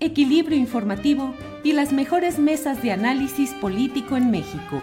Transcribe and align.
equilibrio 0.00 0.56
informativo 0.56 1.34
y 1.62 1.72
las 1.74 1.92
mejores 1.92 2.38
mesas 2.38 2.82
de 2.82 2.90
análisis 2.90 3.52
político 3.54 4.16
en 4.16 4.30
México. 4.30 4.82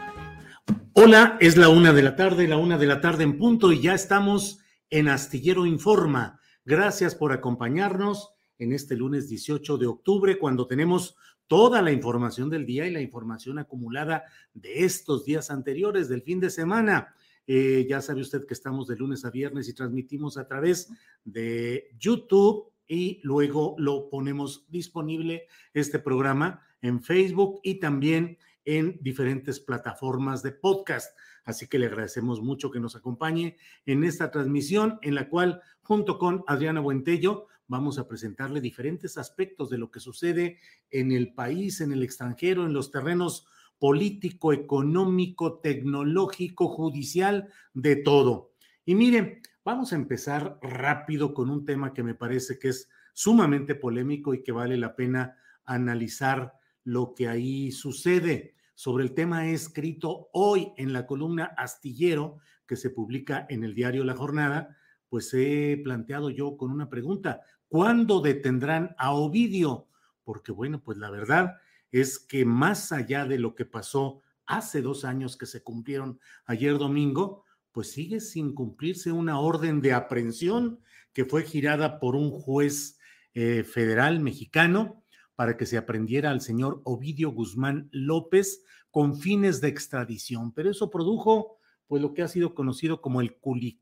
Hola, 0.93 1.37
es 1.39 1.57
la 1.57 1.69
una 1.69 1.91
de 1.91 2.03
la 2.03 2.15
tarde, 2.15 2.47
la 2.47 2.57
una 2.57 2.77
de 2.77 2.85
la 2.85 3.01
tarde 3.01 3.23
en 3.23 3.37
punto 3.37 3.71
y 3.71 3.81
ya 3.81 3.95
estamos 3.95 4.59
en 4.91 5.07
Astillero 5.07 5.65
Informa. 5.65 6.39
Gracias 6.65 7.15
por 7.15 7.33
acompañarnos 7.33 8.29
en 8.59 8.73
este 8.73 8.95
lunes 8.95 9.27
18 9.27 9.77
de 9.77 9.87
octubre 9.87 10.37
cuando 10.37 10.67
tenemos 10.67 11.15
toda 11.47 11.81
la 11.81 11.91
información 11.91 12.49
del 12.49 12.65
día 12.65 12.85
y 12.85 12.91
la 12.91 13.01
información 13.01 13.57
acumulada 13.57 14.23
de 14.53 14.85
estos 14.85 15.25
días 15.25 15.49
anteriores 15.49 16.09
del 16.09 16.21
fin 16.21 16.39
de 16.39 16.49
semana. 16.49 17.15
Eh, 17.47 17.87
ya 17.89 18.01
sabe 18.01 18.21
usted 18.21 18.45
que 18.45 18.53
estamos 18.53 18.87
de 18.87 18.97
lunes 18.97 19.23
a 19.23 19.31
viernes 19.31 19.69
y 19.69 19.73
transmitimos 19.73 20.37
a 20.37 20.45
través 20.45 20.89
de 21.23 21.89
YouTube 21.97 22.71
y 22.87 23.19
luego 23.23 23.75
lo 23.77 24.09
ponemos 24.09 24.65
disponible 24.69 25.47
este 25.73 25.99
programa 25.99 26.61
en 26.81 27.01
Facebook 27.01 27.59
y 27.63 27.79
también 27.79 28.37
en 28.65 28.97
diferentes 29.01 29.59
plataformas 29.59 30.43
de 30.43 30.51
podcast. 30.51 31.17
Así 31.43 31.67
que 31.67 31.79
le 31.79 31.85
agradecemos 31.85 32.41
mucho 32.41 32.69
que 32.69 32.79
nos 32.79 32.95
acompañe 32.95 33.57
en 33.85 34.03
esta 34.03 34.31
transmisión 34.31 34.99
en 35.01 35.15
la 35.15 35.29
cual 35.29 35.61
junto 35.81 36.19
con 36.19 36.43
Adriana 36.47 36.81
Buentello 36.81 37.47
vamos 37.67 37.99
a 37.99 38.07
presentarle 38.07 38.61
diferentes 38.61 39.17
aspectos 39.17 39.69
de 39.69 39.77
lo 39.77 39.91
que 39.91 39.99
sucede 39.99 40.59
en 40.89 41.11
el 41.11 41.33
país, 41.33 41.81
en 41.81 41.91
el 41.91 42.03
extranjero, 42.03 42.65
en 42.65 42.73
los 42.73 42.91
terrenos 42.91 43.45
político, 43.79 44.53
económico, 44.53 45.59
tecnológico, 45.59 46.67
judicial, 46.67 47.49
de 47.73 47.97
todo. 47.97 48.51
Y 48.85 48.95
miren, 48.95 49.41
vamos 49.67 49.91
a 49.91 49.97
empezar 49.97 50.59
rápido 50.61 51.33
con 51.33 51.49
un 51.49 51.65
tema 51.65 51.93
que 51.93 52.01
me 52.01 52.15
parece 52.15 52.57
que 52.57 52.69
es 52.69 52.89
sumamente 53.11 53.75
polémico 53.75 54.33
y 54.33 54.41
que 54.41 54.53
vale 54.53 54.77
la 54.77 54.95
pena 54.95 55.35
analizar 55.65 56.53
lo 56.85 57.13
que 57.13 57.27
ahí 57.27 57.73
sucede. 57.73 58.55
Sobre 58.75 59.03
el 59.03 59.13
tema 59.13 59.49
escrito 59.49 60.29
hoy 60.31 60.71
en 60.77 60.93
la 60.93 61.05
columna 61.05 61.53
Astillero 61.57 62.37
que 62.65 62.77
se 62.77 62.91
publica 62.91 63.45
en 63.49 63.65
el 63.65 63.75
diario 63.75 64.05
La 64.05 64.15
Jornada, 64.15 64.77
pues 65.09 65.33
he 65.33 65.81
planteado 65.83 66.29
yo 66.29 66.55
con 66.55 66.71
una 66.71 66.89
pregunta, 66.89 67.41
¿cuándo 67.67 68.21
detendrán 68.21 68.95
a 68.97 69.11
Ovidio? 69.11 69.89
Porque 70.23 70.53
bueno, 70.53 70.81
pues 70.81 70.97
la 70.97 71.09
verdad 71.09 71.57
es 71.91 72.19
que 72.19 72.45
más 72.45 72.93
allá 72.93 73.25
de 73.25 73.37
lo 73.37 73.53
que 73.53 73.65
pasó 73.65 74.21
hace 74.45 74.81
dos 74.81 75.03
años 75.03 75.35
que 75.35 75.45
se 75.45 75.61
cumplieron 75.61 76.21
ayer 76.45 76.77
domingo, 76.77 77.43
pues 77.77 77.91
sigue 77.91 78.21
sin 78.21 78.55
cumplirse 78.55 79.11
una 79.11 79.39
orden 79.39 79.81
de 79.81 79.93
aprehensión 79.93 80.79
que 81.13 81.25
fue 81.25 81.43
girada 81.43 81.99
por 81.99 82.15
un 82.15 82.31
juez 82.31 82.97
eh, 83.35 83.63
federal 83.63 84.19
mexicano 84.19 85.03
para 85.35 85.57
que 85.57 85.67
se 85.67 85.77
aprendiera 85.77 86.31
al 86.31 86.41
señor 86.41 86.81
Ovidio 86.85 87.29
Guzmán 87.29 87.87
López 87.91 88.63
con 88.89 89.19
fines 89.19 89.61
de 89.61 89.67
extradición. 89.67 90.55
Pero 90.55 90.71
eso 90.71 90.89
produjo 90.89 91.59
pues 91.85 92.01
lo 92.01 92.15
que 92.15 92.23
ha 92.23 92.27
sido 92.27 92.55
conocido 92.55 92.99
como 92.99 93.21
el 93.21 93.37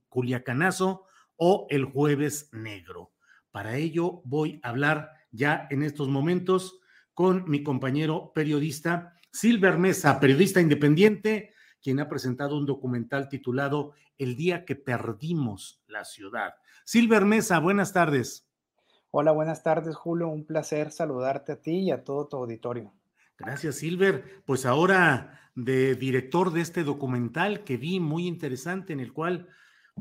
Culiacanazo 0.09 1.05
o 1.37 1.65
el 1.69 1.85
Jueves 1.85 2.49
Negro. 2.51 3.13
Para 3.49 3.77
ello 3.77 4.21
voy 4.25 4.59
a 4.61 4.71
hablar 4.71 5.11
ya 5.31 5.69
en 5.69 5.83
estos 5.83 6.09
momentos 6.09 6.81
con 7.13 7.49
mi 7.49 7.63
compañero 7.63 8.33
periodista 8.35 9.13
Silver 9.31 9.77
Mesa, 9.77 10.19
periodista 10.19 10.59
independiente, 10.59 11.54
quien 11.85 11.99
ha 11.99 12.09
presentado 12.09 12.57
un 12.57 12.65
documental 12.65 13.29
titulado 13.29 13.93
El 14.17 14.35
día 14.35 14.65
que 14.65 14.75
perdimos 14.75 15.83
la 15.85 16.03
ciudad. 16.03 16.55
Silver 16.83 17.25
Mesa, 17.25 17.59
buenas 17.59 17.93
tardes. 17.93 18.47
Hola, 19.11 19.31
buenas 19.31 19.61
tardes, 19.61 19.95
Julio. 19.95 20.29
Un 20.29 20.47
placer 20.47 20.89
saludarte 20.89 21.51
a 21.51 21.61
ti 21.61 21.81
y 21.81 21.91
a 21.91 22.03
todo 22.03 22.27
tu 22.27 22.37
auditorio. 22.37 22.91
Gracias, 23.37 23.75
Silver. 23.75 24.41
Pues 24.47 24.65
ahora 24.65 25.51
de 25.53 25.93
director 25.93 26.51
de 26.51 26.61
este 26.61 26.83
documental 26.83 27.63
que 27.63 27.77
vi 27.77 27.99
muy 27.99 28.25
interesante 28.25 28.91
en 28.91 28.99
el 28.99 29.13
cual 29.13 29.47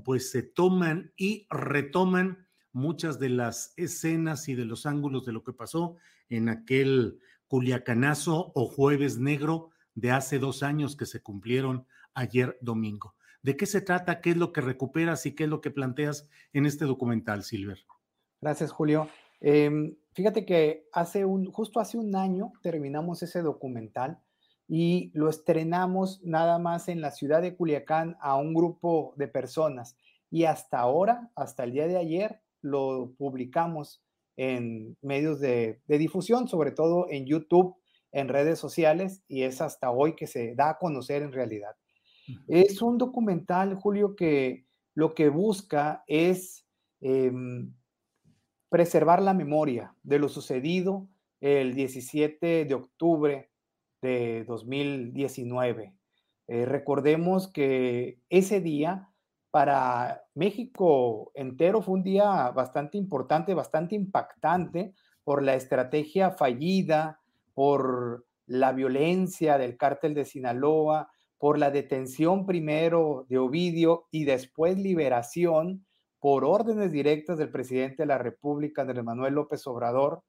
pues 0.07 0.31
se 0.31 0.43
toman 0.43 1.13
y 1.19 1.47
retoman 1.51 2.49
muchas 2.73 3.19
de 3.19 3.29
las 3.29 3.75
escenas 3.77 4.49
y 4.49 4.55
de 4.55 4.65
los 4.65 4.87
ángulos 4.87 5.27
de 5.27 5.33
lo 5.33 5.45
que 5.45 5.53
pasó 5.53 5.97
en 6.31 6.49
aquel 6.49 7.19
Culiacanazo 7.47 8.53
o 8.55 8.69
Jueves 8.69 9.19
Negro 9.19 9.69
de 9.95 10.11
hace 10.11 10.39
dos 10.39 10.63
años 10.63 10.97
que 10.97 11.07
se 11.07 11.23
cumplieron 11.23 11.87
ayer 12.15 12.59
domingo. 12.61 13.15
¿De 13.43 13.57
qué 13.57 13.67
se 13.67 13.83
trata? 13.83 14.21
¿Qué 14.21 14.31
es 14.31 14.37
lo 14.37 14.53
que 14.53 14.63
recuperas 14.63 15.27
y 15.27 15.35
qué 15.35 15.45
es 15.45 15.51
lo 15.51 15.61
que 15.61 15.71
planteas 15.71 16.29
en 16.53 16.65
este 16.65 16.87
documental, 16.87 17.43
Silver? 17.43 17.79
Gracias, 18.41 18.73
Julio. 18.73 19.09
Em, 19.41 19.97
fíjate 20.15 20.47
que 20.47 20.89
hace 20.93 21.25
un, 21.27 21.53
justo 21.53 21.79
hace 21.79 21.99
un 21.99 22.17
año 22.17 22.53
terminamos 22.63 23.23
ese 23.23 23.43
documental 23.43 24.19
y 24.67 25.11
lo 25.13 25.29
estrenamos 25.29 26.23
nada 26.25 26.59
más 26.59 26.89
en 26.89 27.03
la 27.03 27.11
ciudad 27.11 27.43
de 27.43 27.55
Culiacán 27.55 28.17
a 28.21 28.37
un 28.37 28.55
grupo 28.55 29.13
de 29.17 29.29
personas. 29.29 29.99
Y 30.31 30.45
hasta 30.45 30.79
ahora, 30.79 31.31
hasta 31.37 31.65
el 31.65 31.73
día 31.73 31.87
de 31.87 31.99
ayer, 31.99 32.41
lo 32.63 33.13
publicamos 33.19 34.03
en 34.37 34.97
medios 35.03 35.39
de, 35.39 35.83
de 35.87 35.99
difusión, 35.99 36.49
sobre 36.49 36.71
todo 36.71 37.07
en 37.11 37.27
YouTube, 37.27 37.77
en 38.15 38.29
redes 38.29 38.59
sociales, 38.59 39.23
y 39.29 39.43
es 39.43 39.61
hasta 39.61 39.91
hoy 39.91 40.15
que 40.15 40.27
se 40.27 40.55
da 40.55 40.71
a 40.71 40.79
conocer 40.79 41.23
en 41.23 41.33
realidad. 41.33 41.77
Es 42.49 42.81
un 42.81 42.97
documental, 42.97 43.75
Julio, 43.75 44.17
que 44.17 44.65
lo 44.95 45.15
que 45.15 45.29
busca 45.29 46.05
es 46.07 46.67
em, 47.01 47.75
preservar 48.71 49.21
la 49.21 49.35
memoria 49.35 49.95
de 50.03 50.19
lo 50.19 50.29
sucedido 50.29 51.09
el 51.41 51.75
17 51.75 52.65
de 52.65 52.75
octubre 52.75 53.51
de 54.01 54.45
2019. 54.45 55.95
Eh, 56.47 56.65
recordemos 56.65 57.49
que 57.49 58.21
ese 58.31 58.61
día 58.61 59.11
para 59.51 60.25
México 60.35 61.33
entero 61.35 61.83
fue 61.83 61.95
un 61.95 62.03
día 62.03 62.51
bastante 62.51 62.97
importante, 62.97 63.55
bastante 63.55 63.95
impactante 63.95 64.95
por 65.25 65.43
la 65.43 65.55
estrategia 65.55 66.31
fallida, 66.33 67.21
por 67.55 68.27
la 68.47 68.73
violencia 68.73 69.57
del 69.57 69.77
cártel 69.77 70.15
de 70.15 70.25
Sinaloa, 70.25 71.11
por 71.39 71.59
la 71.59 71.71
detención 71.71 72.47
primero 72.47 73.27
de 73.29 73.39
Ovidio 73.39 74.07
y 74.11 74.25
después 74.25 74.79
liberación 74.79 75.87
por 76.19 76.45
órdenes 76.45 76.91
directas 76.91 77.39
del 77.39 77.51
presidente 77.51 78.03
de 78.03 78.07
la 78.07 78.19
República, 78.19 78.83
Andrés 78.83 79.05
Manuel 79.05 79.35
López 79.35 79.67
Obrador. 79.67 80.23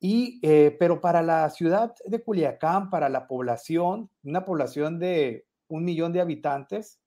Y, 0.00 0.38
eh, 0.42 0.76
pero 0.78 1.00
para 1.00 1.22
la 1.22 1.48
ciudad 1.50 1.94
de 2.04 2.22
Culiacán, 2.22 2.90
para 2.90 3.08
la 3.08 3.26
población, 3.26 4.10
una 4.22 4.44
población 4.44 4.98
de 4.98 5.46
un 5.68 5.84
millón 5.84 6.12
de 6.12 6.20
habitantes, 6.20 7.00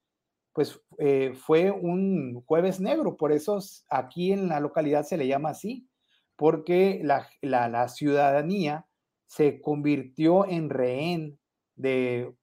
pues 0.54 0.80
eh, 0.98 1.33
fue 1.36 1.71
un 1.71 2.44
jueves 2.45 2.80
negro, 2.80 3.16
por 3.18 3.31
eso 3.31 3.60
aquí 3.89 4.33
en 4.33 4.50
la 4.50 4.60
localidad 4.60 5.04
se 5.04 5.18
le 5.18 5.27
llama 5.27 5.50
así, 5.50 5.88
porque 6.36 7.01
la, 7.04 7.88
ciudadanía 7.88 8.86
se 9.30 9.62
convirtió 9.62 10.48
en 10.48 10.72
rehén 10.72 11.40
de, 11.76 12.34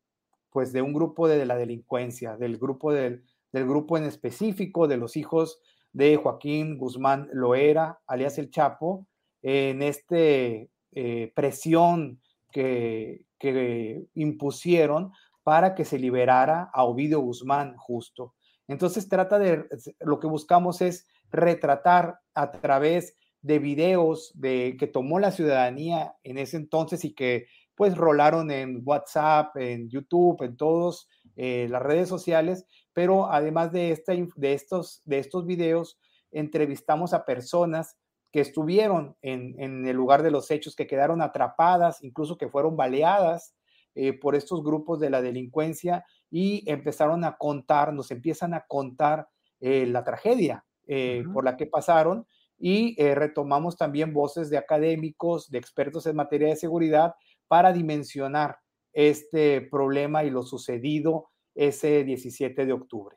pues, 0.51 0.73
de 0.73 0.83
un 0.83 0.93
grupo 0.93 1.27
de, 1.27 1.45
la 1.45 1.57
delincuencia, 1.57 2.37
del 2.37 2.59
grupo, 2.59 2.93
del, 2.93 3.25
grupo 3.53 3.99
en 3.99 4.05
específico 4.05 4.87
de 4.87 4.97
los 4.97 5.17
hijos 5.17 5.61
de 5.93 6.17
Joaquín 6.17 6.79
Guzmán 6.79 7.29
Loera, 7.33 7.99
alias 8.07 8.39
El 8.39 8.51
Chapo, 8.51 9.09
en 9.43 9.83
este 9.83 10.71
eh, 10.93 11.33
presión 11.35 12.21
que, 12.53 13.25
que 13.39 14.05
impusieron 14.15 15.13
para 15.43 15.75
que 15.75 15.85
se 15.85 15.99
liberara 15.99 16.71
a 16.73 16.85
Ovidio 16.85 17.19
Guzmán 17.21 17.77
justo. 17.77 18.35
Entonces 18.69 19.09
trata 19.09 19.41
de, 19.41 19.67
lo 20.01 20.21
que 20.21 20.29
buscamos 20.29 20.81
es 20.83 21.09
retratar 21.31 22.21
a 22.35 22.53
través 22.53 23.17
de 23.47 23.61
videos 23.61 24.33
de, 24.35 24.77
que 24.77 24.89
tomó 24.89 25.21
la 25.21 25.31
ciudadanía 25.31 26.17
en 26.25 26.37
ese 26.37 26.57
entonces 26.57 27.05
y 27.05 27.15
que 27.15 27.47
pues 27.77 27.97
rolaron 27.97 28.51
en 28.51 28.83
WhatsApp, 28.85 29.57
en 29.57 29.89
YouTube, 29.89 30.43
en 30.43 30.57
todas 30.57 31.09
eh, 31.37 31.69
las 31.71 31.81
redes 31.81 32.09
sociales, 32.09 32.67
pero 32.93 33.31
además 33.31 33.71
de, 33.71 33.93
esta, 33.93 34.15
de, 34.15 34.53
estos, 34.53 35.01
de 35.05 35.19
estos 35.21 35.47
videos, 35.47 36.01
entrevistamos 36.33 37.15
a 37.15 37.25
personas 37.25 37.97
que 38.33 38.41
estuvieron 38.41 39.17
en, 39.23 39.55
en, 39.61 39.87
el 39.87 39.95
lugar 39.95 40.25
de 40.25 40.33
los 40.33 40.51
hechos, 40.51 40.75
que 40.75 40.89
quedaron 40.89 41.23
atrapadas, 41.23 42.03
incluso 42.03 42.37
que 42.39 42.49
fueron 42.49 42.77
baleadas 42.77 43.55
eh, 43.95 44.13
por 44.13 44.35
estos 44.35 44.65
grupos 44.65 44.99
de 44.99 45.11
la 45.11 45.23
delincuencia 45.23 46.05
y 46.33 46.69
empezaron 46.69 47.23
a 47.23 47.37
contar, 47.37 47.93
nos 47.93 48.11
empiezan 48.11 48.55
a 48.55 48.65
contar 48.67 49.29
eh, 49.61 49.87
la 49.87 50.03
tragedia 50.03 50.65
por 51.33 51.45
la 51.45 51.57
que 51.57 51.67
pasaron 51.67 52.29
y 52.59 53.01
eh, 53.01 53.15
retomamos 53.15 53.77
también 53.77 54.13
voces 54.13 54.51
de 54.51 54.59
académicos, 54.59 55.51
de 55.51 55.59
expertos 55.59 56.07
en 56.07 56.17
materia 56.17 56.49
de 56.49 56.57
seguridad 56.57 57.15
para 57.49 57.73
dimensionar 57.73 58.59
este 58.93 59.61
problema 59.61 60.25
y 60.25 60.31
lo 60.31 60.43
sucedido 60.43 61.29
ese 61.55 62.05
17 62.05 62.65
de 62.65 62.73
octubre. 62.73 63.17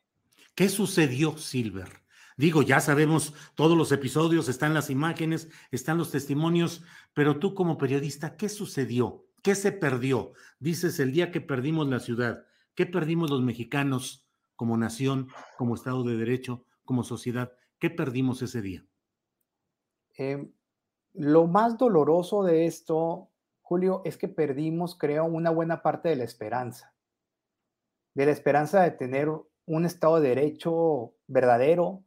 ¿Qué 0.56 0.68
sucedió, 0.68 1.38
Silver? 1.38 1.88
Digo, 2.36 2.62
ya 2.62 2.80
sabemos 2.80 3.34
todos 3.56 3.78
los 3.78 3.92
episodios, 3.92 4.48
están 4.48 4.74
las 4.74 4.90
imágenes, 4.90 5.50
están 5.72 5.98
los 5.98 6.12
testimonios, 6.12 6.84
pero 7.14 7.38
tú 7.38 7.54
como 7.54 7.78
periodista, 7.78 8.38
¿qué 8.38 8.48
sucedió? 8.48 9.26
¿Qué 9.44 9.56
se 9.56 9.72
perdió? 9.72 10.34
Dices 10.60 11.00
el 11.00 11.12
día 11.12 11.32
que 11.32 11.42
perdimos 11.42 11.88
la 11.88 12.00
ciudad, 12.00 12.46
¿qué 12.76 12.86
perdimos 12.86 13.30
los 13.30 13.42
mexicanos 13.42 14.26
como 14.56 14.78
nación, 14.78 15.28
como 15.58 15.76
Estado 15.76 16.04
de 16.04 16.18
Derecho, 16.18 16.66
como 16.86 17.04
sociedad? 17.04 17.54
¿Qué 17.78 17.90
perdimos 17.90 18.42
ese 18.42 18.62
día? 18.62 18.86
Em, 20.20 20.52
lo 21.14 21.48
más 21.48 21.78
doloroso 21.78 22.44
de 22.44 22.66
esto, 22.66 23.30
Julio, 23.62 24.02
es 24.04 24.18
que 24.18 24.28
perdimos, 24.28 24.98
creo, 24.98 25.24
una 25.24 25.50
buena 25.50 25.82
parte 25.82 26.10
de 26.10 26.18
la 26.18 26.26
esperanza. 26.26 26.94
De 28.16 28.26
la 28.26 28.34
esperanza 28.34 28.84
de 28.84 28.92
tener 28.92 29.30
un 29.66 29.86
Estado 29.86 30.20
de 30.20 30.28
Derecho 30.28 31.14
verdadero, 31.28 32.04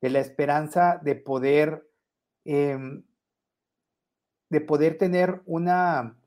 de 0.00 0.10
la 0.10 0.20
esperanza 0.20 1.00
de 1.02 1.16
poder, 1.16 1.90
em, 2.44 3.02
de 4.48 4.60
poder 4.60 4.96
tener 4.96 5.42
una, 5.44 6.20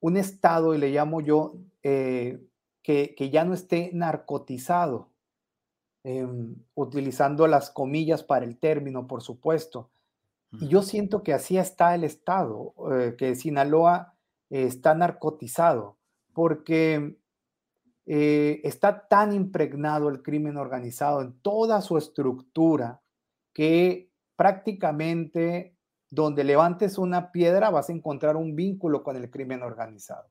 un 0.00 0.18
Estado, 0.18 0.74
y 0.74 0.78
le 0.78 0.90
llamo 0.90 1.22
yo, 1.22 1.54
eh, 1.82 2.44
que, 2.82 3.30
ya 3.32 3.44
no 3.44 3.54
esté 3.54 3.90
narcotizado, 3.94 5.08
em, 6.04 6.56
utilizando 6.74 7.46
las 7.46 7.70
comillas 7.70 8.22
para 8.22 8.44
el 8.44 8.58
término, 8.58 9.06
por 9.06 9.22
supuesto, 9.22 9.90
y 10.52 10.68
yo 10.68 10.82
siento 10.82 11.22
que 11.22 11.34
así 11.34 11.58
está 11.58 11.94
el 11.94 12.04
Estado, 12.04 12.74
eh, 12.92 13.14
que 13.18 13.34
Sinaloa 13.34 14.14
está 14.50 14.94
narcotizado, 14.94 15.98
porque 16.32 17.18
eh, 18.06 18.62
está 18.64 19.06
tan 19.06 19.34
impregnado 19.34 20.08
el 20.08 20.22
crimen 20.22 20.56
organizado 20.56 21.20
en 21.20 21.38
toda 21.40 21.82
su 21.82 21.98
estructura 21.98 23.02
que 23.52 24.10
prácticamente 24.34 25.76
donde 26.10 26.44
levantes 26.44 26.96
una 26.96 27.32
piedra 27.32 27.68
vas 27.68 27.90
a 27.90 27.92
encontrar 27.92 28.36
un 28.36 28.56
vínculo 28.56 29.02
con 29.02 29.16
el 29.16 29.30
crimen 29.30 29.62
organizado. 29.62 30.30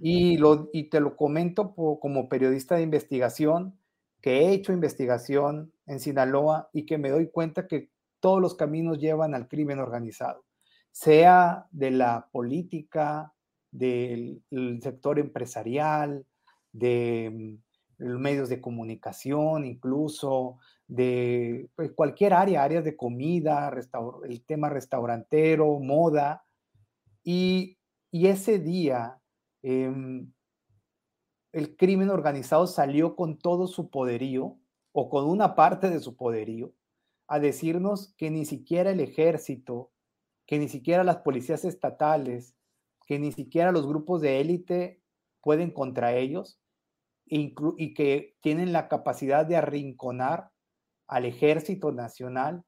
y, 0.00 0.36
lo, 0.38 0.68
y 0.72 0.90
te 0.90 1.00
lo 1.00 1.16
comento 1.16 1.74
como 1.74 2.28
periodista 2.28 2.76
de 2.76 2.82
investigación, 2.82 3.78
que 4.20 4.40
he 4.40 4.52
hecho 4.52 4.72
investigación 4.72 5.72
en 5.86 6.00
Sinaloa 6.00 6.70
y 6.72 6.86
que 6.86 6.98
me 6.98 7.10
doy 7.10 7.30
cuenta 7.30 7.66
que 7.66 7.90
todos 8.24 8.40
los 8.40 8.54
caminos 8.54 8.98
llevan 9.00 9.34
al 9.34 9.48
crimen 9.48 9.80
organizado, 9.80 10.46
sea 10.90 11.66
de 11.70 11.90
la 11.90 12.30
política, 12.32 13.34
del 13.70 14.42
sector 14.80 15.18
empresarial, 15.18 16.24
de 16.72 17.30
mm, 17.30 18.04
los 18.04 18.18
medios 18.18 18.48
de 18.48 18.62
comunicación, 18.62 19.66
incluso 19.66 20.56
de 20.86 21.68
pues, 21.76 21.92
cualquier 21.92 22.32
área, 22.32 22.62
áreas 22.62 22.82
de 22.82 22.96
comida, 22.96 23.70
el 24.26 24.42
tema 24.46 24.70
restaurantero, 24.70 25.78
moda. 25.80 26.46
Y, 27.22 27.76
ese 28.10 28.58
día 28.58 29.18
em, 29.60 30.32
el 31.52 31.76
crimen 31.76 32.08
organizado 32.08 32.66
salió 32.66 33.16
con 33.16 33.36
todo 33.36 33.66
su 33.66 33.90
poderío 33.90 34.56
o 34.92 35.10
con 35.10 35.26
una 35.26 35.54
parte 35.54 35.90
de 35.90 36.00
su 36.00 36.16
poderío 36.16 36.72
a 37.34 37.40
decirnos 37.40 38.14
que 38.16 38.30
ni 38.30 38.44
siquiera 38.44 38.92
el 38.92 39.00
ejército, 39.00 39.90
que 40.46 40.60
ni 40.60 40.68
siquiera 40.68 41.02
las 41.02 41.16
policías 41.16 41.64
estatales, 41.64 42.54
que 43.06 43.18
ni 43.18 43.32
siquiera 43.32 43.72
los 43.72 43.88
grupos 43.88 44.20
de 44.20 44.40
élite 44.40 45.02
pueden 45.40 45.72
contra 45.72 46.14
ellos 46.14 46.60
y 47.26 47.94
que 47.94 48.36
tienen 48.40 48.72
la 48.72 48.86
capacidad 48.88 49.44
de 49.44 49.56
arrinconar 49.56 50.52
al 51.08 51.24
ejército 51.24 51.90
nacional 51.90 52.64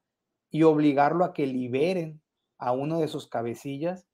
y 0.49 0.63
obligarlo 0.63 1.23
a 1.23 1.33
que 1.33 1.47
liberen 1.47 2.21
a 2.57 2.73
uno 2.73 2.99
de 2.99 3.07
sus 3.07 3.29
cabecillas. 3.29 4.05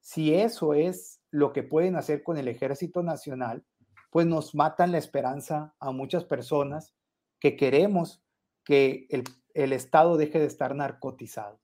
Si 0.00 0.34
eso 0.34 0.74
es 0.74 1.20
lo 1.30 1.52
que 1.52 1.62
pueden 1.62 1.94
hacer 1.94 2.24
con 2.24 2.36
el 2.36 2.48
ejército 2.48 3.04
nacional, 3.04 3.64
pues 4.10 4.26
nos 4.26 4.56
matan 4.56 4.90
la 4.90 4.98
esperanza 4.98 5.72
a 5.78 5.92
muchas 5.92 6.24
personas 6.24 6.96
que 7.38 7.56
queremos 7.56 8.23
que 8.64 9.06
el 9.10 9.24
el 9.54 9.72
Estado 9.72 10.16
deje 10.16 10.40
de 10.40 10.46
estar 10.46 10.74
narcotizado. 10.74 11.60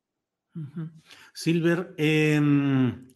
Silver, 1.35 1.95
em, 1.99 3.09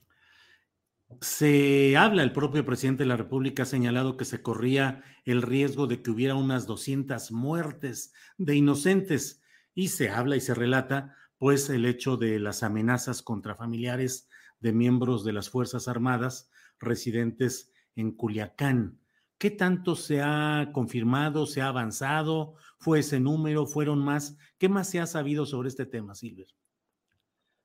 se 1.20 1.96
habla, 1.96 2.22
el 2.22 2.32
propio 2.32 2.64
presidente 2.64 3.04
de 3.04 3.08
la 3.08 3.16
República 3.16 3.62
ha 3.62 3.66
señalado 3.66 4.16
que 4.16 4.24
se 4.24 4.42
corría 4.42 5.02
el 5.24 5.42
riesgo 5.42 5.86
de 5.86 6.02
que 6.02 6.10
hubiera 6.10 6.34
unas 6.34 6.66
200 6.66 7.32
muertes 7.32 8.12
de 8.36 8.56
inocentes 8.56 9.42
y 9.74 9.88
se 9.88 10.10
habla 10.10 10.36
y 10.36 10.40
se 10.40 10.54
relata 10.54 11.16
pues 11.38 11.70
el 11.70 11.86
hecho 11.86 12.16
de 12.16 12.38
las 12.38 12.62
amenazas 12.62 13.22
contra 13.22 13.54
familiares 13.54 14.28
de 14.60 14.72
miembros 14.72 15.24
de 15.24 15.32
las 15.32 15.50
Fuerzas 15.50 15.88
Armadas 15.88 16.50
residentes 16.78 17.72
en 17.96 18.12
Culiacán. 18.12 19.00
¿Qué 19.38 19.50
tanto 19.50 19.96
se 19.96 20.22
ha 20.22 20.70
confirmado, 20.72 21.46
se 21.46 21.60
ha 21.60 21.68
avanzado? 21.68 22.54
¿Fue 22.78 23.00
ese 23.00 23.20
número? 23.20 23.66
¿Fueron 23.66 23.98
más? 23.98 24.36
¿Qué 24.58 24.68
más 24.68 24.88
se 24.88 25.00
ha 25.00 25.06
sabido 25.06 25.46
sobre 25.46 25.68
este 25.68 25.86
tema, 25.86 26.14
Silver? 26.14 26.46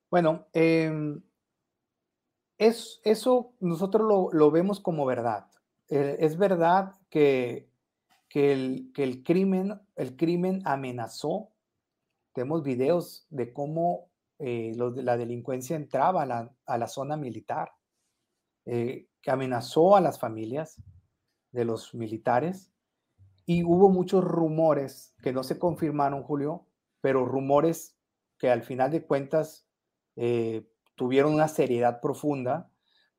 Bueno, 0.09 0.47
em, 0.53 1.21
es, 2.57 2.99
eso 3.03 3.53
nosotros 3.59 4.31
lo, 4.31 4.51
vemos 4.51 4.79
como 4.79 5.05
verdad. 5.05 5.47
Eh, 5.87 6.17
es 6.19 6.37
verdad 6.37 6.95
que, 7.09 7.69
que, 8.27 8.53
el, 8.53 9.23
crimen, 9.23 9.79
el 9.95 10.15
crimen 10.15 10.61
amenazó. 10.65 11.51
Tenemos 12.33 12.63
videos 12.63 13.25
de 13.29 13.53
cómo 13.53 14.09
eh, 14.39 14.73
la 14.75 15.17
delincuencia 15.17 15.75
entraba 15.75 16.23
a 16.23 16.77
la, 16.77 16.87
zona 16.87 17.17
militar, 17.17 17.71
eh, 18.65 19.07
que 19.21 19.31
amenazó 19.31 19.95
a 19.95 20.01
las 20.01 20.19
familias 20.19 20.81
de 21.51 21.65
los 21.65 21.93
militares 21.93 22.71
y 23.49 23.63
hubo 23.63 23.89
muchos 23.89 24.23
rumores 24.23 25.15
que 25.23 25.33
no 25.33 25.43
se 25.43 25.57
confirmaron, 25.57 26.21
Julio, 26.21 26.67
pero 27.01 27.25
rumores 27.25 27.97
que 28.37 28.51
al 28.51 28.61
final 28.61 28.91
de 28.91 29.03
cuentas 29.03 29.67
eh, 30.15 30.69
tuvieron 30.93 31.33
una 31.33 31.47
seriedad 31.47 31.99
profunda 31.99 32.69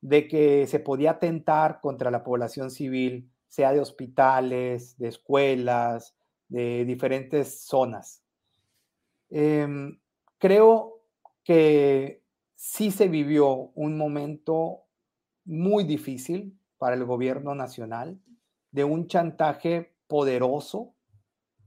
de 0.01 0.29
que 0.29 0.69
se 0.69 0.79
podía 0.79 1.11
atentar 1.11 1.81
contra 1.81 2.13
la 2.13 2.23
población 2.23 2.71
civil, 2.71 3.29
sea 3.49 3.73
de 3.73 3.81
hospitales, 3.81 4.97
de 4.99 5.09
escuelas, 5.09 6.15
de 6.47 6.85
diferentes 6.85 7.65
zonas. 7.65 8.23
Em, 9.31 9.99
creo 10.39 11.03
que 11.43 12.23
sí 12.55 12.93
se 12.93 13.09
vivió 13.09 13.73
un 13.75 13.99
momento 13.99 14.85
muy 15.45 15.83
difícil 15.83 16.57
para 16.79 16.95
el 16.95 17.05
gobierno 17.05 17.57
nacional, 17.57 18.21
de 18.71 18.85
un 18.85 19.09
chantaje 19.09 19.97
poderoso, 20.11 20.95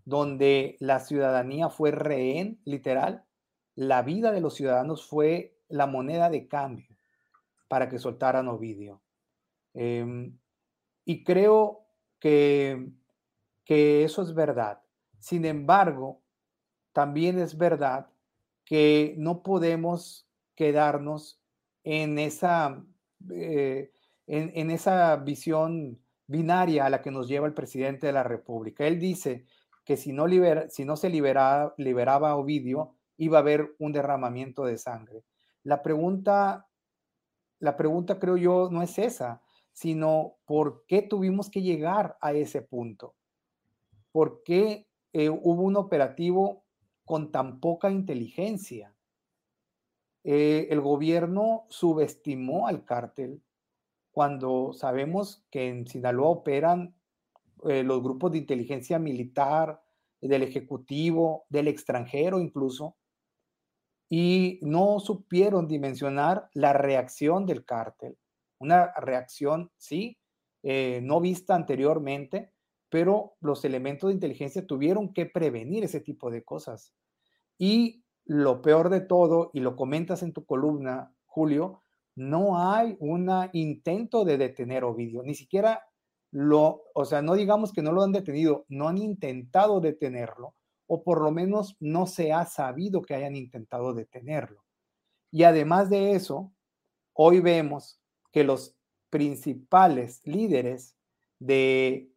donde 0.06 0.78
la 0.80 1.00
ciudadanía 1.00 1.70
fue 1.70 1.92
rehén, 1.92 2.60
literal, 2.66 3.24
la 3.74 4.04
vida 4.04 4.32
de 4.32 4.42
los 4.42 4.54
ciudadanos 4.54 5.08
fue 5.08 5.58
la 5.70 5.88
moneda 5.88 6.30
de 6.30 6.48
cambio 6.48 6.96
para 7.68 7.90
que 7.90 7.98
soltaran 7.98 8.50
Ovidio. 8.50 9.02
Em, 9.74 10.38
y 11.06 11.24
creo 11.24 11.88
que, 12.20 12.90
que 13.66 14.04
eso 14.04 14.22
es 14.22 14.36
verdad. 14.36 14.82
Sin 15.20 15.46
embargo, 15.46 16.22
también 16.92 17.40
es 17.40 17.58
verdad 17.58 18.10
que 18.66 19.16
no 19.18 19.42
podemos 19.42 20.28
quedarnos 20.56 21.42
en 21.84 22.20
esa, 22.20 22.84
eh, 23.32 23.92
en, 24.28 24.72
esa 24.72 25.16
visión 25.18 26.00
binaria 26.28 26.86
a 26.86 26.90
la 26.90 27.02
que 27.02 27.12
nos 27.12 27.28
lleva 27.28 27.48
el 27.48 27.54
presidente 27.54 28.08
de 28.08 28.14
la 28.14 28.24
República. 28.24 28.86
Él 28.86 29.00
dice 29.00 29.46
que 29.86 29.98
si 29.98 30.14
no, 30.14 30.28
se 30.96 31.10
liberaba, 31.10 31.74
liberaba 31.78 32.36
Ovidio, 32.36 32.96
iba 33.18 33.38
a 33.38 33.42
haber 33.42 33.76
un 33.80 33.92
derramamiento 33.92 34.66
de 34.66 34.78
sangre. 34.78 35.24
La 35.64 35.82
pregunta, 35.82 36.68
la 37.60 37.78
pregunta 37.78 38.20
creo 38.20 38.38
yo 38.38 38.70
no 38.72 38.82
es 38.82 38.98
esa, 38.98 39.42
sino 39.72 40.38
por 40.46 40.86
qué 40.88 41.02
tuvimos 41.02 41.50
que 41.50 41.62
llegar 41.62 42.18
a 42.22 42.34
ese 42.34 42.62
punto. 42.62 43.16
¿Por 44.12 44.44
qué 44.44 44.88
eh, 45.12 45.30
hubo 45.30 45.64
un 45.64 45.76
operativo 45.76 46.66
con 47.06 47.32
tan 47.32 47.60
poca 47.60 47.90
inteligencia? 47.90 48.96
Eh, 50.24 50.68
el 50.70 50.80
gobierno 50.80 51.66
subestimó 51.70 52.68
al 52.68 52.86
cártel 52.86 53.42
cuando 54.14 54.74
sabemos 54.74 55.44
que 55.50 55.68
en 55.68 55.88
Sinaloa 55.88 56.30
operan 56.30 56.96
eh, 57.68 57.84
los 57.84 58.02
grupos 58.02 58.32
de 58.32 58.38
inteligencia 58.38 59.00
militar, 59.00 59.82
del 60.22 60.44
Ejecutivo, 60.44 61.46
del 61.50 61.68
extranjero 61.68 62.40
incluso, 62.40 62.96
y 64.10 64.60
no 64.62 65.00
supieron 65.00 65.68
dimensionar 65.68 66.50
la 66.54 66.74
reacción 66.74 67.46
del 67.46 67.66
cártel. 67.66 68.18
Una 68.60 68.94
reacción, 68.94 69.72
sí, 69.78 70.18
eh, 70.62 71.02
no 71.04 71.20
vista 71.20 71.56
anteriormente, 71.56 72.54
pero 72.90 73.34
los 73.42 73.66
elementos 73.66 74.10
de 74.10 74.14
inteligencia 74.14 74.68
tuvieron 74.68 75.12
que 75.14 75.26
prevenir 75.26 75.84
ese 75.84 76.00
tipo 76.00 76.30
de 76.30 76.44
cosas. 76.44 76.94
Y 77.58 78.04
lo 78.26 78.62
peor 78.62 78.90
de 78.90 79.02
todo, 79.02 79.50
y 79.54 79.60
lo 79.60 79.76
comentas 79.76 80.22
en 80.22 80.32
tu 80.32 80.46
columna, 80.46 81.14
Julio, 81.26 81.83
no 82.16 82.60
hay 82.60 82.96
un 83.00 83.30
intento 83.54 84.24
de 84.26 84.38
detener 84.38 84.84
Ovidio, 84.84 85.24
ni 85.24 85.36
siquiera 85.36 85.84
lo, 86.32 86.84
o 86.94 87.06
sea, 87.06 87.22
no 87.22 87.36
digamos 87.36 87.72
que 87.74 87.82
no 87.82 87.92
lo 87.92 88.04
han 88.04 88.12
detenido, 88.12 88.66
no 88.68 88.88
han 88.88 88.98
intentado 88.98 89.80
detenerlo, 89.82 90.56
o 90.88 91.04
por 91.04 91.22
lo 91.22 91.32
menos 91.32 91.78
no 91.80 92.08
se 92.08 92.34
ha 92.34 92.46
sabido 92.46 93.02
que 93.02 93.16
hayan 93.16 93.36
intentado 93.36 93.94
detenerlo. 93.94 94.64
Y 95.32 95.44
además 95.44 95.90
de 95.90 96.14
eso, 96.14 96.52
hoy 97.14 97.40
vemos 97.40 98.00
que 98.32 98.44
los 98.44 98.76
principales 99.10 100.22
líderes 100.26 100.96
de, 101.40 102.12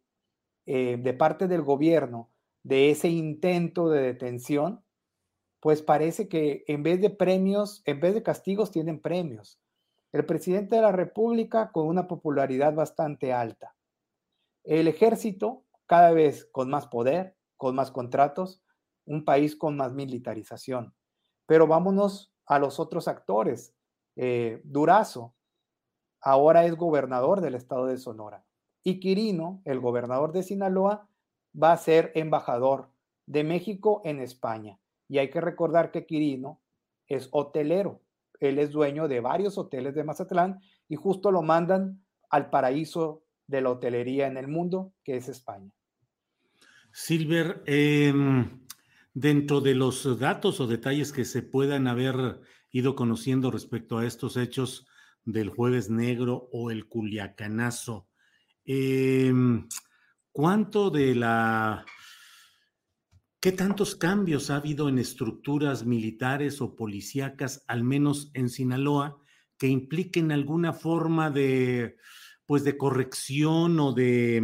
eh, 0.65 0.97
de 0.97 1.13
parte 1.13 1.47
del 1.47 1.61
gobierno 1.61 2.31
de 2.63 2.89
ese 2.89 3.09
intento 3.09 3.89
de 3.89 4.01
detención, 4.01 4.83
pues 5.59 5.81
parece 5.81 6.27
que 6.27 6.63
en 6.67 6.83
vez 6.83 7.01
de 7.01 7.09
premios, 7.09 7.81
en 7.85 7.99
vez 7.99 8.13
de 8.13 8.23
castigos, 8.23 8.71
tienen 8.71 8.99
premios. 8.99 9.59
El 10.11 10.25
presidente 10.25 10.75
de 10.75 10.81
la 10.81 10.91
República 10.91 11.71
con 11.71 11.87
una 11.87 12.07
popularidad 12.07 12.73
bastante 12.73 13.33
alta. 13.33 13.75
El 14.63 14.87
ejército 14.87 15.65
cada 15.85 16.11
vez 16.11 16.45
con 16.51 16.69
más 16.69 16.87
poder, 16.87 17.35
con 17.57 17.75
más 17.75 17.91
contratos, 17.91 18.61
un 19.05 19.25
país 19.25 19.55
con 19.55 19.77
más 19.77 19.93
militarización. 19.93 20.93
Pero 21.45 21.67
vámonos 21.67 22.33
a 22.45 22.59
los 22.59 22.79
otros 22.79 23.07
actores. 23.07 23.73
Eh, 24.15 24.61
Durazo 24.63 25.35
ahora 26.21 26.65
es 26.65 26.75
gobernador 26.75 27.41
del 27.41 27.55
estado 27.55 27.85
de 27.85 27.97
Sonora. 27.97 28.45
Y 28.83 28.99
Quirino, 28.99 29.61
el 29.65 29.79
gobernador 29.79 30.31
de 30.31 30.43
Sinaloa, 30.43 31.09
va 31.61 31.71
a 31.71 31.77
ser 31.77 32.11
embajador 32.15 32.89
de 33.25 33.43
México 33.43 34.01
en 34.03 34.19
España. 34.19 34.79
Y 35.07 35.17
hay 35.19 35.29
que 35.29 35.41
recordar 35.41 35.91
que 35.91 36.05
Quirino 36.05 36.61
es 37.07 37.29
hotelero. 37.31 38.01
Él 38.39 38.59
es 38.59 38.71
dueño 38.71 39.07
de 39.07 39.19
varios 39.19 39.57
hoteles 39.57 39.95
de 39.95 40.03
Mazatlán 40.03 40.59
y 40.87 40.95
justo 40.95 41.31
lo 41.31 41.41
mandan 41.41 42.03
al 42.29 42.49
paraíso 42.49 43.23
de 43.47 43.61
la 43.61 43.71
hotelería 43.71 44.27
en 44.27 44.37
el 44.37 44.47
mundo, 44.47 44.93
que 45.03 45.17
es 45.17 45.29
España. 45.29 45.71
Silver, 46.91 47.63
em, 47.65 48.65
dentro 49.13 49.61
de 49.61 49.75
los 49.75 50.19
datos 50.19 50.59
o 50.59 50.67
detalles 50.67 51.11
que 51.11 51.25
se 51.25 51.41
puedan 51.41 51.87
haber 51.87 52.41
ido 52.71 52.95
conociendo 52.95 53.51
respecto 53.51 53.97
a 53.97 54.05
estos 54.05 54.37
hechos 54.37 54.87
del 55.23 55.49
jueves 55.49 55.89
negro 55.89 56.49
o 56.51 56.71
el 56.71 56.87
culiacanazo, 56.87 58.07
em, 58.65 59.67
¿cuánto 60.31 60.89
de 60.89 61.15
la... 61.15 61.85
¿Qué 63.47 63.53
tantos 63.53 63.95
cambios 63.95 64.49
ha 64.49 64.57
habido 64.57 64.89
en 64.89 64.99
estructuras 64.99 65.85
militares 65.85 66.59
o 66.59 66.75
policíacas, 66.75 67.63
al 67.69 67.81
menos 67.81 68.29
en 68.33 68.49
Sinaloa, 68.49 69.21
que 69.57 69.67
impliquen 69.67 70.33
alguna 70.33 70.73
forma 70.73 71.29
de, 71.29 71.95
pues, 72.45 72.65
de 72.65 72.75
corrección 72.75 73.79
o 73.79 73.93
de 73.93 74.43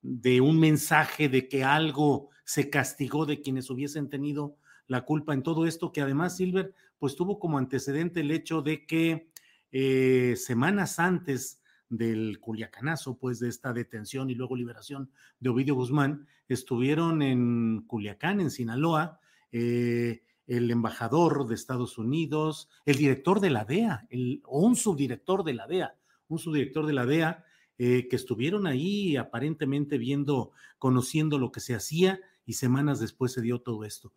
de 0.00 0.40
un 0.40 0.60
mensaje 0.60 1.28
de 1.28 1.48
que 1.48 1.64
algo 1.64 2.30
se 2.44 2.70
castigó 2.70 3.26
de 3.26 3.42
quienes 3.42 3.68
hubiesen 3.68 4.08
tenido 4.08 4.56
la 4.86 5.04
culpa 5.04 5.34
en 5.34 5.42
todo 5.42 5.66
esto, 5.66 5.90
que 5.90 6.00
además 6.00 6.36
Silver 6.36 6.72
pues 7.00 7.16
tuvo 7.16 7.40
como 7.40 7.58
antecedente 7.58 8.20
el 8.20 8.30
hecho 8.30 8.62
de 8.62 8.86
que 8.86 9.28
eh, 9.72 10.36
semanas 10.36 11.00
antes 11.00 11.60
del 11.88 12.40
Culiacanazo, 12.40 13.18
pues 13.18 13.38
de 13.38 13.48
esta 13.48 13.72
detención 13.72 14.30
y 14.30 14.34
luego 14.34 14.56
liberación 14.56 15.10
de 15.40 15.50
Ovidio 15.50 15.74
Guzmán, 15.74 16.26
estuvieron 16.48 17.22
en 17.22 17.82
Culiacán, 17.86 18.40
en 18.40 18.50
Sinaloa, 18.50 19.20
eh, 19.52 20.22
el 20.46 20.70
embajador 20.70 21.46
de 21.46 21.54
Estados 21.54 21.98
Unidos, 21.98 22.68
el 22.84 22.96
director 22.96 23.40
de 23.40 23.50
la 23.50 23.64
DEA, 23.64 24.08
o 24.44 24.60
un 24.60 24.76
subdirector 24.76 25.44
de 25.44 25.54
la 25.54 25.66
DEA, 25.66 25.96
un 26.28 26.38
subdirector 26.38 26.86
de 26.86 26.92
la 26.92 27.06
DEA, 27.06 27.44
eh, 27.78 28.08
que 28.08 28.16
estuvieron 28.16 28.66
ahí 28.66 29.16
aparentemente 29.16 29.98
viendo, 29.98 30.52
conociendo 30.78 31.38
lo 31.38 31.52
que 31.52 31.60
se 31.60 31.74
hacía 31.74 32.20
y 32.46 32.54
semanas 32.54 33.00
después 33.00 33.32
se 33.32 33.42
dio 33.42 33.60
todo 33.60 33.84
esto. 33.84 34.12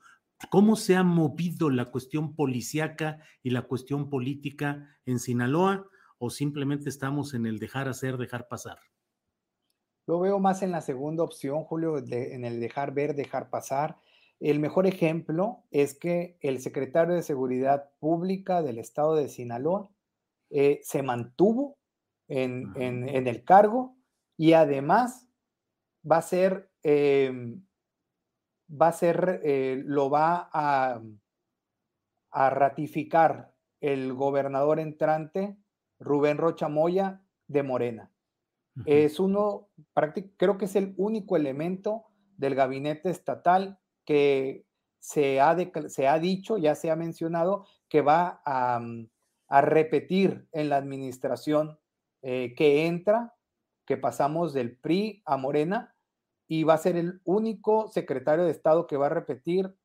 ¿Cómo 0.49 0.77
se 0.77 0.95
ha 0.95 1.03
movido 1.03 1.69
la 1.69 1.85
cuestión 1.85 2.35
policíaca 2.35 3.19
y 3.43 3.49
la 3.49 3.63
cuestión 3.63 4.09
política 4.09 4.97
en 5.05 5.19
Sinaloa 5.19 5.85
o 6.19 6.29
simplemente 6.29 6.89
estamos 6.89 7.33
en 7.33 7.45
el 7.45 7.57
dejar 7.57 7.87
hacer, 7.87 8.17
dejar 8.17 8.47
pasar? 8.47 8.77
Lo 10.05 10.19
veo 10.19 10.39
más 10.39 10.61
en 10.61 10.71
la 10.71 10.81
segunda 10.81 11.23
opción, 11.23 11.63
Julio, 11.63 11.97
en 11.97 12.43
el 12.43 12.59
dejar 12.59 12.93
ver, 12.93 13.15
dejar 13.15 13.49
pasar. 13.49 13.97
El 14.39 14.59
mejor 14.59 14.85
ejemplo 14.87 15.63
es 15.71 15.97
que 15.97 16.37
el 16.41 16.59
secretario 16.59 17.15
de 17.15 17.23
Seguridad 17.23 17.91
Pública 17.99 18.61
del 18.61 18.79
estado 18.79 19.15
de 19.15 19.29
Sinaloa 19.29 19.89
eh, 20.49 20.79
se 20.83 21.03
mantuvo 21.03 21.77
en, 22.27 22.73
el 22.75 23.43
cargo 23.43 23.97
y 24.37 24.53
además 24.53 25.27
va 26.09 26.17
a 26.17 26.21
ser, 26.21 26.71
em, 26.83 27.65
va 28.69 28.87
a 28.89 28.93
ser, 28.93 29.41
eh, 29.43 29.81
lo 29.85 30.09
va 30.09 30.49
a, 30.51 31.01
a 32.31 32.49
ratificar 32.49 33.53
el 33.81 34.13
gobernador 34.13 34.79
entrante 34.79 35.57
Rubén 35.99 36.37
Rocha 36.37 36.67
Moya 36.67 37.21
de 37.47 37.63
Morena. 37.63 38.11
Es 38.85 39.19
uno, 39.19 39.67
creo 40.37 40.57
que 40.57 40.65
es 40.65 40.75
el 40.77 40.93
único 40.95 41.35
elemento 41.35 42.05
del 42.37 42.55
gabinete 42.55 43.09
estatal 43.09 43.77
que 44.05 44.65
se 44.99 45.41
ha, 45.41 45.57
se 45.87 46.07
ha 46.07 46.17
dicho, 46.19 46.57
ya 46.57 46.75
se 46.75 46.89
ha 46.89 46.95
mencionado, 46.95 47.65
que 47.89 47.99
va 48.01 48.41
a, 48.45 48.79
a 49.49 49.61
repetir 49.61 50.47
en 50.53 50.69
la 50.69 50.77
administración 50.77 51.77
eh, 52.21 52.53
que 52.55 52.85
entra, 52.85 53.35
que 53.85 53.97
pasamos 53.97 54.53
del 54.53 54.77
PRI 54.77 55.23
a 55.25 55.35
Morena 55.35 55.95
y 56.47 56.63
va 56.63 56.75
a 56.75 56.77
ser 56.77 56.95
el 56.95 57.21
único 57.23 57.87
secretario 57.89 58.45
de 58.45 58.51
Estado 58.51 58.87
que 58.87 58.97
va 58.97 59.07
a 59.07 59.09
repetir 59.09 59.75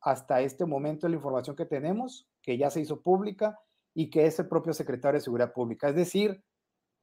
hasta 0.00 0.40
este 0.40 0.64
momento 0.64 1.08
la 1.08 1.16
información 1.16 1.56
que 1.56 1.66
tenemos, 1.66 2.28
que 2.40 2.56
ya 2.56 2.70
se 2.70 2.80
hizo 2.80 3.02
pública 3.02 3.58
y 3.98 4.10
que 4.10 4.26
es 4.26 4.38
el 4.38 4.46
propio 4.46 4.72
secretario 4.72 5.18
de 5.18 5.24
Seguridad 5.24 5.52
Pública. 5.52 5.88
Es 5.88 5.96
decir, 5.96 6.40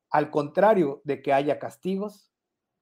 al 0.09 0.29
contrario 0.29 1.01
de 1.03 1.21
que 1.21 1.33
haya 1.33 1.59
castigos, 1.59 2.31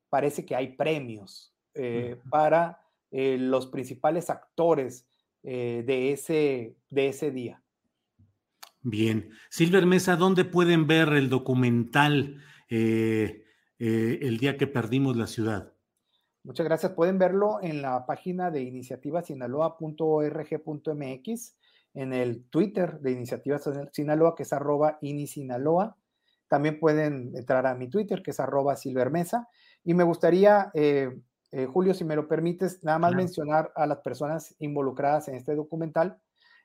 parece 0.10 0.46
que 0.46 0.56
hay 0.56 0.76
premios 0.76 1.56
eh, 1.74 2.20
para 2.30 2.80
eh, 3.10 3.38
los 3.40 3.66
principales 3.68 4.30
actores 4.30 5.08
de, 5.42 6.14
ese, 6.14 6.78
de 6.90 7.10
ese 7.10 7.30
día. 7.30 7.64
Bien. 8.84 9.32
Silver 9.50 9.86
Mesa, 9.86 10.18
¿dónde 10.18 10.44
pueden 10.44 10.88
ver 10.88 11.14
el 11.14 11.30
documental 11.30 12.42
eh, 12.70 13.46
eh, 13.80 14.20
El 14.22 14.38
día 14.38 14.58
que 14.58 14.68
perdimos 14.68 15.16
la 15.16 15.28
ciudad? 15.28 15.72
Muchas 16.44 16.66
gracias. 16.66 16.92
Pueden 16.92 17.18
verlo 17.18 17.60
en 17.62 17.82
la 17.82 18.06
página 18.06 18.52
de 18.52 18.64
iniciativasinaloa.org.mx. 18.64 21.56
en 21.94 22.14
el 22.14 22.46
Twitter 22.50 23.00
de 23.00 23.12
Iniciativa 23.12 23.60
Sinaloa, 23.92 24.36
que 24.36 24.44
es 24.44 24.54
arroba 24.54 24.98
inisinaloa. 25.02 25.96
También 26.48 26.80
pueden 26.80 27.36
entrar 27.36 27.66
a 27.66 27.76
mi 27.76 27.88
Twitter, 27.88 28.22
que 28.22 28.32
es 28.32 28.40
arroba 28.40 28.76
silvermesa. 28.76 29.48
Y 29.84 29.94
me 29.94 30.04
gustaría, 30.04 30.72
eh, 30.74 31.16
eh, 31.52 31.66
Julio, 31.66 31.94
si 31.94 32.04
me 32.04 32.16
lo 32.16 32.28
permites, 32.28 32.84
nada 32.84 33.00
más 33.00 33.14
mencionar 33.14 33.72
a 33.76 33.86
las 33.86 34.00
personas 34.00 34.56
involucradas 34.60 35.28
en 35.28 35.36
este 35.36 35.56
documental, 35.56 36.18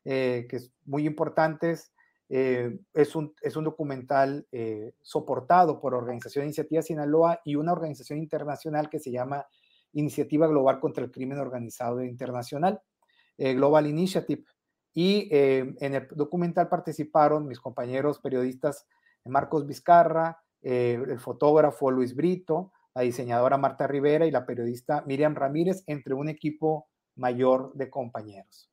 eh, 0.04 0.46
que 0.48 0.56
es 0.56 0.72
muy 0.84 1.06
importantes. 1.06 1.92
es, 2.30 3.16
un, 3.16 3.32
es 3.40 3.56
un 3.56 3.64
documental 3.64 4.46
soportado 5.00 5.80
por 5.80 5.94
Organización 5.94 6.44
Iniciativa 6.44 6.82
Sinaloa 6.82 7.40
y 7.42 7.54
una 7.54 7.72
organización 7.72 8.18
internacional 8.18 8.90
que 8.90 8.98
se 8.98 9.10
llama 9.10 9.46
Iniciativa 9.94 10.46
Global 10.46 10.78
contra 10.78 11.02
el 11.02 11.10
Crimen 11.10 11.38
Organizado 11.38 12.04
Internacional, 12.04 12.82
Global 13.38 13.86
Initiative. 13.86 14.44
Y 14.94 15.28
en 15.30 15.94
el 15.94 16.08
documental 16.10 16.68
participaron 16.68 17.46
mis 17.46 17.60
compañeros 17.60 18.18
periodistas 18.18 18.86
Marcos 19.24 19.66
Vizcarra, 19.66 20.38
el 20.62 21.18
fotógrafo 21.20 21.90
Luis 21.90 22.14
Brito, 22.14 22.72
la 22.94 23.02
diseñadora 23.02 23.58
Marta 23.58 23.86
Rivera 23.86 24.26
y 24.26 24.30
la 24.30 24.44
periodista 24.44 25.04
Miriam 25.06 25.34
Ramírez, 25.34 25.84
entre 25.86 26.14
un 26.14 26.28
equipo 26.28 26.88
mayor 27.14 27.72
de 27.74 27.90
compañeros. 27.90 28.70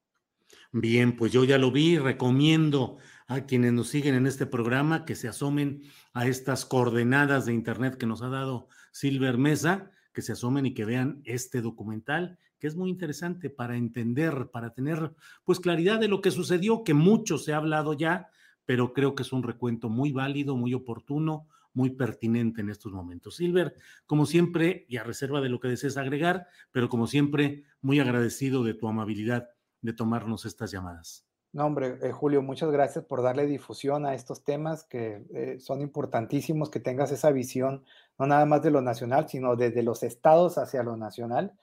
Bien, 0.72 1.16
pues 1.16 1.32
yo 1.32 1.44
ya 1.44 1.58
lo 1.58 1.72
vi, 1.72 1.98
recomiendo 1.98 2.98
a 3.28 3.42
quienes 3.42 3.74
nos 3.74 3.90
siguen 3.90 4.16
en 4.16 4.28
este 4.28 4.46
programa 4.46 5.06
que 5.06 5.16
se 5.16 5.28
asomen 5.28 5.84
a 6.14 6.28
estas 6.28 6.66
coordenadas 6.66 7.46
de 7.46 7.54
internet 7.54 7.98
que 7.98 8.06
nos 8.06 8.22
ha 8.22 8.30
dado 8.30 8.68
Silver 8.92 9.38
Mesa, 9.38 9.92
que 10.14 10.22
se 10.22 10.34
asomen 10.34 10.66
y 10.66 10.74
que 10.74 10.86
vean 10.86 11.22
este 11.26 11.62
documental, 11.62 12.40
que 12.60 12.68
es 12.68 12.76
muy 12.76 12.90
interesante 12.90 13.50
para 13.50 13.78
entender, 13.78 14.50
para 14.52 14.74
tener 14.74 15.14
pues 15.44 15.60
claridad 15.60 16.00
de 16.00 16.08
lo 16.08 16.22
que 16.22 16.32
sucedió, 16.32 16.84
que 16.84 16.94
mucho 16.94 17.38
se 17.38 17.54
ha 17.54 17.58
hablado 17.58 17.94
ya, 17.94 18.30
pero 18.66 18.94
creo 18.94 19.16
que 19.16 19.24
es 19.24 19.34
un 19.34 19.44
recuento 19.44 19.90
muy 19.90 20.12
válido, 20.12 20.56
muy 20.56 20.74
oportuno, 20.74 21.48
muy 21.74 21.92
pertinente 21.92 22.62
en 22.62 22.70
estos 22.70 22.94
momentos. 22.94 23.36
Silver, 23.36 23.76
como 24.06 24.26
siempre, 24.26 24.86
y 24.88 24.98
a 24.98 25.04
reserva 25.04 25.42
de 25.42 25.50
lo 25.50 25.60
que 25.60 25.68
desees 25.68 25.98
agregar, 25.98 26.48
pero 26.72 26.90
como 26.90 27.06
siempre, 27.06 27.66
muy 27.82 28.00
agradecido 28.00 28.64
de 28.64 28.74
tu 28.74 28.88
amabilidad 28.88 29.50
de 29.82 29.94
tomarnos 29.94 30.46
estas 30.46 30.72
llamadas. 30.72 31.26
No, 31.56 31.66
hombre, 31.66 32.00
eh, 32.02 32.12
Julio, 32.12 32.42
muchas 32.42 32.70
gracias 32.70 33.06
por 33.06 33.22
darle 33.22 33.46
difusión 33.46 34.06
a 34.06 34.14
estos 34.14 34.44
temas 34.44 34.84
que 34.84 35.26
eh, 35.34 35.58
son 35.60 35.80
importantísimos, 35.80 36.70
que 36.70 36.82
tengas 36.82 37.14
esa 37.14 37.32
visión, 37.32 37.86
no 38.20 38.26
nada 38.26 38.46
más 38.46 38.62
de 38.62 38.72
lo 38.72 38.82
nacional, 38.82 39.30
sino 39.30 39.56
desde 39.56 39.82
los 39.82 40.04
estados 40.04 40.58
hacia 40.58 40.84
lo 40.84 40.98
nacional. 40.98 41.54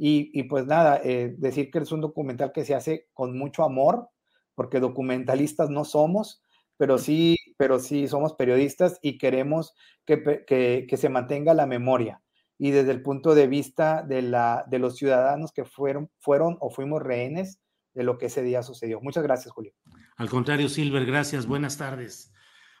Y, 0.00 0.44
pues 0.44 0.64
nada, 0.64 1.00
eh, 1.02 1.34
decir 1.36 1.70
que 1.70 1.80
es 1.80 1.90
un 1.90 2.00
documental 2.00 2.52
que 2.52 2.64
se 2.64 2.74
hace 2.74 3.08
con 3.12 3.36
mucho 3.36 3.64
amor, 3.64 4.08
porque 4.54 4.78
documentalistas 4.78 5.70
no 5.70 5.84
somos, 5.84 6.40
pero 6.76 6.98
sí 6.98 7.36
pero 7.58 7.80
sí 7.80 8.06
somos 8.08 8.34
periodistas 8.34 8.98
y 9.02 9.18
queremos 9.18 9.74
que, 10.06 10.86
se 10.96 11.08
mantenga 11.08 11.52
la 11.52 11.66
memoria. 11.66 12.22
Y 12.56 12.70
desde 12.70 12.92
el 12.92 13.02
punto 13.02 13.34
de 13.34 13.48
vista 13.48 14.02
de, 14.02 14.22
la, 14.22 14.64
de 14.68 14.78
los 14.78 14.96
ciudadanos 14.96 15.52
que 15.52 15.64
fueron, 15.64 16.08
fueron 16.18 16.56
o 16.60 16.70
fuimos 16.70 17.02
rehenes 17.02 17.60
de 17.94 18.04
lo 18.04 18.16
que 18.16 18.26
ese 18.26 18.42
día 18.42 18.62
sucedió. 18.62 19.00
Muchas 19.00 19.24
gracias, 19.24 19.52
Julio. 19.52 19.72
Al 20.16 20.30
contrario, 20.30 20.68
Silver, 20.68 21.04
gracias. 21.04 21.46
Buenas 21.46 21.76
tardes. 21.76 22.32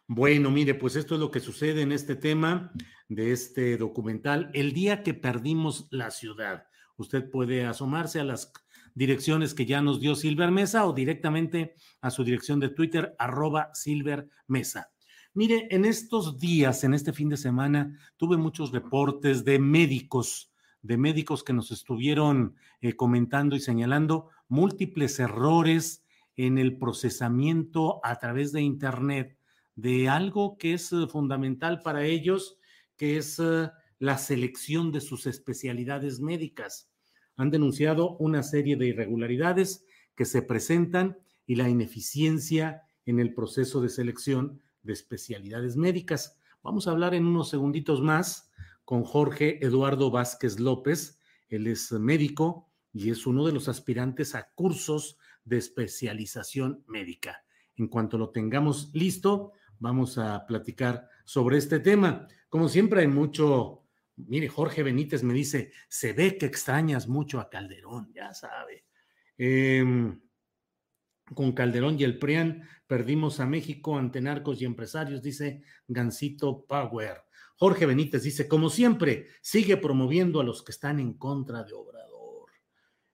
Bueno, 0.06 0.50
mire, 0.50 0.74
pues 0.74 0.94
esto 0.94 1.14
es 1.14 1.20
lo 1.20 1.32
que 1.32 1.40
sucede 1.40 1.82
en 1.82 1.90
este 1.90 2.14
tema 2.14 2.72
de 3.08 3.32
este 3.32 3.76
documental. 3.76 4.50
El 4.54 4.72
día 4.72 5.02
que 5.02 5.12
perdimos 5.12 5.88
la 5.90 6.12
ciudad, 6.12 6.66
usted 6.98 7.30
puede 7.30 7.64
asomarse 7.64 8.20
a 8.20 8.24
las 8.24 8.52
direcciones 8.94 9.54
que 9.54 9.64
ya 9.64 9.80
nos 9.80 10.00
dio 10.00 10.14
Silver 10.14 10.50
Mesa 10.50 10.86
o 10.86 10.92
directamente 10.92 11.74
a 12.02 12.10
su 12.10 12.24
dirección 12.24 12.60
de 12.60 12.68
Twitter, 12.68 13.14
arroba 13.18 13.70
Silver 13.72 14.28
Mesa. 14.46 14.90
Mire, 15.34 15.68
en 15.70 15.84
estos 15.84 16.38
días, 16.38 16.84
en 16.84 16.94
este 16.94 17.12
fin 17.12 17.28
de 17.28 17.36
semana, 17.36 17.96
tuve 18.16 18.36
muchos 18.36 18.72
reportes 18.72 19.44
de 19.44 19.58
médicos, 19.58 20.52
de 20.82 20.96
médicos 20.96 21.44
que 21.44 21.52
nos 21.52 21.70
estuvieron 21.70 22.56
eh, 22.80 22.94
comentando 22.94 23.54
y 23.54 23.60
señalando 23.60 24.30
múltiples 24.48 25.18
errores 25.20 26.04
en 26.34 26.58
el 26.58 26.76
procesamiento 26.76 28.00
a 28.04 28.18
través 28.18 28.52
de 28.52 28.62
Internet 28.62 29.38
de 29.78 30.08
algo 30.08 30.58
que 30.58 30.74
es 30.74 30.92
eh, 30.92 31.06
fundamental 31.08 31.82
para 31.82 32.04
ellos, 32.04 32.58
que 32.96 33.18
es 33.18 33.38
eh, 33.38 33.70
la 33.98 34.18
selección 34.18 34.92
de 34.92 35.00
sus 35.00 35.26
especialidades 35.26 36.20
médicas 36.20 36.90
han 37.36 37.50
denunciado 37.50 38.16
una 38.18 38.42
serie 38.42 38.76
de 38.76 38.86
irregularidades 38.86 39.84
que 40.14 40.24
se 40.24 40.42
presentan 40.42 41.18
y 41.46 41.54
la 41.54 41.68
ineficiencia 41.68 42.82
en 43.06 43.20
el 43.20 43.32
proceso 43.32 43.80
de 43.80 43.88
selección 43.88 44.60
de 44.82 44.92
especialidades 44.92 45.76
médicas. 45.76 46.36
Vamos 46.62 46.86
a 46.86 46.90
hablar 46.90 47.14
en 47.14 47.24
unos 47.24 47.48
segunditos 47.48 48.02
más 48.02 48.50
con 48.84 49.04
Jorge 49.04 49.64
Eduardo 49.64 50.10
Vázquez 50.10 50.58
López. 50.58 51.20
Él 51.48 51.66
es 51.66 51.92
médico 51.92 52.68
y 52.92 53.10
es 53.10 53.26
uno 53.26 53.46
de 53.46 53.52
los 53.52 53.68
aspirantes 53.68 54.34
a 54.34 54.50
cursos 54.54 55.18
de 55.44 55.58
especialización 55.58 56.84
médica. 56.86 57.44
En 57.76 57.88
cuanto 57.88 58.18
lo 58.18 58.30
tengamos 58.30 58.90
listo, 58.92 59.52
vamos 59.78 60.18
a 60.18 60.44
platicar 60.46 61.08
sobre 61.24 61.58
este 61.58 61.80
tema. 61.80 62.26
Como 62.48 62.68
siempre, 62.68 63.02
hay 63.02 63.08
mucho 63.08 63.84
Mire, 64.26 64.48
Jorge 64.48 64.82
Benítez 64.82 65.22
me 65.22 65.32
dice, 65.32 65.72
se 65.88 66.12
ve 66.12 66.36
que 66.36 66.46
extrañas 66.46 67.06
mucho 67.06 67.38
a 67.40 67.48
Calderón, 67.48 68.12
ya 68.12 68.34
sabe. 68.34 68.84
Em, 69.36 70.20
con 71.34 71.52
Calderón 71.52 71.98
y 72.00 72.04
el 72.04 72.18
PRIAN 72.18 72.68
perdimos 72.86 73.38
a 73.38 73.46
México 73.46 73.96
ante 73.96 74.20
narcos 74.20 74.60
y 74.60 74.64
empresarios, 74.64 75.22
dice 75.22 75.62
Gancito 75.86 76.64
Power. 76.66 77.22
Jorge 77.56 77.86
Benítez 77.86 78.22
dice, 78.22 78.48
como 78.48 78.70
siempre, 78.70 79.28
sigue 79.40 79.76
promoviendo 79.76 80.40
a 80.40 80.44
los 80.44 80.62
que 80.62 80.72
están 80.72 80.98
en 80.98 81.14
contra 81.14 81.62
de 81.62 81.74
Obrador. 81.74 82.50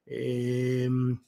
Em, 0.07 1.19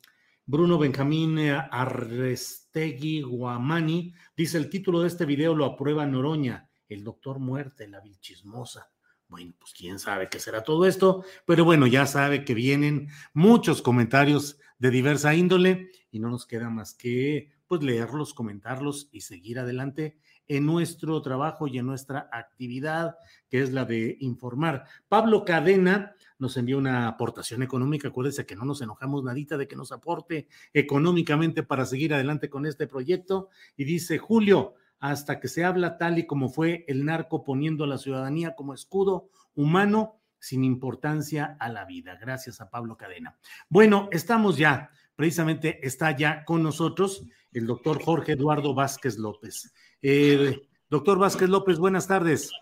Bruno 0.45 0.79
Benjamín 0.79 1.39
Arrestegui 1.39 3.23
Guamani 3.23 4.15
dice, 4.37 4.59
el 4.59 4.71
título 4.71 5.01
de 5.01 5.09
este 5.09 5.27
video 5.27 5.55
lo 5.55 5.65
aprueba 5.65 6.07
Noroña, 6.07 6.71
el 6.89 7.03
doctor 7.03 7.41
muerte, 7.41 7.89
la 7.89 8.01
vilchismosa. 8.01 8.91
Bueno, 9.29 9.55
pues 9.59 9.73
quién 9.73 9.99
sabe 9.99 10.29
qué 10.29 10.39
será 10.39 10.63
todo 10.63 10.87
esto, 10.87 11.25
pero 11.47 11.65
bueno, 11.65 11.87
ya 11.87 12.07
sabe 12.07 12.45
que 12.45 12.55
vienen 12.55 13.09
muchos 13.35 13.83
comentarios 13.83 14.59
de 14.79 14.91
diversa 14.91 15.35
índole 15.35 15.91
y 16.11 16.21
no 16.21 16.31
nos 16.31 16.47
queda 16.47 16.71
más 16.71 16.95
que 16.95 17.51
pues 17.67 17.83
leerlos, 17.83 18.35
comentarlos 18.35 19.09
y 19.11 19.23
seguir 19.23 19.59
adelante 19.59 20.17
en 20.47 20.65
nuestro 20.65 21.21
trabajo 21.23 21.67
y 21.67 21.79
en 21.79 21.87
nuestra 21.87 22.29
actividad, 22.33 23.17
que 23.49 23.63
es 23.63 23.73
la 23.73 23.85
de 23.85 24.17
informar. 24.21 24.85
Pablo 25.09 25.45
Cadena 25.45 26.15
nos 26.39 26.57
envió 26.57 26.79
una 26.79 27.09
aportación 27.09 27.63
económica. 27.63 28.09
Acuérdense 28.09 28.47
que 28.47 28.55
no 28.55 28.65
nos 28.65 28.81
enojamos 28.81 29.25
nadita 29.25 29.57
de 29.57 29.67
que 29.67 29.75
nos 29.75 29.91
aporte 29.91 30.47
económicamente 30.73 31.63
para 31.63 31.87
seguir 31.87 32.15
adelante 32.15 32.49
con 32.49 32.67
este 32.67 32.87
proyecto. 32.87 33.49
Y 33.77 33.85
dice, 33.85 34.19
Julio, 34.19 34.75
hasta 34.99 35.41
que 35.41 35.49
se 35.49 35.65
habla 35.65 35.99
tal 35.99 36.19
y 36.19 36.27
como 36.27 36.49
fue 36.49 36.85
el 36.89 37.05
narco 37.05 37.45
poniendo 37.45 37.85
a 37.85 37.89
la 37.89 37.99
ciudadanía 37.99 38.55
como 38.55 38.75
escudo 38.75 39.29
humano 39.55 40.21
sin 40.39 40.65
importancia 40.65 41.57
a 41.59 41.69
la 41.69 41.85
vida. 41.85 42.17
Gracias 42.21 42.61
a 42.61 42.71
Pablo 42.71 42.97
Cadena. 42.97 43.37
Bueno, 43.69 44.09
estamos 44.13 44.57
ya, 44.57 44.91
precisamente 45.17 45.87
está 45.87 46.17
ya 46.17 46.45
con 46.45 46.63
nosotros 46.63 47.25
el 47.53 47.67
doctor 47.67 48.03
Jorge 48.03 48.33
Eduardo 48.33 48.75
Vázquez 48.75 49.19
López. 49.19 49.73
Eh, 50.03 50.69
doctor 50.89 51.19
Vázquez 51.19 51.49
López, 51.49 51.79
buenas 51.79 52.07
tardes. 52.07 52.53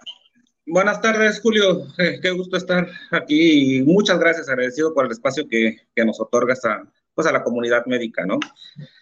Buenas 0.66 1.00
tardes, 1.02 1.40
Julio. 1.42 1.86
Eh, 1.98 2.20
qué 2.22 2.30
gusto 2.30 2.56
estar 2.56 2.88
aquí 3.10 3.78
y 3.78 3.82
muchas 3.82 4.18
gracias, 4.18 4.48
agradecido 4.48 4.94
por 4.94 5.04
el 5.04 5.12
espacio 5.12 5.46
que, 5.46 5.76
nos 5.96 6.20
otorgas 6.20 6.64
a, 6.64 6.82
pues, 7.12 7.26
a 7.26 7.32
la 7.32 7.42
comunidad 7.42 7.84
médica, 7.86 8.24
¿no? 8.24 8.38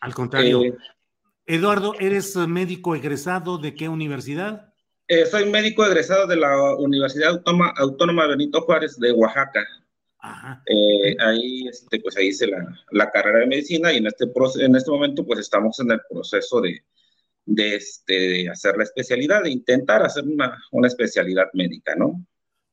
Al 0.01 0.15
contrario. 0.15 0.65
Eh, 0.65 0.77
Eduardo, 1.53 1.93
¿eres 2.01 2.35
médico 2.35 2.97
egresado 2.97 3.59
de 3.59 3.75
qué 3.75 3.87
universidad? 3.87 4.73
Eh, 5.07 5.27
soy 5.27 5.51
médico 5.51 5.85
egresado 5.85 6.27
de 6.27 6.37
la 6.37 6.77
Universidad 6.77 7.43
Autónoma, 7.77 8.27
Benito 8.27 8.63
Juárez 8.63 8.99
de 8.99 9.13
Oaxaca. 9.13 9.63
Ajá. 10.19 10.63
Eh, 10.65 11.15
ahí, 11.21 11.69
este, 11.69 12.01
pues 12.01 12.17
ahí 12.17 12.29
hice 12.29 12.47
la, 12.47 13.11
carrera 13.11 13.41
de 13.41 13.49
medicina 13.49 13.93
y 13.93 13.99
en 13.99 14.07
este, 14.07 14.25
en 14.61 14.77
este 14.77 14.91
momento 14.91 15.27
pues 15.27 15.41
estamos 15.41 15.79
en 15.81 15.91
el 15.91 16.01
proceso 16.09 16.63
de, 16.63 16.87
de, 17.45 17.75
este, 17.77 18.49
hacer 18.49 18.79
la 18.79 18.85
especialidad, 18.85 19.43
de 19.43 19.51
intentar 19.51 20.03
hacer 20.03 20.25
una, 20.25 20.57
una, 20.71 20.89
especialidad 20.89 21.49
médica, 21.53 21.95
¿no? 21.95 22.25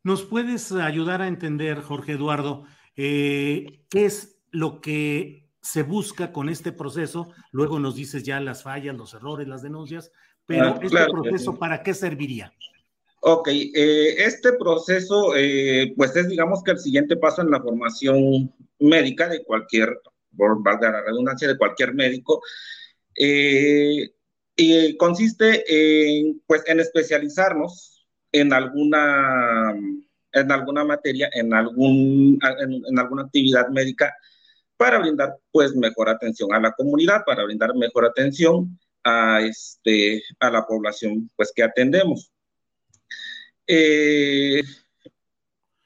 ¿Nos 0.03 0.23
puedes 0.23 0.71
ayudar 0.71 1.21
a 1.21 1.27
entender, 1.27 1.81
Jorge 1.81 2.13
Eduardo, 2.13 2.63
eh, 2.95 3.83
qué 3.89 4.05
es 4.05 4.39
lo 4.51 4.79
que 4.79 5.48
se 5.61 5.83
busca 5.83 6.31
con 6.31 6.49
este 6.49 6.71
proceso? 6.71 7.31
Luego 7.51 7.79
nos 7.79 7.95
dices 7.95 8.23
ya 8.23 8.39
las 8.39 8.63
fallas, 8.63 8.95
los 8.95 9.13
errores, 9.13 9.47
las 9.47 9.61
denuncias, 9.61 10.11
pero 10.45 10.65
ah, 10.65 10.79
este 10.81 11.05
proceso, 11.11 11.57
¿para 11.57 11.83
qué 11.83 11.93
serviría? 11.93 12.53
Ok, 13.21 13.49
eh, 13.49 14.23
este 14.23 14.53
proceso, 14.53 15.35
eh, 15.35 15.93
pues 15.97 16.15
es 16.15 16.29
digamos 16.29 16.63
que 16.63 16.71
el 16.71 16.79
siguiente 16.79 17.17
paso 17.17 17.41
en 17.41 17.51
la 17.51 17.61
formación 17.61 18.53
médica 18.79 19.27
de 19.27 19.43
cualquier, 19.43 19.99
por 20.37 20.63
valga 20.63 20.91
la 20.91 21.01
redundancia, 21.01 21.47
de 21.47 21.57
cualquier 21.57 21.93
médico, 21.93 22.41
Eh, 23.21 24.11
y 24.55 24.97
consiste 24.97 25.63
en, 25.67 26.41
pues, 26.47 26.63
en 26.67 26.79
especializarnos 26.79 28.05
en 28.31 28.53
alguna, 28.53 29.73
en 30.31 30.51
alguna 30.51 30.85
materia, 30.85 31.29
en, 31.33 31.53
algún, 31.53 32.39
en, 32.87 32.99
alguna 32.99 33.23
actividad 33.23 33.67
médica 33.69 34.13
para 34.79 34.97
brindar 34.97 35.35
pues 35.51 35.75
mejor 35.75 36.07
atención 36.07 36.53
a 36.53 36.59
la 36.59 36.71
comunidad, 36.71 37.25
para 37.25 37.43
brindar 37.43 37.75
mejor 37.75 38.05
atención 38.05 38.79
a, 39.03 39.41
este, 39.41 40.23
a 40.39 40.49
la 40.49 40.65
población 40.65 41.29
pues 41.35 41.51
que 41.53 41.63
atendemos. 41.63 42.31
Eh, 43.67 44.63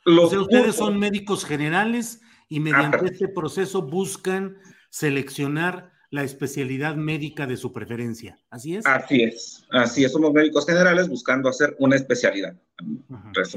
los 0.05 0.31
ustedes 0.31 0.75
son 0.75 0.99
médicos 0.99 1.43
generales 1.43 2.21
y 2.47 2.59
mediante 2.59 3.07
este 3.07 3.29
proceso 3.29 3.81
buscan 3.81 4.59
seleccionar 4.91 5.91
la 6.11 6.23
especialidad 6.23 6.95
médica 6.95 7.47
de 7.47 7.57
su 7.57 7.73
preferencia. 7.73 8.37
¿Así 8.51 8.75
es? 8.75 8.85
Así 8.85 9.23
es, 9.23 9.65
así 9.71 10.03
es. 10.05 10.11
Somos 10.11 10.31
médicos 10.33 10.67
generales 10.67 11.09
buscando 11.09 11.49
hacer 11.49 11.75
una 11.79 11.95
especialidad. 11.95 12.55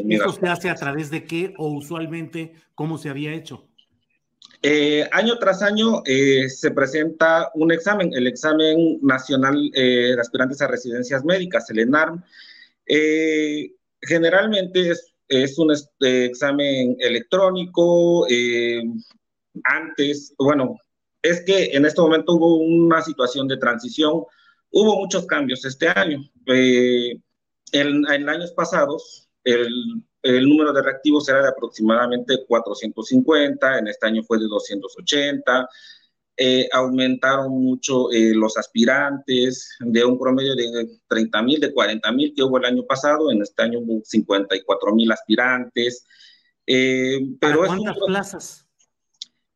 ¿Esto 0.09 0.33
se 0.33 0.49
hace 0.49 0.70
a 0.70 0.77
través 0.77 1.11
de 1.11 1.25
qué 1.25 1.53
o 1.59 1.68
usualmente 1.68 2.55
cómo 2.75 2.96
se 2.96 3.11
había 3.11 3.35
hecho? 3.35 3.68
Eh, 4.62 5.09
año 5.12 5.38
tras 5.38 5.62
año 5.62 6.03
eh, 6.05 6.49
se 6.49 6.71
presenta 6.71 7.51
un 7.55 7.73
examen, 7.73 8.12
el 8.14 8.27
examen 8.27 8.99
nacional 9.03 9.71
eh, 9.75 10.12
de 10.14 10.21
aspirantes 10.21 10.61
a 10.62 10.69
residencias 10.69 11.25
médicas, 11.25 11.69
el 11.71 11.81
ENARM. 11.81 12.23
generalmente 14.01 14.90
es, 14.90 15.14
es 15.29 15.59
un 15.59 15.73
examen 16.01 16.97
electrónico. 17.01 18.27
antes, 19.64 20.35
bueno, 20.38 20.77
es 21.23 21.42
que 21.45 21.71
en 21.73 21.85
este 21.85 22.01
momento 22.01 22.35
hubo 22.35 22.57
una 22.57 23.03
situación 23.03 23.49
de 23.49 23.57
transición, 23.57 24.23
hubo 24.71 24.99
muchos 25.01 25.27
cambios 25.27 25.64
este 25.64 25.88
año. 25.88 26.21
Eh, 26.47 27.19
en, 27.73 28.07
años 28.07 28.53
pasados, 28.53 29.29
el, 29.45 29.69
número 30.49 30.73
de 30.73 30.83
reactivos 30.83 31.29
era 31.29 31.43
de 31.43 31.49
aproximadamente 31.49 32.45
450, 32.47 33.79
en 33.79 33.89
este 33.89 34.07
año 34.07 34.23
fue 34.23 34.39
de 34.39 34.47
280. 34.47 35.69
Eh, 36.39 36.69
aumentaron 36.71 37.51
mucho 37.51 38.12
eh, 38.12 38.35
los 38.35 38.59
aspirantes 38.59 39.75
de 39.81 40.05
un 40.05 40.19
promedio 40.19 40.55
de 40.55 40.99
30 41.09 41.43
mil, 41.43 41.61
de 41.61 41.73
40 41.73 42.12
mil 42.12 42.35
que 42.35 42.43
hubo 42.43 42.59
el 42.59 42.67
año 42.67 42.85
pasado, 42.85 43.31
en 43.33 43.41
este 43.41 43.62
año 43.62 43.79
hubo 43.79 44.03
54 44.05 44.95
mil 44.95 45.11
aspirantes. 45.11 46.05
pero 46.67 47.65
¿Cuántas 47.65 47.97
plazas? 48.07 48.67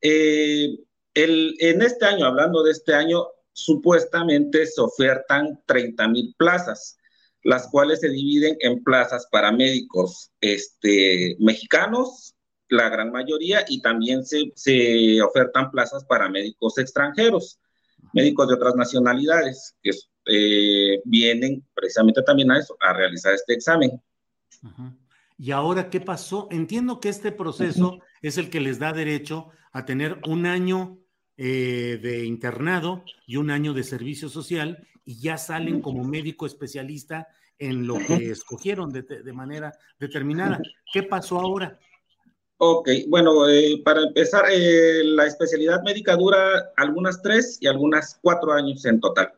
en 0.02 1.82
este 1.82 2.06
año, 2.06 2.24
hablando 2.24 2.62
de 2.62 2.70
este 2.70 2.94
año, 2.94 3.26
supuestamente 3.52 4.66
se 4.66 4.80
ofertan 4.80 5.60
30 5.66 6.08
mil 6.08 6.34
plazas, 6.36 6.98
las 7.42 7.68
cuales 7.68 8.00
se 8.00 8.08
dividen 8.08 8.56
en 8.60 8.82
plazas 8.82 9.26
para 9.30 9.52
médicos 9.52 10.30
este, 10.40 11.36
mexicanos, 11.38 12.34
la 12.68 12.88
gran 12.88 13.10
mayoría, 13.10 13.64
y 13.68 13.80
también 13.80 14.24
se, 14.24 14.52
se 14.54 15.20
ofertan 15.22 15.70
plazas 15.70 16.04
para 16.04 16.28
médicos 16.28 16.78
extranjeros, 16.78 17.58
médicos 18.12 18.48
de 18.48 18.54
otras 18.54 18.76
nacionalidades, 18.76 19.74
que 19.82 19.90
eh, 20.26 21.00
vienen 21.04 21.66
precisamente 21.74 22.22
también 22.22 22.50
a 22.50 22.58
eso, 22.58 22.76
a 22.80 22.92
realizar 22.92 23.34
este 23.34 23.54
examen. 23.54 24.00
¿Y 25.38 25.50
ahora 25.52 25.88
qué 25.88 26.00
pasó? 26.00 26.48
Entiendo 26.50 27.00
que 27.00 27.08
este 27.08 27.32
proceso 27.32 27.98
es 28.20 28.36
el 28.36 28.50
que 28.50 28.60
les 28.60 28.78
da 28.78 28.92
derecho 28.92 29.48
a 29.72 29.84
tener 29.86 30.20
un 30.26 30.46
año 30.46 30.98
eh, 31.42 31.98
de 32.02 32.26
internado 32.26 33.02
y 33.26 33.36
un 33.36 33.50
año 33.50 33.72
de 33.72 33.82
servicio 33.82 34.28
social 34.28 34.86
y 35.06 35.22
ya 35.22 35.38
salen 35.38 35.80
como 35.80 36.04
médico 36.04 36.44
especialista 36.44 37.28
en 37.58 37.86
lo 37.86 37.94
que 37.94 38.30
escogieron 38.30 38.92
de, 38.92 39.32
manera 39.32 39.72
determinada. 39.98 40.60
¿Qué 40.92 41.02
pasó 41.02 41.40
ahora? 41.40 41.78
Ok, 42.58 42.90
bueno, 43.08 43.48
eh, 43.48 43.80
para 43.82 44.02
empezar, 44.02 44.44
eh, 44.52 45.02
la 45.02 45.24
especialidad 45.24 45.82
médica 45.82 46.14
dura 46.14 46.72
algunas 46.76 47.22
tres 47.22 47.56
y 47.58 47.68
algunas 47.68 48.18
cuatro 48.20 48.52
años 48.52 48.84
en 48.84 49.00
total. 49.00 49.32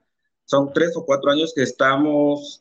Son 0.45 0.73
tres 0.73 0.97
o 0.97 1.07
cuatro 1.07 1.31
años 1.31 1.53
que 1.55 1.63
estamos 1.63 2.59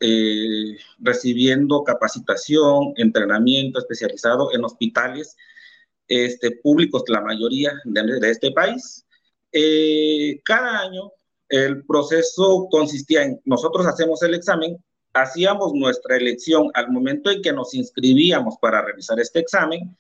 recibiendo 1.00 1.84
capacitación, 1.84 2.94
entrenamiento 2.96 3.80
especializado 3.80 4.54
en 4.54 4.64
hospitales 4.64 5.36
este, 6.08 6.52
públicos, 6.52 7.06
la 7.08 7.22
mayoría 7.22 7.74
de 7.86 8.30
este 8.30 8.52
país. 8.52 9.04
Eh, 9.52 10.42
cada 10.44 10.80
año 10.80 11.12
el 11.50 11.86
proceso 11.86 12.68
consistía 12.72 13.24
en, 13.24 13.42
nosotros 13.46 13.86
hacemos 13.86 14.24
el 14.24 14.34
examen, 14.34 14.78
hacíamos 15.14 15.74
nuestra 15.74 16.16
elección 16.18 16.70
al 16.74 16.90
momento 16.90 17.30
en 17.30 17.42
que 17.42 17.52
nos 17.52 17.74
inscribíamos 17.74 18.56
para 18.62 18.82
realizar 18.82 19.20
este 19.20 19.40
examen 19.40 19.96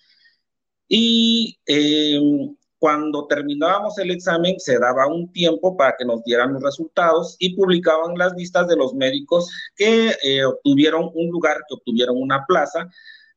y 0.88 1.60
em, 1.66 2.56
cuando 2.82 3.28
terminábamos 3.28 3.98
el 4.00 4.12
examen 4.12 4.60
se 4.60 4.80
daba 4.80 5.06
un 5.08 5.32
tiempo 5.32 5.78
para 5.78 5.96
que 5.98 6.04
nos 6.04 6.24
dieran 6.24 6.54
los 6.54 6.64
resultados 6.64 7.36
y 7.38 7.56
publicaban 7.56 8.18
las 8.18 8.34
listas 8.34 8.68
de 8.68 8.76
los 8.76 8.94
médicos 8.94 9.52
que 9.76 10.16
eh, 10.24 10.44
obtuvieron 10.44 11.12
un 11.14 11.30
lugar, 11.30 11.58
que 11.68 11.76
obtuvieron 11.76 12.18
una 12.18 12.46
plaza 12.48 12.90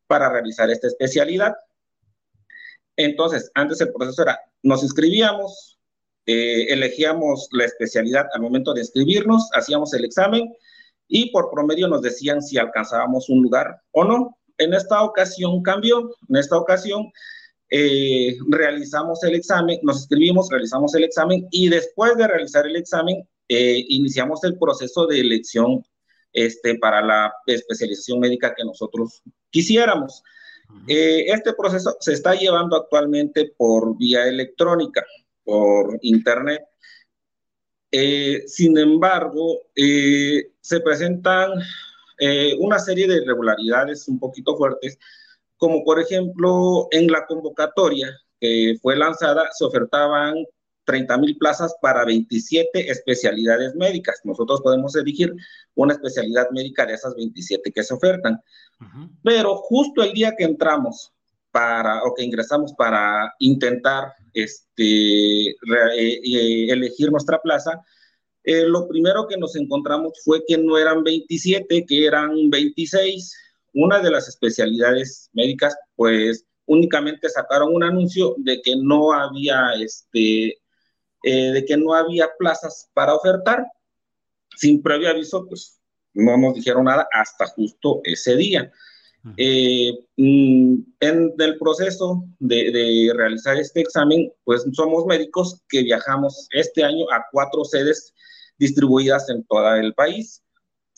para 0.06 0.30
realizar 0.30 0.70
esta 0.70 0.86
especialidad. 0.86 1.54
Entonces, 2.96 3.50
antes 3.54 3.80
el 3.80 3.92
proceso 3.92 4.22
era, 4.22 4.40
nos 4.62 4.82
inscribíamos, 4.82 5.73
eh, 6.26 6.72
elegíamos 6.72 7.48
la 7.52 7.66
especialidad 7.66 8.26
al 8.32 8.40
momento 8.40 8.72
de 8.72 8.80
inscribirnos, 8.80 9.50
hacíamos 9.52 9.92
el 9.92 10.06
examen 10.06 10.50
y 11.06 11.30
por 11.30 11.50
promedio 11.50 11.86
nos 11.86 12.00
decían 12.00 12.40
si 12.40 12.56
alcanzábamos 12.56 13.28
un 13.28 13.42
lugar 13.42 13.76
o 13.90 14.04
no. 14.04 14.38
En 14.56 14.72
esta 14.72 15.02
ocasión 15.02 15.62
cambió, 15.62 16.10
en 16.28 16.36
esta 16.36 16.56
ocasión 16.56 17.12
eh, 17.68 18.38
realizamos 18.48 19.22
el 19.24 19.34
examen, 19.34 19.78
nos 19.82 19.98
inscribimos, 19.98 20.48
realizamos 20.50 20.94
el 20.94 21.04
examen 21.04 21.46
y 21.50 21.68
después 21.68 22.16
de 22.16 22.26
realizar 22.26 22.66
el 22.66 22.76
examen 22.76 23.28
eh, 23.48 23.84
iniciamos 23.88 24.42
el 24.44 24.58
proceso 24.58 25.06
de 25.06 25.20
elección 25.20 25.84
este, 26.32 26.78
para 26.78 27.02
la 27.02 27.34
especialización 27.46 28.20
médica 28.20 28.54
que 28.54 28.64
nosotros 28.64 29.22
quisiéramos. 29.50 30.22
este 30.86 31.52
proceso 31.52 31.94
se 32.00 32.14
está 32.14 32.34
llevando 32.34 32.76
actualmente 32.76 33.52
por 33.58 33.98
vía 33.98 34.26
electrónica 34.26 35.04
por 35.44 35.98
Internet. 36.02 36.62
Eh, 37.90 38.42
sin 38.46 38.76
embargo, 38.76 39.68
eh, 39.76 40.50
se 40.60 40.80
presentan 40.80 41.52
eh, 42.18 42.56
una 42.58 42.78
serie 42.78 43.06
de 43.06 43.18
irregularidades 43.18 44.08
un 44.08 44.18
poquito 44.18 44.56
fuertes, 44.56 44.98
como 45.56 45.84
por 45.84 46.00
ejemplo 46.00 46.88
en 46.90 47.06
la 47.06 47.26
convocatoria 47.26 48.08
que 48.40 48.76
fue 48.82 48.96
lanzada 48.96 49.48
se 49.52 49.64
ofertaban 49.64 50.34
30 50.84 51.18
mil 51.18 51.38
plazas 51.38 51.74
para 51.80 52.04
27 52.04 52.90
especialidades 52.90 53.74
médicas. 53.74 54.20
Nosotros 54.24 54.60
podemos 54.60 54.94
elegir 54.96 55.32
una 55.74 55.94
especialidad 55.94 56.50
médica 56.50 56.84
de 56.86 56.94
esas 56.94 57.14
27 57.14 57.72
que 57.72 57.82
se 57.82 57.94
ofertan. 57.94 58.40
Pero 59.22 59.56
justo 59.56 60.02
el 60.02 60.12
día 60.12 60.34
que 60.36 60.44
entramos 60.44 61.12
para, 61.50 62.02
o 62.02 62.14
que 62.14 62.24
ingresamos 62.24 62.74
para 62.74 63.32
intentar 63.38 64.12
este, 64.34 65.50
eh, 65.50 65.54
eh, 65.96 66.66
elegir 66.70 67.10
nuestra 67.10 67.40
plaza, 67.40 67.80
eh, 68.42 68.66
lo 68.66 68.86
primero 68.88 69.26
que 69.26 69.38
nos 69.38 69.56
encontramos 69.56 70.12
fue 70.24 70.44
que 70.46 70.58
no 70.58 70.76
eran 70.76 71.02
27, 71.02 71.86
que 71.86 72.06
eran 72.06 72.50
26. 72.50 73.34
Una 73.72 74.00
de 74.00 74.10
las 74.10 74.28
especialidades 74.28 75.30
médicas, 75.32 75.74
pues 75.96 76.44
únicamente 76.66 77.28
sacaron 77.28 77.74
un 77.74 77.82
anuncio 77.82 78.34
de 78.38 78.60
que 78.60 78.76
no 78.76 79.12
había, 79.12 79.72
este, 79.80 80.58
de 81.22 81.64
que 81.66 81.76
no 81.76 81.94
había 81.94 82.28
plazas 82.38 82.90
para 82.92 83.14
ofertar. 83.14 83.66
Sin 84.56 84.82
previo 84.82 85.08
aviso, 85.10 85.46
pues 85.46 85.80
no 86.12 86.36
nos 86.36 86.54
dijeron 86.54 86.84
nada 86.84 87.08
hasta 87.12 87.46
justo 87.46 88.00
ese 88.04 88.36
día. 88.36 88.70
Eh, 89.38 89.92
mm, 90.16 90.76
en 91.00 91.34
el 91.38 91.58
proceso 91.58 92.24
de, 92.38 93.10
realizar 93.16 93.56
este 93.56 93.80
examen, 93.80 94.30
pues 94.44 94.64
somos 94.72 95.06
médicos 95.06 95.62
que 95.68 95.82
viajamos 95.82 96.46
este 96.50 96.84
año 96.84 97.10
a 97.10 97.24
cuatro 97.32 97.64
sedes 97.64 98.12
distribuidas 98.58 99.28
en 99.30 99.44
todo 99.44 99.74
el 99.76 99.94
país. 99.94 100.42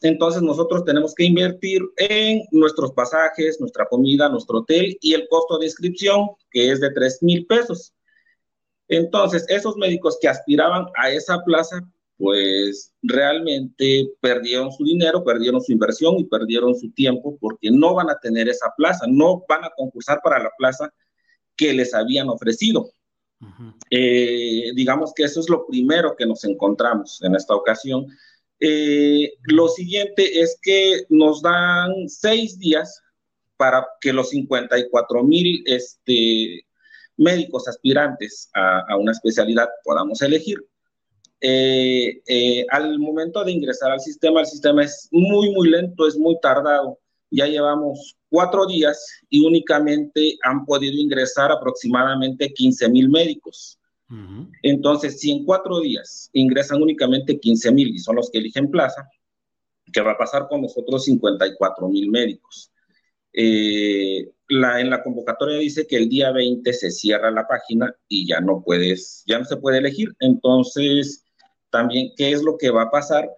Entonces 0.02 0.42
nosotros 0.42 0.84
tenemos 0.84 1.14
que 1.14 1.24
invertir 1.24 1.80
en 1.96 2.42
nuestros 2.50 2.92
pasajes, 2.92 3.60
nuestra 3.60 3.86
comida, 3.86 4.28
nuestro 4.28 4.58
hotel 4.58 4.98
y 5.00 5.14
el 5.14 5.26
costo 5.28 5.58
de 5.58 5.66
inscripción, 5.66 6.30
que 6.50 6.70
es 6.70 6.80
de 6.80 6.90
3 6.90 7.22
mil 7.22 7.46
pesos. 7.46 7.94
Entonces, 8.88 9.44
esos 9.48 9.76
médicos 9.76 10.18
que 10.20 10.28
aspiraban 10.28 10.86
a 10.96 11.10
esa 11.10 11.42
plaza, 11.44 11.80
pues 12.18 12.92
realmente 13.02 14.08
perdieron 14.20 14.72
su 14.72 14.84
dinero, 14.84 15.22
perdieron 15.22 15.60
su 15.60 15.72
inversión 15.72 16.16
y 16.18 16.24
perdieron 16.24 16.74
su 16.74 16.90
tiempo 16.92 17.36
porque 17.40 17.70
no 17.70 17.94
van 17.94 18.10
a 18.10 18.18
tener 18.18 18.48
esa 18.48 18.72
plaza, 18.76 19.06
no 19.08 19.44
van 19.48 19.64
a 19.64 19.70
concursar 19.76 20.20
para 20.22 20.42
la 20.42 20.50
plaza 20.56 20.92
que 21.56 21.72
les 21.72 21.94
habían 21.94 22.28
ofrecido. 22.28 22.90
Eh, 23.90 24.72
digamos 24.74 25.12
que 25.14 25.24
eso 25.24 25.40
es 25.40 25.50
lo 25.50 25.66
primero 25.66 26.16
que 26.16 26.26
nos 26.26 26.44
encontramos 26.44 27.20
en 27.22 27.34
esta 27.34 27.54
ocasión. 27.54 28.06
Eh, 28.60 29.32
lo 29.44 29.68
siguiente 29.68 30.40
es 30.40 30.58
que 30.62 31.02
nos 31.10 31.42
dan 31.42 32.08
seis 32.08 32.58
días 32.58 33.02
para 33.56 33.86
que 34.00 34.12
los 34.12 34.30
54 34.30 35.22
mil 35.22 35.62
este, 35.66 36.66
médicos 37.16 37.68
aspirantes 37.68 38.50
a, 38.54 38.96
una 38.96 39.12
especialidad 39.12 39.68
podamos 39.84 40.20
elegir. 40.22 40.58
Eh, 41.40 42.66
al 42.70 42.98
momento 42.98 43.44
de 43.44 43.52
ingresar 43.52 43.90
al 43.92 44.00
sistema, 44.00 44.40
el 44.40 44.46
sistema 44.46 44.84
es 44.84 45.08
muy, 45.10 45.52
muy 45.52 45.70
lento, 45.70 46.06
es 46.06 46.16
muy 46.16 46.38
tardado. 46.40 46.98
Ya 47.30 47.46
llevamos 47.46 48.16
cuatro 48.28 48.66
días 48.66 49.22
y 49.28 49.44
únicamente 49.44 50.36
han 50.42 50.64
podido 50.64 50.96
ingresar 50.96 51.50
aproximadamente 51.52 52.52
15 52.52 52.88
mil 52.88 53.08
médicos. 53.08 53.78
Entonces, 54.62 55.18
si 55.18 55.32
en 55.32 55.44
cuatro 55.44 55.80
días 55.80 56.30
ingresan 56.32 56.80
únicamente 56.80 57.40
15 57.40 57.72
mil 57.72 57.88
y 57.88 57.98
son 57.98 58.14
los 58.14 58.30
que 58.30 58.38
eligen 58.38 58.70
plaza, 58.70 59.08
¿qué 59.92 60.00
va 60.00 60.12
a 60.12 60.18
pasar 60.18 60.46
con 60.48 60.62
los 60.62 60.78
otros 60.78 61.04
54 61.06 61.88
mil 61.88 62.08
médicos? 62.08 62.70
Eh, 63.32 64.30
la, 64.48 64.80
en 64.80 64.90
la 64.90 65.02
convocatoria 65.02 65.58
dice 65.58 65.86
que 65.86 65.96
el 65.96 66.08
día 66.08 66.30
20 66.30 66.72
se 66.72 66.90
cierra 66.90 67.30
la 67.32 67.48
página 67.48 67.94
y 68.08 68.26
ya 68.28 68.40
no 68.40 68.62
puedes, 68.64 69.24
ya 69.26 69.40
no 69.40 69.44
se 69.44 69.56
puede 69.56 69.78
elegir. 69.78 70.14
Entonces, 70.20 71.25
también, 71.70 72.12
¿qué 72.16 72.32
es 72.32 72.42
lo 72.42 72.56
que 72.56 72.70
va 72.70 72.82
a 72.82 72.90
pasar? 72.90 73.28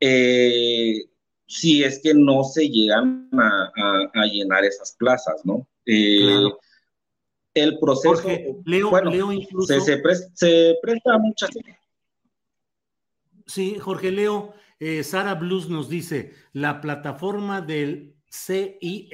Eh, 0.00 1.04
si 1.46 1.84
es 1.84 2.00
que 2.02 2.12
no 2.14 2.44
se 2.44 2.68
llegan 2.68 3.28
a, 3.32 4.26
llenar 4.26 4.64
esas 4.64 4.92
plazas, 4.92 5.44
¿no? 5.44 5.66
Eh, 5.86 6.48
el 7.54 7.78
proceso, 7.78 8.22
Leo, 8.64 8.90
bueno, 8.90 9.32
incluso, 9.32 9.80
se, 9.80 9.80
se, 9.80 10.76
presta, 10.82 11.18
muchas. 11.18 11.50
Sí, 13.46 13.78
Jorge 13.78 14.10
Leo, 14.10 14.52
eh, 14.80 15.02
Sara 15.04 15.34
Blues 15.34 15.68
nos 15.68 15.88
dice, 15.88 16.34
la 16.52 16.80
plataforma 16.80 17.60
del 17.60 18.16
CIFRHS 18.30 19.06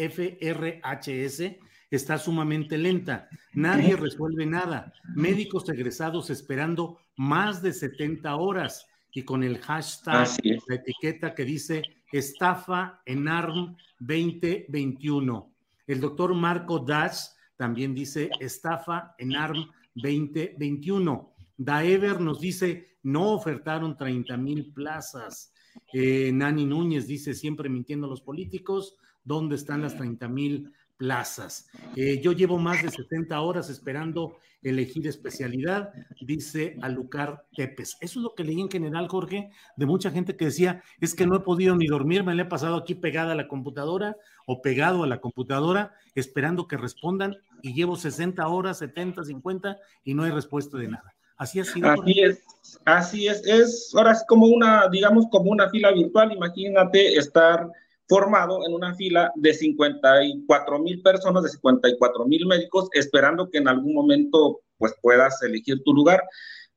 está 1.92 2.18
sumamente 2.18 2.78
lenta, 2.78 3.28
nadie 3.52 3.96
resuelve 3.96 4.46
nada, 4.46 4.94
médicos 5.14 5.68
egresados 5.68 6.30
esperando 6.30 6.98
más 7.16 7.62
de 7.62 7.72
70 7.72 8.34
horas 8.34 8.86
y 9.12 9.22
con 9.24 9.42
el 9.42 9.58
hashtag, 9.58 10.28
la 10.68 10.74
etiqueta 10.74 11.34
que 11.34 11.44
dice 11.44 11.82
estafa 12.10 13.02
en 13.04 13.28
ARM 13.28 13.76
2021. 14.00 15.54
El 15.86 16.00
doctor 16.00 16.34
Marco 16.34 16.78
Dash 16.78 17.26
también 17.56 17.94
dice 17.94 18.30
estafa 18.40 19.14
en 19.18 19.36
ARM 19.36 19.70
2021. 19.94 21.34
Daever 21.58 22.20
nos 22.20 22.40
dice 22.40 22.96
no 23.02 23.32
ofertaron 23.32 23.98
30 23.98 24.34
mil 24.38 24.72
plazas. 24.72 25.52
Eh, 25.92 26.30
Nani 26.32 26.64
Núñez 26.64 27.06
dice 27.06 27.34
siempre 27.34 27.68
mintiendo 27.68 28.06
a 28.06 28.10
los 28.10 28.22
políticos. 28.22 28.96
¿Dónde 29.24 29.56
están 29.56 29.82
las 29.82 29.96
30 29.96 30.28
mil 30.28 30.72
plazas. 31.02 31.68
Eh, 31.96 32.20
yo 32.22 32.30
llevo 32.30 32.58
más 32.58 32.80
de 32.80 32.88
70 32.88 33.40
horas 33.40 33.68
esperando 33.68 34.36
elegir 34.62 35.04
especialidad, 35.08 35.92
dice 36.20 36.78
Alucar 36.80 37.44
Tepes. 37.56 37.96
Eso 38.00 38.20
es 38.20 38.22
lo 38.22 38.36
que 38.36 38.44
leí 38.44 38.60
en 38.60 38.70
general, 38.70 39.08
Jorge, 39.08 39.50
de 39.76 39.86
mucha 39.86 40.12
gente 40.12 40.36
que 40.36 40.44
decía, 40.44 40.80
es 41.00 41.16
que 41.16 41.26
no 41.26 41.34
he 41.34 41.40
podido 41.40 41.74
ni 41.74 41.88
dormir, 41.88 42.22
me 42.22 42.36
le 42.36 42.42
he 42.42 42.44
pasado 42.44 42.76
aquí 42.76 42.94
pegada 42.94 43.32
a 43.32 43.34
la 43.34 43.48
computadora 43.48 44.16
o 44.46 44.62
pegado 44.62 45.02
a 45.02 45.08
la 45.08 45.20
computadora 45.20 45.92
esperando 46.14 46.68
que 46.68 46.76
respondan 46.76 47.36
y 47.62 47.74
llevo 47.74 47.96
60 47.96 48.46
horas, 48.46 48.78
70, 48.78 49.24
50 49.24 49.78
y 50.04 50.14
no 50.14 50.22
hay 50.22 50.30
respuesta 50.30 50.78
de 50.78 50.86
nada. 50.86 51.16
Así 51.36 51.58
ha 51.58 51.64
sido. 51.64 51.90
Así 51.90 52.20
es, 52.20 52.44
así 52.84 53.26
es, 53.26 53.44
es 53.44 53.92
ahora 53.96 54.12
es 54.12 54.24
como 54.28 54.46
una, 54.46 54.88
digamos, 54.88 55.26
como 55.32 55.50
una 55.50 55.68
fila 55.68 55.90
virtual, 55.90 56.30
imagínate 56.30 57.16
estar 57.16 57.68
formado 58.12 58.58
en 58.66 58.74
una 58.74 58.94
fila 58.94 59.32
de 59.36 59.54
54 59.54 60.78
mil 60.80 61.00
personas, 61.00 61.44
de 61.44 61.48
54 61.48 62.26
mil 62.26 62.44
médicos, 62.44 62.90
esperando 62.92 63.48
que 63.48 63.56
en 63.56 63.68
algún 63.68 63.94
momento 63.94 64.60
pues 64.76 64.92
puedas 65.00 65.42
elegir 65.42 65.82
tu 65.82 65.94
lugar, 65.94 66.22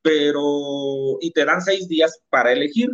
pero 0.01 1.17
y 1.19 1.31
te 1.31 1.43
dan 1.43 1.61
seis 1.61 1.89
días 1.89 2.21
para 2.29 2.53
elegir. 2.53 2.89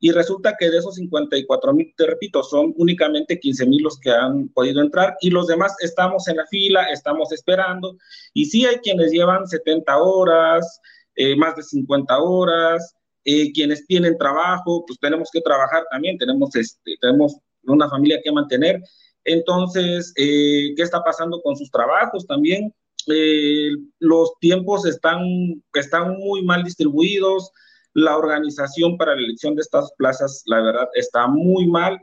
Y 0.00 0.12
resulta 0.12 0.54
que 0.58 0.68
de 0.68 0.76
esos 0.76 0.96
54 0.96 1.72
mil, 1.72 1.94
te 1.96 2.06
repito, 2.06 2.42
son 2.42 2.74
únicamente 2.76 3.40
15 3.40 3.66
mil 3.66 3.82
los 3.82 3.98
que 3.98 4.10
han 4.10 4.50
podido 4.50 4.82
entrar 4.82 5.16
y 5.22 5.30
los 5.30 5.46
demás 5.46 5.74
estamos 5.80 6.28
en 6.28 6.36
la 6.36 6.46
fila, 6.46 6.90
estamos 6.92 7.32
esperando. 7.32 7.96
Y 8.34 8.44
sí 8.44 8.66
hay 8.66 8.76
quienes 8.76 9.12
llevan 9.12 9.48
70 9.48 9.96
horas, 9.96 10.80
eh, 11.16 11.34
más 11.36 11.56
de 11.56 11.62
50 11.62 12.18
horas, 12.18 12.94
eh, 13.24 13.50
quienes 13.52 13.86
tienen 13.86 14.18
trabajo, 14.18 14.84
pues 14.86 14.98
tenemos 15.00 15.30
que 15.32 15.40
trabajar 15.40 15.84
también, 15.90 16.18
tenemos, 16.18 16.54
este, 16.54 16.94
tenemos 17.00 17.38
una 17.70 17.88
familia 17.88 18.20
que 18.22 18.32
mantener. 18.32 18.80
Entonces, 19.24 20.12
eh, 20.16 20.72
¿qué 20.76 20.82
está 20.82 21.02
pasando 21.02 21.40
con 21.42 21.56
sus 21.56 21.70
trabajos 21.70 22.26
también? 22.26 22.74
Eh, 23.08 23.70
los 24.00 24.32
tiempos 24.40 24.86
están, 24.86 25.22
están 25.74 26.16
muy 26.18 26.42
mal 26.44 26.64
distribuidos, 26.64 27.50
la 27.94 28.16
organización 28.16 28.96
para 28.96 29.14
la 29.14 29.22
elección 29.22 29.54
de 29.54 29.62
estas 29.62 29.92
plazas, 29.96 30.42
la 30.46 30.60
verdad, 30.60 30.88
está 30.94 31.26
muy 31.26 31.66
mal. 31.66 31.98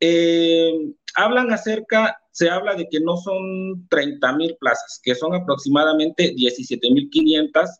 Eh, 0.00 0.72
hablan 1.14 1.52
acerca, 1.52 2.16
se 2.30 2.48
habla 2.48 2.74
de 2.74 2.88
que 2.88 3.00
no 3.00 3.16
son 3.16 3.86
30 3.88 4.32
mil 4.36 4.56
plazas, 4.58 5.00
que 5.02 5.14
son 5.14 5.34
aproximadamente 5.34 6.32
17 6.34 6.90
mil 6.90 7.08
500 7.10 7.70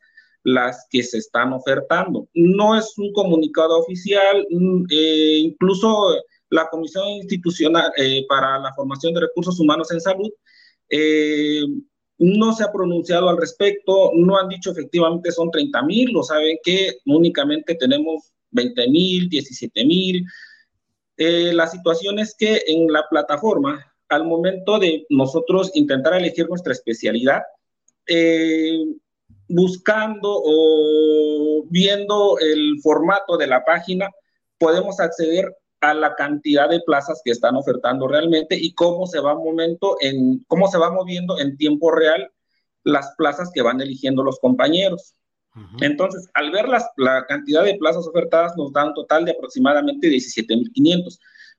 las 0.44 0.86
que 0.90 1.02
se 1.02 1.18
están 1.18 1.52
ofertando. 1.52 2.28
No 2.34 2.76
es 2.76 2.96
un 2.98 3.12
comunicado 3.12 3.78
oficial, 3.78 4.46
mm, 4.50 4.84
incluso 4.90 6.14
la 6.50 6.68
Comisión 6.68 7.08
Institucional 7.08 7.92
eh, 7.96 8.24
para 8.28 8.58
la 8.58 8.72
Formación 8.74 9.14
de 9.14 9.20
Recursos 9.20 9.58
Humanos 9.58 9.90
en 9.90 10.00
Salud 10.00 10.30
eh, 10.88 11.62
no 12.18 12.52
se 12.54 12.64
ha 12.64 12.72
pronunciado 12.72 13.28
al 13.28 13.36
respecto, 13.36 14.12
no 14.14 14.38
han 14.38 14.48
dicho 14.48 14.70
efectivamente 14.70 15.32
son 15.32 15.50
30 15.50 15.82
mil, 15.82 16.12
lo 16.12 16.22
saben 16.22 16.56
que 16.62 16.98
únicamente 17.04 17.74
tenemos 17.74 18.32
20 18.52 18.88
mil, 18.88 19.28
17 19.28 19.84
mil. 19.84 20.24
Eh, 21.18 21.52
la 21.52 21.66
situación 21.66 22.18
es 22.18 22.34
que 22.38 22.62
en 22.66 22.90
la 22.90 23.04
plataforma, 23.10 23.84
al 24.08 24.24
momento 24.24 24.78
de 24.78 25.04
nosotros 25.10 25.70
intentar 25.74 26.14
elegir 26.14 26.48
nuestra 26.48 26.72
especialidad, 26.72 27.42
buscando 29.48 30.42
o 30.44 31.64
viendo 31.68 32.38
el 32.38 32.80
formato 32.82 33.36
de 33.36 33.48
la 33.48 33.64
página, 33.64 34.08
podemos 34.58 35.00
acceder 35.00 35.52
a 35.80 35.94
la 35.94 36.14
cantidad 36.14 36.68
de 36.68 36.80
plazas 36.80 37.20
que 37.24 37.30
están 37.30 37.56
ofertando 37.56 38.08
realmente 38.08 38.56
y 38.58 38.74
cómo 38.74 39.06
se 39.06 39.20
va 39.20 39.34
momento 39.34 39.96
en 40.00 40.44
cómo 40.48 40.68
se 40.68 40.78
va 40.78 40.90
moviendo 40.90 41.38
en 41.38 41.56
tiempo 41.56 41.90
real 41.90 42.30
las 42.84 43.14
plazas 43.16 43.50
que 43.52 43.62
van 43.62 43.80
eligiendo 43.80 44.22
los 44.22 44.38
compañeros. 44.38 45.14
Entonces, 45.80 46.28
al 46.34 46.50
ver 46.50 46.68
las, 46.68 46.86
la 46.98 47.24
cantidad 47.24 47.64
de 47.64 47.78
plazas 47.78 48.06
ofertadas, 48.06 48.52
nos 48.58 48.72
da 48.72 48.84
un 48.84 48.92
total 48.92 49.24
de 49.24 49.32
aproximadamente 49.32 50.08
17.500. 50.08 51.18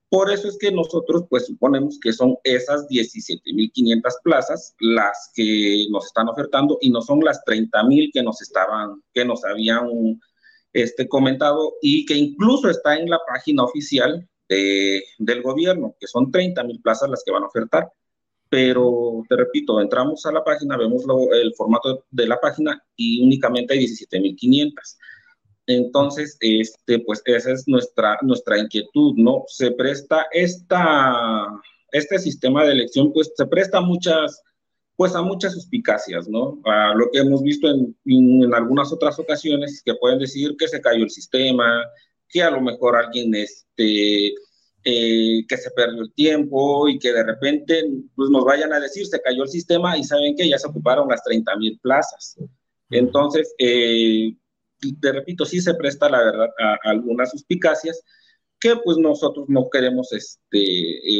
Por 0.10 0.32
eso 0.32 0.47
es 0.47 0.58
que 0.60 0.71
nosotros, 0.71 1.23
pues, 1.30 1.47
suponemos 1.47 1.99
que 1.99 2.13
son 2.13 2.38
esas 2.43 2.88
17.500 2.88 4.01
plazas 4.23 4.75
las 4.80 5.32
que 5.34 5.88
nos 5.89 6.06
están 6.06 6.30
ofertando 6.30 6.77
y 6.80 6.91
no 6.91 7.01
son 7.01 7.21
las 7.21 7.43
30.000 7.45 8.12
que 8.13 8.21
nos 8.21 8.39
estaban, 8.41 9.01
que 9.13 9.25
nos 9.25 9.43
habían 9.43 10.19
este, 10.73 11.08
comentado 11.08 11.73
y 11.82 12.06
que 12.06 12.15
incluso 12.15 12.69
está 12.69 12.95
en 12.97 13.10
la 13.10 13.19
página 13.27 13.63
oficial 13.63 14.27
del 14.49 15.41
gobierno, 15.41 15.95
que 15.99 16.08
son 16.08 16.32
30 16.32 16.63
mil 16.63 16.82
plazas 16.82 17.10
las 17.10 17.23
que 17.25 17.32
van 17.32 17.43
a 17.43 17.47
ofertar. 17.47 17.91
Pero 18.49 19.23
te 19.27 19.36
repito, 19.36 19.82
entramos 19.82 20.25
a 20.25 20.32
la 20.32 20.43
página, 20.43 20.77
vemos 20.77 21.03
el 21.34 21.53
formato 21.53 22.06
de 22.10 22.27
la 22.27 22.39
página 22.39 22.82
y 22.95 23.21
únicamente 23.21 23.73
hay 23.73 23.80
17 23.80 24.19
mil 24.21 24.36
500. 24.38 24.97
Entonces, 25.67 26.38
este, 26.39 26.99
pues 26.99 27.21
esa 27.25 27.51
es 27.51 27.67
nuestra, 27.67 28.17
nuestra 28.21 28.58
inquietud, 28.58 29.15
¿no? 29.17 29.43
Se 29.47 29.71
presta 29.71 30.27
esta, 30.32 31.45
este 31.91 32.19
sistema 32.19 32.63
de 32.63 32.71
elección, 32.71 33.12
pues 33.12 33.34
se 33.36 33.45
presta 33.45 33.82
muchas, 33.82 34.41
pues 34.97 35.15
a 35.15 35.21
muchas 35.21 35.53
suspicacias, 35.53 36.27
¿no? 36.27 36.60
A 36.65 36.93
lo 36.95 37.10
que 37.12 37.19
hemos 37.19 37.43
visto 37.43 37.69
en, 37.69 37.95
en, 38.05 38.53
algunas 38.53 38.91
otras 38.91 39.17
ocasiones 39.19 39.81
que 39.86 39.93
pueden 39.93 40.17
decir 40.17 40.55
que 40.57 40.67
se 40.67 40.81
cayó 40.81 41.03
el 41.03 41.12
sistema, 41.12 41.86
que 42.27 42.41
a 42.41 42.49
lo 42.49 42.60
mejor 42.62 42.95
alguien, 42.95 43.33
este, 43.36 44.33
eh, 44.83 45.45
que 45.47 45.57
se 45.57 45.69
perdió 45.71 46.01
el 46.01 46.13
tiempo 46.13 46.89
y 46.89 46.97
que 46.97 47.13
de 47.13 47.23
repente 47.23 47.83
pues, 48.15 48.29
nos 48.31 48.43
vayan 48.43 48.73
a 48.73 48.79
decir 48.79 49.05
se 49.05 49.21
cayó 49.21 49.43
el 49.43 49.49
sistema 49.49 49.97
y 49.97 50.03
saben 50.03 50.36
que 50.36 50.49
ya 50.49 50.57
se 50.57 50.67
ocuparon 50.67 51.07
las 51.10 51.23
30 51.23 51.55
mil 51.57 51.79
plazas. 51.79 52.36
Entonces, 52.89 53.53
eh, 53.60 54.33
te 54.99 55.12
repito, 55.12 55.45
sí 55.45 55.62
se 55.62 55.75
presta 55.75 56.10
la 56.10 56.23
verdad 56.23 56.49
a 56.60 56.89
algunas 56.89 57.29
suspicacias 57.29 58.01
que 58.60 58.76
pues 58.84 58.98
nosotros 58.98 59.46
no 59.50 59.70
queremos, 59.70 60.12
este, 60.13 60.58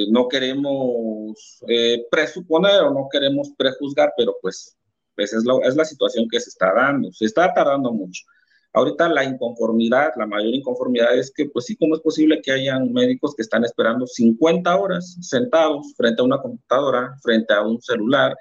eh, 0.04 0.08
no 0.10 0.28
queremos 0.28 1.60
eh, 1.68 2.06
presuponer 2.10 2.82
o 2.82 2.94
no 2.94 3.08
queremos 3.12 3.52
prejuzgar, 3.58 4.14
pero 4.18 4.36
pues 4.42 4.78
pues 5.18 5.34
es 5.34 5.44
la, 5.44 5.56
es 5.64 5.76
la 5.76 5.84
situación 5.84 6.28
que 6.30 6.40
se 6.40 6.50
está 6.52 6.72
dando, 6.74 7.12
se 7.12 7.26
está 7.26 7.52
tardando 7.52 7.92
mucho. 7.92 8.24
Ahorita 8.72 9.10
la 9.10 9.24
inconformidad, 9.24 10.12
la 10.16 10.28
mayor 10.28 10.54
inconformidad 10.54 11.18
es 11.18 11.34
que, 11.36 11.50
pues 11.50 11.66
sí, 11.66 11.76
¿cómo 11.76 11.96
es 11.96 12.02
posible 12.02 12.40
que 12.44 12.52
hayan 12.52 12.94
médicos 12.94 13.34
que 13.36 13.42
están 13.42 13.66
esperando 13.66 14.06
50 14.06 14.78
horas 14.78 15.18
sentados 15.22 15.96
frente 15.98 16.22
a 16.22 16.26
una 16.26 16.40
computadora, 16.40 17.18
frente 17.24 17.52
a 17.52 17.62
un 17.62 17.82
celular, 17.82 18.38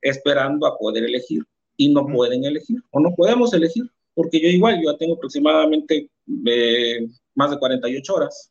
esperando 0.00 0.66
a 0.66 0.78
poder 0.78 1.04
elegir 1.04 1.42
y 1.76 1.92
no 1.92 2.06
pueden 2.06 2.44
elegir 2.44 2.78
o 2.90 3.00
no 3.00 3.14
podemos 3.14 3.52
elegir? 3.52 3.84
Porque 4.14 4.40
yo 4.40 4.48
igual, 4.48 4.80
yo 4.82 4.96
tengo 4.96 5.16
aproximadamente 5.16 6.08
eh, 6.46 7.06
más 7.34 7.50
de 7.50 7.58
48 7.58 8.14
horas 8.14 8.50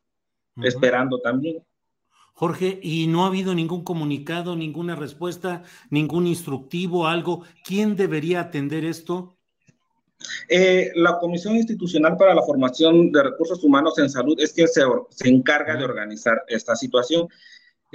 esperando 0.62 1.20
también. 1.20 1.64
Jorge, 2.36 2.80
¿y 2.82 3.08
no 3.08 3.24
ha 3.24 3.28
habido 3.28 3.54
ningún 3.54 3.84
comunicado, 3.84 4.56
ninguna 4.56 4.96
respuesta, 4.96 5.64
ningún 5.90 6.26
instructivo, 6.28 7.08
algo? 7.08 7.44
¿Quién 7.64 7.96
debería 7.96 8.42
atender 8.42 8.86
esto? 8.86 9.38
Eh, 10.50 10.92
la 10.96 11.20
Comisión 11.20 11.56
Institucional 11.56 12.18
para 12.18 12.34
la 12.34 12.42
Formación 12.42 13.12
de 13.12 13.24
Recursos 13.24 13.64
Humanos 13.64 14.00
en 14.00 14.10
Salud 14.10 14.36
es 14.40 14.54
quien 14.54 14.68
se, 14.68 14.82
se 15.10 15.30
encarga 15.30 15.76
de 15.76 15.84
organizar 15.84 16.44
esta 16.48 16.76
situación. 16.76 17.28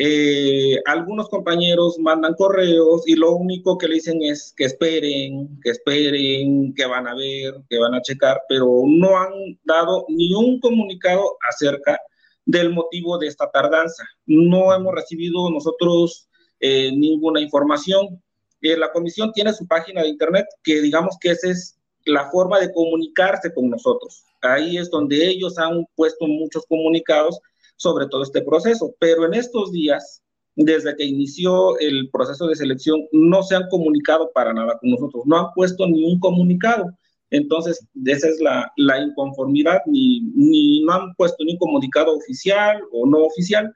Eh, 0.00 0.80
algunos 0.86 1.28
compañeros 1.28 1.98
mandan 1.98 2.34
correos 2.34 3.02
y 3.08 3.16
lo 3.16 3.32
único 3.32 3.76
que 3.76 3.88
le 3.88 3.96
dicen 3.96 4.22
es 4.22 4.54
que 4.56 4.66
esperen, 4.66 5.58
que 5.60 5.70
esperen, 5.70 6.72
que 6.74 6.86
van 6.86 7.08
a 7.08 7.16
ver, 7.16 7.54
que 7.68 7.80
van 7.80 7.94
a 7.94 8.02
checar, 8.02 8.40
pero 8.48 8.84
no 8.86 9.18
han 9.18 9.58
dado 9.64 10.06
ni 10.08 10.32
un 10.32 10.60
comunicado 10.60 11.36
acerca 11.50 11.98
del 12.46 12.70
motivo 12.70 13.18
de 13.18 13.26
esta 13.26 13.50
tardanza. 13.50 14.04
No 14.24 14.72
hemos 14.72 14.94
recibido 14.94 15.50
nosotros 15.50 16.28
eh, 16.60 16.92
ninguna 16.92 17.40
información. 17.40 18.22
la 18.60 18.92
comisión 18.92 19.32
tiene 19.32 19.52
su 19.52 19.66
página 19.66 20.02
de 20.02 20.10
internet 20.10 20.46
que 20.62 20.80
digamos 20.80 21.16
que 21.20 21.30
esa 21.30 21.50
es 21.50 21.76
la 22.04 22.30
forma 22.30 22.60
de 22.60 22.72
comunicarse 22.72 23.52
con 23.52 23.68
nosotros. 23.68 24.22
Ahí 24.42 24.78
es 24.78 24.90
donde 24.90 25.26
ellos 25.28 25.58
han 25.58 25.84
puesto 25.96 26.28
muchos 26.28 26.64
comunicados 26.66 27.40
sobre 27.78 28.06
todo 28.08 28.22
este 28.22 28.42
proceso, 28.42 28.94
pero 28.98 29.24
en 29.24 29.32
estos 29.32 29.72
días, 29.72 30.22
desde 30.54 30.94
que 30.96 31.04
inició 31.04 31.78
el 31.78 32.10
proceso 32.10 32.46
de 32.46 32.56
selección, 32.56 33.00
no 33.12 33.42
se 33.42 33.56
han 33.56 33.68
comunicado 33.70 34.30
para 34.34 34.52
nada 34.52 34.76
con 34.78 34.90
nosotros, 34.90 35.22
no 35.24 35.38
han 35.38 35.46
puesto 35.54 35.86
ni 35.86 36.04
un 36.04 36.20
comunicado. 36.20 36.84
Entonces, 37.30 37.86
esa 38.04 38.28
es 38.28 38.40
la, 38.40 38.70
la 38.76 39.00
inconformidad, 39.00 39.80
ni, 39.86 40.20
ni 40.34 40.82
no 40.82 40.92
han 40.92 41.14
puesto 41.14 41.44
ni 41.44 41.52
un 41.52 41.58
comunicado 41.58 42.14
oficial 42.16 42.82
o 42.92 43.06
no 43.06 43.24
oficial. 43.24 43.72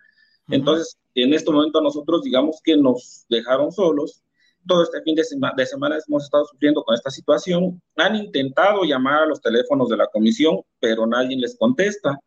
Entonces, 0.49 0.99
en 1.15 1.33
este 1.33 1.51
momento 1.51 1.81
nosotros 1.81 2.23
digamos 2.23 2.61
que 2.65 2.77
nos 2.77 3.25
dejaron 3.29 3.71
solos 3.73 4.23
todo 4.67 4.83
este 4.83 5.03
fin 5.03 5.15
de, 5.15 5.23
de, 5.57 5.67
semana 5.67 5.99
hemos 6.07 6.25
estado 6.25 6.45
sufriendo 6.47 6.83
con 6.85 6.95
esta 6.95 7.11
situación. 7.11 7.81
Han 7.97 8.17
intentado 8.17 8.85
llamar 8.85 9.23
a 9.23 9.27
los 9.27 9.41
teléfonos 9.41 9.89
de 9.89 9.97
la 9.97 10.07
comisión, 10.07 10.61
pero 10.81 11.07
nadie 11.07 11.37
les 11.37 11.57
contesta. 11.57 12.19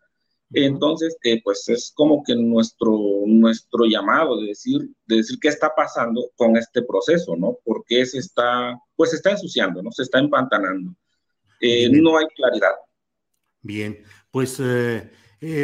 Entonces, 0.54 1.18
eh, 1.24 1.42
pues 1.44 1.68
es 1.70 1.92
como 1.96 2.24
que 2.24 2.36
nuestro, 2.36 2.98
nuestro 3.26 3.86
llamado 3.86 4.40
de 4.40 4.48
decir, 4.48 4.90
de 5.06 5.18
decir 5.18 5.38
qué 5.42 5.48
está 5.48 5.74
pasando 5.76 6.30
con 6.36 6.56
este 6.56 6.84
proceso, 6.84 7.36
¿no? 7.36 7.58
Porque 7.64 8.06
se 8.06 8.20
está, 8.20 8.80
pues 8.96 9.10
se 9.10 9.18
está 9.18 9.32
ensuciando, 9.32 9.82
¿no? 9.82 9.92
Se 9.92 10.04
está 10.04 10.20
empantanando. 10.20 10.96
Eh, 11.60 11.90
no 11.90 12.18
hay 12.18 12.28
claridad. 12.36 12.76
Bien, 13.62 14.04
pues 14.30 14.62
eh, 14.62 15.10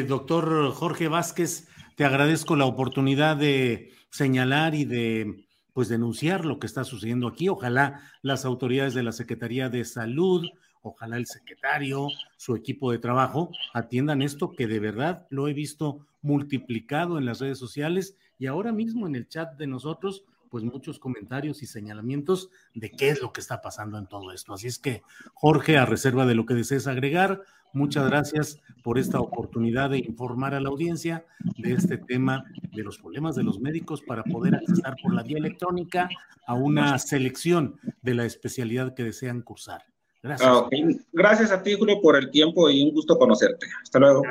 doctor 0.08 0.72
Jorge 0.72 1.08
Vázquez, 1.08 1.68
te 1.96 2.04
agradezco 2.04 2.56
la 2.56 2.66
oportunidad 2.66 3.38
de 3.38 3.92
señalar 4.10 4.74
y 4.74 4.86
de 4.86 5.46
pues 5.74 5.88
denunciar 5.88 6.46
lo 6.46 6.60
que 6.60 6.68
está 6.68 6.84
sucediendo 6.84 7.28
aquí. 7.28 7.50
Ojalá 7.50 8.02
las 8.22 8.46
autoridades 8.46 8.94
de 8.94 9.04
la 9.04 9.12
Secretaría 9.12 9.70
de 9.70 9.86
Salud, 9.86 10.48
ojalá 10.82 11.18
el 11.18 11.26
secretario, 11.26 12.08
su 12.38 12.56
equipo 12.56 12.92
de 12.92 13.00
trabajo 13.00 13.52
atiendan 13.74 14.22
esto 14.22 14.52
que 14.52 14.68
de 14.68 14.80
verdad 14.80 15.28
lo 15.30 15.48
he 15.48 15.54
visto 15.54 16.06
multiplicado 16.22 17.18
en 17.18 17.26
las 17.26 17.40
redes 17.40 17.58
sociales 17.58 18.16
y 18.38 18.48
ahora 18.48 18.72
mismo 18.72 19.08
en 19.08 19.16
el 19.16 19.28
chat 19.28 19.58
de 19.58 19.68
nosotros, 19.68 20.24
pues 20.50 20.64
muchos 20.64 21.00
comentarios 21.00 21.64
y 21.64 21.66
señalamientos 21.66 22.50
de 22.74 22.92
qué 22.92 23.10
es 23.10 23.22
lo 23.22 23.32
que 23.32 23.42
está 23.42 23.62
pasando 23.62 23.98
en 23.98 24.08
todo 24.08 24.32
esto. 24.32 24.54
Así 24.54 24.68
es 24.68 24.80
que, 24.80 25.02
Jorge, 25.34 25.78
a 25.78 25.86
reserva 25.86 26.26
de 26.26 26.36
lo 26.36 26.46
que 26.46 26.56
desees 26.56 26.88
agregar, 26.88 27.44
Muchas 27.74 28.06
gracias 28.06 28.60
por 28.84 29.00
esta 29.00 29.22
oportunidad 29.22 29.92
de 29.92 30.00
informar 30.00 30.54
a 30.54 30.60
la 30.60 30.68
audiencia 30.68 31.26
de 31.58 31.74
este 31.74 31.98
tema 31.98 32.44
de 32.74 32.84
los 32.84 32.98
problemas 32.98 33.36
de 33.36 33.44
los 33.44 33.62
médicos 33.62 34.02
para 34.02 34.24
poder 34.24 34.56
acceder 34.56 34.96
por 35.02 35.14
la 35.14 35.24
vía 35.24 35.38
electrónica 35.38 36.10
a 36.46 36.54
una 36.54 36.98
selección 37.00 37.80
de 38.02 38.16
la 38.16 38.26
especialidad 38.26 38.94
que 38.94 39.06
desean 39.06 39.42
cursar. 39.42 39.91
Gracias. 40.24 40.50
Ah, 40.50 40.70
gracias 41.12 41.52
a 41.52 41.64
ti, 41.64 41.74
Julio, 41.74 42.00
por 42.02 42.16
el 42.16 42.30
tiempo 42.30 42.70
y 42.70 42.84
un 42.84 42.92
gusto 42.94 43.18
conocerte. 43.18 43.68
Hasta 43.82 44.00
luego. 44.00 44.24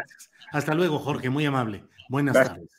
Hasta 0.52 0.74
luego, 0.74 0.98
Jorge, 0.98 1.30
muy 1.30 1.44
amable. 1.44 1.84
Buenas 2.08 2.34
tardes. 2.34 2.70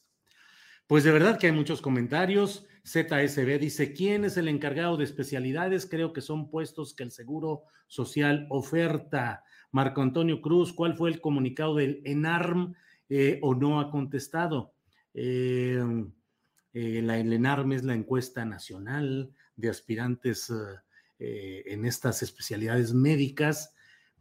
Pues 0.88 1.04
de 1.04 1.12
verdad 1.12 1.40
que 1.40 1.48
hay 1.48 1.54
muchos 1.54 1.82
comentarios. 1.82 2.66
ZSB 2.84 3.60
dice, 3.60 3.94
¿quién 3.94 4.26
es 4.26 4.38
el 4.38 4.48
encargado 4.48 4.98
de 4.98 5.04
especialidades? 5.04 5.86
Creo 5.86 6.14
que 6.14 6.22
son 6.22 6.50
puestos 6.50 6.94
que 6.94 7.04
el 7.04 7.12
Seguro 7.12 7.64
Social 7.88 8.48
oferta. 8.50 9.44
Marco 9.72 10.02
Antonio 10.02 10.42
Cruz, 10.42 10.74
¿cuál 10.74 10.96
fue 10.96 11.10
el 11.10 11.22
comunicado 11.22 11.76
del 11.76 12.02
ENARM 12.06 12.76
eh, 13.08 13.40
o 13.42 13.56
no 13.56 13.80
ha 13.80 13.90
contestado? 13.90 14.74
Eh, 15.14 15.82
eh, 16.74 17.02
la, 17.04 17.18
el 17.18 17.32
ENARM 17.32 17.74
es 17.74 17.84
la 17.84 17.94
encuesta 17.94 18.44
nacional 18.44 19.32
de 19.56 19.70
aspirantes 19.70 20.52
en 21.22 21.86
estas 21.86 22.24
especialidades 22.24 22.94
médicas. 22.94 23.74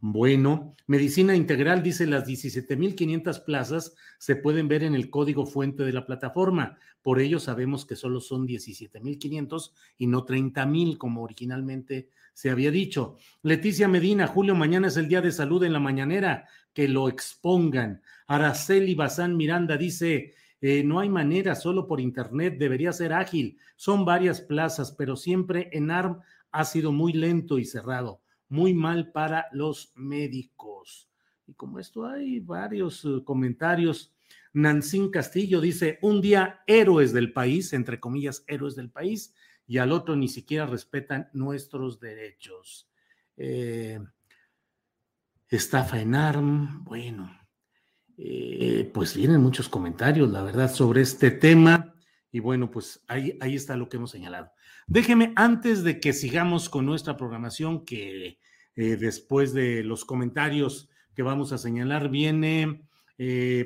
Bueno, 0.03 0.75
medicina 0.87 1.35
integral 1.35 1.83
dice 1.83 2.07
las 2.07 2.27
17.500 2.27 3.43
plazas 3.43 3.95
se 4.17 4.35
pueden 4.35 4.67
ver 4.67 4.83
en 4.83 4.95
el 4.95 5.11
código 5.11 5.45
fuente 5.45 5.83
de 5.83 5.93
la 5.93 6.07
plataforma. 6.07 6.79
Por 7.03 7.19
ello 7.19 7.39
sabemos 7.39 7.85
que 7.85 7.95
solo 7.95 8.19
son 8.19 8.47
17.500 8.47 9.71
y 9.99 10.07
no 10.07 10.25
30.000 10.25 10.97
como 10.97 11.21
originalmente 11.21 12.09
se 12.33 12.49
había 12.49 12.71
dicho. 12.71 13.17
Leticia 13.43 13.87
Medina, 13.87 14.25
Julio, 14.25 14.55
mañana 14.55 14.87
es 14.87 14.97
el 14.97 15.07
día 15.07 15.21
de 15.21 15.31
salud 15.31 15.63
en 15.63 15.73
la 15.73 15.79
mañanera, 15.79 16.47
que 16.73 16.87
lo 16.87 17.07
expongan. 17.07 18.01
Araceli 18.25 18.95
Bazán 18.95 19.37
Miranda 19.37 19.77
dice, 19.77 20.33
eh, 20.61 20.83
no 20.83 20.99
hay 20.99 21.09
manera, 21.09 21.53
solo 21.55 21.87
por 21.87 21.99
internet, 21.99 22.57
debería 22.57 22.93
ser 22.93 23.13
ágil. 23.13 23.57
Son 23.75 24.05
varias 24.05 24.41
plazas, 24.41 24.91
pero 24.91 25.15
siempre 25.15 25.69
en 25.73 25.91
ARM 25.91 26.21
ha 26.51 26.65
sido 26.65 26.91
muy 26.91 27.13
lento 27.13 27.59
y 27.59 27.65
cerrado, 27.65 28.21
muy 28.49 28.73
mal 28.73 29.11
para 29.11 29.47
los 29.51 29.91
médicos. 29.95 31.09
Y 31.47 31.53
como 31.53 31.79
esto 31.79 32.05
hay 32.05 32.39
varios 32.39 33.05
eh, 33.05 33.23
comentarios. 33.23 34.13
Nancín 34.53 35.09
Castillo 35.09 35.61
dice, 35.61 35.99
un 36.01 36.21
día 36.21 36.61
héroes 36.67 37.13
del 37.13 37.33
país, 37.33 37.73
entre 37.73 37.99
comillas, 37.99 38.43
héroes 38.47 38.75
del 38.75 38.89
país, 38.89 39.33
y 39.67 39.77
al 39.77 39.91
otro 39.91 40.15
ni 40.15 40.27
siquiera 40.27 40.65
respetan 40.65 41.29
nuestros 41.33 41.99
derechos. 41.99 42.89
Eh, 43.37 43.99
estafa 45.47 46.01
en 46.01 46.15
ARM, 46.15 46.83
bueno, 46.83 47.31
eh, 48.17 48.89
pues 48.93 49.15
vienen 49.15 49.41
muchos 49.41 49.69
comentarios, 49.69 50.29
la 50.29 50.43
verdad, 50.43 50.71
sobre 50.71 51.01
este 51.01 51.31
tema. 51.31 51.95
Y 52.31 52.39
bueno, 52.39 52.69
pues 52.69 53.03
ahí, 53.07 53.37
ahí 53.41 53.55
está 53.55 53.75
lo 53.75 53.89
que 53.89 53.97
hemos 53.97 54.11
señalado. 54.11 54.51
Déjeme, 54.87 55.33
antes 55.35 55.83
de 55.83 55.99
que 55.99 56.13
sigamos 56.13 56.69
con 56.69 56.85
nuestra 56.85 57.17
programación, 57.17 57.85
que 57.85 58.39
eh, 58.75 58.95
después 58.97 59.53
de 59.53 59.83
los 59.83 60.05
comentarios 60.05 60.89
que 61.15 61.23
vamos 61.23 61.51
a 61.51 61.57
señalar, 61.57 62.09
viene 62.09 62.87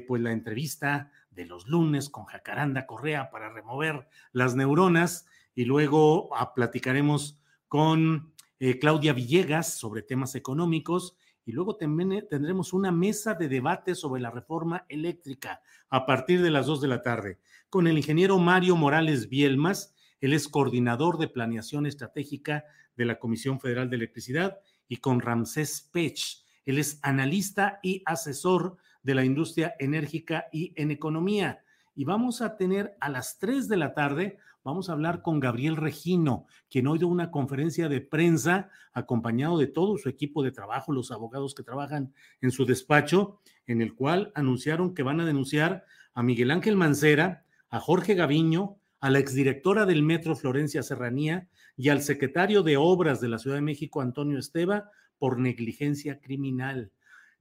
pues 0.08 0.22
la 0.22 0.34
entrevista 0.34 1.12
de 1.36 1.46
los 1.46 1.68
lunes 1.68 2.10
con 2.10 2.26
Jacaranda 2.26 2.86
Correa 2.86 3.30
para 3.30 3.50
remover 3.50 4.08
las 4.32 4.56
neuronas 4.56 5.28
y 5.54 5.66
luego 5.66 6.30
ah, 6.36 6.54
platicaremos 6.54 7.40
con 7.68 8.34
eh, 8.60 8.80
Claudia 8.80 9.14
Villegas 9.14 9.78
sobre 9.78 10.02
temas 10.02 10.36
económicos 10.36 11.18
y 11.46 11.52
luego 11.52 11.76
también 11.78 12.12
eh, 12.12 12.22
tendremos 12.22 12.74
una 12.74 12.92
mesa 12.92 13.34
de 13.34 13.48
debate 13.48 13.96
sobre 13.96 14.22
la 14.22 14.32
reforma 14.32 14.86
eléctrica 14.90 15.62
a 15.90 16.06
partir 16.06 16.42
de 16.42 16.52
las 16.52 16.66
dos 16.66 16.82
de 16.82 16.90
la 16.90 17.02
tarde 17.02 17.40
con 17.70 17.88
el 17.88 17.98
ingeniero 17.98 18.38
Mario 18.38 18.76
Morales 18.76 19.28
Bielmas, 19.30 19.95
él 20.22 20.34
es 20.34 20.48
coordinador 20.48 21.18
de 21.18 21.28
planeación 21.28 21.86
estratégica 21.86 22.66
de 22.96 23.06
la 23.06 23.20
Comisión 23.20 23.60
Federal 23.60 23.90
de 23.90 23.98
Electricidad, 23.98 24.60
y 24.88 24.98
con 24.98 25.20
Ramsés 25.20 25.90
Pech, 25.92 26.44
él 26.66 26.80
es 26.80 27.00
analista 27.02 27.80
y 27.84 28.02
asesor 28.06 28.78
de 29.04 29.16
la 29.16 29.26
industria 29.26 29.76
enérgica 29.80 30.46
y 30.52 30.74
en 30.76 30.92
economía. 30.92 31.64
Y 31.96 32.06
vamos 32.06 32.42
a 32.42 32.58
tener 32.58 32.96
a 33.00 33.10
las 33.10 33.38
tres 33.40 33.68
de 33.68 33.78
la 33.78 33.94
tarde 33.94 34.38
Vamos 34.66 34.90
a 34.90 34.94
hablar 34.94 35.22
con 35.22 35.40
Gabriel 35.40 35.76
Regino, 35.76 36.48
quien 36.72 36.88
hoy 36.88 36.98
dio 36.98 37.08
una 37.08 37.30
conferencia 37.30 37.88
de 37.88 38.02
prensa 38.02 38.72
acompañado 38.94 39.60
de 39.60 39.68
todo 39.68 39.96
su 40.00 40.10
equipo 40.10 40.42
de 40.42 40.52
trabajo, 40.52 40.92
los 40.92 41.12
abogados 41.12 41.54
que 41.54 41.62
trabajan 41.62 42.16
en 42.42 42.50
su 42.50 42.66
despacho, 42.66 43.40
en 43.68 43.84
el 43.84 43.94
cual 43.94 44.32
anunciaron 44.34 44.96
que 44.96 45.04
van 45.04 45.22
a 45.22 45.26
denunciar 45.26 45.86
a 46.16 46.24
Miguel 46.24 46.50
Ángel 46.50 46.78
Mancera, 46.78 47.46
a 47.70 47.80
Jorge 47.80 48.16
Gaviño, 48.16 48.78
a 49.06 49.12
la 49.12 49.20
exdirectora 49.20 49.86
del 49.86 50.02
Metro 50.02 50.36
Florencia 50.36 50.82
Serranía 50.82 51.48
y 51.78 51.90
al 51.90 52.02
secretario 52.02 52.64
de 52.64 52.76
Obras 52.76 53.22
de 53.22 53.28
la 53.28 53.38
Ciudad 53.38 53.58
de 53.58 53.62
México, 53.62 54.02
Antonio 54.02 54.40
Esteba, 54.40 54.90
por 55.20 55.38
negligencia 55.38 56.20
criminal. 56.20 56.92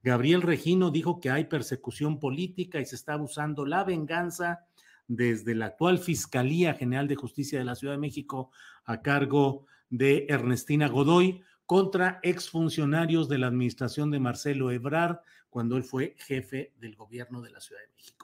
Gabriel 0.03 0.43
Regino 0.43 0.91
dijo 0.91 1.21
que 1.21 1.31
hay 1.31 1.47
persecución 1.47 2.21
política 2.21 2.81
y 2.81 2.85
se 2.85 2.97
está 2.97 3.15
abusando 3.15 3.65
la 3.65 3.83
venganza 3.83 4.67
desde 5.09 5.55
la 5.55 5.65
actual 5.65 5.99
Fiscalía 6.01 6.75
General 6.75 7.09
de 7.09 7.17
Justicia 7.17 7.59
de 7.59 7.65
la 7.65 7.77
Ciudad 7.77 7.95
de 7.95 7.99
México 7.99 8.51
a 8.85 9.01
cargo 9.01 9.65
de 9.89 10.27
Ernestina 10.29 10.89
Godoy 10.89 11.41
contra 11.65 12.21
exfuncionarios 12.23 13.27
de 13.31 13.39
la 13.39 13.47
administración 13.47 14.11
de 14.11 14.21
Marcelo 14.21 14.71
Ebrard 14.71 15.21
cuando 15.49 15.79
él 15.79 15.85
fue 15.85 16.15
jefe 16.19 16.75
del 16.77 16.95
gobierno 16.95 17.41
de 17.41 17.53
la 17.53 17.61
Ciudad 17.61 17.81
de 17.81 17.95
México. 17.95 18.24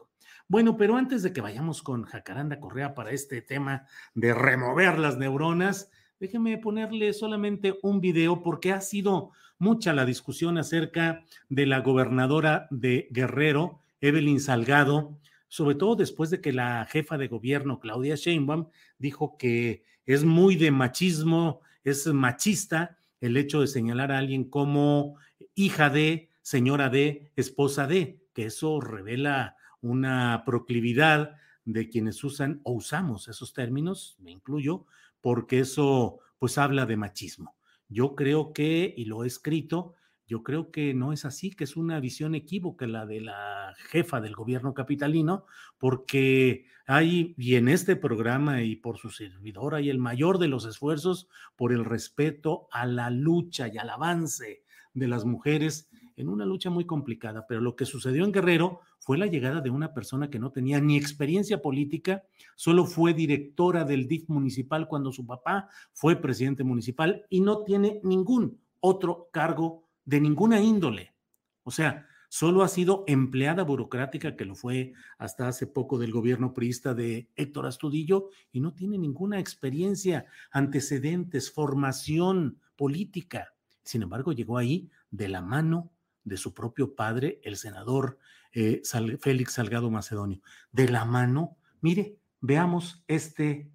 Bueno, 0.51 0.77
pero 0.77 0.97
antes 0.97 1.23
de 1.23 1.33
que 1.33 1.41
vayamos 1.41 1.81
con 1.81 2.03
Jacaranda 2.03 2.59
Correa 2.59 2.93
para 2.93 3.13
este 3.13 3.41
tema 3.41 3.87
de 4.15 4.35
remover 4.35 4.99
las 4.99 5.17
neuronas, 5.17 5.93
déjeme 6.19 6.59
ponerle 6.59 7.13
solamente 7.13 7.79
un 7.85 8.01
video 8.01 8.43
porque 8.43 8.73
ha 8.73 8.81
sido 8.81 9.31
mucha 9.61 9.93
la 9.93 10.05
discusión 10.05 10.59
acerca 10.59 11.23
de 11.51 11.67
la 11.67 11.79
gobernadora 11.83 12.67
de 12.73 13.07
Guerrero, 13.13 13.79
Evelyn 14.01 14.41
Salgado, 14.41 15.21
sobre 15.47 15.77
todo 15.77 15.95
después 15.95 16.31
de 16.31 16.41
que 16.41 16.53
la 16.53 16.85
jefa 16.87 17.17
de 17.17 17.29
gobierno, 17.29 17.79
Claudia 17.79 18.17
Sheinbaum, 18.17 18.71
dijo 18.99 19.37
que 19.39 19.85
es 20.05 20.25
muy 20.25 20.57
de 20.57 20.73
machismo, 20.73 21.61
es 21.85 22.09
machista 22.09 22.99
el 23.21 23.37
hecho 23.37 23.61
de 23.61 23.69
señalar 23.69 24.11
a 24.11 24.19
alguien 24.19 24.43
como 24.51 25.15
hija 25.55 25.91
de, 25.91 26.29
señora 26.43 26.89
de, 26.89 27.31
esposa 27.37 27.87
de, 27.87 28.19
que 28.35 28.47
eso 28.47 28.81
revela 28.81 29.55
una 29.81 30.43
proclividad 30.45 31.37
de 31.65 31.89
quienes 31.89 32.23
usan 32.25 32.61
o 32.65 32.73
usamos 32.73 33.29
esos 33.29 33.53
términos, 33.53 34.17
me 34.21 34.31
incluyo, 34.31 34.87
porque 35.21 35.61
eso 35.61 36.21
pues 36.39 36.59
habla 36.59 36.87
de 36.87 36.97
machismo. 36.97 37.57
Yo 37.89 38.15
creo 38.15 38.53
que, 38.53 38.95
y 38.97 39.05
lo 39.05 39.25
he 39.25 39.27
escrito, 39.27 39.95
yo 40.27 40.45
creo 40.45 40.71
que 40.71 40.95
no 40.95 41.13
es 41.13 41.25
así, 41.25 41.51
que 41.51 41.65
es 41.65 41.77
una 41.77 41.99
visión 41.99 42.37
equívoca 42.37 42.87
la 42.87 43.05
de 43.05 43.21
la 43.21 43.75
jefa 43.89 44.21
del 44.21 44.37
gobierno 44.37 44.75
capitalino, 44.75 45.45
porque 45.77 46.67
hay, 46.87 47.35
y 47.37 47.57
en 47.57 47.69
este 47.69 47.97
programa 47.97 48.63
y 48.63 48.77
por 48.77 48.99
su 48.99 49.11
servidor, 49.11 49.75
hay 49.75 49.91
el 49.91 49.99
mayor 49.99 50.39
de 50.39 50.47
los 50.47 50.67
esfuerzos 50.67 51.29
por 51.57 51.73
el 51.73 51.85
respeto 51.85 52.69
a 52.71 52.87
la 52.87 53.11
lucha 53.11 53.67
y 53.67 53.79
al 53.79 53.91
avance 53.91 54.63
de 54.95 55.09
las 55.09 55.25
mujeres 55.25 55.91
en 56.21 56.29
una 56.29 56.45
lucha 56.45 56.71
muy 56.71 56.85
complicada. 56.85 57.47
Pero 57.49 57.61
lo 57.61 57.77
que 57.77 57.87
sucedió 57.87 58.25
en 58.25 58.33
Guerrero 58.33 58.81
fue 58.99 59.19
la 59.19 59.27
llegada 59.27 59.61
de 59.61 59.71
una 59.71 59.93
persona 59.93 60.31
que 60.31 60.39
no 60.39 60.53
tenía 60.53 60.81
ni 60.81 60.97
experiencia 60.97 61.63
política, 61.63 62.23
solo 62.55 62.85
fue 62.85 63.15
directora 63.15 63.85
del 63.85 64.07
DIF 64.07 64.29
municipal 64.29 64.87
cuando 64.89 65.13
su 65.13 65.27
papá 65.27 65.69
fue 65.93 66.17
presidente 66.17 66.65
municipal 66.65 67.25
y 67.29 67.41
no 67.41 67.65
tiene 67.65 68.01
ningún 68.05 68.61
otro 68.81 69.29
cargo 69.33 69.89
de 70.05 70.21
ninguna 70.21 70.61
índole. 70.61 71.15
O 71.63 71.71
sea, 71.71 72.07
solo 72.29 72.63
ha 72.63 72.69
sido 72.69 73.05
empleada 73.07 73.65
burocrática, 73.65 74.37
que 74.37 74.45
lo 74.45 74.55
fue 74.55 74.93
hasta 75.19 75.49
hace 75.49 75.67
poco 75.67 75.99
del 75.99 76.13
gobierno 76.13 76.55
priista 76.55 76.95
de 76.95 77.29
Héctor 77.37 77.67
Astudillo, 77.67 78.29
y 78.53 78.61
no 78.61 78.73
tiene 78.73 78.99
ninguna 78.99 79.39
experiencia, 79.39 80.27
antecedentes, 80.51 81.51
formación 81.51 82.59
política. 82.77 83.55
Sin 83.83 84.03
embargo, 84.03 84.33
llegó 84.33 84.59
ahí 84.59 84.91
de 85.11 85.29
la 85.29 85.43
mano 85.43 85.91
de 86.25 86.37
su 86.37 86.55
propio 86.55 86.95
padre, 86.95 87.41
el 87.45 87.57
senador 87.57 88.19
eh, 88.53 88.83
Félix 89.21 89.55
Salgado 89.55 89.91
Macedonio. 89.91 90.41
De 90.73 90.89
la 90.89 91.05
mano, 91.05 91.57
mire, 91.81 92.17
veamos 92.41 93.05
este 93.09 93.71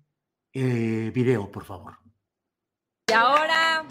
eh, 0.53 1.11
video, 1.13 1.51
por 1.51 1.65
favor. 1.65 1.97
Y 3.07 3.13
ahora 3.13 3.85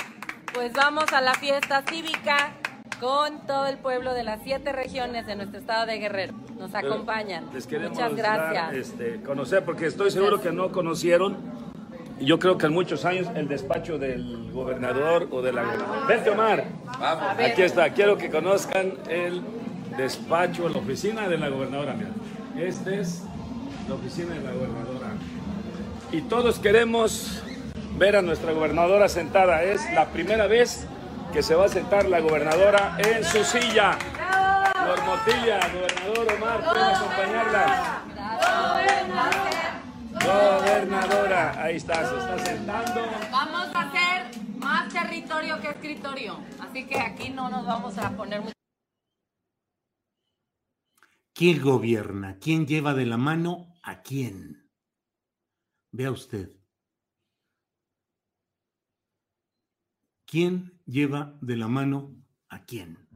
pues 0.54 0.72
vamos 0.72 1.12
a 1.12 1.20
la 1.20 1.34
fiesta 1.34 1.82
cívica 1.88 2.54
con 3.00 3.44
todo 3.44 3.66
el 3.66 3.76
pueblo 3.78 4.14
de 4.14 4.22
las 4.22 4.40
siete 4.44 4.72
regiones 4.72 5.26
de 5.26 5.34
nuestro 5.34 5.58
estado 5.58 5.84
de 5.84 5.98
Guerrero. 5.98 6.34
Nos 6.56 6.74
acompañan. 6.74 7.46
Muchas 7.46 8.14
gracias. 8.14 8.72
este, 8.74 9.20
conocer, 9.22 9.64
porque 9.64 9.86
estoy 9.86 10.12
seguro 10.12 10.40
que 10.40 10.52
no 10.52 10.70
conocieron. 10.70 11.36
Yo 12.20 12.38
creo 12.38 12.56
que 12.58 12.66
en 12.66 12.72
muchos 12.72 13.04
años 13.04 13.26
el 13.34 13.48
despacho 13.48 13.98
del 13.98 14.50
gobernador 14.52 15.28
o 15.30 15.42
de 15.42 15.52
la... 15.52 15.64
Vente 16.08 16.30
Omar. 16.30 16.64
Vamos. 16.98 17.24
Aquí 17.38 17.62
está. 17.62 17.90
Quiero 17.90 18.16
que 18.16 18.30
conozcan 18.30 18.94
el 19.08 19.42
despacho, 19.96 20.68
la 20.68 20.78
oficina 20.78 21.28
de 21.28 21.38
la 21.38 21.48
gobernadora. 21.48 21.94
Mira. 21.94 22.10
Esta 22.66 22.94
es 22.94 23.22
la 23.88 23.94
oficina 23.94 24.34
de 24.34 24.42
la 24.42 24.52
gobernadora. 24.52 25.08
Y 26.12 26.20
todos 26.22 26.60
queremos 26.60 27.42
ver 27.98 28.16
a 28.16 28.22
nuestra 28.22 28.52
gobernadora 28.52 29.08
sentada. 29.08 29.62
Es 29.64 29.82
la 29.92 30.06
primera 30.06 30.46
vez 30.46 30.86
que 31.32 31.42
se 31.42 31.56
va 31.56 31.64
a 31.66 31.68
sentar 31.68 32.06
la 32.06 32.20
gobernadora 32.20 32.96
en 32.98 33.24
su 33.24 33.42
silla. 33.42 33.98
Normotilia, 34.86 35.58
gobernador 35.72 36.36
Omar, 36.36 36.64
pueden 36.72 36.84
acompañarla. 36.84 38.02
Gobernadora, 40.24 41.62
ahí 41.62 41.76
está, 41.76 42.08
se 42.08 42.16
está 42.16 42.38
sentando. 42.38 43.02
Vamos 43.30 43.74
a 43.74 43.80
hacer 43.82 44.40
más 44.56 44.92
territorio 44.92 45.60
que 45.60 45.68
escritorio, 45.68 46.42
así 46.60 46.86
que 46.86 46.98
aquí 46.98 47.28
no 47.28 47.50
nos 47.50 47.66
vamos 47.66 47.98
a 47.98 48.10
poner 48.16 48.40
mucho. 48.40 48.54
¿Quién 51.34 51.62
gobierna? 51.62 52.38
¿Quién 52.38 52.66
lleva 52.66 52.94
de 52.94 53.06
la 53.06 53.18
mano 53.18 53.74
a 53.82 54.00
quién? 54.00 54.70
Vea 55.90 56.10
usted. 56.10 56.50
¿Quién 60.24 60.80
lleva 60.86 61.36
de 61.42 61.56
la 61.56 61.68
mano 61.68 62.16
a 62.48 62.64
quién? 62.64 63.08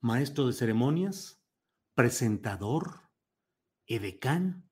¿Maestro 0.00 0.46
de 0.46 0.52
ceremonias? 0.52 1.42
¿Presentador? 1.94 3.00
¿Edecán? 3.86 4.67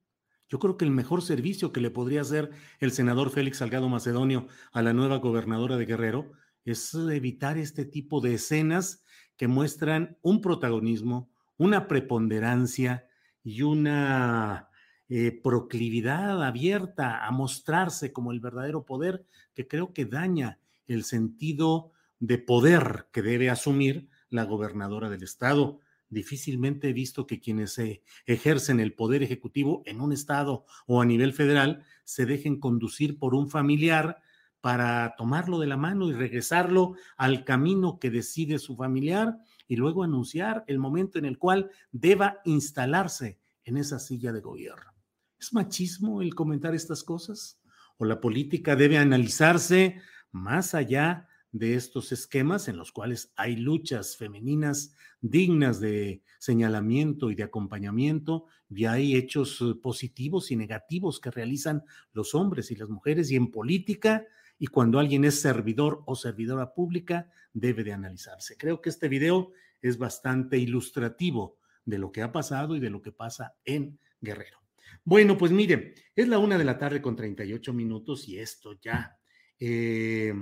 Yo 0.48 0.58
creo 0.58 0.76
que 0.76 0.84
el 0.84 0.90
mejor 0.90 1.22
servicio 1.22 1.72
que 1.72 1.80
le 1.80 1.90
podría 1.90 2.20
hacer 2.20 2.50
el 2.78 2.92
senador 2.92 3.30
Félix 3.30 3.58
Salgado 3.58 3.88
Macedonio 3.88 4.46
a 4.72 4.82
la 4.82 4.92
nueva 4.92 5.16
gobernadora 5.16 5.76
de 5.76 5.86
Guerrero 5.86 6.32
es 6.64 6.94
evitar 6.94 7.58
este 7.58 7.84
tipo 7.84 8.20
de 8.20 8.34
escenas 8.34 9.04
que 9.36 9.48
muestran 9.48 10.18
un 10.22 10.40
protagonismo, 10.40 11.30
una 11.56 11.88
preponderancia 11.88 13.06
y 13.42 13.62
una 13.62 14.68
eh, 15.08 15.40
proclividad 15.42 16.42
abierta 16.42 17.24
a 17.24 17.30
mostrarse 17.30 18.12
como 18.12 18.32
el 18.32 18.40
verdadero 18.40 18.84
poder 18.84 19.24
que 19.54 19.68
creo 19.68 19.92
que 19.92 20.04
daña 20.04 20.58
el 20.86 21.04
sentido 21.04 21.92
de 22.18 22.38
poder 22.38 23.06
que 23.12 23.22
debe 23.22 23.50
asumir 23.50 24.08
la 24.30 24.44
gobernadora 24.44 25.08
del 25.08 25.22
estado. 25.22 25.80
Difícilmente 26.08 26.88
he 26.88 26.92
visto 26.92 27.26
que 27.26 27.40
quienes 27.40 27.80
ejercen 28.26 28.80
el 28.80 28.94
poder 28.94 29.22
ejecutivo 29.22 29.82
en 29.86 30.00
un 30.00 30.12
estado 30.12 30.64
o 30.86 31.00
a 31.00 31.04
nivel 31.04 31.32
federal 31.32 31.84
se 32.04 32.26
dejen 32.26 32.60
conducir 32.60 33.18
por 33.18 33.34
un 33.34 33.50
familiar 33.50 34.22
para 34.60 35.14
tomarlo 35.16 35.58
de 35.58 35.66
la 35.66 35.76
mano 35.76 36.08
y 36.08 36.12
regresarlo 36.12 36.94
al 37.16 37.44
camino 37.44 37.98
que 37.98 38.10
decide 38.10 38.58
su 38.58 38.76
familiar 38.76 39.38
y 39.68 39.76
luego 39.76 40.04
anunciar 40.04 40.64
el 40.66 40.78
momento 40.78 41.18
en 41.18 41.24
el 41.24 41.38
cual 41.38 41.70
deba 41.92 42.40
instalarse 42.44 43.40
en 43.64 43.76
esa 43.76 43.98
silla 43.98 44.32
de 44.32 44.40
gobierno. 44.40 44.92
¿Es 45.38 45.52
machismo 45.52 46.22
el 46.22 46.34
comentar 46.34 46.74
estas 46.74 47.02
cosas? 47.02 47.60
¿O 47.98 48.04
la 48.04 48.20
política 48.20 48.76
debe 48.76 48.98
analizarse 48.98 50.00
más 50.30 50.74
allá 50.74 51.28
de 51.52 51.74
estos 51.74 52.12
esquemas 52.12 52.68
en 52.68 52.76
los 52.76 52.92
cuales 52.92 53.32
hay 53.36 53.56
luchas 53.56 54.16
femeninas 54.16 54.94
dignas 55.20 55.80
de 55.80 56.22
señalamiento 56.38 57.30
y 57.30 57.34
de 57.34 57.44
acompañamiento, 57.44 58.46
y 58.68 58.84
hay 58.84 59.16
hechos 59.16 59.60
eh, 59.60 59.74
positivos 59.80 60.50
y 60.50 60.56
negativos 60.56 61.20
que 61.20 61.30
realizan 61.30 61.84
los 62.12 62.34
hombres 62.34 62.70
y 62.70 62.76
las 62.76 62.88
mujeres, 62.88 63.30
y 63.30 63.36
en 63.36 63.50
política, 63.50 64.26
y 64.58 64.66
cuando 64.66 64.98
alguien 64.98 65.24
es 65.24 65.40
servidor 65.40 66.02
o 66.06 66.16
servidora 66.16 66.74
pública, 66.74 67.30
debe 67.52 67.84
de 67.84 67.92
analizarse. 67.92 68.56
Creo 68.56 68.80
que 68.80 68.90
este 68.90 69.08
video 69.08 69.52
es 69.80 69.98
bastante 69.98 70.58
ilustrativo 70.58 71.58
de 71.84 71.98
lo 71.98 72.12
que 72.12 72.22
ha 72.22 72.32
pasado 72.32 72.76
y 72.76 72.80
de 72.80 72.90
lo 72.90 73.02
que 73.02 73.12
pasa 73.12 73.54
en 73.64 73.98
Guerrero. 74.20 74.58
Bueno, 75.04 75.36
pues 75.36 75.52
mire, 75.52 75.94
es 76.14 76.28
la 76.28 76.38
una 76.38 76.58
de 76.58 76.64
la 76.64 76.78
tarde 76.78 77.00
con 77.00 77.16
38 77.16 77.72
minutos 77.72 78.28
y 78.28 78.38
esto 78.38 78.78
ya 78.80 79.18
eh, 79.58 80.34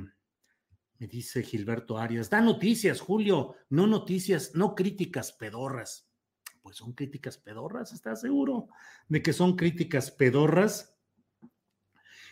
me 0.98 1.06
dice 1.06 1.42
Gilberto 1.42 1.98
Arias, 1.98 2.30
da 2.30 2.40
noticias, 2.40 3.00
Julio, 3.00 3.56
no 3.70 3.86
noticias, 3.86 4.54
no 4.54 4.74
críticas 4.74 5.32
pedorras. 5.32 6.08
Pues 6.62 6.76
son 6.76 6.92
críticas 6.92 7.36
pedorras, 7.36 7.92
¿estás 7.92 8.20
seguro 8.20 8.68
de 9.08 9.22
que 9.22 9.32
son 9.32 9.56
críticas 9.56 10.10
pedorras? 10.10 10.96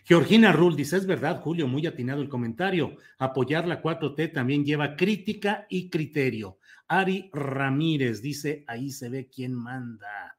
Georgina 0.05 0.53
Rull 0.53 0.75
dice, 0.75 0.97
es 0.97 1.07
verdad, 1.07 1.41
Julio, 1.41 1.69
muy 1.69 1.87
atinado 1.87 2.23
el 2.23 2.29
comentario. 2.29 2.97
Apoyar 3.19 3.69
la 3.69 3.81
4T 3.81 4.33
también 4.33 4.65
lleva 4.65 4.97
crítica 4.97 5.67
y 5.69 5.91
criterio. 5.91 6.59
Ari 6.89 7.31
Ramírez 7.33 8.21
dice, 8.21 8.65
ahí 8.67 8.91
se 8.91 9.09
ve 9.09 9.29
quién 9.29 9.55
manda. 9.55 10.37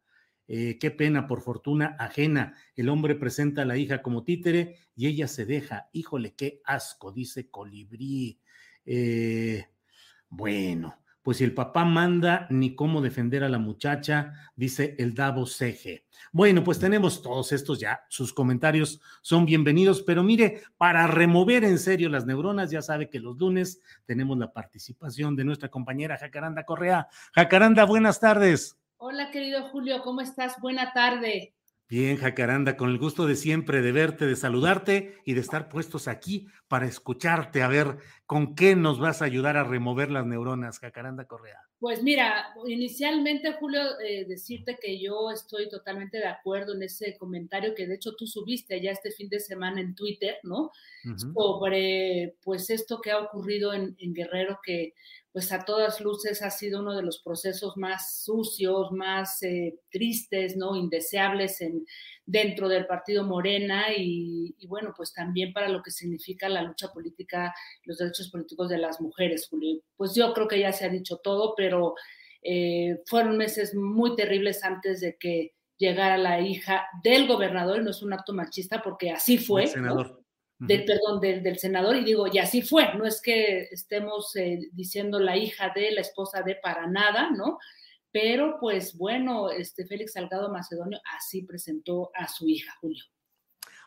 Eh, 0.48 0.78
qué 0.80 0.92
pena, 0.92 1.28
por 1.28 1.42
fortuna 1.42 1.96
ajena. 2.00 2.56
El 2.76 2.90
hombre 2.90 3.16
presenta 3.16 3.62
a 3.62 3.66
la 3.66 3.78
hija 3.78 4.02
como 4.02 4.24
títere 4.24 4.78
y 4.96 5.08
ella 5.08 5.28
se 5.28 5.46
deja. 5.46 5.90
Híjole, 5.94 6.34
qué 6.36 6.62
asco, 6.66 7.12
dice 7.12 7.50
Colibrí. 7.50 8.40
Eh, 8.86 9.66
bueno, 10.30 10.98
pues 11.22 11.38
si 11.38 11.46
el 11.46 11.54
papá 11.54 11.86
manda, 11.86 12.48
ni 12.50 12.76
cómo 12.76 13.02
defender 13.02 13.46
a 13.46 13.50
la 13.50 13.58
muchacha, 13.58 14.34
dice 14.58 14.96
el 15.00 15.14
Davo 15.14 15.46
Ceje. 15.46 16.06
Bueno, 16.34 16.64
pues 16.66 16.80
tenemos 16.80 17.22
todos 17.22 17.54
estos 17.54 17.80
ya, 17.80 18.02
sus 18.10 18.34
comentarios 18.34 19.00
son 19.22 19.46
bienvenidos, 19.46 20.02
pero 20.02 20.22
mire, 20.22 20.64
para 20.78 21.08
remover 21.08 21.64
en 21.64 21.80
serio 21.80 22.10
las 22.10 22.26
neuronas, 22.26 22.72
ya 22.72 22.82
sabe 22.82 23.10
que 23.10 23.20
los 23.20 23.38
lunes 23.38 23.82
tenemos 24.06 24.38
la 24.38 24.52
participación 24.52 25.38
de 25.38 25.46
nuestra 25.46 25.70
compañera 25.70 26.18
Jacaranda 26.18 26.66
Correa. 26.66 27.08
Jacaranda, 27.34 27.86
buenas 27.86 28.20
tardes. 28.20 28.83
Hola, 29.06 29.32
querido 29.32 29.64
Julio, 29.64 30.02
¿cómo 30.02 30.22
estás? 30.22 30.62
Buena 30.62 30.94
tarde. 30.94 31.54
Bien, 31.90 32.16
Jacaranda, 32.16 32.78
con 32.78 32.90
el 32.90 32.98
gusto 32.98 33.28
de 33.28 33.36
siempre 33.36 33.82
de 33.82 33.92
verte, 33.92 34.26
de 34.26 34.38
saludarte 34.38 35.18
y 35.26 35.34
de 35.34 35.42
estar 35.42 35.68
puestos 35.68 36.08
aquí 36.08 36.48
para 36.70 36.88
escucharte, 36.88 37.62
a 37.62 37.68
ver 37.68 37.98
con 38.26 38.56
qué 38.56 38.78
nos 38.78 39.02
vas 39.02 39.22
a 39.22 39.26
ayudar 39.26 39.58
a 39.58 39.66
remover 39.66 40.10
las 40.10 40.26
neuronas, 40.26 40.80
Jacaranda 40.80 41.26
Correa. 41.26 41.60
Pues 41.80 42.02
mira, 42.02 42.56
inicialmente, 42.66 43.52
Julio, 43.60 43.82
eh, 44.00 44.24
decirte 44.26 44.78
que 44.82 44.98
yo 44.98 45.30
estoy 45.32 45.68
totalmente 45.68 46.20
de 46.20 46.28
acuerdo 46.28 46.74
en 46.74 46.84
ese 46.84 47.18
comentario 47.18 47.76
que 47.76 47.86
de 47.86 47.96
hecho 47.96 48.16
tú 48.16 48.26
subiste 48.26 48.82
ya 48.82 48.92
este 48.92 49.12
fin 49.12 49.28
de 49.28 49.42
semana 49.42 49.82
en 49.82 49.96
Twitter, 49.96 50.38
¿no? 50.44 50.72
Sobre, 51.18 52.38
pues, 52.42 52.70
esto 52.70 53.02
que 53.02 53.12
ha 53.12 53.20
ocurrido 53.20 53.74
en, 53.74 53.98
en 54.00 54.14
Guerrero, 54.14 54.62
que 54.64 54.94
pues 55.34 55.52
a 55.52 55.66
todas 55.66 56.00
luces 56.00 56.44
ha 56.44 56.52
sido 56.52 56.80
uno 56.80 56.96
de 56.96 57.02
los 57.02 57.20
procesos 57.20 57.76
más 57.76 58.24
sucios, 58.24 58.92
más 58.92 59.42
eh, 59.42 59.80
tristes, 59.90 60.56
¿no? 60.56 60.76
Indeseables 60.76 61.60
en, 61.62 61.88
dentro 62.24 62.70
del 62.70 62.86
partido 62.86 63.24
Morena 63.24 63.86
y, 63.98 64.56
bueno, 64.68 64.94
pues 64.96 65.12
también 65.12 65.52
para 65.52 65.70
lo 65.70 65.82
que 65.82 65.90
significa 65.90 66.48
la 66.48 66.62
lucha 66.62 66.90
política, 66.94 67.52
los 67.84 67.98
derechos 67.98 68.30
políticos 68.30 68.70
de 68.70 68.78
las 68.78 69.02
mujeres, 69.02 69.48
Julio. 69.50 69.82
Pues 69.98 70.14
yo 70.14 70.34
creo 70.34 70.48
que 70.48 70.60
ya 70.60 70.72
se 70.72 70.86
ha 70.86 70.90
dicho 70.90 71.18
todo, 71.18 71.56
pero 71.58 71.96
eh, 72.44 73.02
fueron 73.08 73.36
meses 73.36 73.74
muy 73.74 74.16
terribles 74.16 74.64
antes 74.64 75.02
de 75.02 75.18
que 75.18 75.56
llegara 75.78 76.16
la 76.20 76.42
hija 76.42 76.86
del 77.04 77.28
gobernador, 77.28 77.82
y 77.82 77.84
no 77.84 77.90
es 77.90 78.04
un 78.04 78.14
acto 78.14 78.34
machista 78.34 78.84
porque 78.84 79.10
así 79.10 79.40
fue. 79.40 79.66
senador 79.66 80.23
del, 80.68 80.86
perdón, 80.86 81.20
del, 81.20 81.58
senador, 81.58 81.96
y 81.96 82.04
digo, 82.04 82.28
y 82.32 82.38
así 82.38 82.62
fue, 82.62 82.94
no 82.96 83.06
es 83.06 83.22
que 83.22 83.68
estemos 83.72 84.36
eh, 84.36 84.70
diciendo 84.74 85.20
la 85.20 85.38
hija 85.38 85.72
de, 85.76 85.92
la 85.92 86.02
esposa 86.02 86.42
de, 86.42 86.56
para 86.56 86.88
nada, 86.88 87.32
¿no? 87.32 87.60
Pero 88.12 88.58
pues 88.60 88.96
bueno, 88.96 89.50
este 89.50 89.86
Félix 89.86 90.14
Salgado 90.14 90.52
Macedonio 90.52 91.00
así 91.18 91.44
presentó 91.44 92.12
a 92.14 92.28
su 92.28 92.48
hija, 92.48 92.72
Julio. 92.80 93.04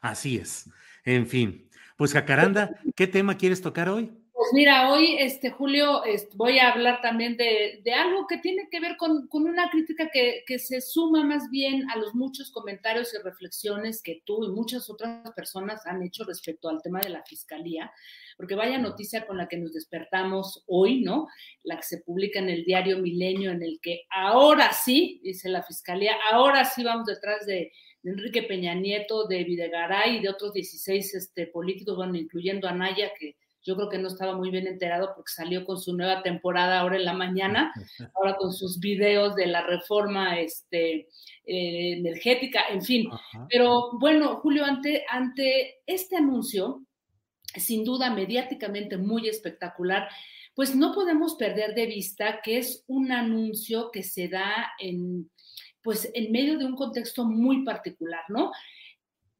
Así 0.02 0.36
es. 0.36 0.68
En 1.04 1.26
fin, 1.26 1.70
pues 1.96 2.12
Jacaranda, 2.12 2.78
¿qué 2.94 3.06
tema 3.06 3.36
quieres 3.36 3.62
tocar 3.62 3.88
hoy? 3.88 4.12
Pues 4.36 4.50
mira, 4.52 4.92
hoy, 4.92 5.16
este, 5.18 5.48
Julio, 5.48 6.02
voy 6.34 6.58
a 6.58 6.70
hablar 6.70 7.00
también 7.00 7.38
de, 7.38 7.80
algo 7.94 8.26
que 8.26 8.36
tiene 8.36 8.68
que 8.70 8.80
ver 8.80 8.98
con, 8.98 9.26
una 9.30 9.70
crítica 9.70 10.10
que, 10.12 10.58
se 10.58 10.82
suma 10.82 11.24
más 11.24 11.48
bien 11.50 11.88
a 11.88 11.96
los 11.96 12.14
muchos 12.14 12.50
comentarios 12.50 13.14
y 13.14 13.22
reflexiones 13.22 14.02
que 14.02 14.20
tú 14.26 14.44
y 14.44 14.50
muchas 14.50 14.90
otras 14.90 15.32
personas 15.32 15.86
han 15.86 16.02
hecho 16.02 16.22
respecto 16.24 16.68
al 16.68 16.82
tema 16.82 17.00
de 17.00 17.08
la 17.08 17.24
fiscalía, 17.24 17.90
porque 18.36 18.54
vaya 18.54 18.76
noticia 18.76 19.26
con 19.26 19.38
la 19.38 19.48
que 19.48 19.56
nos 19.56 19.72
despertamos 19.72 20.64
hoy, 20.66 21.00
¿no? 21.00 21.28
La 21.62 21.78
que 21.78 21.84
se 21.84 22.02
publica 22.02 22.38
en 22.38 22.50
el 22.50 22.66
diario 22.66 22.98
Milenio, 22.98 23.52
en 23.52 23.62
el 23.62 23.80
que 23.80 24.02
ahora 24.10 24.70
sí, 24.74 25.18
dice 25.24 25.48
la 25.48 25.62
fiscalía, 25.62 26.14
ahora 26.30 26.66
sí 26.66 26.84
vamos 26.84 27.06
detrás 27.06 27.46
de, 27.46 27.72
Enrique 28.04 28.42
Peña 28.42 28.72
Nieto, 28.74 29.26
de 29.26 29.42
Videgaray 29.42 30.18
y 30.18 30.20
de 30.20 30.28
otros 30.28 30.52
16 30.52 31.14
este, 31.14 31.48
políticos, 31.48 31.96
bueno, 31.96 32.16
incluyendo 32.16 32.68
a 32.68 32.72
Naya, 32.72 33.10
que 33.18 33.34
yo 33.66 33.74
creo 33.74 33.88
que 33.88 33.98
no 33.98 34.08
estaba 34.08 34.36
muy 34.36 34.50
bien 34.50 34.66
enterado 34.66 35.12
porque 35.14 35.32
salió 35.32 35.64
con 35.64 35.78
su 35.80 35.96
nueva 35.96 36.22
temporada 36.22 36.80
ahora 36.80 36.96
en 36.96 37.04
la 37.04 37.12
mañana, 37.12 37.72
ahora 38.14 38.36
con 38.36 38.52
sus 38.52 38.78
videos 38.78 39.34
de 39.34 39.46
la 39.46 39.62
reforma 39.62 40.38
este, 40.38 41.08
eh, 41.44 41.98
energética, 41.98 42.60
en 42.70 42.82
fin. 42.82 43.10
Pero 43.50 43.90
bueno, 43.98 44.36
Julio, 44.36 44.64
ante, 44.64 45.04
ante 45.10 45.80
este 45.86 46.16
anuncio, 46.16 46.82
sin 47.54 47.84
duda 47.84 48.10
mediáticamente 48.10 48.96
muy 48.96 49.28
espectacular, 49.28 50.08
pues 50.54 50.74
no 50.74 50.94
podemos 50.94 51.34
perder 51.34 51.74
de 51.74 51.86
vista 51.86 52.40
que 52.42 52.58
es 52.58 52.84
un 52.86 53.12
anuncio 53.12 53.90
que 53.90 54.02
se 54.02 54.28
da 54.28 54.72
en, 54.78 55.30
pues, 55.82 56.10
en 56.14 56.32
medio 56.32 56.56
de 56.56 56.64
un 56.64 56.76
contexto 56.76 57.24
muy 57.24 57.64
particular, 57.64 58.22
¿no? 58.28 58.52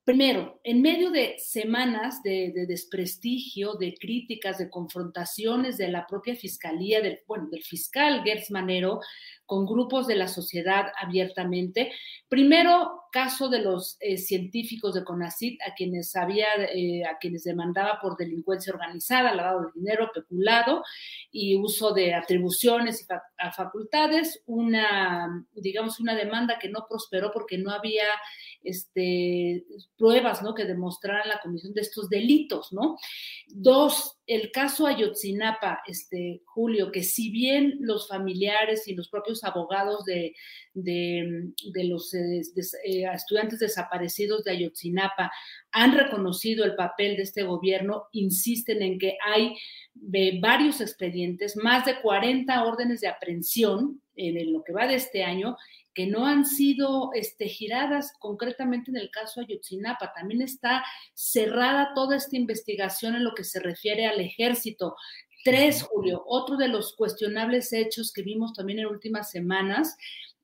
Primero, 0.07 0.61
en 0.63 0.83
medio 0.83 1.11
de 1.11 1.35
semanas 1.41 2.23
de, 2.23 2.53
desprestigio, 2.69 3.75
de 3.75 3.93
críticas, 3.95 4.57
de 4.57 4.71
confrontaciones 4.71 5.79
de 5.79 5.89
la 5.89 6.07
propia 6.07 6.37
fiscalía, 6.37 7.01
del, 7.01 7.19
bueno, 7.27 7.49
del 7.51 7.65
fiscal 7.65 8.23
Gertz 8.23 8.53
Manero, 8.53 9.01
con 9.47 9.65
grupos 9.65 10.07
de 10.07 10.17
la 10.17 10.29
sociedad 10.29 10.93
abiertamente. 11.01 11.93
Primero, 12.29 13.03
caso 13.13 13.49
de 13.49 13.61
los 13.61 13.97
eh, 14.01 14.19
científicos 14.19 14.93
de 14.95 15.05
CONACIT, 15.05 15.63
a 15.63 15.75
quienes 15.75 16.15
había, 16.17 16.49
eh, 16.57 17.05
a 17.05 17.17
quienes 17.19 17.45
demandaba 17.45 18.01
por 18.01 18.17
delincuencia 18.17 18.73
organizada, 18.73 19.35
lavado 19.35 19.61
de 19.61 19.81
dinero, 19.81 20.11
peculado 20.13 20.83
y 21.31 21.57
uso 21.57 21.95
de 21.95 22.15
atribuciones 22.15 23.01
y 23.01 23.15
a 23.39 23.53
facultades, 23.53 24.43
una, 24.47 25.47
digamos, 25.53 26.01
una 26.01 26.15
demanda 26.15 26.59
que 26.59 26.69
no 26.69 26.85
prosperó 26.89 27.31
porque 27.33 27.57
no 27.57 27.71
había 27.71 28.05
este, 28.63 29.65
pruebas, 29.97 30.43
¿no? 30.43 30.55
Que 30.55 30.65
demostraran 30.65 31.29
la 31.29 31.41
comisión 31.41 31.73
de 31.73 31.83
estos 31.83 32.09
delitos, 32.09 32.73
¿no? 32.73 32.99
Dos, 33.47 34.16
el 34.27 34.51
caso 34.51 34.87
Ayotzinapa, 34.87 35.83
este, 35.87 36.43
Julio, 36.45 36.91
que 36.91 37.05
si 37.05 37.31
bien 37.31 37.77
los 37.81 38.09
familiares 38.09 38.89
y 38.89 38.95
los 38.95 39.09
propios 39.09 39.45
abogados 39.45 40.05
de, 40.05 40.35
los 40.75 42.13
eh, 42.13 42.43
eh, 42.85 43.05
estudiantes 43.15 43.61
desaparecidos 43.61 44.43
de 44.43 44.51
Ayotzinapa 44.51 45.31
han 45.71 45.97
reconocido 45.97 46.65
el 46.65 46.75
papel 46.75 47.17
de 47.17 47.23
este 47.23 47.45
gobierno, 47.45 48.07
insisten 48.13 48.83
en 48.83 48.99
que 48.99 49.17
hay 49.25 49.57
eh, 50.13 50.41
varios 50.41 50.81
expedientes, 50.81 51.57
más 51.57 51.87
de 51.87 52.01
40 52.01 52.65
órdenes 52.65 53.01
de 53.01 53.09
aprehensión 53.09 54.03
en 54.17 54.53
lo 54.53 54.65
que 54.65 54.73
va 54.73 54.87
de 54.87 54.95
este 54.95 55.23
año, 55.23 55.57
que 55.97 56.07
no 56.07 56.27
han 56.27 56.45
sido 56.45 57.11
este, 57.15 57.49
giradas 57.49 58.13
concretamente 58.19 58.91
en 58.91 58.99
el 58.99 59.11
caso 59.11 59.41
Ayotzinapa. 59.41 60.13
También 60.13 60.43
está 60.43 60.85
cerrada 61.15 61.93
toda 61.95 62.17
esta 62.17 62.37
investigación 62.37 63.17
en 63.17 63.25
lo 63.25 63.35
que 63.35 63.45
se 63.45 63.61
refiere 63.61 64.05
al 64.07 64.21
ejército. 64.21 64.95
Tres, 65.43 65.83
Julio, 65.83 66.23
otro 66.27 66.59
de 66.59 66.69
los 66.69 66.95
cuestionables 66.95 67.73
hechos 67.73 68.13
que 68.13 68.21
vimos 68.21 68.53
también 68.53 68.81
en 68.81 68.87
últimas 68.87 69.31
semanas 69.31 69.97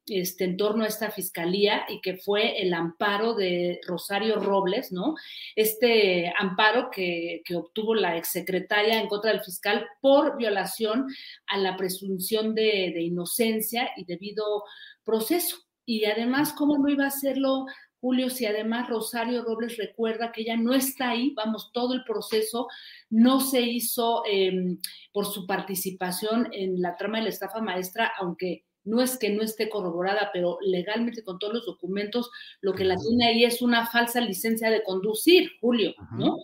este, 0.07 0.45
en 0.45 0.57
torno 0.57 0.83
a 0.83 0.89
esta 0.89 1.11
fiscalía 1.11 1.85
y 1.89 2.01
que 2.01 2.17
fue 2.17 2.61
el 2.61 2.75
amparo 2.75 3.35
de 3.35 3.79
Rosario 3.87 4.41
Robles, 4.41 4.91
¿no? 4.91 5.15
Este 5.55 6.33
amparo 6.39 6.91
que, 6.91 7.43
obtuvo 7.55 7.95
la 7.95 8.17
exsecretaria 8.17 9.01
en 9.01 9.07
contra 9.07 9.33
del 9.33 9.43
fiscal 9.43 9.87
por 10.01 10.37
violación 10.39 11.07
a 11.47 11.59
la 11.59 11.77
presunción 11.77 12.55
de, 12.55 12.91
de 12.95 13.03
inocencia 13.03 13.91
y 13.97 14.05
debido 14.05 14.65
proceso. 15.05 15.57
Y 15.85 16.05
además, 16.05 16.53
¿cómo 16.53 16.79
no 16.79 16.89
iba 16.89 17.05
a 17.05 17.09
hacerlo 17.09 17.67
Julio, 18.03 18.31
si 18.31 18.47
además 18.47 18.89
Rosario 18.89 19.45
Robles 19.45 19.77
recuerda 19.77 20.33
que 20.33 20.41
ella 20.41 20.57
no 20.57 20.75
está 20.75 21.11
ahí, 21.11 21.33
vamos, 21.37 21.71
todo 21.73 21.95
el 21.95 22.03
proceso 22.03 22.67
no 23.11 23.41
se 23.41 23.61
hizo 23.61 24.25
em, 24.27 24.79
por 25.13 25.25
su 25.25 25.47
participación 25.47 26.49
en 26.51 26.83
la 26.83 26.97
trama 26.97 27.19
de 27.19 27.25
la 27.25 27.31
estafa 27.31 27.61
maestra, 27.61 28.11
aunque 28.19 28.65
no 28.83 29.01
es 29.01 29.17
que 29.17 29.31
no 29.31 29.45
esté 29.45 29.69
corroborada, 29.69 30.31
pero 30.33 30.59
legalmente 30.63 31.23
con 31.23 31.39
todos 31.39 31.55
los 31.55 31.65
documentos, 31.65 32.29
lo 32.61 32.75
que 32.75 32.85
la 32.85 32.97
tiene 32.97 33.29
ahí 33.29 33.45
es 33.45 33.63
una 33.63 33.87
falsa 33.87 34.21
licencia 34.21 34.69
de 34.69 34.83
conducir, 34.83 35.53
Julio, 35.61 35.95
¿no? 36.19 36.39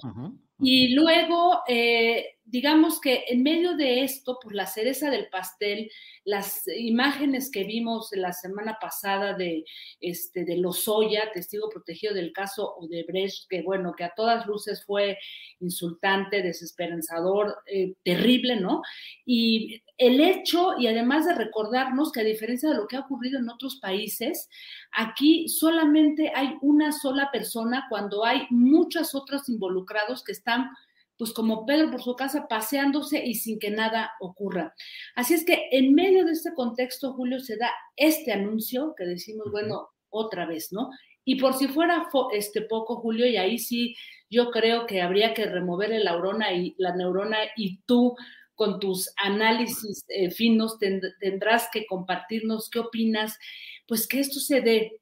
Y 0.61 0.94
luego, 0.94 1.59
eh, 1.66 2.38
digamos 2.51 3.01
que 3.01 3.24
en 3.28 3.42
medio 3.42 3.76
de 3.76 4.03
esto, 4.03 4.38
por 4.42 4.55
la 4.55 4.66
cereza 4.66 5.11
del 5.11 5.28
pastel, 5.28 5.90
las 6.24 6.66
imágenes 6.68 7.51
que 7.51 7.64
vimos 7.64 8.09
la 8.12 8.32
semana 8.32 8.78
pasada 8.80 9.34
de, 9.34 9.64
este, 10.01 10.44
de 10.44 10.57
Lozoya, 10.57 11.30
testigo 11.32 11.68
protegido 11.68 12.14
del 12.14 12.32
caso 12.32 12.74
Odebrecht, 12.76 13.49
que 13.49 13.62
bueno, 13.62 13.94
que 13.94 14.05
a 14.05 14.14
todas 14.14 14.46
luces 14.46 14.84
fue 14.84 15.18
insultante, 15.61 16.42
desesperanzador, 16.42 17.57
eh, 17.66 17.94
terrible, 18.03 18.57
¿no? 18.57 18.82
Y 19.26 19.82
el 19.99 20.20
hecho, 20.20 20.78
y 20.78 20.86
además 20.86 21.26
de 21.26 21.34
recordarnos 21.34 22.12
que 22.12 22.20
a 22.20 22.24
diferencia 22.24 22.70
de 22.70 22.76
lo 22.76 22.86
que 22.86 22.96
ha 22.96 23.01
ocurrido 23.01 23.38
en 23.38 23.51
otros 23.51 23.76
países, 23.76 24.49
aquí 24.92 25.49
solamente 25.49 26.32
hay 26.34 26.55
una 26.62 26.92
sola 26.92 27.30
persona 27.30 27.86
cuando 27.90 28.24
hay 28.24 28.46
muchos 28.51 29.14
otros 29.14 29.49
involucrados 29.49 30.24
que 30.24 30.32
están 30.32 30.70
pues 31.19 31.33
como 31.33 31.66
Pedro 31.66 31.91
por 31.91 32.03
su 32.03 32.14
casa 32.14 32.47
paseándose 32.49 33.23
y 33.25 33.35
sin 33.35 33.59
que 33.59 33.71
nada 33.71 34.12
ocurra. 34.21 34.75
Así 35.16 35.35
es 35.35 35.45
que 35.45 35.69
en 35.73 35.95
medio 35.95 36.25
de 36.25 36.33
este 36.33 36.55
contexto, 36.55 37.12
Julio, 37.12 37.41
se 37.41 37.57
da 37.57 37.73
este 37.97 38.33
anuncio 38.33 38.95
que 38.97 39.05
decimos, 39.05 39.51
bueno, 39.51 39.89
otra 40.11 40.47
vez, 40.47 40.73
¿no? 40.73 40.91
Y 41.25 41.35
por 41.37 41.55
si 41.55 41.69
fuera 41.69 42.09
este 42.33 42.62
poco, 42.62 42.97
Julio, 42.97 43.27
y 43.27 43.37
ahí 43.37 43.59
sí 43.59 43.95
yo 44.31 44.51
creo 44.51 44.87
que 44.87 45.03
habría 45.03 45.35
que 45.35 45.45
remover 45.45 45.91
la 45.91 46.12
neurona 46.12 46.53
y 46.53 46.75
la 46.79 46.95
neurona 46.95 47.39
y 47.57 47.81
tú 47.83 48.14
con 48.55 48.81
tus 48.81 49.12
análisis 49.16 50.05
eh, 50.09 50.31
finos 50.31 50.79
tendrás 51.21 51.69
que 51.73 51.87
compartirnos 51.87 52.71
qué 52.71 52.81
opinas, 52.81 53.39
pues 53.87 54.07
que 54.09 54.21
esto 54.21 54.41
se 54.41 54.61
dé 54.61 55.01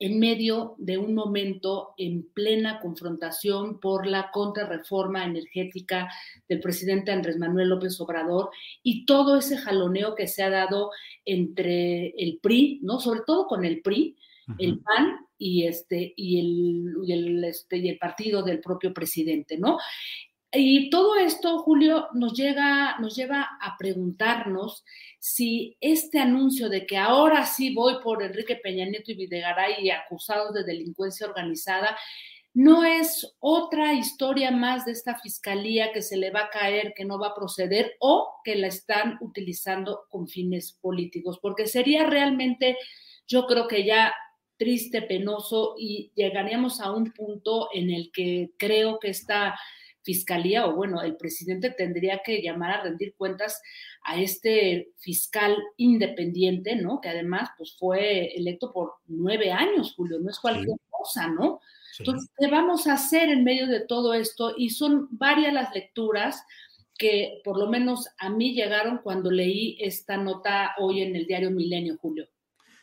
en 0.00 0.18
medio 0.20 0.74
de 0.78 0.96
un 0.98 1.14
momento 1.14 1.94
en 1.96 2.22
plena 2.32 2.80
confrontación 2.80 3.80
por 3.80 4.06
la 4.06 4.30
contrarreforma 4.30 5.24
energética 5.24 6.08
del 6.48 6.60
presidente 6.60 7.10
Andrés 7.10 7.36
Manuel 7.38 7.68
López 7.68 8.00
Obrador 8.00 8.50
y 8.82 9.04
todo 9.04 9.36
ese 9.36 9.56
jaloneo 9.56 10.14
que 10.14 10.28
se 10.28 10.42
ha 10.42 10.50
dado 10.50 10.90
entre 11.24 12.10
el 12.16 12.38
PRI, 12.40 12.80
¿no? 12.82 13.00
Sobre 13.00 13.20
todo 13.26 13.46
con 13.46 13.64
el 13.64 13.82
PRI, 13.82 14.16
el 14.58 14.80
PAN 14.80 15.26
y 15.36 15.66
este 15.66 16.14
y 16.16 16.40
el, 16.40 16.94
y 17.04 17.12
el, 17.12 17.44
este, 17.44 17.76
y 17.78 17.88
el 17.88 17.98
partido 17.98 18.42
del 18.42 18.60
propio 18.60 18.94
presidente, 18.94 19.58
¿no? 19.58 19.78
Y 20.50 20.88
todo 20.88 21.16
esto, 21.16 21.58
Julio, 21.58 22.08
nos, 22.14 22.32
llega, 22.32 22.98
nos 23.00 23.14
lleva 23.14 23.58
a 23.60 23.76
preguntarnos 23.76 24.82
si 25.18 25.76
este 25.80 26.18
anuncio 26.18 26.70
de 26.70 26.86
que 26.86 26.96
ahora 26.96 27.44
sí 27.44 27.74
voy 27.74 27.96
por 28.02 28.22
Enrique 28.22 28.56
Peña 28.56 28.86
Nieto 28.86 29.12
y 29.12 29.16
Videgaray 29.16 29.90
acusados 29.90 30.54
de 30.54 30.64
delincuencia 30.64 31.26
organizada, 31.26 31.98
no 32.54 32.82
es 32.82 33.36
otra 33.40 33.92
historia 33.92 34.50
más 34.50 34.86
de 34.86 34.92
esta 34.92 35.18
fiscalía 35.18 35.92
que 35.92 36.00
se 36.00 36.16
le 36.16 36.30
va 36.30 36.44
a 36.44 36.50
caer, 36.50 36.94
que 36.96 37.04
no 37.04 37.18
va 37.18 37.28
a 37.28 37.34
proceder 37.34 37.96
o 38.00 38.32
que 38.42 38.56
la 38.56 38.68
están 38.68 39.18
utilizando 39.20 40.06
con 40.08 40.28
fines 40.28 40.72
políticos, 40.80 41.38
porque 41.42 41.66
sería 41.66 42.06
realmente, 42.06 42.78
yo 43.26 43.46
creo 43.46 43.68
que 43.68 43.84
ya 43.84 44.14
triste, 44.56 45.02
penoso 45.02 45.74
y 45.78 46.10
llegaríamos 46.14 46.80
a 46.80 46.90
un 46.90 47.12
punto 47.12 47.68
en 47.72 47.90
el 47.90 48.10
que 48.12 48.50
creo 48.56 48.98
que 48.98 49.10
esta 49.10 49.54
fiscalía 50.02 50.66
o 50.66 50.74
bueno, 50.74 51.02
el 51.02 51.16
presidente 51.16 51.70
tendría 51.70 52.22
que 52.24 52.40
llamar 52.40 52.70
a 52.70 52.82
rendir 52.82 53.14
cuentas 53.16 53.60
a 54.02 54.20
este 54.20 54.92
fiscal 54.98 55.56
independiente, 55.76 56.76
¿no? 56.76 57.00
Que 57.00 57.10
además 57.10 57.50
pues 57.56 57.76
fue 57.78 58.34
electo 58.36 58.72
por 58.72 58.94
nueve 59.06 59.52
años, 59.52 59.94
Julio, 59.94 60.18
no 60.18 60.30
es 60.30 60.38
cualquier 60.38 60.78
cosa, 60.90 61.28
¿no? 61.28 61.60
Entonces, 61.98 62.30
¿qué 62.38 62.46
vamos 62.46 62.86
a 62.86 62.92
hacer 62.92 63.28
en 63.28 63.44
medio 63.44 63.66
de 63.66 63.80
todo 63.80 64.14
esto? 64.14 64.54
Y 64.56 64.70
son 64.70 65.08
varias 65.10 65.52
las 65.52 65.74
lecturas 65.74 66.44
que 66.96 67.40
por 67.44 67.58
lo 67.58 67.68
menos 67.68 68.08
a 68.18 68.28
mí 68.28 68.54
llegaron 68.54 68.98
cuando 68.98 69.30
leí 69.30 69.78
esta 69.80 70.16
nota 70.16 70.72
hoy 70.78 71.02
en 71.02 71.16
el 71.16 71.26
diario 71.26 71.50
Milenio, 71.50 71.96
Julio. 71.96 72.28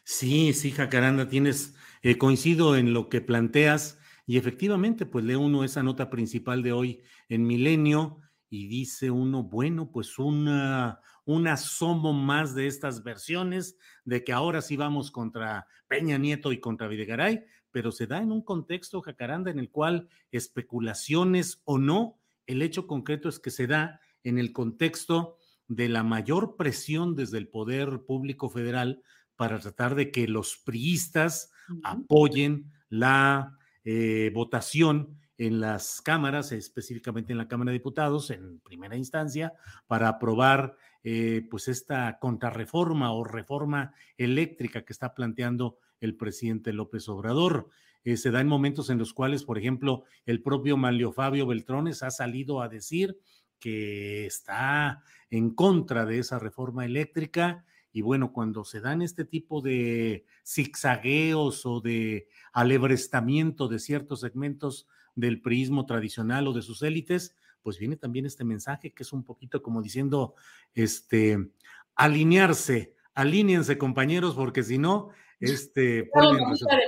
Sí, 0.03 0.53
sí, 0.53 0.71
Jacaranda, 0.71 1.27
tienes, 1.27 1.75
eh, 2.01 2.17
coincido 2.17 2.77
en 2.77 2.93
lo 2.93 3.09
que 3.09 3.21
planteas 3.21 3.99
y 4.25 4.37
efectivamente, 4.37 5.05
pues 5.05 5.23
lee 5.23 5.35
uno 5.35 5.63
esa 5.63 5.83
nota 5.83 6.09
principal 6.09 6.63
de 6.63 6.71
hoy 6.71 7.01
en 7.29 7.45
Milenio 7.45 8.21
y 8.49 8.67
dice 8.67 9.11
uno, 9.11 9.43
bueno, 9.43 9.91
pues 9.91 10.17
una, 10.17 10.99
un 11.25 11.47
asomo 11.47 12.13
más 12.13 12.55
de 12.55 12.67
estas 12.67 13.03
versiones 13.03 13.77
de 14.03 14.23
que 14.23 14.33
ahora 14.33 14.61
sí 14.61 14.77
vamos 14.77 15.11
contra 15.11 15.67
Peña 15.87 16.17
Nieto 16.17 16.51
y 16.51 16.59
contra 16.59 16.87
Videgaray, 16.87 17.43
pero 17.71 17.91
se 17.91 18.07
da 18.07 18.21
en 18.21 18.31
un 18.31 18.41
contexto, 18.41 19.01
Jacaranda, 19.01 19.51
en 19.51 19.59
el 19.59 19.69
cual 19.69 20.07
especulaciones 20.31 21.61
o 21.65 21.77
no, 21.77 22.19
el 22.47 22.61
hecho 22.61 22.87
concreto 22.87 23.29
es 23.29 23.39
que 23.39 23.51
se 23.51 23.67
da 23.67 23.99
en 24.23 24.39
el 24.39 24.53
contexto 24.53 25.37
de 25.67 25.89
la 25.89 26.03
mayor 26.03 26.55
presión 26.55 27.15
desde 27.15 27.37
el 27.37 27.47
poder 27.47 28.03
público 28.05 28.49
federal 28.49 29.01
para 29.35 29.59
tratar 29.59 29.95
de 29.95 30.11
que 30.11 30.27
los 30.27 30.57
priistas 30.57 31.51
apoyen 31.83 32.71
la 32.89 33.57
eh, 33.85 34.31
votación 34.33 35.17
en 35.37 35.59
las 35.59 36.01
cámaras, 36.01 36.51
específicamente 36.51 37.31
en 37.31 37.37
la 37.37 37.47
Cámara 37.47 37.71
de 37.71 37.77
Diputados, 37.77 38.31
en 38.31 38.59
primera 38.59 38.95
instancia, 38.95 39.53
para 39.87 40.07
aprobar 40.07 40.75
eh, 41.03 41.45
pues 41.49 41.67
esta 41.67 42.17
contrarreforma 42.19 43.11
o 43.11 43.23
reforma 43.23 43.93
eléctrica 44.17 44.83
que 44.83 44.93
está 44.93 45.13
planteando 45.13 45.77
el 45.99 46.15
presidente 46.15 46.73
López 46.73 47.07
Obrador. 47.09 47.69
Eh, 48.03 48.17
se 48.17 48.31
da 48.31 48.41
en 48.41 48.47
momentos 48.47 48.89
en 48.89 48.97
los 48.97 49.13
cuales, 49.13 49.43
por 49.43 49.57
ejemplo, 49.57 50.03
el 50.25 50.41
propio 50.41 50.77
Manlio 50.77 51.11
Fabio 51.11 51.47
Beltrones 51.47 52.03
ha 52.03 52.11
salido 52.11 52.61
a 52.61 52.69
decir 52.69 53.19
que 53.59 54.25
está 54.25 55.03
en 55.29 55.53
contra 55.53 56.05
de 56.05 56.19
esa 56.19 56.39
reforma 56.39 56.85
eléctrica 56.85 57.65
y 57.95 58.01
bueno, 58.01 58.33
cuando 58.33 58.65
se 58.65 58.81
dan 58.81 59.01
este 59.01 59.23
tipo 59.23 59.61
de 59.61 60.25
zigzagueos 60.45 61.65
o 61.65 61.79
de 61.79 62.27
alebrestamiento 62.51 63.69
de 63.69 63.79
ciertos 63.79 64.19
segmentos 64.19 64.85
del 65.15 65.41
priismo 65.41 65.85
tradicional 65.85 66.45
o 66.49 66.51
de 66.51 66.61
sus 66.61 66.81
élites, 66.81 67.37
pues 67.61 67.79
viene 67.79 67.95
también 67.95 68.25
este 68.25 68.43
mensaje 68.43 68.93
que 68.93 69.03
es 69.03 69.13
un 69.13 69.23
poquito 69.23 69.63
como 69.63 69.81
diciendo, 69.81 70.35
este, 70.73 71.37
alinearse, 71.95 72.95
alíñense 73.13 73.77
compañeros, 73.77 74.35
porque 74.35 74.61
si 74.61 74.77
no, 74.77 75.11
este... 75.39 76.03
de 76.03 76.09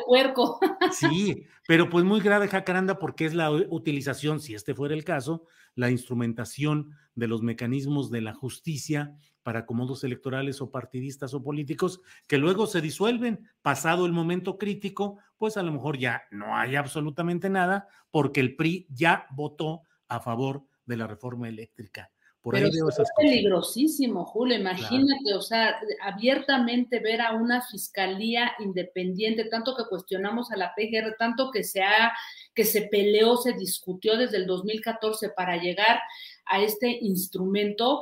puerco. 0.06 0.60
Sí, 0.92 1.46
pero 1.70 1.90
pues 1.90 2.04
muy 2.04 2.20
grave, 2.20 2.50
Jacaranda, 2.50 3.00
porque 3.00 3.26
es 3.26 3.34
la 3.34 3.50
utilización, 3.50 4.42
si 4.42 4.56
este 4.56 4.76
fuera 4.76 4.94
el 4.94 5.06
caso, 5.06 5.46
la 5.74 5.90
instrumentación 5.90 6.98
de 7.16 7.28
los 7.28 7.44
mecanismos 7.44 8.12
de 8.12 8.20
la 8.20 8.34
justicia 8.34 9.16
para 9.48 9.60
acomodos 9.60 10.04
electorales 10.04 10.60
o 10.60 10.72
partidistas 10.72 11.34
o 11.34 11.42
políticos 11.42 12.02
que 12.28 12.38
luego 12.38 12.68
se 12.68 12.82
disuelven. 12.82 13.48
Pasado 13.62 14.06
el 14.06 14.12
momento 14.12 14.58
crítico, 14.58 15.20
pues 15.38 15.56
a 15.56 15.64
lo 15.64 15.72
mejor 15.72 15.98
ya 15.98 16.24
no 16.32 16.58
hay 16.58 16.76
absolutamente 16.76 17.50
nada 17.50 17.88
porque 18.12 18.42
el 18.42 18.58
PRI 18.58 18.88
ya 18.90 19.26
votó 19.32 19.84
a 20.10 20.20
favor 20.20 20.66
de 20.86 20.98
la 20.98 21.08
reforma 21.08 21.48
eléctrica. 21.48 22.12
Por 22.42 22.56
Pero 22.56 22.68
es 22.68 23.12
peligrosísimo, 23.16 24.26
Julio. 24.26 24.60
Imagínate, 24.60 25.34
o 25.34 25.42
sea, 25.42 25.80
abiertamente 26.02 27.00
ver 27.00 27.22
a 27.22 27.32
una 27.32 27.62
fiscalía 27.62 28.52
independiente, 28.60 29.46
tanto 29.46 29.78
que 29.78 29.86
cuestionamos 29.88 30.52
a 30.52 30.58
la 30.58 30.74
PGR, 30.76 31.16
tanto 31.18 31.52
que 31.52 31.64
se 31.64 31.84
ha, 31.84 32.12
que 32.54 32.66
se 32.66 32.82
peleó, 32.82 33.38
se 33.38 33.54
discutió 33.54 34.18
desde 34.18 34.36
el 34.36 34.46
2014 34.46 35.30
para 35.30 35.56
llegar 35.56 36.02
a 36.48 36.62
este 36.62 37.00
instrumento 37.00 38.02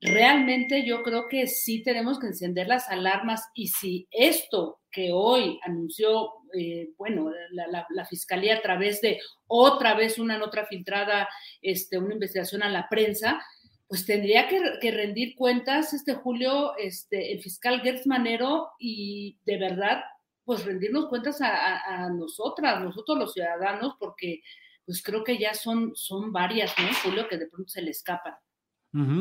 realmente 0.00 0.84
yo 0.84 1.02
creo 1.02 1.26
que 1.26 1.46
sí 1.46 1.82
tenemos 1.82 2.18
que 2.18 2.28
encender 2.28 2.68
las 2.68 2.88
alarmas 2.88 3.42
y 3.54 3.68
si 3.68 4.06
esto 4.10 4.80
que 4.90 5.10
hoy 5.12 5.58
anunció, 5.62 6.30
eh, 6.58 6.90
bueno, 6.96 7.30
la, 7.52 8.06
Fiscalía 8.06 8.56
a 8.56 8.62
través 8.62 9.00
de 9.00 9.18
otra 9.46 9.94
vez 9.94 10.18
una 10.18 10.38
nota 10.38 10.64
filtrada, 10.64 11.28
este, 11.60 11.98
una 11.98 12.14
investigación 12.14 12.62
a 12.62 12.70
la 12.70 12.88
prensa, 12.88 13.42
pues 13.88 14.06
tendría 14.06 14.48
que, 14.48 14.90
rendir 14.90 15.34
cuentas 15.36 15.92
este 15.92 16.14
Julio, 16.14 16.76
este, 16.76 17.32
el 17.32 17.42
fiscal 17.42 17.80
Gertz 17.82 18.06
Manero 18.06 18.70
y 18.78 19.38
de 19.44 19.58
verdad, 19.58 20.02
pues 20.44 20.64
rendirnos 20.64 21.08
cuentas 21.08 21.40
a, 21.40 22.04
a, 22.04 22.10
nosotras, 22.10 22.80
nosotros 22.80 23.18
los 23.18 23.32
ciudadanos, 23.32 23.94
porque 23.98 24.42
pues 24.84 25.02
creo 25.02 25.24
que 25.24 25.38
ya 25.38 25.52
son, 25.54 25.94
son 25.94 26.32
varias, 26.32 26.72
¿no, 26.78 26.88
Julio, 27.02 27.28
que 27.28 27.38
de 27.38 27.48
pronto 27.48 27.68
se 27.68 27.82
le 27.82 27.90
escapan. 27.90 28.34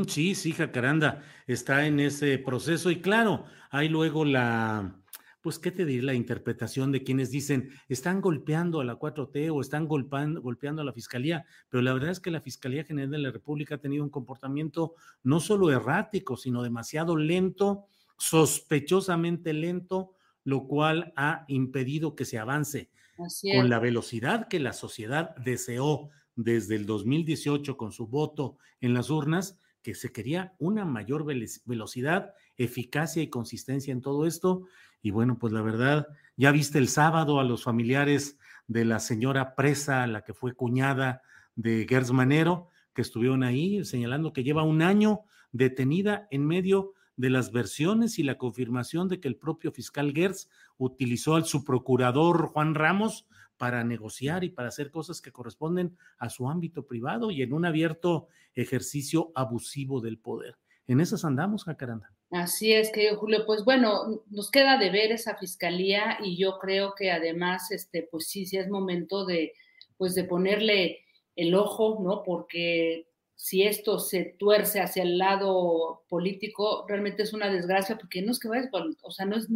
Sí, 0.07 0.36
sí, 0.36 0.53
Jacaranda 0.53 1.21
está 1.47 1.86
en 1.86 1.99
ese 1.99 2.38
proceso 2.38 2.91
y 2.91 3.01
claro, 3.01 3.45
hay 3.69 3.89
luego 3.89 4.23
la, 4.23 5.01
pues, 5.41 5.59
¿qué 5.59 5.69
te 5.69 5.86
diré? 5.86 6.01
La 6.01 6.13
interpretación 6.13 6.91
de 6.93 7.03
quienes 7.03 7.30
dicen, 7.30 7.69
están 7.89 8.21
golpeando 8.21 8.80
a 8.80 8.86
la 8.86 8.97
4T 8.97 9.51
o 9.51 9.59
están 9.59 9.88
golpeando, 9.88 10.41
golpeando 10.41 10.82
a 10.82 10.86
la 10.86 10.93
Fiscalía, 10.93 11.45
pero 11.69 11.84
la 11.84 11.93
verdad 11.93 12.11
es 12.11 12.19
que 12.21 12.32
la 12.32 12.41
Fiscalía 12.41 12.86
General 12.86 13.11
de 13.11 13.17
la 13.17 13.32
República 13.32 13.76
ha 13.76 13.78
tenido 13.78 14.03
un 14.03 14.09
comportamiento 14.09 14.95
no 15.23 15.39
solo 15.41 15.69
errático, 15.71 16.38
sino 16.38 16.63
demasiado 16.63 17.17
lento, 17.17 17.86
sospechosamente 18.17 19.51
lento, 19.53 20.13
lo 20.45 20.67
cual 20.67 21.11
ha 21.17 21.43
impedido 21.49 22.15
que 22.15 22.23
se 22.23 22.39
avance 22.39 22.89
con 23.17 23.69
la 23.69 23.80
velocidad 23.80 24.47
que 24.47 24.59
la 24.59 24.73
sociedad 24.73 25.36
deseó 25.36 26.09
desde 26.36 26.76
el 26.76 26.86
2018 26.86 27.78
con 27.78 27.91
su 27.91 28.07
voto 28.07 28.57
en 28.82 28.93
las 28.93 29.09
urnas 29.09 29.59
que 29.86 29.93
se 29.93 30.11
quería 30.11 30.55
una 30.57 30.83
mayor 30.83 31.25
velocidad, 31.25 32.33
eficacia 32.57 33.21
y 33.21 33.29
consistencia 33.29 33.91
en 33.91 34.01
todo 34.01 34.25
esto. 34.25 34.63
Y 35.03 35.11
bueno, 35.11 35.38
pues 35.38 35.53
la 35.53 35.61
verdad, 35.61 36.07
ya 36.36 36.49
viste 36.51 36.79
el 36.79 36.88
sábado 36.88 37.39
a 37.39 37.43
los 37.43 37.63
familiares 37.63 38.39
de 38.65 38.83
la 38.83 38.99
señora 38.99 39.53
presa, 39.53 40.07
la 40.07 40.23
que 40.23 40.33
fue 40.33 40.55
cuñada 40.55 41.21
de 41.55 41.86
Gers 41.88 42.11
Manero, 42.11 42.69
que 42.95 43.03
estuvieron 43.03 43.43
ahí 43.43 43.86
señalando 43.86 44.33
que 44.33 44.43
lleva 44.43 44.63
un 44.63 44.81
año 44.81 45.19
detenida 45.51 46.27
en 46.31 46.47
medio 46.47 46.93
de 47.15 47.29
las 47.29 47.51
versiones 47.51 48.17
y 48.17 48.23
la 48.23 48.39
confirmación 48.39 49.07
de 49.07 49.19
que 49.19 49.27
el 49.27 49.36
propio 49.36 49.71
fiscal 49.71 50.13
Gers 50.15 50.49
utilizó 50.79 51.36
al 51.36 51.45
su 51.45 51.63
procurador 51.63 52.47
Juan 52.47 52.73
Ramos 52.73 53.27
para 53.58 53.84
negociar 53.84 54.43
y 54.43 54.49
para 54.49 54.70
hacer 54.70 54.91
cosas 54.91 55.22
que 55.22 55.32
corresponden 55.32 55.97
a 56.18 56.30
su 56.30 56.49
ámbito 56.49 56.86
privado 56.86 57.32
y 57.32 57.41
en 57.41 57.53
un 57.53 57.66
abierto 57.66 58.28
ejercicio 58.53 59.32
abusivo 59.36 60.01
del 60.01 60.18
poder. 60.18 60.56
En 60.88 60.99
esas 60.99 61.26
andamos, 61.26 61.64
Jacaranda. 61.64 62.12
Así 62.32 62.74
es, 62.74 62.91
querido 62.91 63.18
Julio. 63.18 63.45
Pues 63.45 63.64
bueno, 63.64 64.24
nos 64.30 64.51
queda 64.51 64.78
de 64.78 64.89
ver 64.91 65.12
esa 65.12 65.38
fiscalía 65.38 66.18
y 66.24 66.38
yo 66.38 66.58
creo 66.60 66.93
que 66.95 67.12
además, 67.12 67.72
este, 67.72 68.08
pues 68.12 68.28
sí, 68.28 68.45
sí 68.45 68.58
es 68.58 68.70
momento 68.70 69.26
de, 69.26 69.53
pues 69.97 70.16
de 70.16 70.26
ponerle 70.26 70.99
el 71.36 71.56
ojo, 71.56 71.99
¿no? 72.01 72.24
Porque 72.24 73.08
si 73.45 73.61
esto 73.61 73.99
se 73.99 74.35
tuerce 74.39 74.81
hacia 74.81 75.03
el 75.03 75.19
lado 75.19 76.03
político, 76.09 76.83
realmente 76.89 77.21
es 77.21 77.31
una 77.31 77.47
desgracia 77.47 77.95
porque 77.95 78.23
no 78.23 78.31
es 78.31 78.39
que 78.39 78.47
vaya, 78.47 78.71
o 79.03 79.11
sea, 79.11 79.27
no 79.27 79.35
es, 79.35 79.47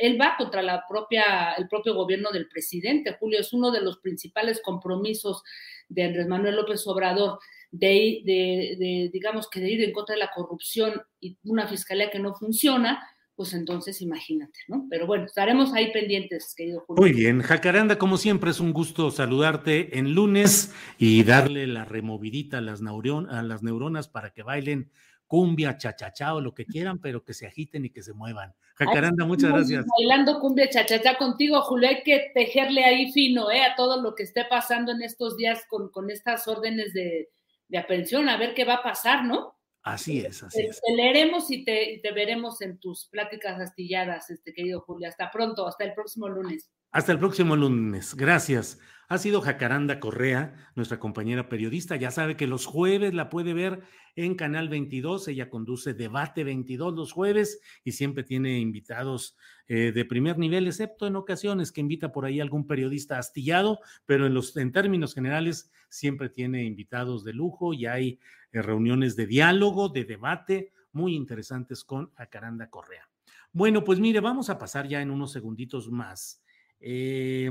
él 0.00 0.18
va 0.18 0.36
contra 0.38 0.62
la 0.62 0.86
propia, 0.88 1.52
el 1.58 1.68
propio 1.68 1.94
gobierno 1.94 2.30
del 2.30 2.48
presidente, 2.48 3.18
Julio, 3.20 3.38
es 3.38 3.52
uno 3.52 3.70
de 3.70 3.82
los 3.82 3.98
principales 3.98 4.62
compromisos 4.64 5.42
de 5.90 6.04
Andrés 6.04 6.26
Manuel 6.26 6.56
López 6.56 6.86
Obrador 6.86 7.38
de, 7.70 8.22
de, 8.24 9.10
digamos 9.12 9.46
que 9.50 9.60
de 9.60 9.72
ir 9.72 9.84
en 9.84 9.92
contra 9.92 10.14
de 10.14 10.20
la 10.20 10.32
corrupción 10.34 11.02
y 11.20 11.36
una 11.44 11.68
fiscalía 11.68 12.10
que 12.10 12.20
no 12.20 12.34
funciona, 12.34 13.06
pues 13.38 13.54
entonces 13.54 14.02
imagínate, 14.02 14.58
¿no? 14.66 14.88
Pero 14.90 15.06
bueno, 15.06 15.26
estaremos 15.26 15.72
ahí 15.72 15.92
pendientes, 15.92 16.56
querido 16.56 16.80
Julio. 16.80 17.00
Muy 17.00 17.12
bien, 17.12 17.40
Jacaranda, 17.40 17.96
como 17.96 18.16
siempre 18.16 18.50
es 18.50 18.58
un 18.58 18.72
gusto 18.72 19.12
saludarte 19.12 19.96
en 19.96 20.12
lunes 20.12 20.74
y 20.98 21.22
darle 21.22 21.68
la 21.68 21.84
removidita 21.84 22.58
a 22.58 22.60
las, 22.60 22.82
a 22.82 23.42
las 23.44 23.62
neuronas 23.62 24.08
para 24.08 24.30
que 24.30 24.42
bailen 24.42 24.90
cumbia, 25.28 25.78
chachachá 25.78 26.34
o 26.34 26.40
lo 26.40 26.52
que 26.52 26.66
quieran, 26.66 26.98
pero 26.98 27.22
que 27.22 27.32
se 27.32 27.46
agiten 27.46 27.84
y 27.84 27.90
que 27.90 28.02
se 28.02 28.12
muevan. 28.12 28.54
Jacaranda, 28.74 29.24
muchas 29.24 29.52
gracias. 29.52 29.86
Bailando 30.00 30.40
cumbia, 30.40 30.68
chachachá 30.68 31.16
contigo, 31.16 31.62
Julio, 31.62 31.90
hay 31.90 32.02
que 32.02 32.32
tejerle 32.34 32.84
ahí 32.84 33.12
fino, 33.12 33.52
¿eh? 33.52 33.62
A 33.62 33.76
todo 33.76 34.02
lo 34.02 34.16
que 34.16 34.24
esté 34.24 34.46
pasando 34.46 34.90
en 34.90 35.00
estos 35.02 35.36
días 35.36 35.64
con, 35.68 35.90
con 35.90 36.10
estas 36.10 36.48
órdenes 36.48 36.92
de, 36.92 37.28
de 37.68 37.78
aprehensión, 37.78 38.28
a 38.28 38.36
ver 38.36 38.54
qué 38.54 38.64
va 38.64 38.74
a 38.74 38.82
pasar, 38.82 39.24
¿no? 39.24 39.57
Así 39.82 40.20
es, 40.20 40.42
así 40.42 40.62
es. 40.62 40.80
Te 40.80 40.94
leeremos 40.94 41.50
y 41.50 41.64
te, 41.64 42.00
te, 42.02 42.12
veremos 42.12 42.60
en 42.60 42.78
tus 42.78 43.06
pláticas 43.06 43.60
astilladas, 43.60 44.28
este 44.30 44.52
querido 44.52 44.80
Julio. 44.80 45.08
Hasta 45.08 45.30
pronto, 45.30 45.66
hasta 45.66 45.84
el 45.84 45.94
próximo 45.94 46.28
lunes. 46.28 46.70
Hasta 46.90 47.12
el 47.12 47.18
próximo 47.18 47.56
lunes. 47.56 48.14
Gracias. 48.14 48.78
Ha 49.10 49.16
sido 49.16 49.40
Jacaranda 49.40 50.00
Correa, 50.00 50.70
nuestra 50.74 50.98
compañera 50.98 51.48
periodista. 51.48 51.96
Ya 51.96 52.10
sabe 52.10 52.36
que 52.36 52.46
los 52.46 52.66
jueves 52.66 53.14
la 53.14 53.30
puede 53.30 53.54
ver 53.54 53.82
en 54.16 54.34
Canal 54.34 54.68
22. 54.68 55.28
Ella 55.28 55.48
conduce 55.48 55.94
Debate 55.94 56.44
22 56.44 56.94
los 56.94 57.12
jueves 57.12 57.58
y 57.84 57.92
siempre 57.92 58.22
tiene 58.22 58.58
invitados 58.58 59.34
eh, 59.66 59.92
de 59.92 60.04
primer 60.04 60.36
nivel, 60.36 60.66
excepto 60.66 61.06
en 61.06 61.16
ocasiones 61.16 61.72
que 61.72 61.80
invita 61.80 62.12
por 62.12 62.26
ahí 62.26 62.38
algún 62.38 62.66
periodista 62.66 63.18
astillado, 63.18 63.80
pero 64.04 64.26
en, 64.26 64.34
los, 64.34 64.54
en 64.58 64.72
términos 64.72 65.14
generales 65.14 65.70
siempre 65.88 66.28
tiene 66.28 66.64
invitados 66.64 67.24
de 67.24 67.32
lujo 67.32 67.72
y 67.72 67.86
hay 67.86 68.18
reuniones 68.52 69.16
de 69.16 69.26
diálogo, 69.26 69.88
de 69.88 70.04
debate 70.04 70.72
muy 70.92 71.14
interesantes 71.14 71.84
con 71.84 72.12
Jacaranda 72.14 72.70
Correa. 72.70 73.08
Bueno, 73.52 73.84
pues 73.84 74.00
mire, 74.00 74.20
vamos 74.20 74.50
a 74.50 74.58
pasar 74.58 74.86
ya 74.88 75.00
en 75.00 75.10
unos 75.10 75.32
segunditos 75.32 75.90
más. 75.90 76.42
Eh, 76.80 77.50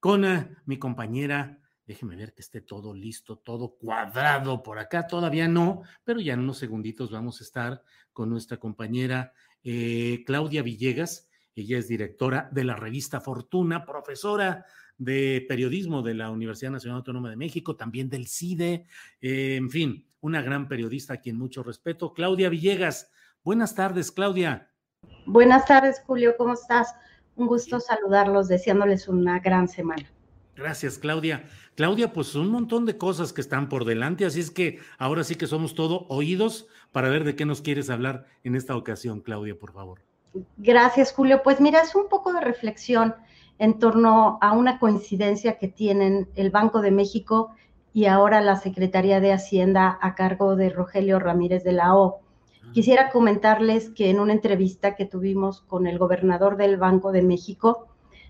con 0.00 0.24
eh, 0.24 0.56
mi 0.66 0.78
compañera. 0.78 1.58
Déjeme 1.84 2.16
ver 2.16 2.34
que 2.34 2.42
esté 2.42 2.60
todo 2.60 2.94
listo, 2.94 3.38
todo 3.38 3.76
cuadrado 3.76 4.62
por 4.62 4.78
acá. 4.78 5.06
Todavía 5.06 5.48
no, 5.48 5.82
pero 6.04 6.20
ya 6.20 6.34
en 6.34 6.40
unos 6.40 6.58
segunditos 6.58 7.10
vamos 7.10 7.40
a 7.40 7.44
estar 7.44 7.82
con 8.12 8.30
nuestra 8.30 8.56
compañera 8.56 9.32
eh, 9.62 10.22
Claudia 10.26 10.62
Villegas. 10.62 11.28
Ella 11.54 11.78
es 11.78 11.88
directora 11.88 12.48
de 12.52 12.64
la 12.64 12.76
revista 12.76 13.20
Fortuna, 13.20 13.84
profesora 13.84 14.64
de 14.98 15.44
periodismo 15.48 16.02
de 16.02 16.14
la 16.14 16.30
Universidad 16.30 16.70
Nacional 16.70 16.98
Autónoma 16.98 17.30
de 17.30 17.36
México, 17.36 17.76
también 17.76 18.08
del 18.08 18.26
CIDE, 18.26 18.86
eh, 19.20 19.56
en 19.56 19.70
fin, 19.70 20.06
una 20.20 20.42
gran 20.42 20.68
periodista 20.68 21.14
a 21.14 21.16
quien 21.18 21.36
mucho 21.36 21.62
respeto. 21.62 22.12
Claudia 22.14 22.48
Villegas, 22.48 23.10
buenas 23.44 23.74
tardes, 23.74 24.10
Claudia. 24.10 24.70
Buenas 25.26 25.66
tardes, 25.66 26.02
Julio, 26.06 26.34
¿cómo 26.36 26.54
estás? 26.54 26.94
Un 27.36 27.46
gusto 27.46 27.80
saludarlos, 27.80 28.48
deseándoles 28.48 29.08
una 29.08 29.40
gran 29.40 29.68
semana. 29.68 30.10
Gracias, 30.56 30.96
Claudia. 30.96 31.44
Claudia, 31.74 32.14
pues 32.14 32.34
un 32.34 32.50
montón 32.50 32.86
de 32.86 32.96
cosas 32.96 33.34
que 33.34 33.42
están 33.42 33.68
por 33.68 33.84
delante, 33.84 34.24
así 34.24 34.40
es 34.40 34.50
que 34.50 34.78
ahora 34.96 35.22
sí 35.22 35.34
que 35.34 35.46
somos 35.46 35.74
todo 35.74 36.06
oídos 36.08 36.66
para 36.92 37.10
ver 37.10 37.24
de 37.24 37.36
qué 37.36 37.44
nos 37.44 37.60
quieres 37.60 37.90
hablar 37.90 38.26
en 38.42 38.56
esta 38.56 38.74
ocasión, 38.74 39.20
Claudia, 39.20 39.58
por 39.58 39.72
favor. 39.72 40.00
Gracias, 40.56 41.12
Julio. 41.12 41.42
Pues 41.42 41.60
mira, 41.60 41.82
es 41.82 41.94
un 41.94 42.08
poco 42.08 42.32
de 42.32 42.40
reflexión 42.40 43.14
en 43.58 43.78
torno 43.78 44.38
a 44.40 44.52
una 44.52 44.78
coincidencia 44.78 45.58
que 45.58 45.68
tienen 45.68 46.28
el 46.36 46.50
Banco 46.50 46.80
de 46.82 46.90
México 46.90 47.52
y 47.92 48.06
ahora 48.06 48.40
la 48.40 48.56
Secretaría 48.56 49.20
de 49.20 49.32
Hacienda 49.32 49.98
a 50.02 50.14
cargo 50.14 50.56
de 50.56 50.68
Rogelio 50.68 51.18
Ramírez 51.18 51.64
de 51.64 51.72
la 51.72 51.96
O. 51.96 52.20
Quisiera 52.74 53.10
comentarles 53.10 53.90
que 53.90 54.10
en 54.10 54.20
una 54.20 54.32
entrevista 54.32 54.96
que 54.96 55.06
tuvimos 55.06 55.62
con 55.62 55.86
el 55.86 55.98
gobernador 55.98 56.56
del 56.56 56.76
Banco 56.76 57.12
de 57.12 57.22
México, 57.22 57.86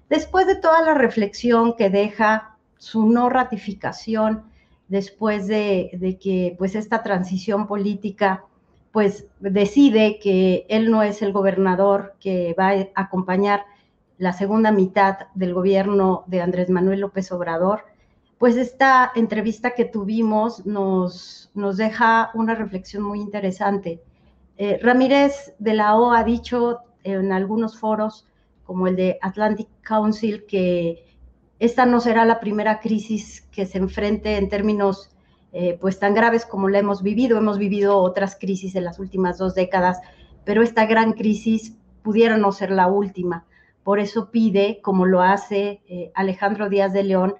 después 0.08 0.46
de 0.46 0.54
toda 0.54 0.82
la 0.82 0.94
reflexión 0.94 1.74
que 1.74 1.90
deja 1.90 2.56
su 2.78 3.08
no 3.08 3.28
ratificación, 3.28 4.44
después 4.88 5.48
de, 5.48 6.18
que 6.22 6.54
pues 6.58 6.74
esta 6.74 7.02
transición 7.02 7.66
política 7.66 8.44
pues 8.92 9.26
decide 9.40 10.18
que 10.18 10.64
él 10.68 10.90
no 10.90 11.02
es 11.02 11.20
el 11.22 11.32
gobernador 11.32 12.14
que 12.20 12.54
va 12.58 12.70
a 12.70 12.86
acompañar 12.94 13.64
la 14.18 14.32
segunda 14.32 14.70
mitad 14.72 15.18
del 15.34 15.54
gobierno 15.54 16.24
de 16.26 16.40
Andrés 16.40 16.70
Manuel 16.70 17.00
López 17.00 17.30
Obrador, 17.32 17.84
pues 18.38 18.56
esta 18.56 19.12
entrevista 19.14 19.70
que 19.70 19.84
tuvimos 19.84 20.64
nos, 20.66 21.50
nos 21.54 21.76
deja 21.76 22.30
una 22.34 22.54
reflexión 22.54 23.02
muy 23.02 23.20
interesante 23.20 24.02
eh, 24.58 24.78
Ramírez 24.82 25.54
de 25.58 25.74
la 25.74 25.96
O 25.96 26.12
ha 26.12 26.24
dicho 26.24 26.80
en 27.04 27.32
algunos 27.32 27.78
foros, 27.78 28.26
como 28.64 28.86
el 28.86 28.96
de 28.96 29.18
Atlantic 29.20 29.68
Council, 29.82 30.44
que 30.46 31.04
esta 31.58 31.86
no 31.86 32.00
será 32.00 32.24
la 32.24 32.40
primera 32.40 32.80
crisis 32.80 33.42
que 33.50 33.66
se 33.66 33.78
enfrente 33.78 34.36
en 34.36 34.48
términos 34.48 35.10
eh, 35.52 35.78
pues 35.80 35.98
tan 35.98 36.14
graves 36.14 36.44
como 36.44 36.68
la 36.68 36.78
hemos 36.78 37.02
vivido. 37.02 37.38
Hemos 37.38 37.58
vivido 37.58 37.98
otras 37.98 38.36
crisis 38.36 38.74
en 38.74 38.84
las 38.84 38.98
últimas 38.98 39.38
dos 39.38 39.54
décadas, 39.54 40.00
pero 40.44 40.62
esta 40.62 40.86
gran 40.86 41.12
crisis 41.12 41.76
pudiera 42.02 42.36
no 42.38 42.50
ser 42.50 42.70
la 42.70 42.88
última. 42.88 43.44
Por 43.86 44.00
eso 44.00 44.32
pide, 44.32 44.80
como 44.82 45.06
lo 45.06 45.22
hace 45.22 45.80
eh, 45.86 46.10
Alejandro 46.16 46.68
Díaz 46.68 46.92
de 46.92 47.04
León, 47.04 47.36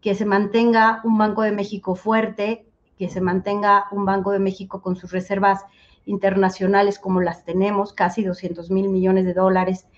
que 0.00 0.14
se 0.14 0.24
mantenga 0.24 1.00
un 1.02 1.18
Banco 1.18 1.42
de 1.42 1.50
México 1.50 1.96
fuerte, 1.96 2.68
que 2.96 3.08
se 3.08 3.20
mantenga 3.20 3.88
un 3.90 4.04
Banco 4.04 4.30
de 4.30 4.38
México 4.38 4.80
con 4.80 4.94
sus 4.94 5.10
reservas 5.10 5.64
internacionales 6.04 7.00
como 7.00 7.20
las 7.20 7.44
tenemos, 7.44 7.92
casi 7.92 8.22
200 8.22 8.70
mil 8.70 8.88
millones 8.90 9.24
de 9.24 9.34
dólares. 9.34 9.88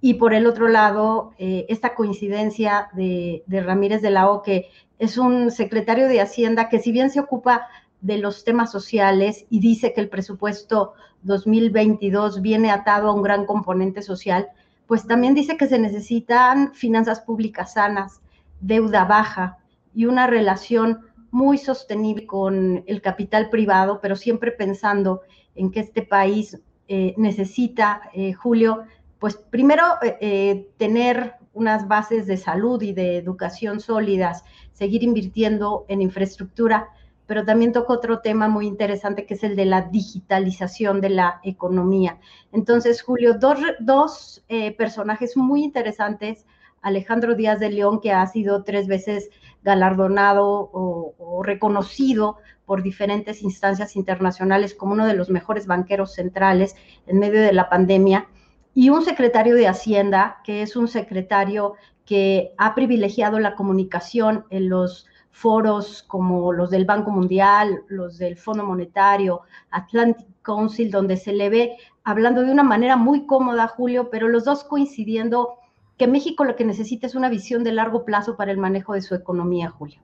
Y 0.00 0.14
por 0.14 0.32
el 0.32 0.46
otro 0.46 0.68
lado, 0.68 1.32
eh, 1.36 1.66
esta 1.68 1.94
coincidencia 1.94 2.88
de, 2.94 3.44
Ramírez 3.46 4.00
de 4.00 4.08
la 4.08 4.30
O, 4.30 4.40
que 4.40 4.70
es 4.98 5.18
un 5.18 5.50
secretario 5.50 6.08
de 6.08 6.22
Hacienda 6.22 6.70
que 6.70 6.78
si 6.78 6.92
bien 6.92 7.10
se 7.10 7.20
ocupa 7.20 7.68
de 8.00 8.16
los 8.16 8.44
temas 8.44 8.72
sociales 8.72 9.44
y 9.50 9.60
dice 9.60 9.92
que 9.92 10.00
el 10.00 10.08
presupuesto 10.08 10.94
2022 11.24 12.40
viene 12.40 12.70
atado 12.70 13.10
a 13.10 13.12
un 13.12 13.20
gran 13.20 13.44
componente 13.44 14.00
social, 14.00 14.48
pues 14.92 15.06
también 15.06 15.32
dice 15.32 15.56
que 15.56 15.68
se 15.68 15.78
necesitan 15.78 16.74
finanzas 16.74 17.22
públicas 17.22 17.72
sanas, 17.72 18.20
deuda 18.60 19.06
baja 19.06 19.56
y 19.94 20.04
una 20.04 20.26
relación 20.26 21.06
muy 21.30 21.56
sostenible 21.56 22.26
con 22.26 22.84
el 22.86 23.00
capital 23.00 23.48
privado, 23.48 24.00
pero 24.02 24.16
siempre 24.16 24.50
pensando 24.50 25.22
en 25.54 25.70
que 25.70 25.80
este 25.80 26.02
país 26.02 26.60
eh, 26.88 27.14
necesita, 27.16 28.02
eh, 28.12 28.34
Julio, 28.34 28.82
pues 29.18 29.36
primero 29.36 29.82
eh, 30.02 30.68
tener 30.76 31.36
unas 31.54 31.88
bases 31.88 32.26
de 32.26 32.36
salud 32.36 32.82
y 32.82 32.92
de 32.92 33.16
educación 33.16 33.80
sólidas, 33.80 34.44
seguir 34.74 35.02
invirtiendo 35.04 35.86
en 35.88 36.02
infraestructura, 36.02 36.90
pero 37.32 37.46
también 37.46 37.72
toca 37.72 37.94
otro 37.94 38.18
tema 38.18 38.46
muy 38.46 38.66
interesante 38.66 39.24
que 39.24 39.32
es 39.32 39.42
el 39.42 39.56
de 39.56 39.64
la 39.64 39.80
digitalización 39.80 41.00
de 41.00 41.08
la 41.08 41.40
economía. 41.44 42.18
Entonces, 42.52 43.00
Julio, 43.00 43.38
dos, 43.38 43.58
dos 43.80 44.44
personajes 44.76 45.34
muy 45.34 45.64
interesantes, 45.64 46.44
Alejandro 46.82 47.34
Díaz 47.34 47.58
de 47.58 47.70
León, 47.70 48.02
que 48.02 48.12
ha 48.12 48.26
sido 48.26 48.64
tres 48.64 48.86
veces 48.86 49.30
galardonado 49.62 50.46
o, 50.46 51.14
o 51.16 51.42
reconocido 51.42 52.36
por 52.66 52.82
diferentes 52.82 53.42
instancias 53.42 53.96
internacionales 53.96 54.74
como 54.74 54.92
uno 54.92 55.06
de 55.06 55.14
los 55.14 55.30
mejores 55.30 55.66
banqueros 55.66 56.12
centrales 56.12 56.76
en 57.06 57.18
medio 57.18 57.40
de 57.40 57.54
la 57.54 57.70
pandemia, 57.70 58.28
y 58.74 58.90
un 58.90 59.06
secretario 59.06 59.54
de 59.54 59.68
Hacienda, 59.68 60.36
que 60.44 60.60
es 60.60 60.76
un 60.76 60.86
secretario 60.86 61.76
que 62.04 62.52
ha 62.58 62.74
privilegiado 62.74 63.38
la 63.38 63.54
comunicación 63.54 64.44
en 64.50 64.68
los 64.68 65.06
foros 65.32 66.04
como 66.04 66.52
los 66.52 66.70
del 66.70 66.84
Banco 66.84 67.10
Mundial, 67.10 67.82
los 67.88 68.18
del 68.18 68.36
Fondo 68.36 68.64
Monetario, 68.64 69.42
Atlantic 69.70 70.28
Council, 70.42 70.90
donde 70.90 71.16
se 71.16 71.32
le 71.32 71.50
ve 71.50 71.76
hablando 72.04 72.42
de 72.42 72.52
una 72.52 72.62
manera 72.62 72.96
muy 72.96 73.26
cómoda, 73.26 73.66
Julio, 73.66 74.08
pero 74.10 74.28
los 74.28 74.44
dos 74.44 74.62
coincidiendo 74.62 75.58
que 75.98 76.06
México 76.06 76.44
lo 76.44 76.56
que 76.56 76.64
necesita 76.64 77.06
es 77.06 77.14
una 77.14 77.28
visión 77.28 77.64
de 77.64 77.72
largo 77.72 78.04
plazo 78.04 78.36
para 78.36 78.52
el 78.52 78.58
manejo 78.58 78.94
de 78.94 79.02
su 79.02 79.14
economía, 79.14 79.70
Julio. 79.70 80.00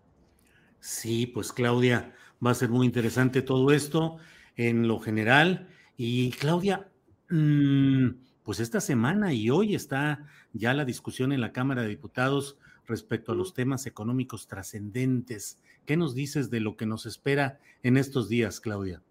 Sí, 0.81 1.27
pues 1.27 1.53
Claudia, 1.53 2.13
Va 2.45 2.53
a 2.53 2.55
ser 2.55 2.69
muy 2.69 2.87
interesante 2.87 3.43
todo 3.43 3.73
esto 3.73 4.17
en 4.57 4.87
lo 4.87 5.01
general. 5.01 5.69
Y 5.97 6.31
Claudia, 6.31 6.89
mm, 7.31 8.11
pues 8.45 8.61
esta 8.61 8.81
semana 8.81 9.33
y 9.33 9.51
hoy 9.51 9.75
está 9.75 10.27
ya 10.53 10.73
la 10.73 10.85
discusión 10.85 11.33
en 11.33 11.41
la 11.41 11.53
Cámara 11.53 11.83
de 11.83 11.89
Diputados 11.89 12.57
respecto 12.89 13.33
a 13.33 13.35
los 13.35 13.55
temas 13.55 13.87
económicos 13.87 14.49
trascendentes. 14.49 15.59
¿Qué 15.87 15.97
nos 15.97 16.15
dices 16.15 16.51
de 16.51 16.61
lo 16.61 16.77
que 16.77 16.87
nos 16.87 17.07
espera 17.07 17.59
en 17.83 17.97
estos 17.97 18.29
días, 18.29 18.61
Claudia? 18.61 19.03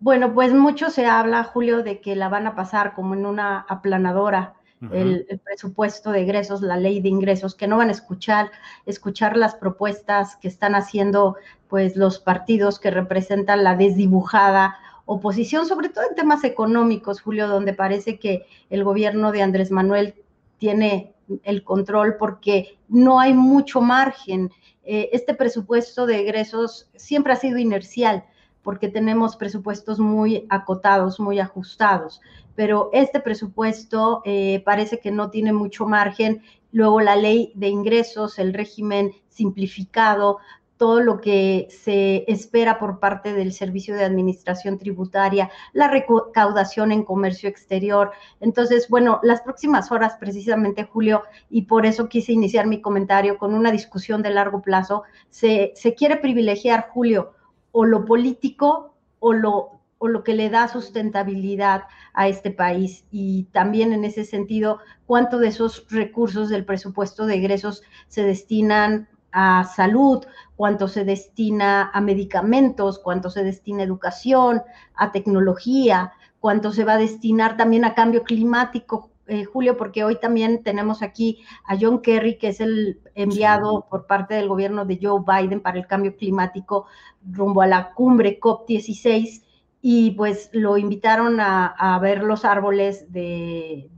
Bueno, 0.00 0.32
pues 0.34 0.52
mucho 0.52 0.90
se 0.90 1.06
habla, 1.06 1.44
Julio, 1.44 1.82
de 1.82 2.00
que 2.00 2.16
la 2.16 2.28
van 2.28 2.46
a 2.46 2.54
pasar 2.54 2.94
como 2.94 3.14
en 3.14 3.26
una 3.26 3.60
aplanadora. 3.60 4.54
el, 4.92 5.26
presupuesto 5.44 6.10
de 6.10 6.22
ingresos, 6.22 6.62
la 6.62 6.78
ley 6.78 7.02
de 7.02 7.10
ingresos, 7.10 7.54
que 7.54 7.66
no 7.66 7.76
van 7.76 7.90
a 7.90 7.92
escuchar, 7.92 8.50
escuchar 8.86 9.36
las 9.36 9.54
propuestas 9.54 10.36
que 10.36 10.48
están 10.48 10.74
haciendo 10.74 11.36
pues 11.68 11.96
los 11.96 12.18
partidos 12.18 12.80
que 12.80 12.90
representan 12.90 13.62
la 13.62 13.76
desdibujada 13.76 14.76
oposición, 15.04 15.66
sobre 15.66 15.88
todo 15.88 16.04
en 16.08 16.14
temas 16.14 16.44
económicos, 16.44 17.20
Julio, 17.20 17.48
donde 17.48 17.74
parece 17.74 18.18
que 18.18 18.46
el 18.70 18.84
gobierno 18.84 19.32
de 19.32 19.42
Andrés 19.42 19.70
Manuel 19.70 20.14
tiene 20.58 21.14
el 21.42 21.64
control 21.64 22.16
porque 22.18 22.78
no 22.88 23.20
hay 23.20 23.34
mucho 23.34 23.80
margen. 23.80 24.50
Eh, 24.84 25.10
este 25.12 25.34
presupuesto 25.34 26.06
de 26.06 26.20
egresos 26.20 26.88
siempre 26.96 27.32
ha 27.32 27.36
sido 27.36 27.58
inercial 27.58 28.24
porque 28.62 28.88
tenemos 28.88 29.36
presupuestos 29.36 29.98
muy 29.98 30.46
acotados, 30.50 31.18
muy 31.18 31.38
ajustados, 31.38 32.20
pero 32.54 32.90
este 32.92 33.20
presupuesto 33.20 34.22
eh, 34.24 34.62
parece 34.64 35.00
que 35.00 35.10
no 35.10 35.30
tiene 35.30 35.52
mucho 35.52 35.86
margen. 35.86 36.42
Luego 36.72 37.00
la 37.00 37.16
ley 37.16 37.52
de 37.54 37.68
ingresos, 37.68 38.38
el 38.38 38.52
régimen 38.52 39.12
simplificado, 39.28 40.38
todo 40.80 41.02
lo 41.02 41.20
que 41.20 41.68
se 41.68 42.24
espera 42.26 42.78
por 42.78 43.00
parte 43.00 43.34
del 43.34 43.52
Servicio 43.52 43.94
de 43.94 44.02
Administración 44.02 44.78
Tributaria, 44.78 45.50
la 45.74 45.88
recaudación 45.88 46.90
en 46.90 47.04
comercio 47.04 47.50
exterior. 47.50 48.12
Entonces, 48.40 48.88
bueno, 48.88 49.20
las 49.22 49.42
próximas 49.42 49.92
horas, 49.92 50.16
precisamente, 50.18 50.84
Julio, 50.84 51.24
y 51.50 51.66
por 51.66 51.84
eso 51.84 52.08
quise 52.08 52.32
iniciar 52.32 52.66
mi 52.66 52.80
comentario 52.80 53.36
con 53.36 53.52
una 53.52 53.70
discusión 53.70 54.22
de 54.22 54.30
largo 54.30 54.62
plazo, 54.62 55.02
se, 55.28 55.74
se 55.76 55.94
quiere 55.94 56.16
privilegiar, 56.16 56.88
Julio, 56.88 57.34
o 57.72 57.84
lo 57.84 58.06
político 58.06 58.94
o 59.18 59.34
lo, 59.34 59.82
o 59.98 60.08
lo 60.08 60.24
que 60.24 60.32
le 60.32 60.48
da 60.48 60.66
sustentabilidad 60.66 61.82
a 62.14 62.26
este 62.26 62.52
país. 62.52 63.04
Y 63.10 63.44
también 63.52 63.92
en 63.92 64.06
ese 64.06 64.24
sentido, 64.24 64.78
cuánto 65.04 65.40
de 65.40 65.48
esos 65.48 65.86
recursos 65.90 66.48
del 66.48 66.64
presupuesto 66.64 67.26
de 67.26 67.34
egresos 67.34 67.82
se 68.08 68.22
destinan 68.22 69.10
a 69.32 69.64
salud, 69.64 70.24
cuánto 70.56 70.88
se 70.88 71.04
destina 71.04 71.90
a 71.92 72.00
medicamentos, 72.00 72.98
cuánto 72.98 73.30
se 73.30 73.44
destina 73.44 73.80
a 73.80 73.86
educación, 73.86 74.62
a 74.94 75.12
tecnología, 75.12 76.12
cuánto 76.40 76.72
se 76.72 76.84
va 76.84 76.94
a 76.94 76.98
destinar 76.98 77.56
también 77.56 77.84
a 77.84 77.94
cambio 77.94 78.24
climático, 78.24 79.10
eh, 79.26 79.44
Julio, 79.44 79.76
porque 79.76 80.02
hoy 80.02 80.16
también 80.16 80.64
tenemos 80.64 81.02
aquí 81.02 81.44
a 81.64 81.76
John 81.80 82.02
Kerry, 82.02 82.36
que 82.36 82.48
es 82.48 82.60
el 82.60 83.00
enviado 83.14 83.86
por 83.88 84.06
parte 84.06 84.34
del 84.34 84.48
gobierno 84.48 84.84
de 84.84 84.98
Joe 85.00 85.22
Biden 85.24 85.60
para 85.60 85.78
el 85.78 85.86
cambio 85.86 86.16
climático 86.16 86.86
rumbo 87.24 87.62
a 87.62 87.68
la 87.68 87.92
cumbre 87.92 88.40
COP16 88.40 89.42
y 89.82 90.10
pues 90.12 90.50
lo 90.52 90.76
invitaron 90.76 91.40
a, 91.40 91.98
ver 92.02 92.22
los 92.22 92.44
árboles 92.44 93.10
de, 93.12 93.88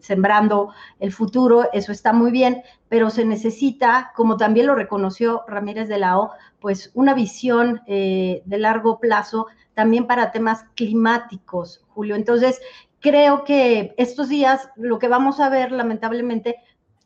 sembrando 0.00 0.72
el 0.98 1.12
futuro, 1.12 1.68
eso 1.72 1.92
está 1.92 2.12
muy 2.12 2.32
bien, 2.32 2.62
pero 2.88 3.10
se 3.10 3.24
necesita, 3.24 4.12
como 4.16 4.36
también 4.36 4.66
lo 4.66 4.74
reconoció 4.74 5.44
Ramírez 5.46 5.88
de 5.88 5.98
la 5.98 6.18
O, 6.18 6.32
pues 6.58 6.90
una 6.94 7.14
visión 7.14 7.80
eh, 7.86 8.42
de 8.44 8.58
largo 8.58 8.98
plazo 8.98 9.46
también 9.74 10.06
para 10.06 10.32
temas 10.32 10.64
climáticos, 10.74 11.84
Julio. 11.88 12.16
Entonces, 12.16 12.60
creo 12.98 13.44
que 13.44 13.94
estos 13.98 14.28
días 14.28 14.68
lo 14.74 14.98
que 14.98 15.08
vamos 15.08 15.38
a 15.38 15.48
ver, 15.48 15.70
lamentablemente, 15.70 16.56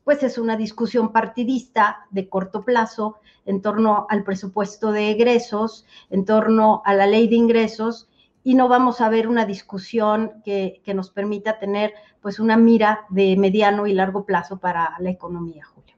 pues 0.03 0.23
es 0.23 0.39
una 0.39 0.57
discusión 0.57 1.13
partidista 1.13 2.07
de 2.11 2.29
corto 2.29 2.65
plazo 2.65 3.19
en 3.45 3.61
torno 3.61 4.07
al 4.09 4.25
presupuesto 4.25 4.93
de 4.93 5.11
egresos, 5.11 5.87
en 6.09 6.25
torno 6.25 6.83
a 6.87 6.95
la 6.95 7.07
ley 7.07 7.29
de 7.29 7.37
ingresos 7.37 8.09
y 8.45 8.55
no 8.55 8.69
vamos 8.69 9.01
a 9.01 9.09
ver 9.09 9.27
una 9.27 9.47
discusión 9.47 10.31
que, 10.45 10.81
nos 10.95 11.11
permita 11.11 11.59
tener 11.59 11.93
pues 12.21 12.39
una 12.39 12.57
mira 12.57 13.01
de 13.11 13.37
mediano 13.37 13.87
y 13.87 13.95
largo 13.95 14.25
plazo 14.25 14.59
para 14.61 14.95
la 15.01 15.11
economía, 15.11 15.65
Julio. 15.65 15.95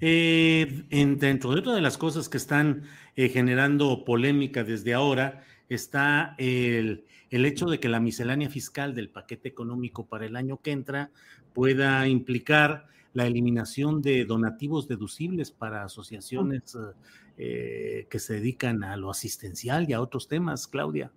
Eh, 0.00 0.84
dentro 0.90 1.52
de 1.52 1.80
las 1.80 1.96
cosas 1.96 2.28
que 2.28 2.38
están 2.38 2.82
eh, 3.14 3.28
generando 3.28 4.04
polémica 4.04 4.64
desde 4.64 4.94
ahora, 4.94 5.44
está 5.68 6.34
el, 6.38 7.04
el 7.30 7.46
hecho 7.46 7.66
de 7.66 7.78
que 7.78 7.88
la 7.88 8.00
miscelánea 8.00 8.50
fiscal 8.50 8.94
del 8.94 9.10
paquete 9.10 9.48
económico 9.48 10.06
para 10.06 10.26
el 10.26 10.36
año 10.36 10.60
que 10.62 10.72
entra 10.72 11.10
pueda 11.52 12.06
implicar 12.08 12.86
la 13.14 13.26
eliminación 13.26 14.02
de 14.02 14.24
donativos 14.24 14.88
deducibles 14.88 15.50
para 15.50 15.84
asociaciones 15.84 16.76
eh, 17.36 18.06
que 18.10 18.18
se 18.18 18.34
dedican 18.34 18.84
a 18.84 18.96
lo 18.96 19.10
asistencial 19.10 19.88
y 19.88 19.92
a 19.92 20.00
otros 20.00 20.28
temas, 20.28 20.66
Claudia. 20.66 21.10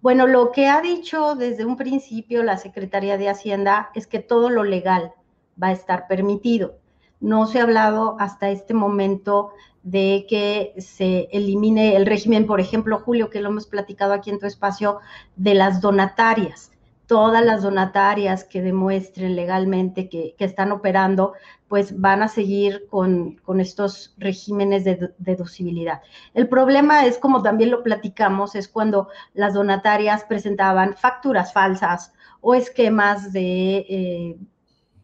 Bueno, 0.00 0.26
lo 0.26 0.52
que 0.52 0.68
ha 0.68 0.80
dicho 0.80 1.34
desde 1.34 1.64
un 1.64 1.76
principio 1.76 2.42
la 2.42 2.56
Secretaría 2.56 3.18
de 3.18 3.28
Hacienda 3.28 3.90
es 3.94 4.06
que 4.06 4.20
todo 4.20 4.48
lo 4.48 4.62
legal 4.62 5.12
va 5.60 5.68
a 5.68 5.72
estar 5.72 6.06
permitido. 6.06 6.78
No 7.20 7.46
se 7.46 7.58
ha 7.58 7.64
hablado 7.64 8.16
hasta 8.20 8.50
este 8.50 8.74
momento 8.74 9.50
de 9.82 10.26
que 10.28 10.74
se 10.80 11.28
elimine 11.32 11.96
el 11.96 12.06
régimen, 12.06 12.46
por 12.46 12.60
ejemplo, 12.60 13.00
Julio, 13.00 13.28
que 13.28 13.40
lo 13.40 13.48
hemos 13.48 13.66
platicado 13.66 14.12
aquí 14.12 14.30
en 14.30 14.38
tu 14.38 14.46
espacio, 14.46 15.00
de 15.36 15.54
las 15.54 15.80
donatarias 15.80 16.70
todas 17.08 17.42
las 17.42 17.62
donatarias 17.62 18.44
que 18.44 18.60
demuestren 18.60 19.34
legalmente 19.34 20.10
que, 20.10 20.36
están 20.38 20.72
operando, 20.72 21.32
pues 21.68 22.00
van 22.00 22.22
a 22.22 22.28
seguir 22.28 22.86
con, 22.88 23.40
estos 23.58 24.14
regímenes 24.16 24.84
de 24.84 25.12
deducibilidad. 25.18 26.00
El 26.32 26.48
problema 26.48 27.04
es, 27.04 27.18
como 27.18 27.42
también 27.42 27.70
lo 27.70 27.82
platicamos, 27.82 28.54
es 28.54 28.68
cuando 28.68 29.08
las 29.34 29.54
donatarias 29.54 30.24
presentaban 30.24 30.94
facturas 30.94 31.52
falsas 31.52 32.12
o 32.40 32.54
esquemas 32.54 33.32
de, 33.32 33.76
eh, 33.88 34.38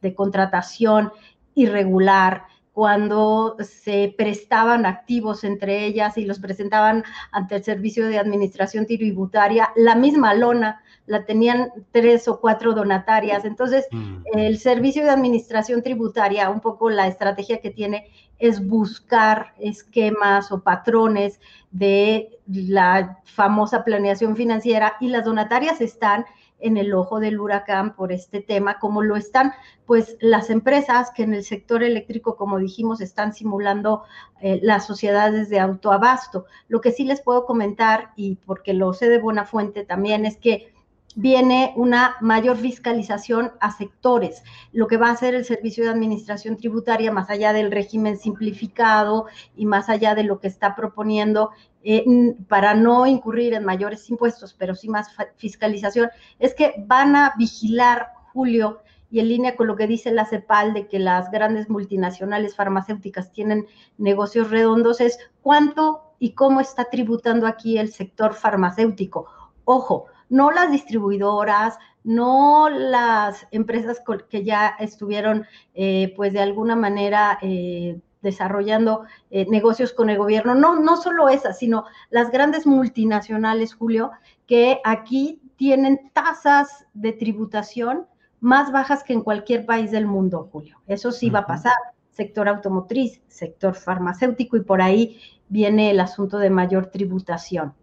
de 0.01 0.15
contratación 0.15 1.13
irregular 1.55 2.45
cuando 2.75 3.57
se 3.61 4.13
prestaban 4.19 4.85
activos 4.85 5.45
entre 5.45 5.87
ellas 5.87 6.19
y 6.19 6.25
los 6.25 6.41
presentaban 6.41 7.05
ante 7.31 7.55
el 7.55 7.63
Servicio 7.63 8.09
de 8.09 8.19
Administración 8.19 8.85
Tributaria, 8.85 9.71
la 9.77 9.95
misma 9.95 10.35
lona 10.35 10.83
la 11.07 11.25
tenían 11.25 11.71
tres 11.93 12.27
o 12.27 12.41
cuatro 12.41 12.75
donatarias. 12.75 13.45
Entonces, 13.45 13.87
el 14.35 14.59
Servicio 14.59 15.05
de 15.05 15.11
Administración 15.11 15.85
Tributaria, 15.85 16.51
un 16.51 16.61
poco 16.61 16.91
la 16.91 17.07
estrategia 17.07 17.61
que 17.61 17.71
tiene 17.71 18.11
es 18.41 18.67
buscar 18.67 19.55
esquemas 19.61 20.51
o 20.51 20.61
patrones 20.65 21.39
de 21.71 22.41
la 22.47 23.21
famosa 23.23 23.85
planeación 23.85 24.35
financiera 24.35 24.95
y 25.01 25.09
las 25.09 25.25
donatarias 25.25 25.81
están 25.81 26.25
en 26.65 26.79
el 26.79 26.95
ojo 26.95 27.21
del 27.21 27.39
huracán 27.39 27.95
por 27.95 28.11
este 28.11 28.41
tema, 28.41 28.79
como 28.79 29.03
lo 29.03 29.17
están 29.17 29.53
pues 29.87 30.17
las 30.21 30.51
empresas 30.51 31.11
que 31.15 31.23
en 31.23 31.35
el 31.35 31.45
sector 31.45 31.83
eléctrico, 31.83 32.37
como 32.37 32.59
dijimos, 32.59 33.01
están 33.01 33.35
simulando 33.35 34.03
eh, 34.41 34.59
las 34.63 34.87
sociedades 34.87 35.51
de 35.51 35.61
autoabasto. 35.61 36.47
Lo 36.69 36.81
que 36.81 36.91
sí 36.91 37.05
les 37.05 37.21
puedo 37.21 37.45
comentar, 37.45 38.13
y 38.17 38.37
porque 38.47 38.73
lo 38.73 38.95
sé 38.95 39.09
de 39.11 39.19
buena 39.19 39.45
fuente 39.45 39.85
también, 39.85 40.25
es 40.25 40.39
que 40.39 40.74
viene 41.15 41.73
una 41.77 42.17
mayor 42.21 42.57
fiscalización 42.57 43.53
a 43.61 43.71
sectores, 43.71 44.43
lo 44.73 44.87
que 44.87 44.97
va 44.97 45.09
a 45.09 45.13
hacer 45.13 45.35
el 45.35 45.45
Servicio 45.45 45.85
de 45.85 45.91
Administración 45.91 46.57
Tributaria, 46.57 47.13
más 47.13 47.31
allá 47.31 47.53
del 47.53 47.71
régimen 47.71 48.19
simplificado 48.19 49.27
y 49.57 49.67
más 49.67 49.89
allá 49.89 50.15
de 50.15 50.25
lo 50.25 50.41
que 50.41 50.49
está 50.49 50.75
proponiendo 50.75 51.51
eh, 51.85 52.05
para 52.49 52.75
no 52.75 53.07
incurrir 53.07 53.55
en 53.55 53.65
mayores 53.65 54.09
impuestos, 54.11 54.55
pero 54.59 54.75
sí 54.75 54.89
más 54.89 55.09
fiscalización, 55.37 56.11
es 56.39 56.55
que 56.55 56.75
van 56.87 57.15
a 57.15 57.35
vigilar, 57.39 58.09
Julio, 58.33 58.81
y 59.11 59.21
en 59.21 59.29
línea 59.29 59.55
con 59.55 59.69
lo 59.69 59.77
que 59.77 59.87
dice 59.87 60.11
la 60.11 60.27
CEPAL 60.27 60.75
de 60.75 60.89
que 60.89 60.99
las 60.99 61.31
grandes 61.31 61.71
multinacionales 61.71 62.57
farmacéuticas 62.57 63.31
tienen 63.31 63.67
negocios 63.97 64.51
redondos, 64.51 65.01
es 65.01 65.19
cuánto 65.41 66.15
y 66.19 66.33
cómo 66.33 66.61
está 66.61 66.87
tributando 66.87 67.47
aquí 67.47 67.79
el 67.79 67.93
sector 67.93 68.35
farmacéutico. 68.35 69.27
Ojo, 69.65 70.07
no 70.29 70.51
las 70.51 70.71
distribuidoras, 70.71 71.79
no 72.05 72.69
las 72.69 73.47
empresas 73.51 74.03
que 74.29 74.45
ya 74.45 74.69
estuvieron, 74.79 75.47
eh, 75.75 76.13
pues 76.17 76.33
de 76.33 76.41
alguna 76.41 76.77
manera, 76.77 77.39
eh, 77.43 78.01
desarrollando 78.25 79.05
eh, 79.31 79.47
negocios 79.49 79.93
con 79.93 80.11
el 80.11 80.19
gobierno. 80.19 80.55
No, 80.55 80.81
no 80.81 80.97
solo 80.97 81.29
esas, 81.29 81.59
sino 81.59 81.85
las 82.11 82.31
grandes 82.31 82.67
multinacionales, 82.67 83.75
Julio, 83.75 84.11
que 84.47 84.81
aquí 84.85 85.41
tienen 85.57 86.11
tasas 86.13 86.87
de 86.95 87.13
tributación 87.13 88.07
más 88.41 88.73
bajas 88.73 89.05
que 89.05 89.13
en 89.13 89.23
cualquier 89.23 89.65
país 89.65 89.91
del 89.91 90.07
mundo, 90.07 90.49
Julio. 90.53 90.83
Eso 90.87 91.13
sí 91.13 91.31
va 91.31 91.41
a 91.41 91.47
pasar. 91.47 91.77
Sector 92.11 92.49
automotriz, 92.49 93.23
sector 93.27 93.75
farmacéutico 93.75 94.57
y 94.57 94.63
por 94.63 94.83
ahí 94.83 95.19
viene 95.49 95.91
el 95.91 96.01
asunto 96.01 96.39
de 96.39 96.51
mayor 96.51 96.87
tributación. 96.87 97.75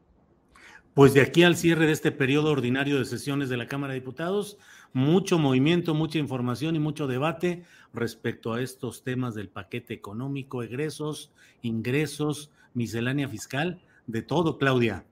Pues 0.93 1.13
de 1.13 1.21
aquí 1.21 1.43
al 1.43 1.55
cierre 1.55 1.85
de 1.85 1.93
este 1.93 2.11
periodo 2.11 2.51
ordinario 2.51 2.99
de 2.99 3.05
sesiones 3.05 3.47
de 3.47 3.55
la 3.55 3.67
Cámara 3.67 3.93
de 3.93 4.01
Diputados, 4.01 4.57
mucho 4.91 5.39
movimiento, 5.39 5.93
mucha 5.93 6.19
información 6.19 6.75
y 6.75 6.79
mucho 6.79 7.07
debate 7.07 7.63
respecto 7.93 8.53
a 8.53 8.61
estos 8.61 9.01
temas 9.01 9.33
del 9.33 9.47
paquete 9.47 9.93
económico, 9.93 10.63
egresos, 10.63 11.31
ingresos, 11.61 12.51
miscelánea 12.73 13.29
fiscal, 13.29 13.79
de 14.05 14.21
todo, 14.21 14.57
Claudia. 14.57 15.05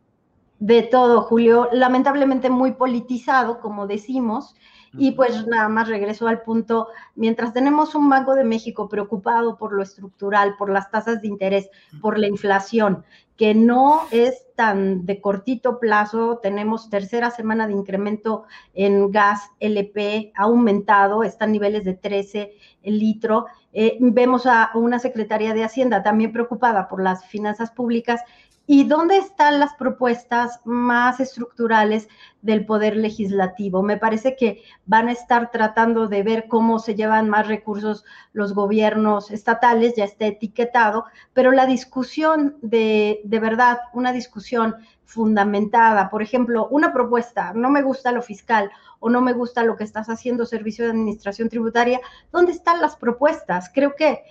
De 0.60 0.84
todo, 0.84 1.22
Julio. 1.22 1.70
Lamentablemente 1.72 2.50
muy 2.50 2.74
politizado, 2.74 3.60
como 3.60 3.88
decimos, 3.88 4.56
y 4.98 5.12
pues 5.12 5.46
nada 5.48 5.70
más 5.70 5.88
regreso 5.88 6.28
al 6.28 6.42
punto, 6.42 6.88
mientras 7.16 7.54
tenemos 7.54 7.96
un 7.96 8.10
Banco 8.10 8.36
de 8.36 8.44
México 8.44 8.90
preocupado 8.90 9.58
por 9.58 9.72
lo 9.72 9.84
estructural, 9.84 10.56
por 10.58 10.70
las 10.70 10.90
tasas 10.90 11.22
de 11.22 11.28
interés, 11.28 11.70
por 12.02 12.18
la 12.18 12.28
inflación, 12.28 13.04
que 13.38 13.54
no 13.54 14.02
es 14.12 14.48
tan 14.56 15.06
de 15.06 15.22
cortito 15.22 15.80
plazo, 15.80 16.40
tenemos 16.42 16.90
tercera 16.90 17.32
semana 17.32 17.68
de 17.68 17.74
incremento 17.74 18.44
en 18.74 19.12
gas 19.12 19.50
LP, 19.60 20.34
ha 20.36 20.44
aumentado, 20.44 21.24
están 21.24 21.52
niveles 21.52 21.86
de 21.86 21.94
13 21.94 22.52
el 22.84 23.00
litro. 23.00 23.46
Eh, 23.72 23.98
vemos 24.02 24.46
a 24.46 24.72
una 24.74 25.00
Secretaría 25.00 25.54
de 25.54 25.64
Hacienda 25.64 26.04
también 26.04 26.34
preocupada 26.34 26.88
por 26.88 27.02
las 27.02 27.26
finanzas 27.26 27.72
públicas 27.72 28.22
¿Y 28.72 28.84
dónde 28.84 29.18
están 29.18 29.60
las 29.60 29.74
propuestas 29.74 30.60
más 30.64 31.20
estructurales 31.20 32.08
del 32.44 32.68
Poder 32.68 32.96
Legislativo? 32.96 33.82
Me 33.82 33.98
parece 33.98 34.36
que 34.36 34.62
van 34.86 35.08
a 35.08 35.12
estar 35.12 35.50
tratando 35.50 36.08
de 36.08 36.22
ver 36.22 36.48
cómo 36.48 36.78
se 36.78 36.94
llevan 36.94 37.30
más 37.30 37.48
recursos 37.48 38.06
los 38.32 38.54
gobiernos 38.54 39.32
estatales, 39.32 39.96
ya 39.96 40.04
está 40.04 40.28
etiquetado, 40.28 41.06
pero 41.34 41.52
la 41.52 41.66
discusión 41.66 42.60
de, 42.62 43.22
de 43.24 43.40
verdad, 43.40 43.80
una 43.92 44.14
discusión 44.14 44.76
fundamentada, 45.10 46.08
por 46.12 46.22
ejemplo, 46.22 46.68
una 46.70 46.94
propuesta, 46.94 47.52
no 47.56 47.72
me 47.72 47.82
gusta 47.82 48.12
lo 48.12 48.22
fiscal 48.22 48.70
o 49.00 49.10
no 49.10 49.22
me 49.22 49.34
gusta 49.34 49.64
lo 49.64 49.76
que 49.76 49.84
estás 49.84 50.08
haciendo, 50.08 50.46
servicio 50.46 50.86
de 50.86 50.92
administración 50.92 51.50
tributaria, 51.50 52.00
¿dónde 52.32 52.52
están 52.52 52.80
las 52.80 52.96
propuestas? 52.96 53.72
Creo 53.74 53.96
que 53.96 54.22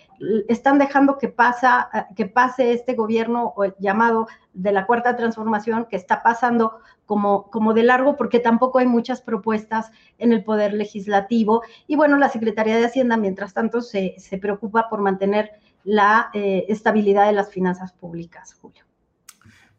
están 0.48 0.78
dejando 0.78 1.18
que, 1.18 1.26
pasa, 1.26 1.90
que 2.14 2.26
pase 2.26 2.72
este 2.72 2.94
gobierno 2.94 3.54
llamado 3.80 4.28
de 4.52 4.70
la 4.70 4.86
cuarta 4.86 5.16
transformación 5.16 5.86
que 5.90 5.96
está 5.96 6.22
pasando 6.22 6.78
como, 7.06 7.50
como 7.50 7.74
de 7.74 7.82
largo 7.82 8.14
porque 8.14 8.38
tampoco 8.38 8.78
hay 8.78 8.86
muchas 8.86 9.20
propuestas 9.20 9.90
en 10.18 10.32
el 10.32 10.44
poder 10.44 10.74
legislativo. 10.74 11.62
Y 11.88 11.96
bueno, 11.96 12.18
la 12.18 12.28
Secretaría 12.28 12.76
de 12.76 12.86
Hacienda, 12.86 13.16
mientras 13.16 13.52
tanto, 13.52 13.80
se, 13.80 14.14
se 14.18 14.38
preocupa 14.38 14.88
por 14.88 15.00
mantener 15.00 15.50
la 15.82 16.30
eh, 16.34 16.66
estabilidad 16.68 17.26
de 17.26 17.32
las 17.32 17.50
finanzas 17.50 17.92
públicas, 17.92 18.54
Julio. 18.54 18.87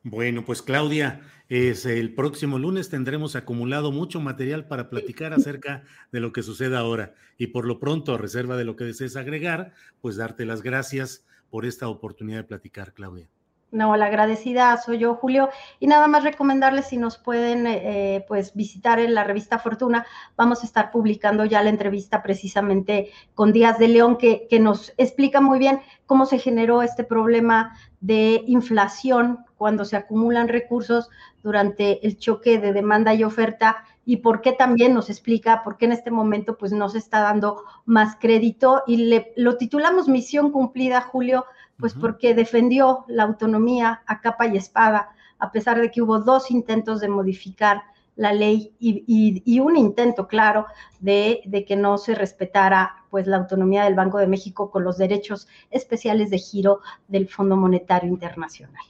Bueno, 0.04 0.46
pues 0.46 0.62
Claudia, 0.62 1.22
es 1.50 1.86
el 1.86 2.14
próximo 2.14 2.60
lunes 2.60 2.90
tendremos 2.90 3.36
acumulado 3.36 3.92
mucho 3.92 4.22
material 4.22 4.68
para 4.68 4.90
platicar 4.90 5.34
acerca 5.34 5.84
de 6.12 6.20
lo 6.20 6.32
que 6.32 6.44
sucede 6.44 6.78
ahora. 6.78 7.16
Y 7.38 7.48
por 7.48 7.66
lo 7.66 7.80
pronto, 7.80 8.14
a 8.14 8.18
reserva 8.18 8.56
de 8.56 8.66
lo 8.66 8.76
que 8.76 8.86
desees 8.86 9.16
agregar, 9.16 9.74
pues 10.00 10.16
darte 10.16 10.46
las 10.46 10.62
gracias 10.62 11.26
por 11.50 11.66
esta 11.66 11.90
oportunidad 11.90 12.38
de 12.38 12.44
platicar, 12.44 12.94
Claudia. 12.94 13.28
No, 13.72 13.96
la 13.98 14.06
agradecida 14.06 14.76
soy 14.78 15.00
yo, 15.00 15.16
Julio. 15.16 15.50
Y 15.80 15.88
nada 15.88 16.08
más 16.08 16.24
recomendarles 16.24 16.88
si 16.88 16.98
nos 16.98 17.18
pueden 17.18 17.68
eh, 17.68 18.26
pues 18.28 18.56
visitar 18.56 19.00
en 19.00 19.14
la 19.14 19.24
revista 19.24 19.60
Fortuna. 19.60 20.06
Vamos 20.36 20.64
a 20.64 20.66
estar 20.66 20.92
publicando 20.92 21.46
ya 21.46 21.62
la 21.62 21.70
entrevista 21.70 22.24
precisamente 22.24 23.12
con 23.36 23.54
Díaz 23.54 23.78
de 23.78 23.90
León, 23.90 24.18
que, 24.18 24.48
que 24.50 24.60
nos 24.60 24.94
explica 24.98 25.42
muy 25.42 25.60
bien 25.60 25.82
cómo 26.06 26.26
se 26.26 26.40
generó 26.40 26.82
este 26.82 27.04
problema 27.04 27.76
de 28.02 28.44
inflación 28.48 29.46
cuando 29.60 29.84
se 29.84 29.98
acumulan 29.98 30.48
recursos 30.48 31.10
durante 31.44 32.08
el 32.08 32.18
choque 32.18 32.60
de 32.60 32.72
demanda 32.72 33.14
y 33.14 33.26
oferta 33.26 33.84
y 34.06 34.18
por 34.18 34.40
qué 34.42 34.54
también 34.54 34.94
nos 34.94 35.10
explica 35.10 35.64
por 35.64 35.78
qué 35.78 35.86
en 35.86 35.92
este 35.92 36.12
momento 36.12 36.58
pues 36.58 36.72
no 36.72 36.88
se 36.88 36.98
está 36.98 37.20
dando 37.20 37.64
más 37.86 38.16
crédito 38.20 38.84
y 38.88 38.98
le, 38.98 39.34
lo 39.36 39.58
titulamos 39.58 40.08
Misión 40.08 40.52
cumplida, 40.52 41.02
Julio, 41.02 41.46
pues 41.78 41.94
porque 41.94 42.34
defendió 42.34 43.04
la 43.08 43.24
autonomía 43.24 44.02
a 44.08 44.22
capa 44.22 44.48
y 44.48 44.56
espada, 44.58 45.10
a 45.38 45.52
pesar 45.52 45.80
de 45.80 45.92
que 45.92 46.02
hubo 46.02 46.20
dos 46.20 46.52
intentos 46.52 47.02
de 47.02 47.10
modificar 47.10 47.84
la 48.16 48.34
ley 48.34 48.74
y, 48.80 49.60
un 49.60 49.78
intento 49.78 50.28
claro 50.28 50.66
de, 51.00 51.42
de, 51.46 51.64
que 51.64 51.76
no 51.76 51.98
se 51.98 52.16
respetara 52.16 52.96
pues 53.10 53.28
la 53.28 53.38
autonomía 53.38 53.84
del 53.84 53.96
Banco 53.96 54.18
de 54.18 54.28
México 54.28 54.72
con 54.72 54.84
los 54.84 54.98
derechos 54.98 55.48
especiales 55.70 56.30
de 56.30 56.38
giro 56.38 56.80
del 57.08 57.28
Fondo 57.28 57.56
Monetario 57.58 58.10
Internacional. 58.10 58.84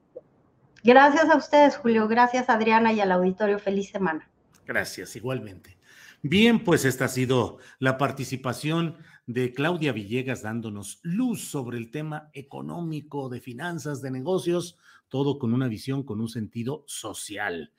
Gracias 0.81 1.29
a 1.29 1.35
ustedes, 1.35 1.75
Julio. 1.77 2.07
Gracias, 2.07 2.49
Adriana, 2.49 2.93
y 2.93 3.01
al 3.01 3.11
auditorio. 3.11 3.59
Feliz 3.59 3.89
semana. 3.89 4.29
Gracias, 4.65 5.13
igualmente. 5.15 5.77
Bien, 6.21 6.63
pues 6.63 6.85
esta 6.85 7.05
ha 7.05 7.09
sido 7.09 7.57
la 7.79 7.97
participación 7.97 8.97
de 9.25 9.53
Claudia 9.53 9.91
Villegas 9.91 10.43
dándonos 10.43 10.99
luz 11.03 11.47
sobre 11.47 11.77
el 11.77 11.89
tema 11.89 12.29
económico, 12.33 13.29
de 13.29 13.41
finanzas, 13.41 14.01
de 14.01 14.11
negocios, 14.11 14.77
todo 15.09 15.39
con 15.39 15.53
una 15.53 15.67
visión, 15.67 16.03
con 16.03 16.21
un 16.21 16.29
sentido 16.29 16.83
social. 16.87 17.71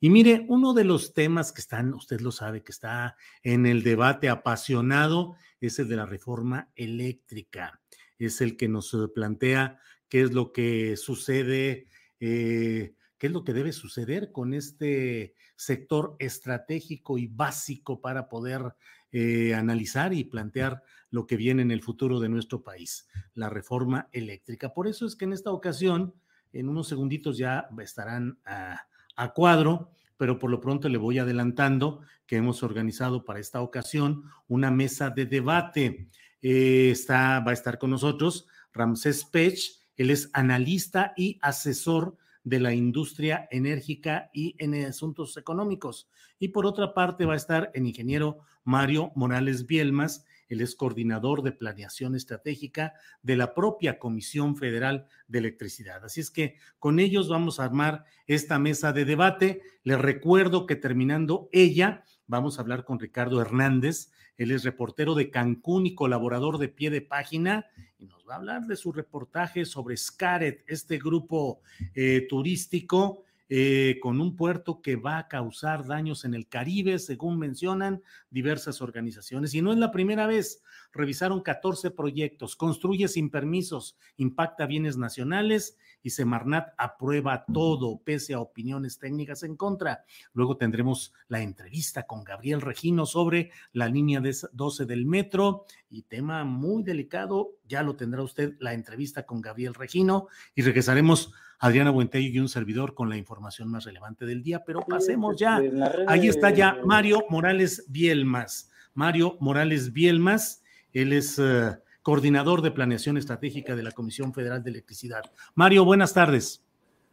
Y 0.00 0.10
mire, 0.10 0.44
uno 0.48 0.74
de 0.74 0.84
los 0.84 1.14
temas 1.14 1.52
que 1.52 1.60
están, 1.60 1.94
usted 1.94 2.20
lo 2.20 2.32
sabe, 2.32 2.62
que 2.62 2.72
está 2.72 3.16
en 3.42 3.66
el 3.66 3.82
debate 3.82 4.28
apasionado, 4.28 5.36
es 5.60 5.78
el 5.78 5.88
de 5.88 5.96
la 5.96 6.06
reforma 6.06 6.70
eléctrica. 6.76 7.80
Es 8.18 8.40
el 8.40 8.56
que 8.56 8.68
nos 8.68 8.96
plantea 9.14 9.78
qué 10.08 10.22
es 10.22 10.32
lo 10.32 10.52
que 10.52 10.96
sucede, 10.96 11.88
eh, 12.20 12.94
qué 13.18 13.26
es 13.26 13.32
lo 13.32 13.44
que 13.44 13.54
debe 13.54 13.72
suceder 13.72 14.30
con 14.30 14.54
este 14.54 15.34
sector 15.56 16.16
estratégico 16.18 17.18
y 17.18 17.26
básico 17.26 18.00
para 18.00 18.28
poder 18.28 18.74
eh, 19.16 19.54
analizar 19.54 20.12
y 20.12 20.24
plantear 20.24 20.82
lo 21.08 21.24
que 21.24 21.36
viene 21.36 21.62
en 21.62 21.70
el 21.70 21.82
futuro 21.82 22.18
de 22.18 22.28
nuestro 22.28 22.64
país, 22.64 23.06
la 23.34 23.48
reforma 23.48 24.08
eléctrica. 24.10 24.74
Por 24.74 24.88
eso 24.88 25.06
es 25.06 25.14
que 25.14 25.24
en 25.24 25.32
esta 25.32 25.52
ocasión, 25.52 26.14
en 26.52 26.68
unos 26.68 26.88
segunditos 26.88 27.38
ya 27.38 27.68
estarán 27.78 28.40
a, 28.44 28.88
cuadro, 29.32 29.92
pero 30.16 30.40
por 30.40 30.50
lo 30.50 30.60
pronto 30.60 30.88
le 30.88 30.98
voy 30.98 31.20
adelantando 31.20 32.00
que 32.26 32.34
hemos 32.34 32.64
organizado 32.64 33.24
para 33.24 33.38
esta 33.38 33.60
ocasión 33.60 34.24
una 34.48 34.72
mesa 34.72 35.10
de 35.10 35.26
debate. 35.26 36.08
Eh, 36.42 36.90
está, 36.90 37.38
va 37.38 37.52
a 37.52 37.54
estar 37.54 37.78
con 37.78 37.90
nosotros 37.90 38.48
Ramsés 38.72 39.24
Pech, 39.26 39.78
él 39.96 40.10
es 40.10 40.28
analista 40.32 41.14
y 41.16 41.38
asesor 41.40 42.16
de 42.42 42.58
la 42.58 42.74
industria 42.74 43.46
enérgica 43.52 44.28
y 44.34 44.56
en 44.58 44.74
asuntos 44.84 45.36
económicos. 45.36 46.08
Y 46.44 46.48
por 46.48 46.66
otra 46.66 46.92
parte 46.92 47.24
va 47.24 47.32
a 47.32 47.36
estar 47.36 47.70
el 47.72 47.86
ingeniero 47.86 48.40
Mario 48.64 49.12
Morales 49.14 49.66
Bielmas, 49.66 50.26
él 50.50 50.60
es 50.60 50.74
coordinador 50.74 51.40
de 51.40 51.52
planeación 51.52 52.14
estratégica 52.14 52.92
de 53.22 53.34
la 53.36 53.54
propia 53.54 53.98
Comisión 53.98 54.54
Federal 54.54 55.06
de 55.26 55.38
Electricidad. 55.38 56.04
Así 56.04 56.20
es 56.20 56.30
que 56.30 56.56
con 56.78 56.98
ellos 56.98 57.30
vamos 57.30 57.60
a 57.60 57.64
armar 57.64 58.04
esta 58.26 58.58
mesa 58.58 58.92
de 58.92 59.06
debate. 59.06 59.62
Les 59.84 59.98
recuerdo 59.98 60.66
que 60.66 60.76
terminando 60.76 61.48
ella, 61.50 62.04
vamos 62.26 62.58
a 62.58 62.60
hablar 62.60 62.84
con 62.84 63.00
Ricardo 63.00 63.40
Hernández. 63.40 64.12
Él 64.36 64.50
es 64.50 64.64
reportero 64.64 65.14
de 65.14 65.30
Cancún 65.30 65.86
y 65.86 65.94
colaborador 65.94 66.58
de 66.58 66.68
pie 66.68 66.90
de 66.90 67.00
página 67.00 67.64
y 67.98 68.04
nos 68.04 68.28
va 68.28 68.34
a 68.34 68.36
hablar 68.36 68.66
de 68.66 68.76
su 68.76 68.92
reportaje 68.92 69.64
sobre 69.64 69.96
Scaret, 69.96 70.62
este 70.66 70.98
grupo 70.98 71.62
eh, 71.94 72.26
turístico 72.28 73.24
eh, 73.48 73.98
con 74.00 74.20
un 74.20 74.36
puerto 74.36 74.80
que 74.80 74.96
va 74.96 75.18
a 75.18 75.28
causar 75.28 75.86
daños 75.86 76.24
en 76.24 76.34
el 76.34 76.48
Caribe, 76.48 76.98
según 76.98 77.38
mencionan 77.38 78.02
diversas 78.30 78.80
organizaciones. 78.80 79.54
Y 79.54 79.62
no 79.62 79.72
es 79.72 79.78
la 79.78 79.90
primera 79.90 80.26
vez. 80.26 80.62
Revisaron 80.92 81.42
14 81.42 81.90
proyectos, 81.90 82.56
construye 82.56 83.08
sin 83.08 83.30
permisos, 83.30 83.98
impacta 84.16 84.66
bienes 84.66 84.96
nacionales 84.96 85.76
y 86.04 86.10
Semarnat 86.10 86.68
aprueba 86.76 87.46
todo, 87.52 87.98
pese 88.04 88.34
a 88.34 88.40
opiniones 88.40 88.98
técnicas 88.98 89.42
en 89.42 89.56
contra. 89.56 90.04
Luego 90.34 90.58
tendremos 90.58 91.14
la 91.28 91.40
entrevista 91.40 92.04
con 92.04 92.22
Gabriel 92.22 92.60
Regino 92.60 93.06
sobre 93.06 93.50
la 93.72 93.88
línea 93.88 94.22
12 94.52 94.84
del 94.84 95.06
metro 95.06 95.64
y 95.88 96.02
tema 96.02 96.44
muy 96.44 96.82
delicado, 96.82 97.52
ya 97.66 97.82
lo 97.82 97.96
tendrá 97.96 98.22
usted 98.22 98.54
la 98.60 98.74
entrevista 98.74 99.24
con 99.24 99.40
Gabriel 99.40 99.74
Regino 99.74 100.28
y 100.54 100.60
regresaremos 100.60 101.32
Adriana 101.58 101.90
Buentello 101.90 102.28
y 102.28 102.38
un 102.38 102.50
servidor 102.50 102.94
con 102.94 103.08
la 103.08 103.16
información 103.16 103.70
más 103.70 103.84
relevante 103.84 104.26
del 104.26 104.42
día, 104.42 104.62
pero 104.64 104.80
pasemos 104.80 105.36
ya. 105.38 105.62
Ahí 106.06 106.28
está 106.28 106.50
ya 106.50 106.76
Mario 106.84 107.24
Morales 107.30 107.86
Bielmas. 107.88 108.70
Mario 108.92 109.38
Morales 109.40 109.92
Bielmas, 109.94 110.62
él 110.92 111.14
es 111.14 111.38
eh, 111.38 111.72
coordinador 112.04 112.60
de 112.60 112.70
planeación 112.70 113.16
estratégica 113.16 113.74
de 113.74 113.82
la 113.82 113.90
Comisión 113.90 114.34
Federal 114.34 114.62
de 114.62 114.70
Electricidad. 114.70 115.22
Mario, 115.54 115.86
buenas 115.86 116.12
tardes. 116.12 116.62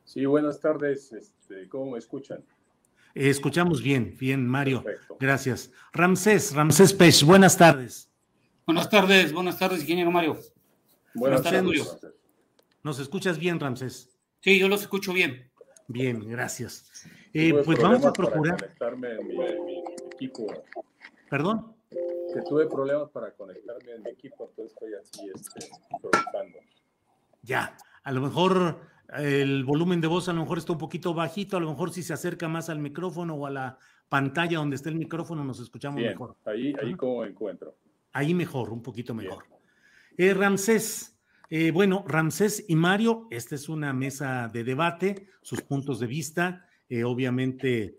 Sí, 0.03 0.25
buenas 0.25 0.59
tardes. 0.59 1.13
Este, 1.13 1.69
¿Cómo 1.69 1.91
me 1.91 1.97
escuchan? 1.97 2.43
Eh, 3.15 3.29
escuchamos 3.29 3.81
bien, 3.81 4.17
bien, 4.19 4.45
Mario. 4.45 4.83
Gracias. 5.17 5.71
Ramsés, 5.93 6.53
Ramsés 6.53 6.93
Pech, 6.93 7.23
buenas 7.23 7.57
tardes. 7.57 8.09
Buenas 8.65 8.89
tardes, 8.89 9.31
buenas 9.31 9.57
tardes, 9.57 9.79
ingeniero 9.81 10.11
Mario. 10.11 10.37
Buenas, 11.13 11.41
tardes, 11.41 11.61
Julio. 11.63 11.85
¿Nos 12.83 12.99
escuchas 12.99 13.39
bien, 13.39 13.61
Ramsés? 13.61 14.09
Sí, 14.41 14.59
yo 14.59 14.67
los 14.67 14.81
escucho 14.81 15.13
bien. 15.13 15.49
Bien, 15.87 16.27
gracias. 16.27 17.07
Eh, 17.33 17.53
pues 17.63 17.81
vamos 17.81 18.05
a 18.05 18.11
procurar. 18.11 18.57
conectarme 18.57 19.11
en 19.11 19.27
mi, 19.27 19.83
equipo. 20.13 20.47
¿Perdón? 21.29 21.73
Que 22.33 22.41
tuve 22.47 22.67
problemas 22.67 23.09
para 23.09 23.31
conectarme 23.33 23.91
en 23.91 24.03
mi 24.03 24.09
equipo, 24.09 24.47
entonces 24.49 24.73
estoy 24.73 24.93
así 24.93 25.29
este, 25.33 25.69
Ya, 27.41 27.75
a 28.03 28.11
lo 28.11 28.21
mejor 28.21 28.79
el 29.17 29.65
volumen 29.65 29.99
de 29.99 30.07
voz 30.07 30.29
a 30.29 30.33
lo 30.33 30.41
mejor 30.41 30.57
está 30.57 30.71
un 30.71 30.77
poquito 30.77 31.13
bajito, 31.13 31.57
a 31.57 31.59
lo 31.59 31.69
mejor 31.69 31.91
si 31.91 32.03
se 32.03 32.13
acerca 32.13 32.47
más 32.47 32.69
al 32.69 32.79
micrófono 32.79 33.35
o 33.35 33.45
a 33.45 33.49
la 33.49 33.77
pantalla 34.07 34.57
donde 34.57 34.75
está 34.75 34.89
el 34.89 34.95
micrófono 34.95 35.43
nos 35.43 35.59
escuchamos 35.59 36.01
mejor. 36.01 36.35
Ahí, 36.45 36.73
ahí 36.81 36.95
como 36.95 37.23
encuentro. 37.23 37.75
Ahí 38.13 38.33
mejor, 38.33 38.69
un 38.69 38.81
poquito 38.81 39.13
mejor. 39.13 39.45
Eh, 40.17 40.33
Ramsés, 40.33 41.17
eh, 41.49 41.71
bueno, 41.71 42.03
Ramsés 42.07 42.65
y 42.67 42.75
Mario, 42.75 43.27
esta 43.31 43.55
es 43.55 43.69
una 43.69 43.93
mesa 43.93 44.49
de 44.51 44.63
debate, 44.63 45.27
sus 45.41 45.61
puntos 45.61 45.99
de 45.99 46.07
vista, 46.07 46.65
eh, 46.89 47.03
obviamente, 47.03 47.97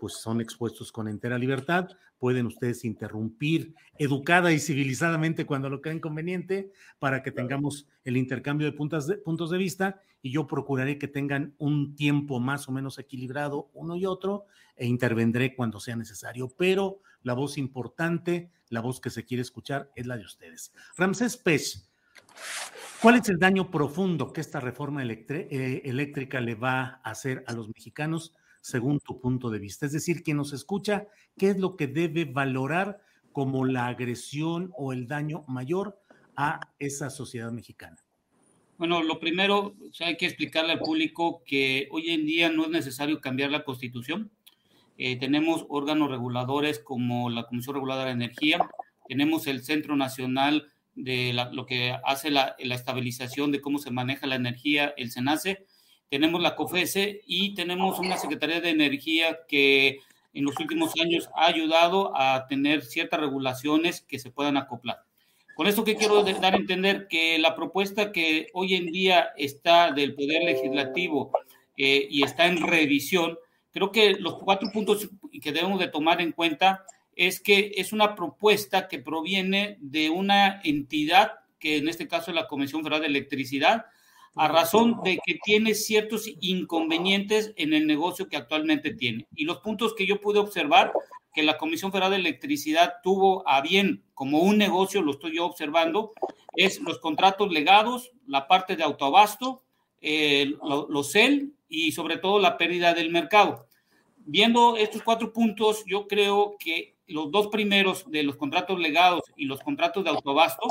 pues 0.00 0.14
son 0.14 0.40
expuestos 0.40 0.90
con 0.90 1.06
entera 1.06 1.38
libertad 1.38 1.90
pueden 2.20 2.46
ustedes 2.46 2.84
interrumpir 2.84 3.74
educada 3.98 4.52
y 4.52 4.60
civilizadamente 4.60 5.46
cuando 5.46 5.70
lo 5.70 5.80
crean 5.80 6.00
conveniente 6.00 6.70
para 6.98 7.22
que 7.22 7.32
tengamos 7.32 7.88
el 8.04 8.18
intercambio 8.18 8.70
de, 8.70 8.72
de 8.72 9.16
puntos 9.16 9.50
de 9.50 9.58
vista 9.58 10.00
y 10.22 10.30
yo 10.30 10.46
procuraré 10.46 10.98
que 10.98 11.08
tengan 11.08 11.54
un 11.58 11.96
tiempo 11.96 12.38
más 12.38 12.68
o 12.68 12.72
menos 12.72 12.98
equilibrado 12.98 13.70
uno 13.72 13.96
y 13.96 14.04
otro 14.04 14.44
e 14.76 14.86
intervendré 14.86 15.56
cuando 15.56 15.80
sea 15.80 15.96
necesario, 15.96 16.48
pero 16.56 17.00
la 17.22 17.32
voz 17.32 17.56
importante, 17.56 18.50
la 18.68 18.82
voz 18.82 19.00
que 19.00 19.08
se 19.08 19.24
quiere 19.24 19.40
escuchar 19.40 19.90
es 19.96 20.06
la 20.06 20.18
de 20.18 20.24
ustedes. 20.24 20.74
Ramsés 20.98 21.38
Pech, 21.38 21.82
¿cuál 23.00 23.16
es 23.16 23.30
el 23.30 23.38
daño 23.38 23.70
profundo 23.70 24.30
que 24.30 24.42
esta 24.42 24.60
reforma 24.60 25.02
eh, 25.02 25.82
eléctrica 25.84 26.40
le 26.42 26.54
va 26.54 27.00
a 27.02 27.10
hacer 27.10 27.44
a 27.46 27.54
los 27.54 27.68
mexicanos 27.68 28.34
según 28.60 29.00
tu 29.00 29.20
punto 29.20 29.50
de 29.50 29.58
vista? 29.58 29.86
Es 29.86 29.92
decir, 29.92 30.22
quien 30.22 30.36
nos 30.36 30.52
escucha, 30.52 31.06
¿qué 31.36 31.50
es 31.50 31.58
lo 31.58 31.76
que 31.76 31.86
debe 31.86 32.24
valorar 32.24 33.00
como 33.32 33.64
la 33.64 33.86
agresión 33.86 34.72
o 34.76 34.92
el 34.92 35.06
daño 35.06 35.44
mayor 35.46 36.00
a 36.36 36.60
esa 36.78 37.10
sociedad 37.10 37.52
mexicana? 37.52 37.96
Bueno, 38.78 39.02
lo 39.02 39.20
primero, 39.20 39.74
hay 40.00 40.16
que 40.16 40.24
explicarle 40.24 40.72
al 40.72 40.78
público 40.78 41.42
que 41.44 41.88
hoy 41.90 42.10
en 42.10 42.24
día 42.24 42.48
no 42.48 42.64
es 42.64 42.70
necesario 42.70 43.20
cambiar 43.20 43.50
la 43.50 43.62
constitución. 43.62 44.30
Eh, 44.96 45.16
tenemos 45.16 45.66
órganos 45.68 46.10
reguladores 46.10 46.78
como 46.78 47.28
la 47.28 47.44
Comisión 47.44 47.74
Reguladora 47.74 48.06
de 48.06 48.12
Energía, 48.12 48.58
tenemos 49.06 49.46
el 49.46 49.62
Centro 49.62 49.96
Nacional 49.96 50.68
de 50.94 51.32
lo 51.52 51.66
que 51.66 51.94
hace 52.04 52.30
la, 52.30 52.56
la, 52.58 52.74
estabilización 52.74 53.52
de 53.52 53.60
cómo 53.60 53.78
se 53.78 53.90
maneja 53.90 54.26
la 54.26 54.34
energía, 54.36 54.94
el 54.96 55.10
SENACE, 55.10 55.66
tenemos 56.10 56.42
la 56.42 56.56
COFESE 56.56 57.22
y 57.26 57.54
tenemos 57.54 57.98
una 58.00 58.18
Secretaría 58.18 58.60
de 58.60 58.70
Energía 58.70 59.38
que 59.46 60.00
en 60.34 60.44
los 60.44 60.58
últimos 60.58 60.92
años 61.00 61.30
ha 61.36 61.46
ayudado 61.46 62.12
a 62.16 62.46
tener 62.48 62.82
ciertas 62.82 63.20
regulaciones 63.20 64.02
que 64.02 64.18
se 64.18 64.30
puedan 64.30 64.56
acoplar. 64.56 65.04
Con 65.54 65.66
esto 65.66 65.84
que 65.84 65.96
quiero 65.96 66.22
dar 66.22 66.54
a 66.54 66.56
entender 66.56 67.06
que 67.08 67.38
la 67.38 67.54
propuesta 67.54 68.12
que 68.12 68.48
hoy 68.54 68.74
en 68.74 68.86
día 68.86 69.30
está 69.36 69.92
del 69.92 70.14
Poder 70.14 70.42
Legislativo 70.42 71.32
eh, 71.76 72.08
y 72.10 72.24
está 72.24 72.46
en 72.46 72.66
revisión, 72.66 73.38
creo 73.72 73.92
que 73.92 74.14
los 74.14 74.34
cuatro 74.42 74.70
puntos 74.72 75.08
que 75.40 75.52
debemos 75.52 75.78
de 75.78 75.88
tomar 75.88 76.20
en 76.20 76.32
cuenta 76.32 76.84
es 77.14 77.40
que 77.40 77.72
es 77.76 77.92
una 77.92 78.14
propuesta 78.14 78.88
que 78.88 78.98
proviene 78.98 79.76
de 79.80 80.10
una 80.10 80.60
entidad, 80.64 81.32
que 81.58 81.76
en 81.76 81.88
este 81.88 82.08
caso 82.08 82.30
es 82.30 82.34
la 82.34 82.48
Comisión 82.48 82.82
Federal 82.82 83.02
de 83.02 83.08
Electricidad, 83.08 83.86
a 84.36 84.48
razón 84.48 85.00
de 85.02 85.18
que 85.24 85.38
tiene 85.42 85.74
ciertos 85.74 86.30
inconvenientes 86.40 87.52
en 87.56 87.74
el 87.74 87.86
negocio 87.86 88.28
que 88.28 88.36
actualmente 88.36 88.94
tiene. 88.94 89.26
Y 89.34 89.44
los 89.44 89.58
puntos 89.58 89.94
que 89.94 90.06
yo 90.06 90.20
pude 90.20 90.38
observar 90.38 90.92
que 91.32 91.42
la 91.42 91.58
Comisión 91.58 91.92
Federal 91.92 92.10
de 92.12 92.18
Electricidad 92.18 92.94
tuvo 93.02 93.46
a 93.48 93.60
bien 93.60 94.04
como 94.14 94.40
un 94.40 94.58
negocio, 94.58 95.02
lo 95.02 95.12
estoy 95.12 95.36
yo 95.36 95.46
observando, 95.46 96.12
es 96.54 96.80
los 96.80 96.98
contratos 96.98 97.50
legados, 97.50 98.12
la 98.26 98.48
parte 98.48 98.76
de 98.76 98.82
autoabasto, 98.82 99.62
eh, 100.00 100.54
los 100.62 101.12
CEL 101.12 101.52
y 101.68 101.92
sobre 101.92 102.16
todo 102.16 102.38
la 102.38 102.56
pérdida 102.56 102.94
del 102.94 103.10
mercado. 103.10 103.66
Viendo 104.18 104.76
estos 104.76 105.02
cuatro 105.02 105.32
puntos, 105.32 105.84
yo 105.86 106.06
creo 106.06 106.56
que 106.58 106.96
los 107.06 107.30
dos 107.30 107.48
primeros 107.48 108.10
de 108.10 108.22
los 108.22 108.36
contratos 108.36 108.78
legados 108.78 109.22
y 109.36 109.46
los 109.46 109.60
contratos 109.60 110.04
de 110.04 110.10
autoabasto 110.10 110.68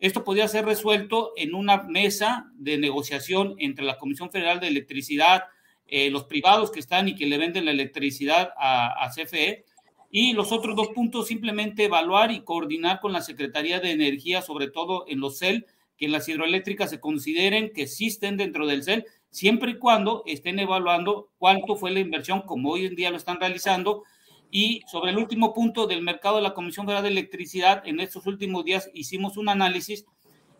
esto 0.00 0.24
podría 0.24 0.48
ser 0.48 0.64
resuelto 0.64 1.34
en 1.36 1.54
una 1.54 1.82
mesa 1.82 2.50
de 2.54 2.78
negociación 2.78 3.54
entre 3.58 3.84
la 3.84 3.98
Comisión 3.98 4.30
Federal 4.30 4.58
de 4.58 4.68
Electricidad, 4.68 5.44
eh, 5.86 6.10
los 6.10 6.24
privados 6.24 6.70
que 6.70 6.80
están 6.80 7.08
y 7.08 7.14
que 7.14 7.26
le 7.26 7.36
venden 7.36 7.66
la 7.66 7.70
electricidad 7.70 8.54
a, 8.56 9.10
CFE, 9.14 9.66
y 10.10 10.32
los 10.32 10.52
otros 10.52 10.74
dos 10.74 10.88
puntos 10.88 11.28
simplemente 11.28 11.84
evaluar 11.84 12.32
y 12.32 12.40
coordinar 12.40 13.00
con 13.00 13.12
la 13.12 13.20
Secretaría 13.20 13.78
de 13.78 13.92
Energía, 13.92 14.40
sobre 14.40 14.68
todo 14.68 15.04
en 15.06 15.20
los 15.20 15.38
CEL, 15.38 15.66
que 15.98 16.08
las 16.08 16.26
hidroeléctricas 16.28 16.88
se 16.88 16.98
consideren 16.98 17.72
que 17.74 17.82
existen 17.82 18.38
dentro 18.38 18.66
del 18.66 18.82
CEL, 18.82 19.04
siempre 19.28 19.72
y 19.72 19.78
cuando 19.78 20.22
estén 20.26 20.58
evaluando 20.58 21.30
cuánto 21.38 21.76
fue 21.76 21.90
la 21.90 22.00
inversión, 22.00 22.40
como 22.40 22.70
hoy 22.70 22.86
en 22.86 22.96
día 22.96 23.10
lo 23.10 23.18
están 23.18 23.38
realizando, 23.38 24.04
y 24.50 24.82
sobre 24.90 25.12
el 25.12 25.18
último 25.18 25.54
punto 25.54 25.86
del 25.86 26.02
mercado 26.02 26.36
de 26.36 26.42
la 26.42 26.54
Comisión 26.54 26.86
Federal 26.86 27.04
de 27.04 27.10
Electricidad, 27.10 27.86
en 27.86 28.00
estos 28.00 28.26
últimos 28.26 28.64
días 28.64 28.90
hicimos 28.94 29.36
un 29.36 29.48
análisis 29.48 30.06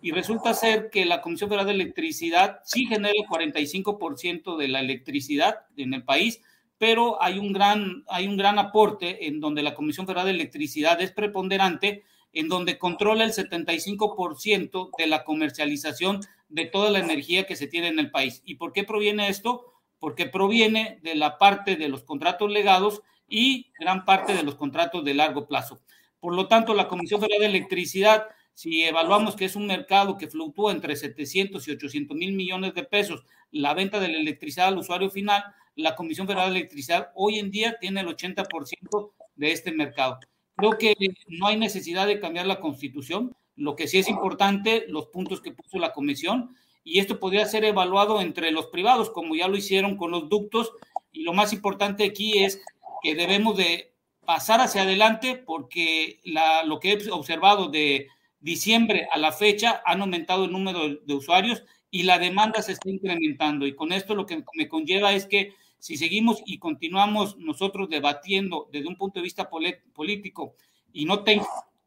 y 0.03 0.13
resulta 0.13 0.55
ser 0.55 0.91
que 0.91 1.05
la 1.05 1.21
Comisión 1.21 1.51
Federal 1.51 1.67
de 1.67 1.75
Electricidad 1.75 2.61
sí 2.65 2.87
genera 2.87 3.13
el 3.17 3.27
45% 3.27 4.57
de 4.57 4.69
la 4.69 4.81
electricidad 4.81 5.67
en 5.77 5.95
el 5.95 6.05
país, 6.05 6.41
pero 6.79 7.23
hay 7.23 7.39
un 7.39 7.53
gran, 7.53 8.05
hay 8.09 8.27
un 8.27 8.37
gran 8.37 8.59
aporte 8.59 9.27
en 9.27 9.41
donde 9.41 9.63
la 9.63 9.75
Comisión 9.75 10.07
Federal 10.07 10.27
de 10.27 10.33
Electricidad 10.33 11.01
es 11.03 11.13
preponderante, 11.13 12.05
en 12.33 12.49
donde 12.49 12.79
controla 12.79 13.25
el 13.25 13.33
75% 13.33 14.91
de 14.97 15.07
la 15.07 15.25
comercialización 15.25 16.21
de 16.49 16.67
toda 16.67 16.91
la 16.91 17.01
energía 17.01 17.45
que 17.45 17.57
se 17.57 17.67
tiene 17.67 17.89
en 17.89 17.99
el 17.99 18.11
país. 18.11 18.41
¿Y 18.45 18.55
por 18.55 18.73
qué 18.73 18.85
proviene 18.85 19.29
esto? 19.29 19.67
Porque 19.99 20.27
proviene 20.27 21.01
de 21.03 21.17
la 21.17 21.39
parte 21.39 21.77
de 21.77 21.89
los 21.89 22.05
contratos 22.05 22.51
legados 22.51 23.03
y 23.31 23.73
gran 23.79 24.05
parte 24.05 24.35
de 24.35 24.43
los 24.43 24.57
contratos 24.57 25.03
de 25.05 25.15
largo 25.15 25.47
plazo. 25.47 25.81
Por 26.19 26.35
lo 26.35 26.49
tanto, 26.49 26.75
la 26.75 26.89
Comisión 26.89 27.21
Federal 27.21 27.41
de 27.41 27.47
Electricidad, 27.47 28.27
si 28.53 28.83
evaluamos 28.83 29.37
que 29.37 29.47
es 29.47 29.57
un 29.57 29.67
mercado 29.67 30.19
que 30.19 30.29
fluctúa 30.29 30.73
entre 30.73 30.97
700 30.97 31.67
y 31.67 31.71
800 31.71 32.15
mil 32.15 32.33
millones 32.35 32.75
de 32.75 32.85
pesos, 32.85 33.25
la 33.53 33.73
venta 33.73 33.99
de 34.01 34.09
la 34.09 34.19
electricidad 34.19 34.69
al 34.69 34.79
usuario 34.79 35.09
final, 35.11 35.43
la 35.77 35.95
Comisión 35.95 36.27
Federal 36.27 36.53
de 36.53 36.59
Electricidad 36.59 37.11
hoy 37.15 37.39
en 37.39 37.51
día 37.51 37.79
tiene 37.81 38.01
el 38.01 38.09
80% 38.09 39.13
de 39.37 39.53
este 39.53 39.73
mercado. 39.73 40.19
Creo 40.57 40.77
que 40.77 40.95
no 41.29 41.47
hay 41.47 41.57
necesidad 41.57 42.07
de 42.07 42.21
cambiar 42.21 42.47
la 42.47 42.61
constitución. 42.61 43.35
Lo 43.57 43.77
que 43.77 43.89
sí 43.89 43.99
es 43.99 44.09
importante, 44.09 44.85
los 44.89 45.07
puntos 45.07 45.41
que 45.41 45.53
puso 45.53 45.79
la 45.79 45.93
comisión, 45.93 46.55
y 46.85 46.99
esto 46.99 47.19
podría 47.19 47.47
ser 47.47 47.65
evaluado 47.65 48.21
entre 48.21 48.51
los 48.51 48.67
privados, 48.67 49.11
como 49.11 49.35
ya 49.37 49.49
lo 49.49 49.57
hicieron 49.57 49.97
con 49.97 50.11
los 50.11 50.29
ductos. 50.29 50.73
Y 51.13 51.23
lo 51.23 51.33
más 51.33 51.53
importante 51.53 52.05
aquí 52.05 52.43
es 52.43 52.61
que 53.03 53.15
debemos 53.15 53.57
de 53.57 53.93
pasar 54.25 54.61
hacia 54.61 54.83
adelante 54.83 55.37
porque 55.37 56.21
la, 56.25 56.63
lo 56.65 56.79
que 56.79 56.93
he 56.93 57.11
observado 57.11 57.69
de 57.69 58.09
diciembre 58.41 59.09
a 59.13 59.19
la 59.19 59.33
fecha 59.33 59.83
han 59.85 60.01
aumentado 60.01 60.45
el 60.45 60.53
número 60.53 60.89
de, 60.89 61.15
usuarios 61.15 61.63
y 61.91 62.05
la 62.05 62.19
demanda 62.19 62.63
se 62.63 62.73
está 62.73 62.89
incrementando. 62.89 63.67
Y 63.67 63.75
con 63.75 63.93
esto 63.93 64.15
lo 64.15 64.27
que 64.27 64.43
me 64.55 64.69
conlleva 64.69 65.13
es 65.13 65.27
que 65.27 65.53
si 65.79 65.97
seguimos 65.97 66.43
y 66.45 66.59
continuamos 66.59 67.37
nosotros 67.39 67.89
debatiendo 67.89 68.69
desde 68.73 68.89
un 68.89 68.97
punto 68.97 69.19
de 69.19 69.25
vista 69.25 69.49
político 69.49 70.55
y 70.93 71.05
no, 71.05 71.25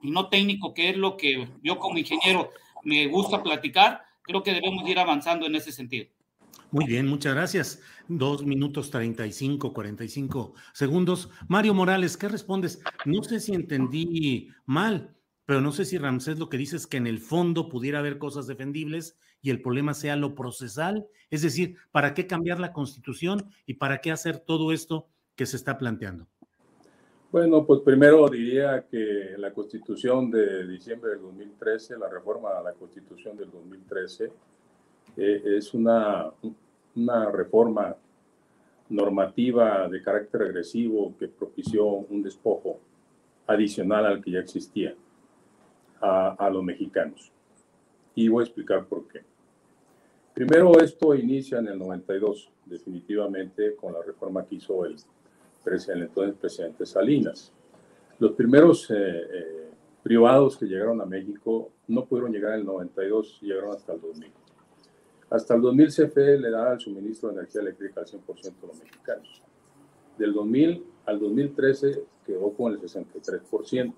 y 0.02 0.11
no 0.11 0.30
técnico, 0.30 0.73
que 0.73 0.90
es 0.90 0.98
lo 0.98 1.18
que 1.18 1.48
yo 1.61 1.80
como 1.80 1.98
ingeniero 1.98 2.49
me 2.84 3.07
gusta 3.07 3.41
platicar, 3.41 4.02
creo 4.22 4.44
que 4.44 4.53
debemos 4.53 4.88
ir 4.88 4.99
avanzando 4.99 5.45
en 5.45 5.56
ese 5.56 5.72
sentido. 5.72 6.07
Muy 6.73 6.87
bien, 6.87 7.05
muchas 7.05 7.35
gracias. 7.35 7.83
Dos 8.07 8.43
minutos 8.43 8.89
35, 8.89 9.73
45 9.73 10.55
segundos. 10.73 11.29
Mario 11.47 11.75
Morales, 11.75 12.17
¿qué 12.17 12.27
respondes? 12.27 12.81
No 13.05 13.21
sé 13.21 13.39
si 13.39 13.53
entendí 13.53 14.49
mal, 14.65 15.15
pero 15.45 15.61
no 15.61 15.71
sé 15.71 15.85
si 15.85 15.99
Ramsés 15.99 16.39
lo 16.39 16.49
que 16.49 16.57
dice 16.57 16.77
es 16.77 16.87
que 16.87 16.97
en 16.97 17.05
el 17.05 17.19
fondo 17.19 17.69
pudiera 17.69 17.99
haber 17.99 18.17
cosas 18.17 18.47
defendibles 18.47 19.19
y 19.39 19.51
el 19.51 19.61
problema 19.61 19.93
sea 19.93 20.15
lo 20.15 20.33
procesal. 20.33 21.05
Es 21.29 21.43
decir, 21.43 21.75
¿para 21.91 22.15
qué 22.15 22.25
cambiar 22.25 22.59
la 22.59 22.73
constitución 22.73 23.51
y 23.67 23.75
para 23.75 24.01
qué 24.01 24.11
hacer 24.11 24.39
todo 24.39 24.71
esto 24.71 25.07
que 25.35 25.45
se 25.45 25.57
está 25.57 25.77
planteando? 25.77 26.25
Bueno, 27.31 27.67
pues 27.67 27.81
primero 27.81 28.27
diría 28.29 28.87
que 28.89 29.35
la 29.37 29.53
constitución 29.53 30.31
de 30.31 30.67
diciembre 30.67 31.11
del 31.11 31.21
2013, 31.21 31.99
la 31.99 32.09
reforma 32.09 32.57
a 32.57 32.63
la 32.63 32.73
constitución 32.73 33.37
del 33.37 33.51
2013, 33.51 34.31
eh, 35.18 35.41
es 35.57 35.73
una, 35.73 36.31
reforma 37.31 37.95
normativa 38.90 39.88
de 39.88 40.02
carácter 40.02 40.41
regresivo 40.41 41.15
que 41.18 41.27
propició 41.27 41.85
un 41.85 42.22
despojo 42.22 42.80
adicional 43.48 44.06
al 44.06 44.22
que 44.23 44.31
ya 44.31 44.40
existía 44.40 44.94
a, 46.02 46.35
a 46.38 46.49
los 46.49 46.64
mexicanos. 46.64 47.31
Y 48.15 48.27
voy 48.27 48.44
a 48.44 48.45
explicar 48.45 48.85
por 48.85 49.07
qué. 49.07 49.22
Primero, 50.34 50.80
esto 50.80 51.14
inicia 51.14 51.60
en 51.60 51.68
el 51.68 51.77
92, 51.77 52.52
definitivamente, 52.65 53.76
con 53.76 53.94
la 53.94 54.02
reforma 54.02 54.45
que 54.45 54.56
hizo 54.56 54.85
el 54.85 54.95
presidente, 55.64 56.06
entonces 56.06 56.35
presidente 56.35 56.85
Salinas. 56.85 57.53
Los 58.19 58.31
primeros 58.34 58.90
eh, 58.91 58.95
eh, 58.95 59.69
privados 60.02 60.57
que 60.57 60.65
llegaron 60.65 61.02
a 61.02 61.06
México 61.06 61.72
no 61.88 62.06
pudieron 62.06 62.31
llegar 62.31 62.53
en 62.53 62.61
el 62.61 62.65
92, 62.65 63.40
llegaron 63.41 63.72
hasta 63.72 63.94
el 63.94 64.02
2000. 64.02 64.31
Hasta 65.34 65.55
el 65.55 65.61
2000 65.64 65.88
CFE 65.88 66.38
le 66.38 66.51
da 66.51 66.73
el 66.73 66.80
suministro 66.80 67.30
de 67.30 67.39
energía 67.39 67.61
eléctrica 67.61 68.01
al 68.01 68.05
100% 68.05 68.43
de 68.43 68.68
los 68.68 68.80
mexicanos. 68.80 69.41
Del 70.15 70.31
2000 70.31 70.85
al 71.07 71.19
2013 71.19 72.03
quedó 72.23 72.53
con 72.53 72.72
el 72.72 72.80
63%. 72.80 73.95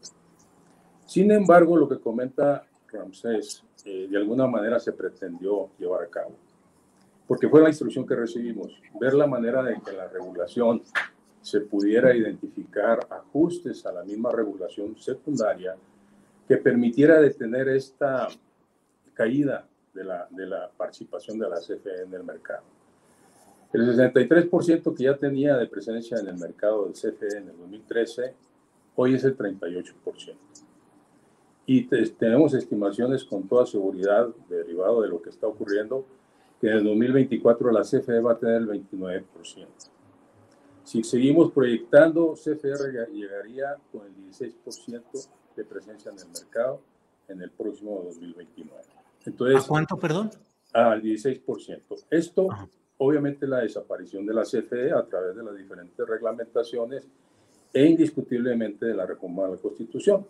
Sin 1.05 1.31
embargo, 1.31 1.75
lo 1.75 1.89
que 1.89 1.99
comenta 1.99 2.65
Ramsés, 2.87 3.65
eh, 3.83 4.07
de 4.09 4.17
alguna 4.17 4.47
manera 4.47 4.79
se 4.79 4.93
pretendió 4.93 5.71
llevar 5.77 6.03
a 6.03 6.07
cabo, 6.07 6.37
porque 7.27 7.49
fue 7.49 7.61
la 7.61 7.67
instrucción 7.67 8.07
que 8.07 8.15
recibimos, 8.15 8.71
ver 8.97 9.13
la 9.13 9.27
manera 9.27 9.61
de 9.61 9.77
que 9.81 9.91
la 9.91 10.07
regulación 10.07 10.83
se 11.41 11.59
pudiera 11.59 12.15
identificar 12.15 13.05
ajustes 13.09 13.85
a 13.85 13.91
la 13.91 14.05
misma 14.05 14.31
regulación 14.31 14.95
secundaria 14.95 15.75
que 16.47 16.55
permitiera 16.55 17.19
detener 17.19 17.67
esta 17.67 18.29
caída 19.13 19.67
de 19.95 20.03
la, 20.03 20.27
de 20.29 20.45
la 20.45 20.69
participación 20.69 21.39
de 21.39 21.49
la 21.49 21.57
CFE 21.59 22.03
en 22.03 22.13
el 22.13 22.23
mercado. 22.23 22.63
El 23.73 23.81
63% 23.81 24.95
que 24.95 25.03
ya 25.03 25.17
tenía 25.17 25.57
de 25.57 25.67
presencia 25.67 26.17
en 26.17 26.27
el 26.27 26.37
mercado 26.37 26.85
del 26.85 26.93
CFE 26.93 27.37
en 27.37 27.49
el 27.49 27.57
2013, 27.57 28.33
hoy 28.95 29.15
es 29.15 29.23
el 29.23 29.37
38%. 29.37 30.35
Y 31.65 31.83
tenemos 31.85 32.53
estimaciones 32.53 33.23
con 33.23 33.47
toda 33.47 33.65
seguridad, 33.65 34.29
derivado 34.47 35.01
de 35.01 35.09
lo 35.09 35.21
que 35.21 35.29
está 35.29 35.47
ocurriendo, 35.47 36.05
que 36.61 36.67
en 36.67 36.77
el 36.77 36.83
2024 36.83 37.71
la 37.71 37.81
CFE 37.81 38.19
va 38.19 38.33
a 38.33 38.37
tener 38.37 38.57
el 38.57 38.67
29%. 38.69 39.23
Si 40.83 41.03
seguimos 41.03 41.51
proyectando, 41.51 42.35
CFR 42.35 43.09
llegaría 43.11 43.75
con 43.91 44.05
el 44.05 44.15
16% 44.29 45.27
de 45.55 45.63
presencia 45.63 46.11
en 46.11 46.19
el 46.19 46.27
mercado 46.27 46.79
en 47.27 47.41
el 47.41 47.49
próximo 47.49 48.01
2029. 48.03 48.83
Entonces, 49.25 49.63
¿A 49.63 49.67
cuánto, 49.67 49.97
perdón? 49.97 50.31
Al 50.73 51.01
16%. 51.01 52.05
Esto, 52.09 52.47
obviamente, 52.97 53.47
la 53.47 53.59
desaparición 53.59 54.25
de 54.25 54.33
la 54.33 54.43
CFE 54.43 54.91
a 54.91 55.05
través 55.05 55.35
de 55.35 55.43
las 55.43 55.55
diferentes 55.55 56.07
reglamentaciones 56.07 57.07
e 57.73 57.85
indiscutiblemente 57.85 58.85
de 58.85 58.93
la 58.93 59.05
reforma 59.05 59.45
de 59.45 59.55
la 59.55 59.57
Constitución. 59.57 60.25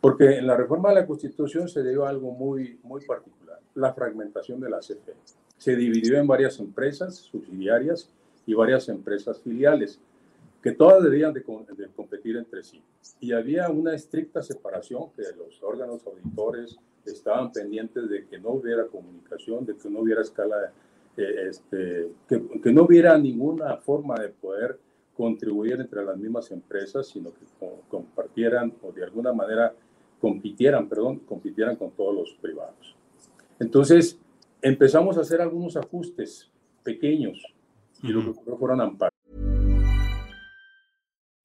Porque 0.00 0.36
en 0.36 0.46
la 0.46 0.56
reforma 0.56 0.90
de 0.90 0.96
la 0.96 1.06
Constitución 1.06 1.68
se 1.68 1.82
dio 1.82 2.06
algo 2.06 2.30
muy, 2.30 2.78
muy 2.82 3.04
particular, 3.04 3.58
la 3.74 3.94
fragmentación 3.94 4.60
de 4.60 4.68
la 4.68 4.80
CFE. 4.80 5.14
Se 5.56 5.74
dividió 5.76 6.18
en 6.18 6.26
varias 6.26 6.58
empresas 6.58 7.14
subsidiarias 7.14 8.10
y 8.46 8.52
varias 8.52 8.88
empresas 8.90 9.40
filiales, 9.40 9.98
que 10.62 10.72
todas 10.72 11.02
debían 11.02 11.32
de, 11.32 11.42
competir 11.42 12.36
entre 12.36 12.62
sí. 12.62 12.82
Y 13.20 13.32
había 13.32 13.68
una 13.70 13.94
estricta 13.94 14.42
separación 14.42 15.10
que 15.16 15.22
los 15.36 15.62
órganos 15.62 16.06
auditores 16.06 16.78
estaban 17.10 17.52
pendientes 17.52 18.08
de 18.08 18.26
que 18.26 18.38
no 18.38 18.50
hubiera 18.50 18.86
comunicación, 18.86 19.64
de 19.64 19.76
que 19.76 19.90
no 19.90 20.00
hubiera 20.00 20.22
escala, 20.22 20.72
eh, 21.16 21.48
este, 21.48 22.08
que, 22.28 22.60
que, 22.62 22.72
no 22.72 22.84
hubiera 22.84 23.16
ninguna 23.18 23.76
forma 23.76 24.14
de 24.16 24.28
poder 24.28 24.78
contribuir 25.16 25.80
entre 25.80 26.04
las 26.04 26.16
mismas 26.16 26.50
empresas, 26.50 27.06
sino 27.08 27.30
que 27.30 27.44
compartieran 27.88 28.74
o 28.82 28.92
de 28.92 29.04
alguna 29.04 29.32
manera 29.32 29.72
compitieran, 30.20 30.88
perdón, 30.88 31.20
compitieran 31.20 31.76
con 31.76 31.90
todos 31.92 32.14
los 32.14 32.32
privados. 32.40 32.96
Entonces, 33.58 34.18
empezamos 34.60 35.16
a 35.18 35.20
hacer 35.20 35.40
algunos 35.40 35.76
ajustes 35.76 36.50
pequeños 36.82 37.42
y 38.02 38.08
lo 38.08 38.34
que 38.34 38.56
fueron 38.56 38.80
amparos. 38.80 39.13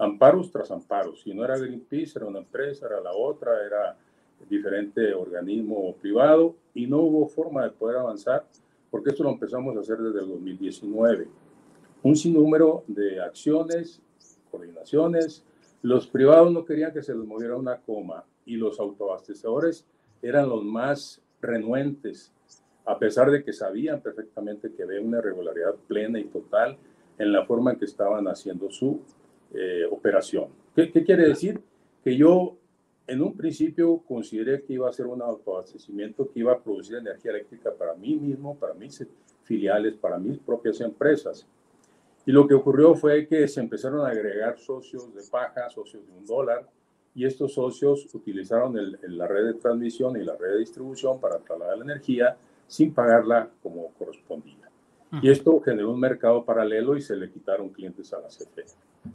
Amparos 0.00 0.50
tras 0.50 0.70
amparos. 0.70 1.20
Si 1.20 1.34
no 1.34 1.44
era 1.44 1.58
Greenpeace, 1.58 2.18
era 2.18 2.26
una 2.26 2.38
empresa, 2.38 2.86
era 2.86 3.00
la 3.00 3.12
otra, 3.12 3.64
era 3.64 3.96
diferente 4.48 5.12
organismo 5.12 5.94
privado 5.96 6.56
y 6.72 6.86
no 6.86 7.00
hubo 7.00 7.28
forma 7.28 7.64
de 7.64 7.70
poder 7.70 7.98
avanzar 7.98 8.46
porque 8.90 9.10
esto 9.10 9.22
lo 9.22 9.30
empezamos 9.30 9.76
a 9.76 9.80
hacer 9.80 9.98
desde 9.98 10.20
el 10.20 10.28
2019. 10.28 11.28
Un 12.02 12.16
sinnúmero 12.16 12.82
de 12.86 13.20
acciones, 13.20 14.00
coordinaciones. 14.50 15.44
Los 15.82 16.06
privados 16.06 16.50
no 16.50 16.64
querían 16.64 16.92
que 16.92 17.02
se 17.02 17.14
les 17.14 17.24
moviera 17.26 17.56
una 17.56 17.76
coma 17.76 18.24
y 18.46 18.56
los 18.56 18.80
autoabastecedores 18.80 19.84
eran 20.22 20.48
los 20.48 20.64
más 20.64 21.20
renuentes, 21.42 22.32
a 22.86 22.98
pesar 22.98 23.30
de 23.30 23.44
que 23.44 23.52
sabían 23.52 24.00
perfectamente 24.00 24.72
que 24.72 24.82
había 24.82 25.00
una 25.00 25.18
irregularidad 25.18 25.74
plena 25.86 26.18
y 26.18 26.24
total 26.24 26.78
en 27.18 27.32
la 27.32 27.44
forma 27.44 27.72
en 27.72 27.78
que 27.78 27.84
estaban 27.84 28.26
haciendo 28.28 28.70
su 28.70 29.00
eh, 29.54 29.84
operación. 29.90 30.48
¿Qué, 30.74 30.90
¿Qué 30.90 31.04
quiere 31.04 31.28
decir? 31.28 31.60
Que 32.02 32.16
yo 32.16 32.56
en 33.06 33.22
un 33.22 33.36
principio 33.36 33.98
consideré 34.06 34.62
que 34.62 34.74
iba 34.74 34.88
a 34.88 34.92
ser 34.92 35.06
un 35.06 35.20
autoabastecimiento 35.20 36.30
que 36.30 36.40
iba 36.40 36.52
a 36.52 36.62
producir 36.62 36.96
energía 36.96 37.32
eléctrica 37.32 37.72
para 37.72 37.94
mí 37.94 38.14
mismo, 38.14 38.56
para 38.56 38.74
mis 38.74 39.04
filiales, 39.42 39.94
para 39.96 40.18
mis 40.18 40.38
propias 40.38 40.80
empresas. 40.80 41.46
Y 42.24 42.32
lo 42.32 42.46
que 42.46 42.54
ocurrió 42.54 42.94
fue 42.94 43.26
que 43.26 43.48
se 43.48 43.60
empezaron 43.60 44.06
a 44.06 44.10
agregar 44.10 44.58
socios 44.58 45.12
de 45.12 45.22
paja, 45.28 45.68
socios 45.70 46.06
de 46.06 46.12
un 46.12 46.24
dólar, 46.24 46.68
y 47.14 47.24
estos 47.24 47.54
socios 47.54 48.14
utilizaron 48.14 48.76
la 49.02 49.26
red 49.26 49.46
de 49.46 49.54
transmisión 49.54 50.16
y 50.16 50.24
la 50.24 50.36
red 50.36 50.52
de 50.52 50.58
distribución 50.58 51.20
para 51.20 51.38
trasladar 51.38 51.78
la 51.78 51.84
energía 51.84 52.36
sin 52.68 52.94
pagarla 52.94 53.50
como 53.60 53.92
correspondía. 53.94 54.59
Y 55.22 55.30
esto 55.30 55.60
generó 55.60 55.90
un 55.90 56.00
mercado 56.00 56.44
paralelo 56.44 56.96
y 56.96 57.00
se 57.00 57.16
le 57.16 57.30
quitaron 57.30 57.70
clientes 57.70 58.12
a 58.12 58.20
la 58.20 58.28
CFE. 58.28 58.64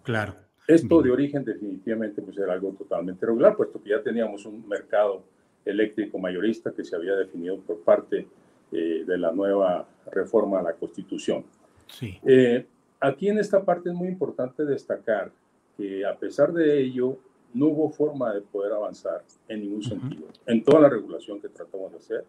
Claro. 0.04 0.36
Esto 0.68 1.02
de 1.02 1.12
origen 1.12 1.46
definitivamente 1.46 2.22
pues 2.22 2.38
era 2.38 2.54
algo 2.54 2.72
totalmente 2.72 3.26
regular, 3.26 3.56
puesto 3.56 3.82
que 3.82 3.92
ya 3.92 4.02
teníamos 4.02 4.46
un 4.46 4.68
mercado 4.68 5.24
eléctrico 5.64 6.18
mayorista 6.18 6.72
que 6.72 6.84
se 6.84 6.96
había 6.96 7.16
definido 7.16 7.60
por 7.60 7.80
parte 7.82 8.28
eh, 8.72 9.04
de 9.06 9.18
la 9.18 9.32
nueva 9.32 9.88
reforma 10.12 10.60
a 10.60 10.64
la 10.64 10.74
Constitución. 10.74 11.46
Sí. 11.88 12.20
Eh, 12.26 12.66
aquí 13.00 13.30
en 13.30 13.38
esta 13.38 13.64
parte 13.64 13.90
es 13.90 13.96
muy 13.96 14.08
importante 14.08 14.66
destacar 14.66 15.32
que 15.78 16.06
a 16.06 16.18
pesar 16.18 16.52
de 16.52 16.80
ello 16.82 17.18
no 17.54 17.68
hubo 17.68 17.90
forma 17.90 18.34
de 18.34 18.42
poder 18.42 18.74
avanzar 18.74 19.24
en 19.48 19.62
ningún 19.62 19.84
sentido. 19.84 20.28
En 20.46 20.64
toda 20.64 20.82
la 20.82 20.90
regulación 20.90 21.40
que 21.40 21.48
tratamos 21.50 21.92
de 21.92 21.98
hacer, 21.98 22.26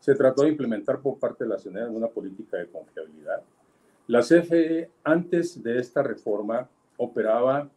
se 0.00 0.14
trató 0.14 0.42
de 0.42 0.48
implementar 0.48 1.00
por 1.00 1.18
parte 1.18 1.44
de 1.44 1.50
la 1.50 1.58
CNE 1.58 1.86
una 1.86 2.08
política 2.08 2.56
de 2.56 2.66
confiabilidad 2.66 3.42
La 4.08 4.20
CFE 4.20 4.90
antes 5.04 5.62
de 5.62 5.78
esta 5.78 6.02
reforma 6.02 6.68
operaba 6.96 7.68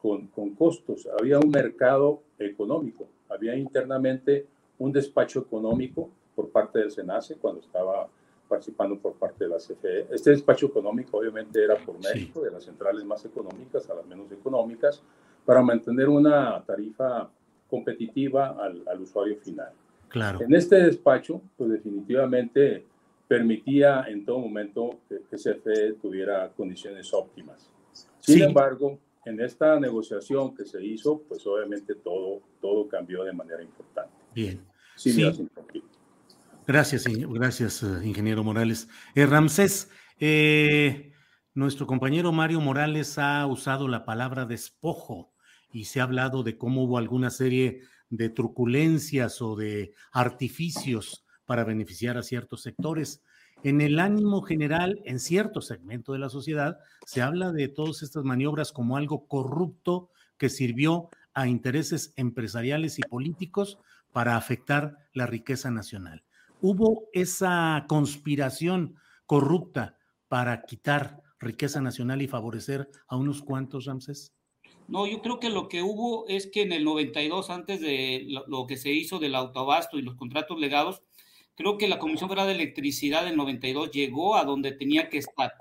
con, 0.00 0.26
con 0.28 0.54
costos, 0.54 1.08
había 1.18 1.38
un 1.38 1.50
mercado 1.50 2.22
económico, 2.38 3.06
había 3.28 3.56
internamente 3.56 4.46
un 4.78 4.92
despacho 4.92 5.40
económico 5.40 6.10
por 6.34 6.50
parte 6.50 6.80
del 6.80 6.90
SENACE 6.90 7.36
cuando 7.36 7.60
estaba 7.60 8.08
participando 8.48 8.98
por 8.98 9.14
parte 9.14 9.44
de 9.44 9.50
la 9.50 9.56
CFE. 9.56 10.08
Este 10.10 10.30
despacho 10.30 10.66
económico 10.66 11.18
obviamente 11.18 11.62
era 11.62 11.76
por 11.76 11.98
mérito 12.02 12.42
de 12.42 12.50
las 12.50 12.64
centrales 12.64 13.04
más 13.04 13.24
económicas 13.24 13.88
a 13.88 13.94
las 13.94 14.06
menos 14.06 14.30
económicas 14.32 15.02
para 15.44 15.62
mantener 15.62 16.08
una 16.08 16.62
tarifa 16.64 17.30
competitiva 17.70 18.56
al, 18.62 18.82
al 18.86 19.00
usuario 19.00 19.36
final. 19.36 19.72
Claro. 20.12 20.40
En 20.42 20.54
este 20.54 20.76
despacho, 20.76 21.40
pues 21.56 21.70
definitivamente 21.70 22.84
permitía 23.26 24.04
en 24.08 24.26
todo 24.26 24.40
momento 24.40 25.00
que, 25.08 25.22
que 25.28 25.36
CFE 25.36 25.94
tuviera 25.94 26.50
condiciones 26.54 27.12
óptimas. 27.14 27.72
Sin 28.20 28.36
sí. 28.36 28.42
embargo, 28.42 28.98
en 29.24 29.40
esta 29.40 29.80
negociación 29.80 30.54
que 30.54 30.66
se 30.66 30.84
hizo, 30.84 31.22
pues 31.22 31.46
obviamente 31.46 31.94
todo, 31.94 32.42
todo 32.60 32.86
cambió 32.88 33.24
de 33.24 33.32
manera 33.32 33.62
importante. 33.62 34.12
Bien. 34.34 34.60
Sí, 34.96 35.12
sí. 35.12 35.48
Gracias, 36.66 37.04
gracias, 37.06 37.82
eh, 37.82 37.86
ingeniero 38.04 38.44
Morales. 38.44 38.88
Eh, 39.14 39.24
Ramsés, 39.24 39.90
eh, 40.20 41.12
nuestro 41.54 41.86
compañero 41.86 42.32
Mario 42.32 42.60
Morales 42.60 43.18
ha 43.18 43.46
usado 43.46 43.88
la 43.88 44.04
palabra 44.04 44.44
despojo 44.44 45.32
y 45.72 45.86
se 45.86 46.00
ha 46.00 46.04
hablado 46.04 46.42
de 46.42 46.58
cómo 46.58 46.84
hubo 46.84 46.98
alguna 46.98 47.30
serie 47.30 47.80
de 48.12 48.28
truculencias 48.28 49.42
o 49.42 49.56
de 49.56 49.92
artificios 50.12 51.24
para 51.44 51.64
beneficiar 51.64 52.16
a 52.16 52.22
ciertos 52.22 52.62
sectores. 52.62 53.22
En 53.64 53.80
el 53.80 53.98
ánimo 53.98 54.42
general, 54.42 55.00
en 55.04 55.18
cierto 55.18 55.60
segmento 55.60 56.12
de 56.12 56.18
la 56.20 56.28
sociedad, 56.28 56.78
se 57.06 57.22
habla 57.22 57.52
de 57.52 57.68
todas 57.68 58.02
estas 58.02 58.24
maniobras 58.24 58.72
como 58.72 58.96
algo 58.96 59.26
corrupto 59.26 60.10
que 60.38 60.48
sirvió 60.48 61.08
a 61.34 61.48
intereses 61.48 62.12
empresariales 62.16 62.98
y 62.98 63.02
políticos 63.02 63.78
para 64.12 64.36
afectar 64.36 64.98
la 65.12 65.26
riqueza 65.26 65.70
nacional 65.70 66.22
hubo 66.62 67.08
esa 67.12 67.84
conspiración 67.88 68.94
corrupta 69.26 69.98
para 70.28 70.62
quitar 70.62 71.20
riqueza 71.38 71.80
nacional 71.80 72.22
y 72.22 72.28
favorecer 72.28 72.88
a 73.08 73.16
unos 73.16 73.42
cuantos, 73.42 73.86
Ramses? 73.86 74.32
No, 74.88 75.06
yo 75.06 75.22
creo 75.22 75.40
que 75.40 75.48
lo 75.48 75.68
que 75.68 75.82
hubo 75.82 76.26
es 76.28 76.46
que 76.46 76.62
en 76.62 76.72
el 76.72 76.84
92, 76.84 77.50
antes 77.50 77.80
de 77.80 78.26
lo, 78.28 78.66
que 78.66 78.76
se 78.76 78.92
hizo 78.92 79.18
del 79.18 79.34
autobasto 79.34 79.98
y 79.98 80.02
los 80.02 80.16
contratos 80.16 80.58
legados, 80.58 81.02
creo 81.54 81.78
que 81.78 81.88
la 81.88 81.98
Comisión 81.98 82.28
Federal 82.28 82.48
de 82.48 82.54
Electricidad 82.54 83.24
del 83.24 83.36
92 83.36 83.90
llegó 83.90 84.36
a 84.36 84.44
donde 84.44 84.72
tenía 84.72 85.08
que 85.08 85.18
estar. 85.18 85.52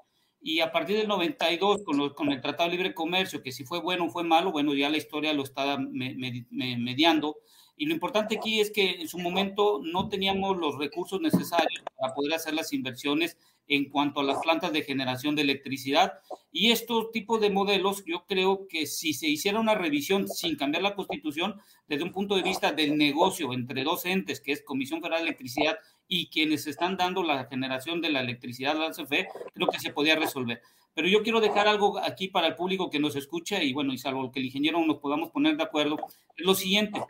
Y 0.41 0.59
a 0.59 0.71
partir 0.71 0.97
del 0.97 1.07
92, 1.07 1.83
con, 1.83 1.97
lo, 1.97 2.15
con 2.15 2.31
el 2.31 2.41
Tratado 2.41 2.69
de 2.69 2.75
Libre 2.75 2.93
Comercio, 2.95 3.43
que 3.43 3.51
si 3.51 3.63
fue 3.63 3.79
bueno 3.79 4.05
o 4.05 4.09
fue 4.09 4.23
malo, 4.23 4.51
bueno, 4.51 4.73
ya 4.73 4.89
la 4.89 4.97
historia 4.97 5.33
lo 5.33 5.43
está 5.43 5.77
me, 5.77 6.15
me, 6.15 6.45
me, 6.49 6.77
mediando, 6.77 7.37
y 7.81 7.85
lo 7.85 7.93
importante 7.93 8.37
aquí 8.37 8.59
es 8.59 8.69
que 8.69 9.01
en 9.01 9.07
su 9.07 9.17
momento 9.17 9.81
no 9.83 10.07
teníamos 10.07 10.55
los 10.57 10.77
recursos 10.77 11.19
necesarios 11.19 11.83
para 11.97 12.13
poder 12.13 12.33
hacer 12.35 12.53
las 12.53 12.73
inversiones 12.73 13.37
en 13.67 13.89
cuanto 13.89 14.19
a 14.19 14.23
las 14.23 14.39
plantas 14.39 14.73
de 14.73 14.83
generación 14.83 15.35
de 15.35 15.43
electricidad. 15.43 16.13
Y 16.51 16.71
estos 16.71 17.11
tipos 17.11 17.39
de 17.39 17.49
modelos, 17.49 18.03
yo 18.05 18.25
creo 18.27 18.67
que 18.67 18.85
si 18.85 19.13
se 19.13 19.27
hiciera 19.27 19.59
una 19.59 19.75
revisión 19.75 20.27
sin 20.27 20.57
cambiar 20.57 20.83
la 20.83 20.95
constitución, 20.95 21.61
desde 21.87 22.03
un 22.03 22.11
punto 22.11 22.35
de 22.35 22.43
vista 22.43 22.71
del 22.71 22.97
negocio 22.97 23.53
entre 23.53 23.83
dos 23.83 24.05
entes, 24.05 24.41
que 24.41 24.51
es 24.51 24.63
Comisión 24.63 25.01
Federal 25.01 25.21
de 25.21 25.29
Electricidad 25.29 25.77
y 26.07 26.29
quienes 26.29 26.67
están 26.67 26.97
dando 26.97 27.23
la 27.23 27.45
generación 27.45 28.01
de 28.01 28.09
la 28.09 28.19
electricidad 28.19 28.75
CFE, 28.91 29.27
creo 29.53 29.67
que 29.67 29.79
se 29.79 29.93
podía 29.93 30.15
resolver. 30.15 30.61
Pero 30.93 31.07
yo 31.07 31.23
quiero 31.23 31.39
dejar 31.39 31.67
algo 31.67 31.97
aquí 31.99 32.27
para 32.27 32.47
el 32.47 32.55
público 32.55 32.89
que 32.89 32.99
nos 32.99 33.15
escucha 33.15 33.63
y 33.63 33.71
bueno, 33.71 33.93
y 33.93 33.97
salvo 33.97 34.31
que 34.31 34.39
el 34.39 34.47
ingeniero 34.47 34.85
nos 34.85 34.97
podamos 34.97 35.31
poner 35.31 35.55
de 35.55 35.63
acuerdo, 35.63 35.97
lo 36.35 36.53
siguiente. 36.53 37.01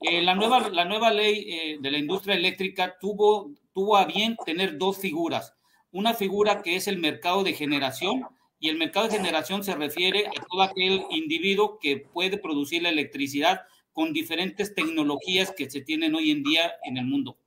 Eh, 0.00 0.22
la, 0.22 0.34
nueva, 0.34 0.68
la 0.70 0.84
nueva 0.84 1.12
ley 1.12 1.46
eh, 1.48 1.78
de 1.80 1.90
la 1.90 1.98
industria 1.98 2.34
eléctrica 2.34 2.96
tuvo, 2.98 3.52
tuvo 3.72 3.96
a 3.96 4.06
bien 4.06 4.36
tener 4.44 4.78
dos 4.78 4.98
figuras. 4.98 5.54
Una 5.92 6.14
figura 6.14 6.62
que 6.62 6.76
es 6.76 6.86
el 6.86 6.98
mercado 6.98 7.42
de 7.42 7.52
generación, 7.52 8.26
y 8.60 8.68
el 8.68 8.76
mercado 8.76 9.08
de 9.08 9.16
generación 9.16 9.64
se 9.64 9.74
refiere 9.74 10.26
a 10.26 10.46
todo 10.48 10.62
aquel 10.62 11.02
individuo 11.10 11.78
que 11.80 11.96
puede 11.96 12.36
producir 12.36 12.82
la 12.82 12.90
electricidad 12.90 13.62
con 13.92 14.12
diferentes 14.12 14.74
tecnologías 14.74 15.52
que 15.56 15.70
se 15.70 15.80
tienen 15.80 16.14
hoy 16.14 16.30
en 16.30 16.42
día 16.42 16.72
en 16.84 16.98
el 16.98 17.06
mundo. 17.06 17.38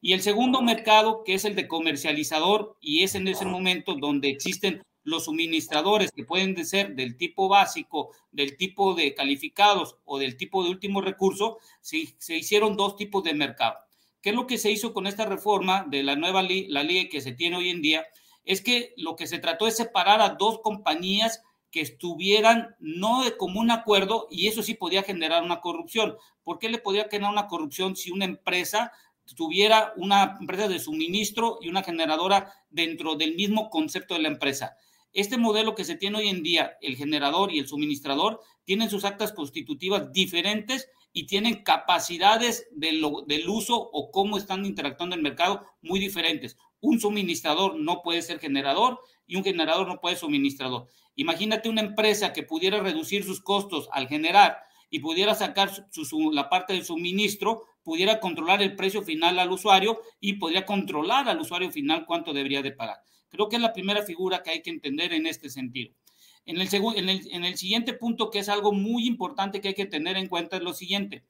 Y 0.00 0.14
el 0.14 0.22
segundo 0.22 0.62
mercado, 0.62 1.22
que 1.24 1.34
es 1.34 1.44
el 1.44 1.54
de 1.54 1.68
comercializador, 1.68 2.76
y 2.80 3.04
es 3.04 3.14
en 3.14 3.28
ese 3.28 3.44
momento 3.44 3.94
donde 3.94 4.30
existen 4.30 4.82
los 5.04 5.26
suministradores 5.26 6.10
que 6.10 6.24
pueden 6.24 6.64
ser 6.64 6.94
del 6.94 7.16
tipo 7.16 7.48
básico, 7.48 8.10
del 8.32 8.56
tipo 8.56 8.94
de 8.94 9.14
calificados 9.14 9.96
o 10.04 10.18
del 10.18 10.36
tipo 10.36 10.64
de 10.64 10.70
último 10.70 11.02
recurso, 11.02 11.58
se, 11.80 12.14
se 12.18 12.36
hicieron 12.36 12.76
dos 12.76 12.96
tipos 12.96 13.22
de 13.22 13.34
mercado. 13.34 13.76
¿Qué 14.22 14.30
es 14.30 14.36
lo 14.36 14.46
que 14.46 14.56
se 14.56 14.70
hizo 14.70 14.94
con 14.94 15.08
esta 15.08 15.26
reforma 15.26 15.84
de 15.88 16.04
la 16.04 16.14
nueva 16.14 16.42
ley, 16.42 16.68
la 16.68 16.84
ley 16.84 17.08
que 17.08 17.20
se 17.20 17.32
tiene 17.32 17.56
hoy 17.56 17.70
en 17.70 17.82
día? 17.82 18.06
Es 18.44 18.62
que 18.62 18.94
lo 18.96 19.16
que 19.16 19.26
se 19.26 19.40
trató 19.40 19.66
es 19.66 19.76
separar 19.76 20.20
a 20.20 20.36
dos 20.38 20.60
compañías 20.62 21.42
que 21.72 21.80
estuvieran 21.80 22.76
no 22.78 23.24
de 23.24 23.36
común 23.36 23.72
acuerdo 23.72 24.28
y 24.30 24.46
eso 24.46 24.62
sí 24.62 24.74
podía 24.74 25.02
generar 25.02 25.42
una 25.42 25.60
corrupción. 25.60 26.16
¿Por 26.44 26.60
qué 26.60 26.68
le 26.68 26.78
podía 26.78 27.08
generar 27.10 27.32
una 27.32 27.48
corrupción 27.48 27.96
si 27.96 28.12
una 28.12 28.24
empresa 28.24 28.92
tuviera 29.34 29.92
una 29.96 30.36
empresa 30.38 30.68
de 30.68 30.78
suministro 30.78 31.58
y 31.60 31.68
una 31.68 31.82
generadora 31.82 32.52
dentro 32.70 33.16
del 33.16 33.34
mismo 33.34 33.70
concepto 33.70 34.14
de 34.14 34.22
la 34.22 34.28
empresa? 34.28 34.76
Este 35.12 35.36
modelo 35.36 35.74
que 35.74 35.84
se 35.84 35.96
tiene 35.96 36.18
hoy 36.18 36.28
en 36.28 36.44
día, 36.44 36.76
el 36.80 36.96
generador 36.96 37.52
y 37.52 37.58
el 37.58 37.66
suministrador, 37.66 38.40
tienen 38.64 38.88
sus 38.88 39.04
actas 39.04 39.32
constitutivas 39.32 40.12
diferentes 40.12 40.88
y 41.12 41.26
tienen 41.26 41.62
capacidades 41.62 42.68
de 42.72 42.92
lo, 42.92 43.22
del 43.26 43.48
uso 43.48 43.76
o 43.76 44.10
cómo 44.10 44.38
están 44.38 44.64
interactuando 44.64 45.14
en 45.14 45.20
el 45.20 45.24
mercado 45.24 45.66
muy 45.82 46.00
diferentes. 46.00 46.56
Un 46.80 47.00
suministrador 47.00 47.78
no 47.78 48.02
puede 48.02 48.22
ser 48.22 48.38
generador 48.38 49.00
y 49.26 49.36
un 49.36 49.44
generador 49.44 49.86
no 49.86 50.00
puede 50.00 50.16
ser 50.16 50.22
suministrador. 50.22 50.88
Imagínate 51.14 51.68
una 51.68 51.82
empresa 51.82 52.32
que 52.32 52.42
pudiera 52.42 52.80
reducir 52.80 53.24
sus 53.24 53.42
costos 53.42 53.88
al 53.92 54.08
generar 54.08 54.58
y 54.88 55.00
pudiera 55.00 55.34
sacar 55.34 55.70
la 56.32 56.48
parte 56.48 56.72
del 56.72 56.84
suministro, 56.84 57.64
pudiera 57.82 58.20
controlar 58.20 58.62
el 58.62 58.76
precio 58.76 59.02
final 59.02 59.38
al 59.38 59.50
usuario 59.50 60.00
y 60.20 60.34
podría 60.34 60.66
controlar 60.66 61.28
al 61.28 61.40
usuario 61.40 61.70
final 61.70 62.04
cuánto 62.06 62.32
debería 62.32 62.62
de 62.62 62.72
pagar. 62.72 62.98
Creo 63.30 63.48
que 63.48 63.56
es 63.56 63.62
la 63.62 63.72
primera 63.72 64.02
figura 64.02 64.42
que 64.42 64.50
hay 64.50 64.62
que 64.62 64.70
entender 64.70 65.12
en 65.14 65.26
este 65.26 65.48
sentido. 65.48 65.94
En 66.44 66.60
el, 66.60 66.68
en 66.72 67.08
en 67.08 67.44
el 67.44 67.56
siguiente 67.56 67.92
punto, 67.92 68.30
que 68.30 68.40
es 68.40 68.48
algo 68.48 68.72
muy 68.72 69.06
importante 69.06 69.60
que 69.60 69.68
hay 69.68 69.74
que 69.74 69.86
tener 69.86 70.16
en 70.16 70.28
cuenta, 70.28 70.56
es 70.56 70.62
lo 70.62 70.74
siguiente. 70.74 71.24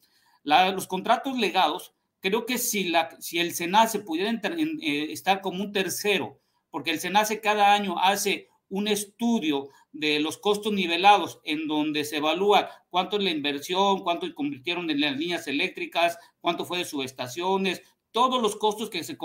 Los 0.45 0.87
contratos 0.87 1.39
legados, 1.39 1.95
creo 2.21 2.47
que 2.47 2.59
si, 2.59 2.85
la, 2.85 3.11
si 3.21 3.39
el 3.39 3.53
SENACE 3.53 4.01
pudiera 4.01 4.31
eh, 4.31 5.13
estar 5.13 5.41
como 5.41 5.63
un 5.63 5.73
tercero, 5.73 6.41
porque 6.71 6.91
el 6.91 7.01
SENACE 7.01 7.41
cada 7.41 7.75
año 7.75 7.99
hace 7.99 8.49
un 8.69 8.89
estudio 8.89 9.69
de 9.93 10.19
los 10.19 10.39
costos 10.39 10.73
nivelados 10.73 11.41
en 11.45 11.69
donde 11.69 12.05
se 12.05 12.17
evalúa 12.17 12.71
cuánto 12.89 13.19
es 13.19 13.25
la 13.25 13.31
inversión, 13.31 14.01
cuánto 14.01 14.27
convirtieron 14.35 14.91
en 14.91 15.01
las 15.01 15.17
líneas 15.17 15.47
eléctricas, 15.47 16.17
cuánto 16.41 16.65
fue 16.65 16.79
de 16.79 16.87
subestaciones, 16.87 17.83
todos 18.13 18.41
los 18.41 18.57
costos 18.57 18.89
que 18.89 19.05
se, 19.05 19.19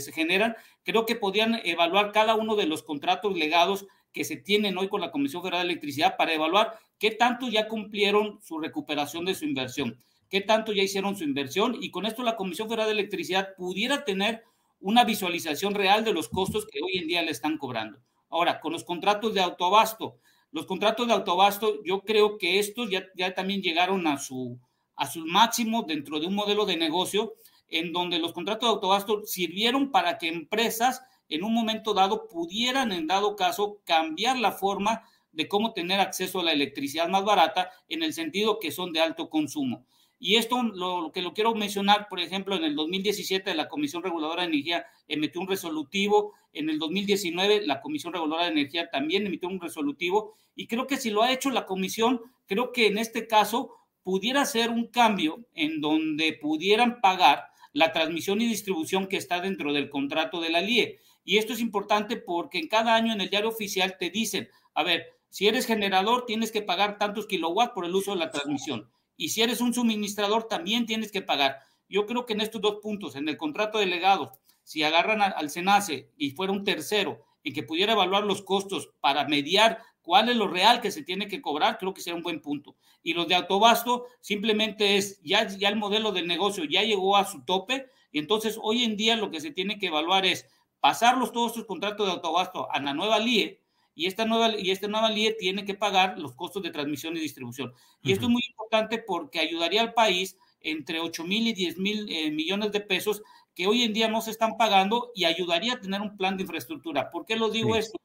se, 0.00 0.12
generan, 0.12 0.56
creo 0.84 1.04
que 1.06 1.16
podían 1.16 1.60
evaluar 1.64 2.12
cada 2.12 2.34
uno 2.34 2.56
de 2.56 2.66
los 2.66 2.82
contratos 2.82 3.36
legados 3.36 3.86
que 4.14 4.24
se 4.24 4.36
tienen 4.36 4.78
hoy 4.78 4.88
con 4.88 5.00
la 5.00 5.10
Comisión 5.10 5.42
Federal 5.42 5.66
de 5.66 5.72
Electricidad 5.72 6.16
para 6.16 6.32
evaluar 6.32 6.78
qué 6.98 7.10
tanto 7.10 7.48
ya 7.48 7.68
cumplieron 7.68 8.38
su 8.42 8.58
recuperación 8.58 9.24
de 9.24 9.34
su 9.34 9.44
inversión, 9.44 9.98
qué 10.30 10.40
tanto 10.40 10.72
ya 10.72 10.84
hicieron 10.84 11.16
su 11.16 11.24
inversión 11.24 11.76
y 11.78 11.90
con 11.90 12.06
esto 12.06 12.22
la 12.22 12.36
Comisión 12.36 12.68
Federal 12.68 12.86
de 12.86 12.92
Electricidad 12.92 13.54
pudiera 13.56 14.04
tener 14.04 14.44
una 14.78 15.04
visualización 15.04 15.74
real 15.74 16.04
de 16.04 16.12
los 16.12 16.28
costos 16.28 16.64
que 16.64 16.78
hoy 16.80 16.98
en 16.98 17.08
día 17.08 17.22
le 17.22 17.32
están 17.32 17.58
cobrando. 17.58 17.98
Ahora, 18.30 18.60
con 18.60 18.72
los 18.72 18.84
contratos 18.84 19.34
de 19.34 19.40
autobasto, 19.40 20.18
los 20.52 20.66
contratos 20.66 21.08
de 21.08 21.12
autobasto, 21.12 21.82
yo 21.82 22.02
creo 22.02 22.38
que 22.38 22.60
estos 22.60 22.90
ya, 22.90 23.04
ya 23.16 23.34
también 23.34 23.62
llegaron 23.62 24.06
a 24.06 24.18
su, 24.18 24.60
a 24.94 25.10
su 25.10 25.26
máximo 25.26 25.82
dentro 25.82 26.20
de 26.20 26.28
un 26.28 26.34
modelo 26.36 26.66
de 26.66 26.76
negocio 26.76 27.34
en 27.68 27.92
donde 27.92 28.20
los 28.20 28.32
contratos 28.32 28.68
de 28.68 28.74
autobasto 28.74 29.22
sirvieron 29.24 29.90
para 29.90 30.18
que 30.18 30.28
empresas 30.28 31.02
en 31.28 31.44
un 31.44 31.54
momento 31.54 31.94
dado 31.94 32.28
pudieran, 32.28 32.92
en 32.92 33.06
dado 33.06 33.36
caso, 33.36 33.80
cambiar 33.84 34.38
la 34.38 34.52
forma 34.52 35.04
de 35.32 35.48
cómo 35.48 35.72
tener 35.72 36.00
acceso 36.00 36.40
a 36.40 36.44
la 36.44 36.52
electricidad 36.52 37.08
más 37.08 37.24
barata 37.24 37.70
en 37.88 38.02
el 38.02 38.12
sentido 38.12 38.58
que 38.58 38.70
son 38.70 38.92
de 38.92 39.00
alto 39.00 39.28
consumo. 39.28 39.86
Y 40.18 40.36
esto 40.36 40.62
lo, 40.62 41.00
lo, 41.00 41.12
que 41.12 41.22
lo 41.22 41.34
quiero 41.34 41.54
mencionar, 41.54 42.08
por 42.08 42.20
ejemplo, 42.20 42.56
en 42.56 42.64
el 42.64 42.76
2017 42.76 43.54
la 43.54 43.68
Comisión 43.68 44.02
Reguladora 44.02 44.42
de 44.42 44.48
Energía 44.48 44.86
emitió 45.08 45.40
un 45.40 45.48
resolutivo, 45.48 46.32
en 46.52 46.70
el 46.70 46.78
2019 46.78 47.66
la 47.66 47.80
Comisión 47.80 48.12
Reguladora 48.12 48.46
de 48.46 48.52
Energía 48.52 48.88
también 48.90 49.26
emitió 49.26 49.48
un 49.48 49.60
resolutivo, 49.60 50.34
y 50.54 50.66
creo 50.66 50.86
que 50.86 50.96
si 50.96 51.10
lo 51.10 51.22
ha 51.22 51.32
hecho 51.32 51.50
la 51.50 51.66
Comisión, 51.66 52.20
creo 52.46 52.72
que 52.72 52.86
en 52.86 52.98
este 52.98 53.26
caso 53.26 53.74
pudiera 54.02 54.44
ser 54.44 54.70
un 54.70 54.86
cambio 54.86 55.46
en 55.54 55.80
donde 55.80 56.34
pudieran 56.34 57.00
pagar 57.00 57.48
la 57.72 57.90
transmisión 57.92 58.40
y 58.40 58.46
distribución 58.46 59.08
que 59.08 59.16
está 59.16 59.40
dentro 59.40 59.72
del 59.72 59.90
contrato 59.90 60.40
de 60.40 60.50
la 60.50 60.60
LIE. 60.60 61.00
Y 61.24 61.38
esto 61.38 61.52
es 61.52 61.60
importante 61.60 62.16
porque 62.16 62.58
en 62.58 62.68
cada 62.68 62.94
año 62.94 63.12
en 63.12 63.20
el 63.20 63.30
diario 63.30 63.48
oficial 63.48 63.96
te 63.98 64.10
dicen, 64.10 64.48
a 64.74 64.82
ver, 64.82 65.06
si 65.30 65.48
eres 65.48 65.66
generador 65.66 66.26
tienes 66.26 66.52
que 66.52 66.62
pagar 66.62 66.98
tantos 66.98 67.26
kilowatts 67.26 67.72
por 67.74 67.84
el 67.84 67.94
uso 67.94 68.12
de 68.12 68.18
la 68.18 68.30
transmisión. 68.30 68.88
Y 69.16 69.30
si 69.30 69.42
eres 69.42 69.60
un 69.60 69.74
suministrador 69.74 70.44
también 70.44 70.86
tienes 70.86 71.10
que 71.10 71.22
pagar. 71.22 71.60
Yo 71.88 72.06
creo 72.06 72.26
que 72.26 72.34
en 72.34 72.40
estos 72.40 72.60
dos 72.60 72.76
puntos, 72.82 73.16
en 73.16 73.28
el 73.28 73.36
contrato 73.36 73.78
de 73.78 73.86
legados, 73.86 74.30
si 74.62 74.82
agarran 74.82 75.22
al 75.22 75.50
SENACE 75.50 76.10
y 76.16 76.30
fuera 76.30 76.52
un 76.52 76.64
tercero 76.64 77.24
y 77.42 77.52
que 77.52 77.62
pudiera 77.62 77.92
evaluar 77.92 78.24
los 78.24 78.42
costos 78.42 78.90
para 79.00 79.28
mediar 79.28 79.78
cuál 80.02 80.28
es 80.28 80.36
lo 80.36 80.48
real 80.48 80.80
que 80.80 80.90
se 80.90 81.02
tiene 81.02 81.28
que 81.28 81.42
cobrar, 81.42 81.78
creo 81.78 81.94
que 81.94 82.00
sería 82.00 82.16
un 82.16 82.22
buen 82.22 82.40
punto. 82.40 82.76
Y 83.02 83.14
los 83.14 83.28
de 83.28 83.34
autobasto 83.34 84.06
simplemente 84.20 84.96
es, 84.96 85.20
ya, 85.22 85.46
ya 85.48 85.68
el 85.68 85.76
modelo 85.76 86.12
del 86.12 86.26
negocio 86.26 86.64
ya 86.64 86.82
llegó 86.82 87.16
a 87.16 87.24
su 87.24 87.44
tope, 87.44 87.86
y 88.12 88.18
entonces 88.18 88.58
hoy 88.62 88.84
en 88.84 88.96
día 88.96 89.16
lo 89.16 89.30
que 89.30 89.40
se 89.40 89.50
tiene 89.50 89.78
que 89.78 89.86
evaluar 89.86 90.24
es 90.24 90.46
pasarlos 90.84 91.32
todos 91.32 91.52
estos 91.52 91.64
contratos 91.64 92.06
de 92.06 92.12
autobasto 92.12 92.70
a 92.70 92.78
la 92.78 92.92
nueva 92.92 93.18
LIE, 93.18 93.58
y 93.94 94.04
esta 94.04 94.26
nueva, 94.26 94.50
y 94.54 94.70
esta 94.70 94.86
nueva 94.86 95.08
LIE 95.08 95.32
tiene 95.32 95.64
que 95.64 95.72
pagar 95.72 96.18
los 96.18 96.34
costos 96.34 96.62
de 96.62 96.70
transmisión 96.70 97.16
y 97.16 97.20
distribución. 97.20 97.72
Y 98.02 98.12
esto 98.12 98.26
es 98.26 98.30
muy 98.30 98.42
importante 98.46 98.98
porque 98.98 99.38
ayudaría 99.38 99.80
al 99.80 99.94
país 99.94 100.36
entre 100.60 101.00
8 101.00 101.24
mil 101.24 101.46
y 101.46 101.54
10 101.54 101.78
mil 101.78 102.06
eh, 102.10 102.30
millones 102.30 102.70
de 102.70 102.80
pesos 102.80 103.22
que 103.54 103.66
hoy 103.66 103.82
en 103.82 103.94
día 103.94 104.08
no 104.08 104.20
se 104.20 104.30
están 104.30 104.58
pagando 104.58 105.10
y 105.14 105.24
ayudaría 105.24 105.72
a 105.72 105.80
tener 105.80 106.02
un 106.02 106.18
plan 106.18 106.36
de 106.36 106.42
infraestructura. 106.42 107.10
¿Por 107.10 107.24
qué 107.24 107.36
lo 107.36 107.48
digo 107.48 107.76
esto? 107.76 107.98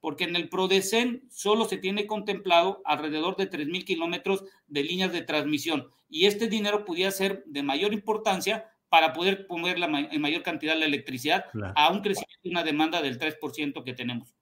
porque 0.00 0.24
en 0.24 0.36
el 0.36 0.48
PRODECEN 0.48 1.24
solo 1.28 1.64
se 1.64 1.76
tiene 1.76 2.06
contemplado 2.06 2.82
alrededor 2.84 3.36
de 3.36 3.50
3.000 3.50 3.84
kilómetros 3.84 4.44
de 4.66 4.84
líneas 4.84 5.12
de 5.12 5.22
transmisión 5.22 5.88
y 6.08 6.26
este 6.26 6.48
dinero 6.48 6.84
pudiera 6.84 7.10
ser 7.10 7.42
de 7.46 7.62
mayor 7.62 7.92
importancia 7.92 8.70
para 8.88 9.12
poder 9.12 9.46
poner 9.46 9.78
la 9.78 9.86
en 9.86 10.20
mayor 10.20 10.42
cantidad 10.42 10.76
de 10.76 10.84
electricidad 10.84 11.46
a 11.74 11.90
un 11.90 12.00
crecimiento 12.00 12.40
y 12.42 12.50
una 12.50 12.62
demanda 12.62 13.02
del 13.02 13.18
3% 13.18 13.84
que 13.84 13.92
tenemos. 13.92 14.34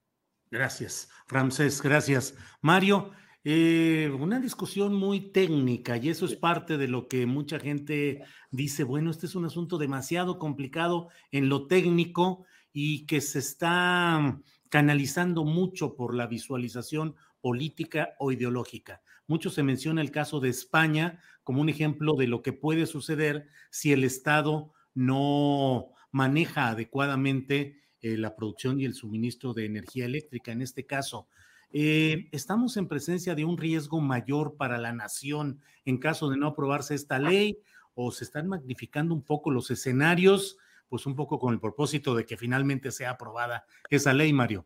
Gracias, 0.49 1.09
Ramsés, 1.27 1.81
gracias. 1.81 2.35
Mario, 2.61 3.11
eh, 3.43 4.09
una 4.19 4.39
discusión 4.39 4.93
muy 4.93 5.31
técnica 5.31 5.97
y 5.97 6.09
eso 6.09 6.25
es 6.25 6.35
parte 6.35 6.77
de 6.77 6.87
lo 6.87 7.07
que 7.07 7.25
mucha 7.25 7.59
gente 7.59 8.23
dice, 8.51 8.83
bueno, 8.83 9.11
este 9.11 9.25
es 9.25 9.35
un 9.35 9.45
asunto 9.45 9.77
demasiado 9.77 10.39
complicado 10.39 11.09
en 11.31 11.49
lo 11.49 11.67
técnico 11.67 12.45
y 12.73 13.05
que 13.05 13.21
se 13.21 13.39
está 13.39 14.41
canalizando 14.69 15.43
mucho 15.45 15.95
por 15.95 16.13
la 16.13 16.27
visualización 16.27 17.15
política 17.39 18.15
o 18.19 18.31
ideológica. 18.31 19.01
Mucho 19.27 19.49
se 19.49 19.63
menciona 19.63 20.01
el 20.01 20.11
caso 20.11 20.39
de 20.39 20.49
España 20.49 21.19
como 21.47 21.61
un 21.61 21.69
ejemplo 21.69 22.15
de 22.15 22.27
lo 22.27 22.41
que 22.41 22.51
puede 22.51 22.85
suceder 22.87 23.47
si 23.69 23.93
el 23.93 24.03
Estado 24.03 24.73
no 24.93 25.93
maneja 26.11 26.67
adecuadamente 26.67 27.85
eh, 28.01 28.17
la 28.17 28.35
producción 28.35 28.81
y 28.81 28.83
el 28.83 28.93
suministro 28.93 29.53
de 29.53 29.63
energía 29.63 30.03
eléctrica. 30.03 30.51
En 30.51 30.61
este 30.61 30.85
caso, 30.85 31.29
eh, 31.71 32.27
estamos 32.33 32.75
en 32.75 32.89
presencia 32.89 33.33
de 33.33 33.45
un 33.45 33.57
riesgo 33.57 34.01
mayor 34.01 34.57
para 34.57 34.77
la 34.77 34.91
nación 34.91 35.61
en 35.85 35.99
caso 35.99 36.29
de 36.29 36.35
no 36.35 36.47
aprobarse 36.47 36.95
esta 36.95 37.17
ley 37.17 37.59
o 37.93 38.11
se 38.11 38.25
están 38.25 38.49
magnificando 38.49 39.15
un 39.15 39.23
poco 39.23 39.49
los 39.49 39.71
escenarios 39.71 40.57
pues 40.89 41.05
un 41.05 41.15
poco 41.15 41.39
con 41.39 41.53
el 41.53 41.61
propósito 41.61 42.13
de 42.13 42.25
que 42.25 42.35
finalmente 42.35 42.91
sea 42.91 43.11
aprobada 43.11 43.65
esa 43.89 44.13
ley, 44.13 44.33
Mario. 44.33 44.65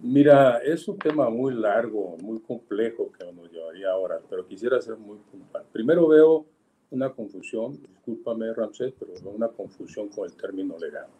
Mira, 0.00 0.58
es 0.58 0.86
un 0.88 0.98
tema 0.98 1.30
muy 1.30 1.54
largo, 1.54 2.16
muy 2.22 2.40
complejo 2.40 3.10
que 3.12 3.24
nos 3.32 3.50
llevaría 3.50 3.90
ahora, 3.90 4.20
pero 4.28 4.46
quisiera 4.46 4.80
ser 4.80 4.96
muy 4.96 5.18
puntual. 5.30 5.64
Primero 5.72 6.08
veo 6.08 6.46
una 6.90 7.10
confusión, 7.10 7.80
discúlpame 7.80 8.52
Ramsés, 8.52 8.92
pero 8.98 9.12
veo 9.22 9.32
una 9.32 9.48
confusión 9.48 10.08
con 10.08 10.26
el 10.26 10.36
término 10.36 10.76
legado. 10.78 11.10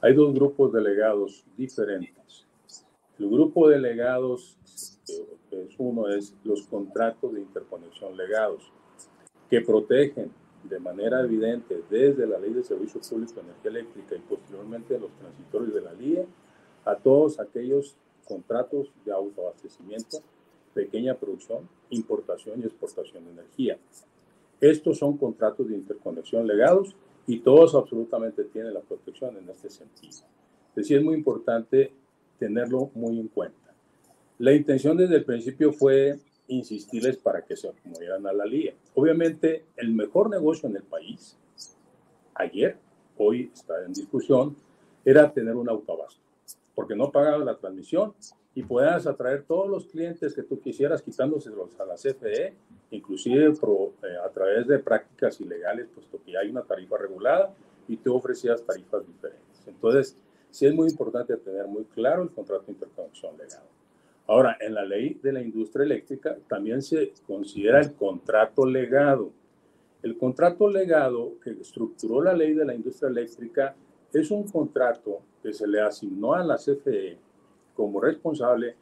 Hay 0.00 0.14
dos 0.14 0.32
grupos 0.34 0.72
de 0.72 0.82
legados 0.82 1.44
diferentes. 1.56 2.46
El 3.18 3.28
grupo 3.30 3.68
de 3.68 3.78
legados, 3.78 4.58
que 5.50 5.62
es 5.62 5.74
uno, 5.78 6.08
es 6.08 6.34
los 6.44 6.62
contratos 6.66 7.32
de 7.32 7.40
interconexión 7.40 8.16
legados, 8.16 8.70
que 9.48 9.60
protegen 9.60 10.30
de 10.64 10.78
manera 10.78 11.20
evidente 11.20 11.82
desde 11.90 12.26
la 12.26 12.38
Ley 12.38 12.52
de 12.52 12.64
Servicio 12.64 13.00
Público 13.00 13.34
de 13.34 13.40
Energía 13.40 13.70
Eléctrica 13.70 14.16
y 14.16 14.20
posteriormente 14.20 14.98
los 14.98 15.10
transitorios 15.12 15.74
de 15.74 15.80
la 15.80 15.92
LIE 15.92 16.26
a 16.84 16.96
todos 16.96 17.40
aquellos 17.40 17.96
contratos 18.24 18.90
de 19.04 19.12
autoabastecimiento, 19.12 20.18
pequeña 20.72 21.14
producción, 21.14 21.68
importación 21.90 22.60
y 22.60 22.64
exportación 22.64 23.24
de 23.24 23.30
energía. 23.30 23.78
Estos 24.60 24.98
son 24.98 25.16
contratos 25.16 25.68
de 25.68 25.76
interconexión 25.76 26.46
legados 26.46 26.96
y 27.26 27.40
todos 27.40 27.74
absolutamente 27.74 28.44
tienen 28.44 28.74
la 28.74 28.80
protección 28.80 29.36
en 29.36 29.48
este 29.48 29.70
sentido. 29.70 30.18
Es 30.70 30.74
decir, 30.74 30.98
es 30.98 31.04
muy 31.04 31.14
importante 31.14 31.92
tenerlo 32.38 32.90
muy 32.94 33.20
en 33.20 33.28
cuenta. 33.28 33.72
La 34.38 34.52
intención 34.52 34.96
desde 34.96 35.16
el 35.16 35.24
principio 35.24 35.72
fue 35.72 36.18
insistirles 36.48 37.16
para 37.16 37.42
que 37.42 37.56
se 37.56 37.68
acomodieran 37.68 38.26
a 38.26 38.32
la 38.32 38.44
LIE. 38.44 38.74
Obviamente, 38.94 39.64
el 39.76 39.94
mejor 39.94 40.28
negocio 40.28 40.68
en 40.68 40.76
el 40.76 40.82
país, 40.82 41.36
ayer, 42.34 42.76
hoy 43.16 43.50
está 43.54 43.84
en 43.84 43.92
discusión, 43.92 44.56
era 45.04 45.32
tener 45.32 45.54
un 45.54 45.68
autoabasto, 45.68 46.20
porque 46.74 46.96
no 46.96 47.10
pagabas 47.10 47.44
la 47.44 47.56
transmisión 47.56 48.14
y 48.54 48.62
puedas 48.62 49.06
atraer 49.06 49.42
todos 49.42 49.68
los 49.68 49.86
clientes 49.86 50.34
que 50.34 50.42
tú 50.42 50.60
quisieras 50.60 51.02
quitándoselos 51.02 51.78
a 51.80 51.84
la 51.84 51.94
CFE, 51.94 52.54
inclusive 52.90 53.46
eh, 53.46 54.16
a 54.24 54.28
través 54.30 54.66
de 54.66 54.78
prácticas 54.78 55.40
ilegales, 55.40 55.88
puesto 55.94 56.20
que 56.24 56.38
hay 56.38 56.50
una 56.50 56.62
tarifa 56.62 56.96
regulada 56.96 57.52
y 57.88 57.96
te 57.96 58.08
ofrecías 58.08 58.62
tarifas 58.62 59.06
diferentes. 59.06 59.66
Entonces, 59.66 60.16
sí 60.50 60.66
es 60.66 60.74
muy 60.74 60.88
importante 60.88 61.36
tener 61.36 61.66
muy 61.66 61.84
claro 61.84 62.22
el 62.22 62.30
contrato 62.30 62.66
de 62.66 62.72
interconexión 62.72 63.36
legal. 63.36 63.62
Ahora, 64.26 64.56
en 64.60 64.74
la 64.74 64.84
ley 64.84 65.18
de 65.22 65.32
la 65.32 65.42
industria 65.42 65.84
eléctrica 65.84 66.36
también 66.48 66.80
se 66.80 67.12
considera 67.26 67.80
el 67.80 67.92
contrato 67.94 68.64
legado. 68.64 69.30
El 70.02 70.16
contrato 70.16 70.68
legado 70.68 71.32
que 71.42 71.50
estructuró 71.50 72.22
la 72.22 72.32
ley 72.32 72.54
de 72.54 72.64
la 72.64 72.74
industria 72.74 73.10
eléctrica 73.10 73.74
es 74.20 74.30
un 74.30 74.44
contrato 74.44 75.20
que 75.42 75.52
se 75.52 75.66
le 75.66 75.80
asignó 75.80 76.34
a 76.34 76.44
la 76.44 76.56
CFE 76.56 77.18
como 77.74 78.00
responsable 78.00 78.76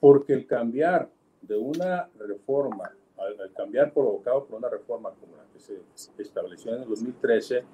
porque 0.00 0.32
el 0.32 0.46
cambiar 0.46 1.10
de 1.42 1.56
una 1.56 2.08
reforma, 2.18 2.90
al 3.16 3.52
cambiar 3.52 3.92
provocado 3.92 4.44
por 4.46 4.58
una 4.58 4.68
reforma 4.68 5.10
como 5.10 5.36
la 5.36 5.44
que 5.52 5.58
se 5.58 5.80
estableció 6.18 6.74
en 6.74 6.82
el 6.82 6.88
2013, 6.88 7.64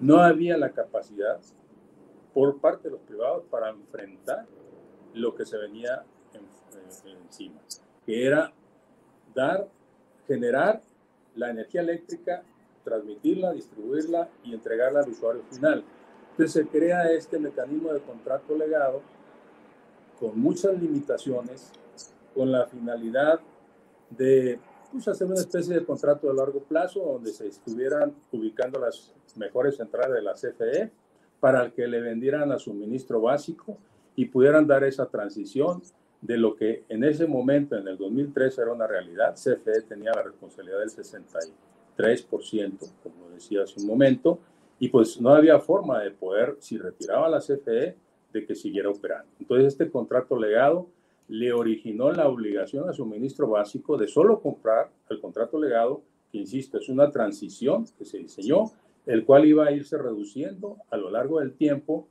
no 0.00 0.18
había 0.18 0.56
la 0.56 0.70
capacidad 0.70 1.40
por 2.32 2.58
parte 2.60 2.88
de 2.88 2.92
los 2.92 3.00
privados 3.02 3.44
para 3.50 3.70
enfrentar 3.70 4.46
lo 5.14 5.34
que 5.34 5.46
se 5.46 5.56
venía 5.56 6.04
encima, 7.22 7.60
que 8.04 8.26
era 8.26 8.52
dar, 9.34 9.68
generar 10.26 10.82
la 11.36 11.50
energía 11.50 11.80
eléctrica, 11.80 12.42
transmitirla, 12.82 13.52
distribuirla 13.52 14.28
y 14.42 14.52
entregarla 14.52 15.00
al 15.00 15.10
usuario 15.10 15.42
final. 15.50 15.84
Entonces 16.36 16.64
se 16.64 16.66
crea 16.66 17.12
este 17.12 17.38
mecanismo 17.38 17.92
de 17.92 18.00
contrato 18.00 18.58
legado 18.58 19.02
con 20.18 20.36
muchas 20.36 20.76
limitaciones, 20.80 21.70
con 22.34 22.50
la 22.50 22.66
finalidad 22.66 23.38
de 24.10 24.58
pues, 24.90 25.06
hacer 25.06 25.28
una 25.28 25.38
especie 25.38 25.76
de 25.76 25.84
contrato 25.84 26.26
de 26.26 26.34
largo 26.34 26.58
plazo 26.58 27.04
donde 27.04 27.32
se 27.32 27.46
estuvieran 27.46 28.12
ubicando 28.32 28.80
las 28.80 29.14
mejores 29.36 29.76
centrales 29.76 30.16
de 30.16 30.22
la 30.22 30.32
CFE 30.34 30.90
para 31.38 31.70
que 31.70 31.86
le 31.86 32.00
vendieran 32.00 32.50
a 32.50 32.58
suministro 32.58 33.20
básico 33.20 33.78
y 34.16 34.24
pudieran 34.26 34.66
dar 34.66 34.82
esa 34.82 35.06
transición 35.06 35.82
de 36.20 36.36
lo 36.36 36.56
que 36.56 36.82
en 36.88 37.04
ese 37.04 37.28
momento, 37.28 37.76
en 37.76 37.86
el 37.86 37.96
2003, 37.96 38.58
era 38.58 38.72
una 38.72 38.88
realidad. 38.88 39.36
CFE 39.36 39.82
tenía 39.82 40.10
la 40.12 40.22
responsabilidad 40.22 40.80
del 40.80 40.90
63%, 40.90 41.52
como 43.04 43.30
decía 43.32 43.62
hace 43.62 43.78
un 43.78 43.86
momento, 43.86 44.40
y 44.78 44.88
pues 44.88 45.20
no 45.20 45.30
había 45.30 45.58
forma 45.60 46.00
de 46.02 46.10
poder, 46.10 46.56
si 46.58 46.78
retiraba 46.78 47.28
la 47.28 47.40
CFE, 47.40 47.96
de 48.32 48.46
que 48.46 48.54
siguiera 48.54 48.90
operando. 48.90 49.30
Entonces, 49.38 49.68
este 49.68 49.90
contrato 49.90 50.36
legado 50.36 50.88
le 51.28 51.52
originó 51.52 52.12
la 52.12 52.28
obligación 52.28 52.88
a 52.88 52.92
suministro 52.92 53.48
básico 53.48 53.96
de 53.96 54.08
solo 54.08 54.40
comprar 54.40 54.90
el 55.08 55.20
contrato 55.20 55.58
legado, 55.58 56.02
que 56.30 56.38
insisto, 56.38 56.78
es 56.78 56.88
una 56.88 57.10
transición 57.10 57.86
que 57.96 58.04
se 58.04 58.18
diseñó, 58.18 58.72
el 59.06 59.24
cual 59.24 59.46
iba 59.46 59.66
a 59.66 59.72
irse 59.72 59.96
reduciendo 59.96 60.76
a 60.90 60.96
lo 60.96 61.10
largo 61.10 61.40
del 61.40 61.52
tiempo, 61.52 62.08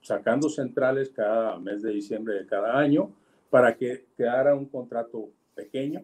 sacando 0.00 0.48
centrales 0.48 1.10
cada 1.10 1.58
mes 1.58 1.82
de 1.82 1.92
diciembre 1.92 2.34
de 2.34 2.46
cada 2.46 2.78
año, 2.78 3.10
para 3.50 3.76
que 3.76 4.06
quedara 4.16 4.54
un 4.54 4.66
contrato 4.66 5.28
pequeño, 5.54 6.02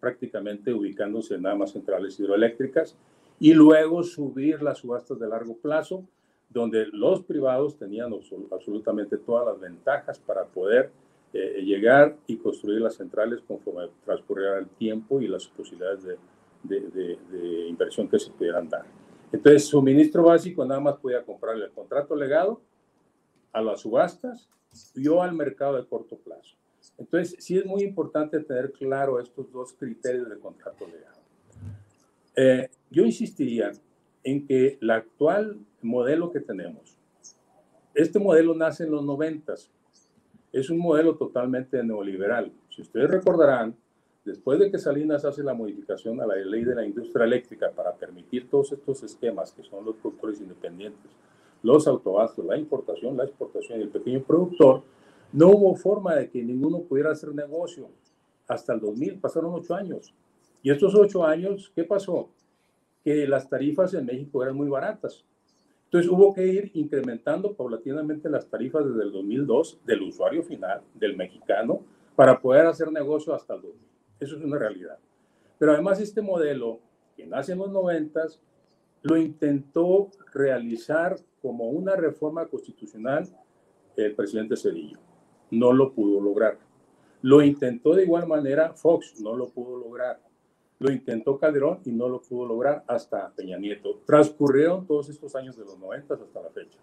prácticamente 0.00 0.72
ubicándose 0.72 1.38
nada 1.38 1.54
más 1.54 1.72
centrales 1.72 2.18
hidroeléctricas, 2.18 2.96
y 3.40 3.54
luego 3.54 4.02
subir 4.02 4.62
las 4.62 4.78
subastas 4.78 5.18
de 5.18 5.28
largo 5.28 5.56
plazo, 5.56 6.04
donde 6.50 6.86
los 6.92 7.22
privados 7.22 7.76
tenían 7.76 8.12
absolutamente 8.50 9.18
todas 9.18 9.46
las 9.46 9.60
ventajas 9.60 10.18
para 10.18 10.44
poder 10.46 10.90
eh, 11.32 11.62
llegar 11.62 12.16
y 12.26 12.38
construir 12.38 12.80
las 12.80 12.94
centrales 12.94 13.40
conforme 13.46 13.90
transcurriera 14.04 14.58
el 14.58 14.68
tiempo 14.68 15.20
y 15.20 15.28
las 15.28 15.46
posibilidades 15.48 16.04
de, 16.04 16.16
de, 16.62 17.18
de, 17.30 17.68
inversión 17.68 18.08
que 18.08 18.18
se 18.18 18.30
pudieran 18.30 18.68
dar. 18.68 18.86
Entonces, 19.30 19.66
suministro 19.66 20.22
básico 20.22 20.64
nada 20.64 20.80
más 20.80 20.96
podía 20.96 21.22
comprarle 21.22 21.66
el 21.66 21.72
contrato 21.72 22.16
legado 22.16 22.62
a 23.52 23.60
las 23.60 23.82
subastas 23.82 24.48
y 24.94 25.06
o 25.08 25.22
al 25.22 25.34
mercado 25.34 25.76
de 25.76 25.86
corto 25.86 26.16
plazo. 26.16 26.56
Entonces, 26.96 27.36
sí 27.44 27.58
es 27.58 27.66
muy 27.66 27.82
importante 27.82 28.40
tener 28.40 28.72
claro 28.72 29.20
estos 29.20 29.52
dos 29.52 29.74
criterios 29.74 30.30
de 30.30 30.38
contrato 30.38 30.86
legal. 30.86 31.17
Eh, 32.40 32.70
yo 32.92 33.04
insistiría 33.04 33.72
en 34.22 34.46
que 34.46 34.78
el 34.80 34.90
actual 34.92 35.58
modelo 35.82 36.30
que 36.30 36.38
tenemos, 36.38 36.96
este 37.94 38.20
modelo 38.20 38.54
nace 38.54 38.84
en 38.84 38.92
los 38.92 39.04
noventas, 39.04 39.72
es 40.52 40.70
un 40.70 40.78
modelo 40.78 41.16
totalmente 41.16 41.82
neoliberal. 41.82 42.52
Si 42.68 42.82
ustedes 42.82 43.10
recordarán, 43.10 43.74
después 44.24 44.60
de 44.60 44.70
que 44.70 44.78
Salinas 44.78 45.24
hace 45.24 45.42
la 45.42 45.52
modificación 45.52 46.20
a 46.20 46.26
la 46.28 46.36
ley 46.36 46.62
de 46.62 46.76
la 46.76 46.86
industria 46.86 47.26
eléctrica 47.26 47.72
para 47.72 47.92
permitir 47.96 48.48
todos 48.48 48.70
estos 48.70 49.02
esquemas 49.02 49.50
que 49.50 49.64
son 49.64 49.84
los 49.84 49.96
productores 49.96 50.40
independientes, 50.40 51.10
los 51.64 51.88
autobastos, 51.88 52.44
la 52.44 52.56
importación, 52.56 53.16
la 53.16 53.24
exportación 53.24 53.80
y 53.80 53.82
el 53.82 53.88
pequeño 53.88 54.22
productor, 54.22 54.84
no 55.32 55.48
hubo 55.48 55.74
forma 55.74 56.14
de 56.14 56.30
que 56.30 56.40
ninguno 56.44 56.82
pudiera 56.82 57.10
hacer 57.10 57.34
negocio. 57.34 57.88
Hasta 58.46 58.74
el 58.74 58.80
2000 58.80 59.18
pasaron 59.18 59.54
ocho 59.54 59.74
años. 59.74 60.14
Y 60.62 60.70
estos 60.70 60.94
ocho 60.94 61.24
años, 61.24 61.72
¿qué 61.74 61.84
pasó? 61.84 62.30
Que 63.04 63.26
las 63.26 63.48
tarifas 63.48 63.94
en 63.94 64.06
México 64.06 64.42
eran 64.42 64.56
muy 64.56 64.68
baratas. 64.68 65.24
Entonces 65.84 66.10
hubo 66.10 66.34
que 66.34 66.46
ir 66.46 66.70
incrementando 66.74 67.54
paulatinamente 67.54 68.28
las 68.28 68.46
tarifas 68.46 68.86
desde 68.86 69.04
el 69.04 69.12
2002 69.12 69.80
del 69.86 70.02
usuario 70.02 70.42
final, 70.42 70.82
del 70.94 71.16
mexicano, 71.16 71.80
para 72.14 72.40
poder 72.40 72.66
hacer 72.66 72.92
negocio 72.92 73.32
hasta 73.32 73.54
el 73.54 73.62
2000. 73.62 73.88
Eso 74.20 74.36
es 74.36 74.44
una 74.44 74.58
realidad. 74.58 74.98
Pero 75.58 75.72
además 75.72 76.00
este 76.00 76.20
modelo, 76.20 76.80
que 77.16 77.26
nace 77.26 77.52
en 77.52 77.58
los 77.58 77.70
90, 77.70 78.26
lo 79.02 79.16
intentó 79.16 80.10
realizar 80.34 81.16
como 81.40 81.70
una 81.70 81.96
reforma 81.96 82.46
constitucional 82.46 83.26
el 83.96 84.14
presidente 84.14 84.56
Cedillo. 84.56 84.98
No 85.50 85.72
lo 85.72 85.92
pudo 85.92 86.20
lograr. 86.20 86.58
Lo 87.22 87.42
intentó 87.42 87.94
de 87.94 88.04
igual 88.04 88.26
manera 88.28 88.74
Fox, 88.74 89.20
no 89.20 89.36
lo 89.36 89.48
pudo 89.48 89.78
lograr. 89.78 90.20
Lo 90.80 90.92
intentó 90.92 91.38
Calderón 91.38 91.80
y 91.84 91.90
no 91.90 92.08
lo 92.08 92.20
pudo 92.20 92.46
lograr 92.46 92.84
hasta 92.86 93.30
Peña 93.30 93.58
Nieto. 93.58 94.00
Transcurrieron 94.06 94.86
todos 94.86 95.08
estos 95.08 95.34
años 95.34 95.56
de 95.56 95.64
los 95.64 95.78
90 95.78 96.14
hasta 96.14 96.42
la 96.42 96.50
fecha. 96.50 96.78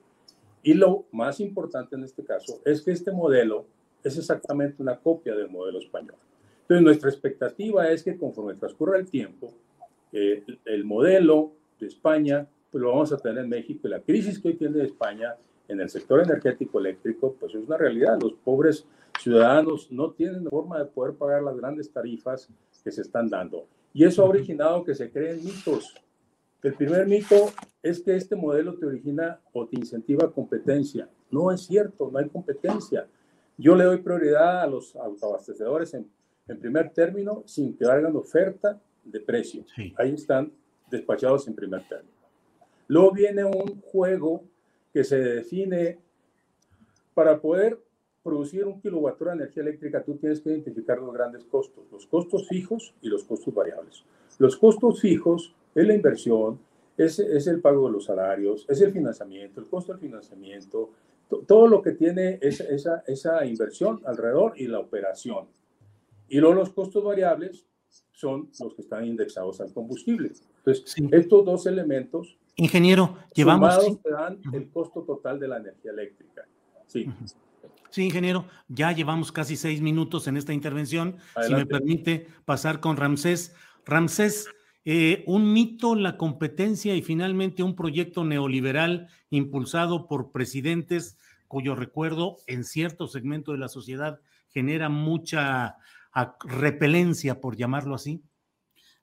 Y 0.64 0.74
lo 0.74 1.06
más 1.12 1.40
importante 1.40 1.96
en 1.96 2.04
este 2.04 2.24
caso 2.24 2.60
es 2.66 2.82
que 2.82 2.92
este 2.92 3.12
modelo 3.12 3.66
es 4.04 4.18
exactamente 4.18 4.82
una 4.82 5.00
copia 5.00 5.36
del 5.36 5.50
modelo 5.50 5.80
español. 5.80 6.18
Entonces, 6.62 6.84
nuestra 6.84 7.10
expectativa 7.10 7.90
es 7.90 8.04
que 8.04 8.18
conforme 8.18 8.56
transcurra 8.56 8.98
el 8.98 9.08
tiempo, 9.08 9.54
eh, 10.12 10.44
el 10.66 10.84
modelo 10.84 11.52
de 11.80 11.88
España, 11.88 12.48
pues 12.72 12.82
lo 12.82 12.90
vamos 12.90 13.14
a 13.14 13.18
tener 13.18 13.44
en 13.44 13.50
México. 13.50 13.88
Y 13.88 13.92
la 13.92 14.02
crisis 14.02 14.40
que 14.40 14.50
hoy 14.50 14.56
tiene 14.56 14.84
España 14.84 15.36
en 15.68 15.80
el 15.80 15.90
sector 15.90 16.22
energético 16.22 16.80
eléctrico, 16.80 17.36
pues 17.40 17.54
es 17.54 17.64
una 17.64 17.78
realidad. 17.78 18.20
Los 18.22 18.34
pobres 18.34 18.86
ciudadanos 19.20 19.92
no 19.92 20.12
tienen 20.12 20.50
forma 20.50 20.80
de 20.80 20.86
poder 20.86 21.14
pagar 21.16 21.44
las 21.44 21.58
grandes 21.58 21.92
tarifas 21.92 22.50
que 22.84 22.92
se 22.92 23.02
están 23.02 23.30
dando. 23.30 23.66
Y 23.96 24.04
eso 24.04 24.24
ha 24.24 24.30
originado 24.30 24.84
que 24.84 24.94
se 24.94 25.10
creen 25.10 25.42
mitos. 25.42 25.96
El 26.62 26.74
primer 26.74 27.08
mito 27.08 27.54
es 27.82 28.02
que 28.02 28.14
este 28.18 28.36
modelo 28.36 28.78
te 28.78 28.86
origina 28.86 29.40
o 29.54 29.66
te 29.66 29.78
incentiva 29.78 30.30
competencia. 30.34 31.08
No 31.32 31.50
es 31.50 31.62
cierto, 31.62 32.12
no 32.12 32.20
hay 32.20 32.28
competencia. 32.28 33.08
Yo 33.58 33.74
le 33.74 33.86
doy 33.86 34.00
prioridad 34.00 34.64
a 34.64 34.68
los 34.68 34.98
autoabastecedores 34.98 35.94
en, 35.94 36.12
en 36.50 36.60
primer 36.60 36.92
término 36.92 37.44
sin 37.46 37.78
que 37.78 37.86
hagan 37.86 38.18
oferta 38.18 38.78
de 39.06 39.22
precio. 39.22 39.64
Ahí 39.96 40.14
están 40.14 40.52
despachados 40.92 41.48
en 41.48 41.56
primer 41.56 41.88
término. 41.88 42.18
Luego 42.90 43.12
viene 43.14 43.46
un 43.46 43.80
juego 43.80 44.44
que 44.92 45.06
se 45.06 45.20
define 45.20 46.00
para 47.14 47.40
poder 47.40 47.80
producir 48.26 48.66
un 48.66 48.82
kilowatt 48.82 49.20
de 49.20 49.32
energía 49.34 49.62
eléctrica, 49.62 50.04
tú 50.04 50.16
tienes 50.16 50.42
que 50.42 50.50
identificar 50.50 50.98
los 50.98 51.14
grandes 51.14 51.44
costos, 51.44 51.84
los 51.92 52.08
costos 52.08 52.48
fijos 52.48 52.96
y 53.04 53.08
los 53.08 53.24
costos 53.24 53.54
variables. 53.54 54.04
Los 54.40 54.58
costos 54.58 55.00
fijos 55.00 55.54
es 55.76 55.86
la 55.86 55.94
inversión, 55.94 56.58
es, 56.98 57.20
es 57.20 57.46
el 57.46 57.62
pago 57.62 57.86
de 57.86 57.94
los 57.94 58.06
salarios, 58.06 58.66
es 58.68 58.82
el 58.82 58.92
financiamiento, 58.92 59.62
el 59.62 59.68
costo 59.68 59.92
del 59.92 60.02
financiamiento, 60.02 60.90
todo 61.46 61.68
lo 61.68 61.84
que 61.84 61.92
tiene 61.92 62.40
esa, 62.42 63.04
esa 63.06 63.46
inversión 63.46 64.02
alrededor 64.06 64.54
y 64.56 64.66
la 64.66 64.80
operación. 64.80 65.46
Y 66.28 66.40
luego 66.40 66.56
los 66.56 66.72
costos 66.72 67.04
variables 67.04 67.68
son 68.12 68.50
los 68.60 68.74
que 68.74 68.82
están 68.82 69.06
indexados 69.06 69.62
al 69.62 69.72
combustible. 69.72 70.32
Entonces, 70.58 70.96
estos 71.12 71.46
dos 71.46 71.68
elementos 71.68 72.40
Ingeniero, 72.58 73.18
llevamos. 73.34 74.02
Te 74.02 74.12
dan 74.12 74.40
el 74.54 74.70
costo 74.70 75.02
total 75.04 75.40
de 75.40 75.48
la 75.48 75.58
energía 75.58 75.92
eléctrica. 75.92 76.48
Sí. 76.88 77.06
Sí, 77.96 78.04
ingeniero, 78.04 78.46
ya 78.68 78.92
llevamos 78.92 79.32
casi 79.32 79.56
seis 79.56 79.80
minutos 79.80 80.28
en 80.28 80.36
esta 80.36 80.52
intervención. 80.52 81.16
Si 81.48 81.54
me 81.54 81.66
permite 81.66 82.28
pasar 82.44 82.82
con 82.82 82.98
Ramsés. 82.98 83.56
Ramsés, 83.86 84.50
eh, 84.84 85.24
un 85.28 85.54
mito, 85.54 85.96
la 85.96 86.18
competencia 86.18 86.94
y 86.94 87.02
finalmente 87.02 87.64
un 87.64 87.74
proyecto 87.74 88.26
neoliberal 88.26 89.08
impulsado 89.30 90.10
por 90.10 90.34
presidentes 90.34 91.18
cuyo 91.48 91.74
recuerdo 91.74 92.36
en 92.48 92.66
cierto 92.66 93.08
segmento 93.08 93.54
de 93.54 93.60
la 93.60 93.70
sociedad 93.70 94.20
genera 94.50 94.90
mucha 94.90 95.78
repelencia, 96.44 97.40
por 97.40 97.56
llamarlo 97.56 97.96
así. 97.96 98.22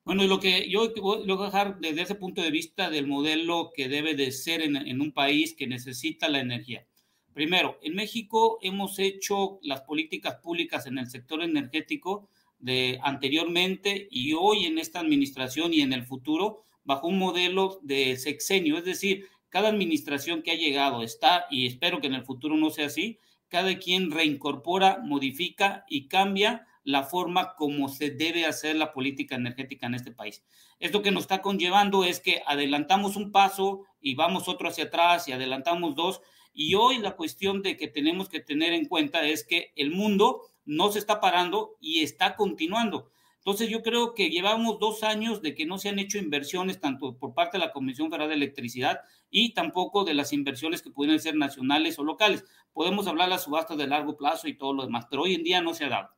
Bueno, 0.04 0.22
lo 0.24 0.38
que 0.38 0.68
yo 0.68 0.92
voy 1.00 1.30
a 1.30 1.44
dejar 1.46 1.80
desde 1.80 2.02
ese 2.02 2.14
punto 2.14 2.42
de 2.42 2.50
vista 2.50 2.90
del 2.90 3.06
modelo 3.06 3.70
que 3.74 3.88
debe 3.88 4.14
de 4.14 4.32
ser 4.32 4.60
en 4.60 5.00
un 5.00 5.12
país 5.12 5.54
que 5.56 5.66
necesita 5.66 6.28
la 6.28 6.40
energía. 6.40 6.86
Primero, 7.34 7.78
en 7.82 7.94
México 7.94 8.58
hemos 8.62 8.98
hecho 8.98 9.58
las 9.62 9.80
políticas 9.82 10.36
públicas 10.36 10.86
en 10.86 10.98
el 10.98 11.08
sector 11.08 11.42
energético 11.42 12.28
de 12.58 12.98
anteriormente 13.02 14.06
y 14.10 14.34
hoy 14.34 14.66
en 14.66 14.78
esta 14.78 15.00
administración 15.00 15.72
y 15.72 15.80
en 15.80 15.92
el 15.92 16.04
futuro 16.04 16.64
bajo 16.84 17.08
un 17.08 17.18
modelo 17.18 17.80
de 17.82 18.16
sexenio, 18.16 18.78
es 18.78 18.84
decir, 18.84 19.26
cada 19.48 19.68
administración 19.68 20.42
que 20.42 20.50
ha 20.50 20.56
llegado 20.56 21.02
está, 21.02 21.46
y 21.50 21.66
espero 21.66 22.00
que 22.00 22.06
en 22.06 22.14
el 22.14 22.24
futuro 22.24 22.56
no 22.56 22.70
sea 22.70 22.86
así, 22.86 23.18
cada 23.48 23.78
quien 23.78 24.10
reincorpora, 24.10 25.00
modifica 25.04 25.84
y 25.88 26.08
cambia 26.08 26.66
la 26.84 27.04
forma 27.04 27.54
como 27.54 27.88
se 27.88 28.10
debe 28.10 28.46
hacer 28.46 28.76
la 28.76 28.92
política 28.92 29.36
energética 29.36 29.86
en 29.86 29.94
este 29.94 30.10
país. 30.10 30.42
Esto 30.80 31.02
que 31.02 31.10
nos 31.12 31.24
está 31.24 31.42
conllevando 31.42 32.04
es 32.04 32.20
que 32.20 32.42
adelantamos 32.46 33.16
un 33.16 33.30
paso 33.30 33.82
y 34.00 34.14
vamos 34.14 34.48
otro 34.48 34.68
hacia 34.68 34.84
atrás 34.84 35.28
y 35.28 35.32
adelantamos 35.32 35.94
dos 35.94 36.22
y 36.54 36.74
hoy 36.74 36.98
la 36.98 37.16
cuestión 37.16 37.62
de 37.62 37.76
que 37.76 37.88
tenemos 37.88 38.28
que 38.28 38.40
tener 38.40 38.72
en 38.72 38.86
cuenta 38.86 39.26
es 39.26 39.44
que 39.44 39.72
el 39.76 39.90
mundo 39.90 40.42
no 40.64 40.92
se 40.92 40.98
está 40.98 41.20
parando 41.20 41.76
y 41.80 42.02
está 42.02 42.36
continuando. 42.36 43.10
Entonces 43.38 43.68
yo 43.68 43.82
creo 43.82 44.14
que 44.14 44.30
llevamos 44.30 44.78
dos 44.78 45.02
años 45.02 45.42
de 45.42 45.56
que 45.56 45.66
no 45.66 45.76
se 45.76 45.88
han 45.88 45.98
hecho 45.98 46.16
inversiones 46.16 46.78
tanto 46.78 47.18
por 47.18 47.34
parte 47.34 47.58
de 47.58 47.64
la 47.64 47.72
Comisión 47.72 48.08
Federal 48.08 48.28
de 48.28 48.36
Electricidad 48.36 49.00
y 49.30 49.52
tampoco 49.52 50.04
de 50.04 50.14
las 50.14 50.32
inversiones 50.32 50.80
que 50.80 50.92
pueden 50.92 51.18
ser 51.18 51.34
nacionales 51.34 51.98
o 51.98 52.04
locales. 52.04 52.44
Podemos 52.72 53.08
hablar 53.08 53.26
de 53.26 53.30
las 53.30 53.42
subastas 53.42 53.76
de 53.76 53.88
largo 53.88 54.16
plazo 54.16 54.46
y 54.46 54.56
todo 54.56 54.72
lo 54.72 54.84
demás, 54.84 55.06
pero 55.10 55.22
hoy 55.22 55.34
en 55.34 55.42
día 55.42 55.60
no 55.60 55.74
se 55.74 55.86
ha 55.86 55.88
dado. 55.88 56.10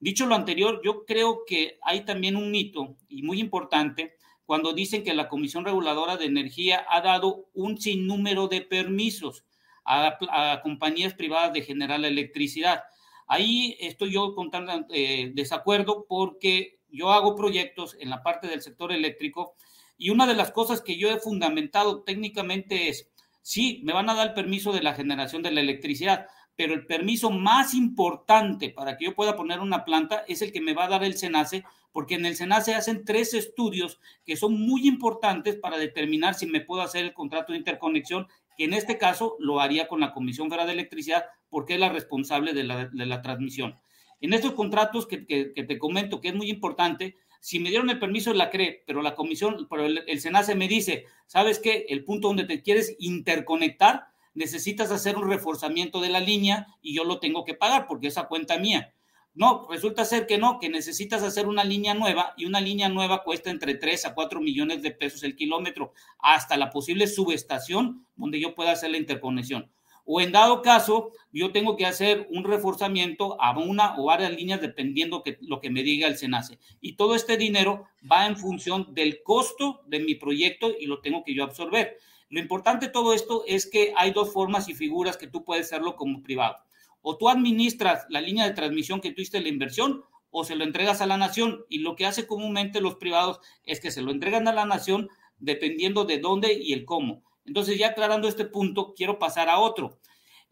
Dicho 0.00 0.24
lo 0.24 0.34
anterior, 0.34 0.80
yo 0.82 1.04
creo 1.04 1.44
que 1.46 1.78
hay 1.82 2.06
también 2.06 2.36
un 2.36 2.50
mito 2.50 2.96
y 3.08 3.22
muy 3.22 3.38
importante 3.38 4.16
cuando 4.46 4.72
dicen 4.72 5.04
que 5.04 5.12
la 5.12 5.28
Comisión 5.28 5.66
Reguladora 5.66 6.16
de 6.16 6.24
Energía 6.24 6.86
ha 6.88 7.02
dado 7.02 7.50
un 7.52 7.78
sinnúmero 7.78 8.48
de 8.48 8.62
permisos 8.62 9.44
a, 9.84 10.60
compañías 10.62 11.14
privadas 11.14 11.52
de 11.52 11.62
generar 11.62 12.00
la 12.00 12.08
electricidad. 12.08 12.82
Ahí 13.26 13.76
estoy 13.80 14.12
yo 14.12 14.34
con 14.34 14.50
tal 14.50 14.86
eh, 14.90 15.30
desacuerdo 15.34 16.06
porque 16.08 16.78
yo 16.90 17.10
hago 17.12 17.34
proyectos 17.34 17.96
en 17.98 18.10
la 18.10 18.22
parte 18.22 18.46
del 18.46 18.62
sector 18.62 18.92
eléctrico 18.92 19.54
y 19.96 20.10
una 20.10 20.26
de 20.26 20.34
las 20.34 20.52
cosas 20.52 20.80
que 20.80 20.96
yo 20.96 21.10
he 21.10 21.18
fundamentado 21.18 22.02
técnicamente 22.02 22.88
es, 22.88 23.08
sí, 23.40 23.80
me 23.84 23.92
van 23.92 24.10
a 24.10 24.14
dar 24.14 24.28
el 24.28 24.34
permiso 24.34 24.72
de 24.72 24.82
la 24.82 24.94
generación 24.94 25.42
de 25.42 25.52
la 25.52 25.60
electricidad, 25.60 26.26
pero 26.56 26.74
el 26.74 26.86
permiso 26.86 27.30
más 27.30 27.74
importante 27.74 28.70
para 28.70 28.96
que 28.96 29.06
yo 29.06 29.14
pueda 29.14 29.36
poner 29.36 29.60
una 29.60 29.84
planta 29.84 30.24
es 30.28 30.42
el 30.42 30.52
que 30.52 30.60
me 30.60 30.74
va 30.74 30.84
a 30.84 30.88
dar 30.88 31.04
el 31.04 31.16
SENACE, 31.16 31.64
porque 31.92 32.16
en 32.16 32.26
el 32.26 32.36
SENACE 32.36 32.74
hacen 32.74 33.04
tres 33.04 33.32
estudios 33.32 34.00
que 34.24 34.36
son 34.36 34.60
muy 34.60 34.86
importantes 34.86 35.56
para 35.56 35.78
determinar 35.78 36.34
si 36.34 36.46
me 36.46 36.60
puedo 36.60 36.82
hacer 36.82 37.04
el 37.04 37.14
contrato 37.14 37.52
de 37.52 37.58
interconexión 37.58 38.26
en 38.64 38.74
este 38.74 38.98
caso 38.98 39.36
lo 39.38 39.60
haría 39.60 39.88
con 39.88 40.00
la 40.00 40.12
Comisión 40.12 40.48
Federal 40.48 40.66
de 40.66 40.74
Electricidad 40.74 41.26
porque 41.48 41.74
es 41.74 41.80
la 41.80 41.88
responsable 41.88 42.52
de 42.52 42.64
la, 42.64 43.22
transmisión. 43.22 43.78
En 44.20 44.32
estos 44.32 44.52
contratos 44.52 45.06
que, 45.06 45.18
te 45.18 45.78
comento, 45.78 46.20
que 46.20 46.28
es 46.28 46.34
muy 46.34 46.48
importante, 46.48 47.16
si 47.40 47.58
me 47.58 47.70
dieron 47.70 47.90
el 47.90 47.98
permiso 47.98 48.30
de 48.30 48.36
la 48.36 48.50
CRE, 48.50 48.84
pero 48.86 49.02
la 49.02 49.14
comisión, 49.14 49.66
pero 49.68 49.84
el, 49.84 50.02
el 50.06 50.20
SENACE 50.20 50.54
me 50.54 50.68
dice, 50.68 51.06
¿sabes 51.26 51.58
qué? 51.58 51.86
El 51.88 52.04
punto 52.04 52.28
donde 52.28 52.44
te 52.44 52.62
quieres 52.62 52.94
interconectar, 53.00 54.06
necesitas 54.34 54.90
hacer 54.90 55.16
un 55.16 55.28
reforzamiento 55.28 56.00
de 56.00 56.08
la 56.08 56.20
línea 56.20 56.68
y 56.80 56.94
yo 56.94 57.04
lo 57.04 57.18
tengo 57.18 57.44
que 57.44 57.54
pagar 57.54 57.86
porque 57.86 58.06
esa 58.06 58.28
cuenta 58.28 58.58
mía. 58.58 58.94
No, 59.34 59.66
resulta 59.70 60.04
ser 60.04 60.26
que 60.26 60.36
no, 60.36 60.58
que 60.58 60.68
necesitas 60.68 61.22
hacer 61.22 61.46
una 61.46 61.64
línea 61.64 61.94
nueva 61.94 62.34
y 62.36 62.44
una 62.44 62.60
línea 62.60 62.90
nueva 62.90 63.22
cuesta 63.22 63.50
entre 63.50 63.74
3 63.74 64.06
a 64.06 64.14
4 64.14 64.40
millones 64.40 64.82
de 64.82 64.90
pesos 64.90 65.22
el 65.22 65.36
kilómetro, 65.36 65.94
hasta 66.18 66.58
la 66.58 66.68
posible 66.68 67.06
subestación 67.06 68.06
donde 68.14 68.40
yo 68.40 68.54
pueda 68.54 68.72
hacer 68.72 68.90
la 68.90 68.98
interconexión. 68.98 69.70
O 70.04 70.20
en 70.20 70.32
dado 70.32 70.62
caso, 70.62 71.12
yo 71.32 71.52
tengo 71.52 71.76
que 71.76 71.86
hacer 71.86 72.26
un 72.30 72.44
reforzamiento 72.44 73.40
a 73.40 73.56
una 73.58 73.96
o 73.96 74.06
varias 74.06 74.32
líneas 74.32 74.60
dependiendo 74.60 75.22
que, 75.22 75.38
lo 75.40 75.60
que 75.60 75.70
me 75.70 75.82
diga 75.82 76.08
el 76.08 76.18
SENACE. 76.18 76.58
Y 76.80 76.96
todo 76.96 77.14
este 77.14 77.36
dinero 77.36 77.86
va 78.10 78.26
en 78.26 78.36
función 78.36 78.92
del 78.94 79.22
costo 79.22 79.82
de 79.86 80.00
mi 80.00 80.14
proyecto 80.16 80.72
y 80.78 80.86
lo 80.86 81.00
tengo 81.00 81.22
que 81.24 81.34
yo 81.34 81.44
absorber. 81.44 81.98
Lo 82.28 82.40
importante 82.40 82.86
de 82.86 82.92
todo 82.92 83.12
esto 83.12 83.44
es 83.46 83.66
que 83.66 83.94
hay 83.96 84.10
dos 84.10 84.32
formas 84.32 84.68
y 84.68 84.74
figuras 84.74 85.16
que 85.16 85.28
tú 85.28 85.44
puedes 85.44 85.66
hacerlo 85.66 85.96
como 85.96 86.22
privado. 86.22 86.56
O 87.02 87.18
tú 87.18 87.28
administras 87.28 88.06
la 88.08 88.20
línea 88.20 88.46
de 88.46 88.54
transmisión 88.54 89.00
que 89.00 89.12
tuviste 89.12 89.40
la 89.40 89.48
inversión 89.48 90.02
o 90.30 90.44
se 90.44 90.56
lo 90.56 90.64
entregas 90.64 91.02
a 91.02 91.06
la 91.06 91.18
nación. 91.18 91.64
Y 91.68 91.78
lo 91.78 91.94
que 91.94 92.06
hace 92.06 92.26
comúnmente 92.26 92.80
los 92.80 92.96
privados 92.96 93.40
es 93.64 93.80
que 93.80 93.90
se 93.90 94.02
lo 94.02 94.10
entregan 94.10 94.48
a 94.48 94.52
la 94.52 94.64
nación 94.64 95.08
dependiendo 95.38 96.04
de 96.04 96.18
dónde 96.18 96.54
y 96.54 96.72
el 96.72 96.84
cómo. 96.84 97.22
Entonces, 97.44 97.78
ya 97.78 97.88
aclarando 97.88 98.28
este 98.28 98.44
punto, 98.44 98.94
quiero 98.96 99.18
pasar 99.18 99.48
a 99.48 99.58
otro. 99.58 99.98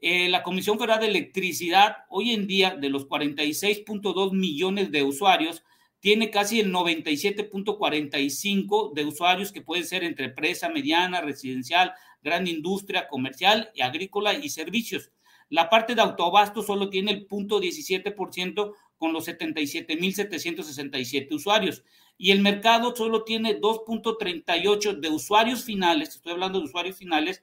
Eh, 0.03 0.29
la 0.29 0.43
Comisión 0.43 0.79
Federal 0.79 1.01
de 1.01 1.09
Electricidad, 1.09 1.99
hoy 2.09 2.33
en 2.33 2.47
día, 2.47 2.75
de 2.75 2.89
los 2.89 3.07
46.2 3.07 4.33
millones 4.33 4.91
de 4.91 5.03
usuarios, 5.03 5.63
tiene 6.01 6.31
casi 6.31 6.61
el 6.61 6.73
97.45 6.73 8.95
de 8.95 9.05
usuarios 9.05 9.53
que 9.53 9.61
pueden 9.61 9.85
ser 9.85 10.03
entre 10.03 10.25
empresa 10.27 10.71
mediana, 10.71 11.21
residencial, 11.21 11.93
gran 12.23 12.47
industria, 12.47 13.09
comercial 13.09 13.71
agrícola 13.81 14.33
y 14.35 14.49
servicios. 14.49 15.11
La 15.51 15.69
parte 15.69 15.95
de 15.95 16.01
autobasto 16.01 16.63
solo 16.63 16.89
tiene 16.89 17.11
el 17.11 17.29
0.17% 17.29 18.73
con 18.97 19.13
los 19.13 19.29
77.767 19.29 21.33
usuarios. 21.33 21.83
Y 22.17 22.31
el 22.31 22.41
mercado 22.41 22.95
solo 22.95 23.25
tiene 23.25 23.61
2.38 23.61 25.01
de 25.01 25.09
usuarios 25.09 25.65
finales, 25.65 26.11
estoy 26.11 26.33
hablando 26.33 26.59
de 26.59 26.67
usuarios 26.67 26.97
finales, 26.97 27.43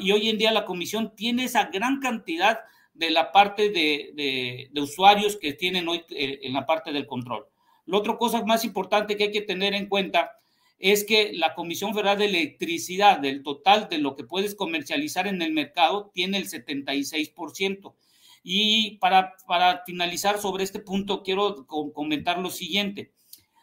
y 0.00 0.12
hoy 0.12 0.30
en 0.30 0.38
día 0.38 0.52
la 0.52 0.64
comisión 0.64 1.14
tiene 1.14 1.44
esa 1.44 1.64
gran 1.64 2.00
cantidad 2.00 2.60
de 2.94 3.10
la 3.10 3.32
parte 3.32 3.70
de, 3.70 4.70
usuarios 4.80 5.36
que 5.36 5.52
tienen 5.52 5.88
hoy 5.88 6.04
eh, 6.10 6.40
en 6.42 6.52
la 6.52 6.64
parte 6.64 6.92
del 6.92 7.06
control. 7.06 7.46
La 7.86 7.98
otra 7.98 8.16
cosa 8.16 8.42
más 8.44 8.64
importante 8.64 9.16
que 9.16 9.24
hay 9.24 9.32
que 9.32 9.42
tener 9.42 9.74
en 9.74 9.88
cuenta 9.88 10.38
es 10.84 11.02
que 11.04 11.32
la 11.32 11.54
Comisión 11.54 11.94
Federal 11.94 12.18
de 12.18 12.26
Electricidad, 12.26 13.18
del 13.18 13.42
total 13.42 13.88
de 13.88 13.96
lo 13.96 14.16
que 14.16 14.24
puedes 14.24 14.54
comercializar 14.54 15.26
en 15.26 15.40
el 15.40 15.50
mercado, 15.50 16.10
tiene 16.12 16.36
el 16.36 16.46
76%. 16.46 17.94
Y 18.42 18.98
para, 18.98 19.32
para 19.46 19.82
finalizar 19.86 20.38
sobre 20.38 20.62
este 20.62 20.80
punto, 20.80 21.22
quiero 21.22 21.66
comentar 21.66 22.38
lo 22.38 22.50
siguiente. 22.50 23.14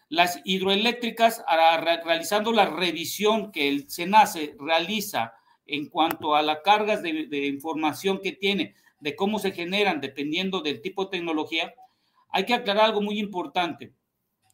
Las 0.10 0.41
hidroeléctricas, 0.45 1.43
realizando 2.03 2.53
la 2.53 2.65
revisión 2.65 3.52
que 3.52 3.68
el 3.68 3.88
SENACE 3.88 4.56
realiza 4.57 5.35
en 5.68 5.89
cuanto 5.89 6.35
a 6.35 6.41
las 6.41 6.61
cargas 6.64 7.03
de, 7.03 7.27
de 7.27 7.45
información 7.45 8.19
que 8.23 8.31
tiene, 8.31 8.73
de 8.99 9.15
cómo 9.15 9.38
se 9.38 9.52
generan 9.52 10.02
dependiendo 10.02 10.61
del 10.61 10.81
tipo 10.81 11.06
de 11.06 11.19
tecnología, 11.19 11.72
hay 12.30 12.45
que 12.45 12.56
aclarar 12.56 12.85
algo 12.85 13.02
muy 13.02 13.19
importante. 13.19 13.93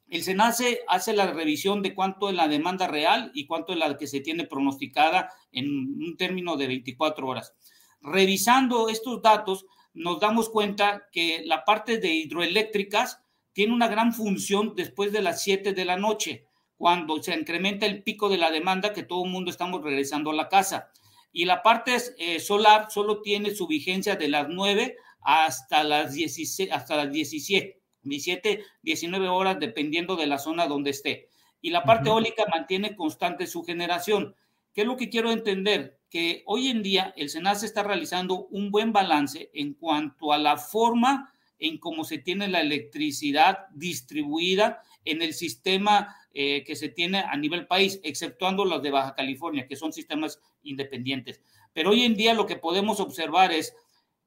El 0.09 0.23
SENACE 0.23 0.81
hace 0.87 1.13
la 1.13 1.31
revisión 1.31 1.81
de 1.81 1.93
cuánto 1.93 2.29
es 2.29 2.35
la 2.35 2.47
demanda 2.47 2.87
real 2.87 3.31
y 3.33 3.45
cuánto 3.45 3.73
es 3.73 3.79
la 3.79 3.97
que 3.97 4.07
se 4.07 4.21
tiene 4.21 4.45
pronosticada 4.45 5.29
en 5.51 5.67
un 5.67 6.15
término 6.17 6.55
de 6.55 6.67
24 6.67 7.27
horas. 7.27 7.53
Revisando 7.99 8.87
estos 8.87 9.21
datos, 9.21 9.65
nos 9.93 10.19
damos 10.19 10.49
cuenta 10.49 11.07
que 11.11 11.41
la 11.45 11.65
parte 11.65 11.97
de 11.97 12.13
hidroeléctricas 12.13 13.21
tiene 13.51 13.73
una 13.73 13.87
gran 13.87 14.13
función 14.13 14.75
después 14.75 15.11
de 15.11 15.21
las 15.21 15.41
7 15.41 15.73
de 15.73 15.83
la 15.85 15.97
noche, 15.97 16.45
cuando 16.77 17.21
se 17.21 17.33
incrementa 17.33 17.85
el 17.85 18.03
pico 18.03 18.29
de 18.29 18.37
la 18.37 18.51
demanda 18.51 18.93
que 18.93 19.03
todo 19.03 19.25
el 19.25 19.31
mundo 19.31 19.51
estamos 19.51 19.81
regresando 19.83 20.29
a 20.29 20.35
la 20.35 20.47
casa. 20.47 20.89
Y 21.33 21.45
la 21.45 21.63
parte 21.63 21.97
eh, 22.17 22.39
solar 22.39 22.87
solo 22.91 23.21
tiene 23.21 23.53
su 23.53 23.67
vigencia 23.67 24.15
de 24.15 24.29
las 24.29 24.47
9 24.47 24.95
hasta 25.21 25.83
las 25.83 26.13
16, 26.13 26.71
hasta 26.71 26.95
las 26.95 27.11
17, 27.11 27.81
17, 28.03 28.63
19 28.81 29.27
horas, 29.27 29.59
dependiendo 29.59 30.15
de 30.15 30.27
la 30.27 30.37
zona 30.37 30.67
donde 30.67 30.91
esté. 30.91 31.29
Y 31.61 31.71
la 31.71 31.83
parte 31.83 32.09
eólica 32.09 32.45
mantiene 32.51 32.95
constante 32.95 33.47
su 33.47 33.63
generación. 33.63 34.35
¿Qué 34.73 34.81
es 34.81 34.87
lo 34.87 34.97
que 34.97 35.09
quiero 35.09 35.31
entender? 35.31 35.99
Que 36.09 36.43
hoy 36.45 36.67
en 36.67 36.83
día 36.83 37.13
el 37.17 37.29
SENACE 37.29 37.65
está 37.65 37.83
realizando 37.83 38.45
un 38.47 38.71
buen 38.71 38.93
balance 38.93 39.49
en 39.53 39.73
cuanto 39.73 40.31
a 40.31 40.37
la 40.37 40.57
forma 40.57 41.33
en 41.59 41.79
cómo 41.79 42.03
se 42.03 42.19
tiene 42.19 42.47
la 42.47 42.61
electricidad 42.61 43.67
distribuida 43.73 44.83
en 45.05 45.21
el 45.21 45.33
sistema 45.33 46.15
eh, 46.33 46.63
que 46.63 46.75
se 46.75 46.89
tiene 46.89 47.19
a 47.19 47.35
nivel 47.35 47.65
país, 47.65 47.99
exceptuando 48.03 48.65
los 48.65 48.83
de 48.83 48.91
Baja 48.91 49.15
California, 49.15 49.65
que 49.67 49.75
son 49.75 49.91
sistemas 49.91 50.39
independientes. 50.61 51.41
Pero 51.73 51.91
hoy 51.91 52.03
en 52.03 52.15
día 52.15 52.33
lo 52.33 52.45
que 52.45 52.57
podemos 52.57 52.99
observar 52.99 53.51
es 53.51 53.75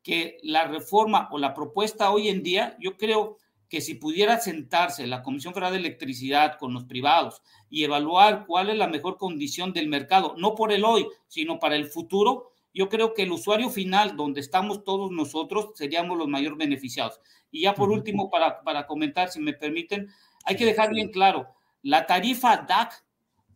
que 0.02 0.38
la 0.42 0.66
reforma 0.66 1.28
o 1.30 1.38
la 1.38 1.55
propuesta 1.55 2.10
hoy 2.10 2.28
en 2.28 2.42
día, 2.42 2.76
yo 2.80 2.97
creo 2.97 3.38
que 3.70 3.80
si 3.80 3.94
pudiera 3.94 4.40
sentarse 4.40 5.06
la 5.06 5.22
Comisión 5.22 5.55
Federal 5.55 5.72
de 5.72 5.78
Electricidad 5.78 6.59
con 6.59 6.74
los 6.74 6.84
privados 6.84 7.40
y 7.70 7.84
evaluar 7.84 8.44
cuál 8.47 8.68
es 8.68 8.76
la 8.76 8.88
mejor 8.88 9.16
condición 9.16 9.72
del 9.72 9.88
mercado, 9.88 10.34
no 10.36 10.56
por 10.56 10.72
el 10.72 10.84
hoy, 10.84 11.06
sino 11.28 11.60
para 11.60 11.76
el 11.76 11.86
futuro, 11.86 12.51
yo 12.74 12.88
creo 12.88 13.14
que 13.14 13.22
el 13.22 13.30
usuario 13.30 13.70
final, 13.70 14.16
donde 14.16 14.40
estamos 14.40 14.82
todos 14.82 15.12
nosotros, 15.12 15.70
seríamos 15.76 16.18
los 16.18 16.26
mayores 16.26 16.59
beneficiados. 16.59 17.20
Y 17.52 17.62
ya 17.62 17.74
por 17.74 17.90
último, 17.90 18.28
para, 18.28 18.60
para 18.62 18.88
comentar, 18.88 19.30
si 19.30 19.38
me 19.38 19.52
permiten, 19.52 20.09
hay 20.44 20.56
que 20.56 20.66
dejar 20.66 20.90
bien 20.92 21.10
claro, 21.12 21.47
la 21.82 22.06
tarifa 22.06 22.56
DAC 22.68 23.05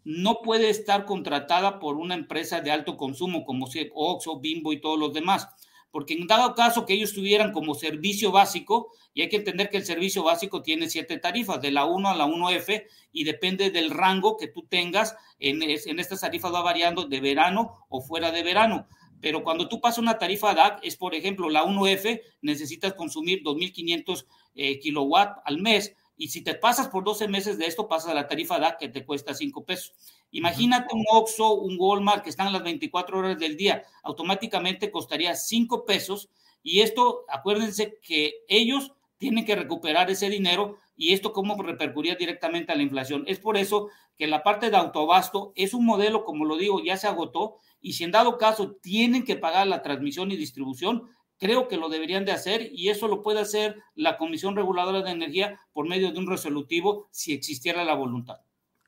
no 0.05 0.43
puede 0.43 0.71
estar 0.71 1.07
contratada 1.07 1.81
por 1.81 1.97
una 1.97 2.15
empresa 2.15 2.61
de 2.61 2.71
alto 2.71 2.97
consumo 2.97 3.45
como 3.45 3.67
Oxxo, 3.95 4.39
Bimbo 4.39 4.73
y 4.73 4.81
todos 4.81 4.99
los 4.99 5.13
demás 5.13 5.49
porque 5.95 6.15
en 6.15 6.27
dado 6.27 6.57
caso 6.57 6.87
que 6.87 6.95
ellos 6.95 7.13
tuvieran 7.13 7.53
como 7.53 7.77
servicio 7.77 8.33
básico, 8.33 8.91
y 9.15 9.23
hay 9.23 9.29
que 9.29 9.37
entender 9.37 9.71
que 9.71 9.77
el 9.77 9.85
servicio 9.85 10.25
básico 10.25 10.61
tiene 10.61 10.91
siete 10.91 11.19
tarifas, 11.19 11.63
de 11.63 11.71
la 11.71 11.85
1 11.85 12.09
a 12.09 12.17
la 12.17 12.27
1F, 12.27 12.85
y 13.13 13.23
depende 13.23 13.71
del 13.71 13.93
rango 13.93 14.37
que 14.37 14.49
tú 14.49 14.67
tengas, 14.69 15.15
en, 15.39 15.63
en 15.63 16.01
estas 16.01 16.23
tarifas 16.23 16.53
va 16.53 16.63
variando 16.63 17.05
de 17.05 17.21
verano 17.21 17.87
o 17.89 18.01
fuera 18.01 18.33
de 18.33 18.43
verano. 18.43 18.89
Pero 19.21 19.45
cuando 19.45 19.69
tú 19.69 19.81
pasas 19.81 19.99
una 19.99 20.19
tarifa 20.19 20.53
DAC, 20.53 20.81
es 20.83 20.97
por 20.97 21.15
ejemplo 21.15 21.49
la 21.49 21.63
1F, 21.63 22.21
necesitas 22.43 22.95
consumir 22.95 23.45
2.500 23.45 24.27
eh, 24.57 24.81
kilowatts 24.81 25.43
al 25.45 25.61
mes, 25.61 25.95
y 26.17 26.29
si 26.29 26.43
te 26.43 26.55
pasas 26.55 26.89
por 26.89 27.05
12 27.05 27.29
meses 27.29 27.59
de 27.59 27.67
esto, 27.67 27.89
pasas 27.89 28.11
a 28.11 28.15
la 28.15 28.29
tarifa 28.29 28.59
DAC 28.59 28.79
que 28.79 28.89
te 28.89 29.05
cuesta 29.05 29.35
5 29.35 29.65
pesos. 29.65 29.93
Imagínate 30.31 30.95
un 30.95 31.05
Oxxo, 31.11 31.55
un 31.55 31.77
Walmart 31.79 32.23
que 32.23 32.31
están 32.31 32.47
a 32.47 32.53
las 32.53 32.63
24 32.63 33.19
horas 33.19 33.39
del 33.39 33.57
día, 33.57 33.83
automáticamente 34.03 34.91
costaría 34.91 35.35
5 35.35 35.85
pesos 35.85 36.29
y 36.63 36.81
esto, 36.81 37.25
acuérdense 37.29 37.99
que 38.03 38.45
ellos 38.49 38.93
tienen 39.19 39.45
que 39.45 39.57
recuperar 39.57 40.11
ese 40.11 40.29
dinero 40.29 40.79
y 40.97 41.13
esto 41.13 41.33
cómo 41.33 41.61
repercutiría 41.63 42.17
directamente 42.17 42.73
a 42.73 42.77
la 42.77 42.83
inflación. 42.83 43.25
Es 43.27 43.39
por 43.39 43.57
eso 43.57 43.89
que 44.17 44.27
la 44.27 44.43
parte 44.43 44.71
de 44.71 44.77
autobasto 44.77 45.53
es 45.57 45.75
un 45.75 45.85
modelo, 45.85 46.25
como 46.25 46.45
lo 46.45 46.57
digo, 46.57 46.83
ya 46.83 46.97
se 46.97 47.07
agotó 47.07 47.57
y 47.81 47.95
si 47.95 48.05
en 48.05 48.13
dado 48.13 48.39
caso 48.39 48.77
tienen 48.77 49.25
que 49.25 49.37
pagar 49.37 49.67
la 49.67 49.83
transmisión 49.83 50.31
y 50.31 50.37
distribución, 50.37 51.11
creo 51.39 51.69
que 51.69 51.77
lo 51.77 51.89
deberían 51.89 52.25
de 52.25 52.33
hacer 52.33 52.71
y 52.73 52.89
eso 52.89 53.09
lo 53.09 53.23
puede 53.23 53.41
hacer 53.41 53.77
la 53.95 54.17
Comisión 54.17 54.57
Reguladora 54.57 55.03
de 55.03 55.11
Energía 55.11 55.61
por 55.73 55.89
medio 55.89 56.13
de 56.13 56.19
un 56.19 56.29
resolutivo 56.29 57.09
si 57.11 57.33
existiera 57.33 57.85
la 57.85 57.95
voluntad. 57.95 58.41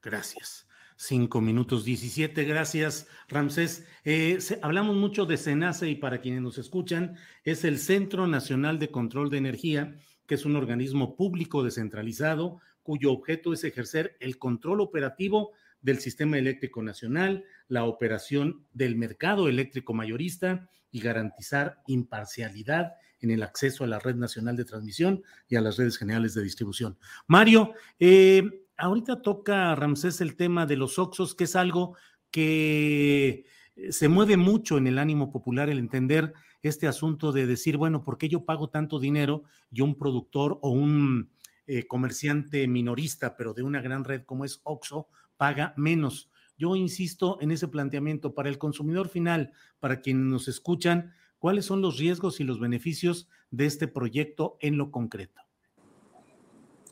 Gracias. 0.03 0.67
Cinco 0.99 1.43
minutos 1.43 1.85
diecisiete, 1.85 2.45
gracias 2.45 3.07
Ramsés. 3.29 3.87
Eh, 4.05 4.39
hablamos 4.63 4.97
mucho 4.97 5.27
de 5.27 5.37
SENACE 5.37 5.91
y 5.91 5.97
para 5.97 6.23
quienes 6.23 6.41
nos 6.41 6.57
escuchan, 6.57 7.17
es 7.45 7.65
el 7.65 7.79
Centro 7.79 8.27
Nacional 8.27 8.79
de 8.79 8.91
Control 8.91 9.29
de 9.29 9.37
Energía, 9.37 9.95
que 10.27 10.37
es 10.37 10.47
un 10.47 10.57
organismo 10.57 11.15
público 11.15 11.63
descentralizado 11.63 12.61
cuyo 12.83 13.13
objeto 13.13 13.53
es 13.53 13.65
ejercer 13.65 14.17
el 14.21 14.39
control 14.39 14.81
operativo 14.81 15.53
del 15.83 15.99
sistema 15.99 16.39
eléctrico 16.39 16.83
nacional, 16.83 17.45
la 17.69 17.85
operación 17.85 18.65
del 18.73 18.97
mercado 18.97 19.49
eléctrico 19.49 19.93
mayorista 19.93 20.71
y 20.91 21.01
garantizar 21.01 21.83
imparcialidad 21.87 22.93
en 23.21 23.31
el 23.31 23.43
acceso 23.43 23.85
a 23.85 23.87
la 23.87 23.99
red 23.99 24.17
nacional 24.17 24.57
de 24.57 24.65
transmisión 24.65 25.23
y 25.49 25.57
a 25.57 25.61
las 25.61 25.77
redes 25.77 25.99
generales 25.99 26.35
de 26.35 26.43
distribución. 26.43 26.99
Mario, 27.27 27.73
eh, 27.99 28.67
ahorita 28.77 29.23
toca 29.23 29.75
Ramsés 29.75 30.21
el 30.21 30.37
tema 30.37 30.67
de 30.67 30.77
los 30.77 30.99
Oxos, 30.99 31.35
que 31.35 31.45
es 31.45 31.57
algo 31.57 31.97
que 32.31 33.47
eh, 33.77 33.93
se 33.93 34.09
mueve 34.09 34.37
mucho 34.37 34.79
en 34.79 34.87
el 34.87 34.99
ánimo 34.99 35.31
popular 35.31 35.69
el 35.71 35.79
entender 35.79 36.35
este 36.63 36.87
asunto 36.87 37.33
de 37.33 37.47
decir, 37.47 37.77
bueno, 37.77 38.03
¿por 38.03 38.19
qué 38.19 38.29
yo 38.29 38.45
pago 38.45 38.69
tanto 38.69 38.99
dinero 38.99 39.45
y 39.71 39.83
un 39.83 39.97
productor 39.97 40.59
o 40.63 40.71
un 40.71 41.31
eh, 41.67 41.87
comerciante 41.87 42.67
minorista, 42.69 43.37
pero 43.37 43.55
de 43.55 43.63
una 43.63 43.81
gran 43.81 44.05
red 44.05 44.23
como 44.25 44.45
es 44.45 44.61
Oxo, 44.65 45.09
paga 45.37 45.75
menos? 45.77 46.31
Yo 46.59 46.77
insisto 46.77 47.39
en 47.41 47.51
ese 47.51 47.69
planteamiento 47.69 48.35
para 48.35 48.49
el 48.49 48.59
consumidor 48.59 49.09
final, 49.09 49.53
para 49.79 50.01
quienes 50.01 50.25
nos 50.25 50.49
escuchan, 50.49 51.13
¿cuáles 51.39 51.67
son 51.67 51.83
los 51.83 51.99
riesgos 51.99 52.41
y 52.41 52.45
los 52.45 52.61
beneficios 52.61 53.29
de 53.51 53.67
este 53.67 53.89
proyecto 53.89 54.57
en 54.61 54.79
lo 54.79 54.91
concreto? 54.91 55.43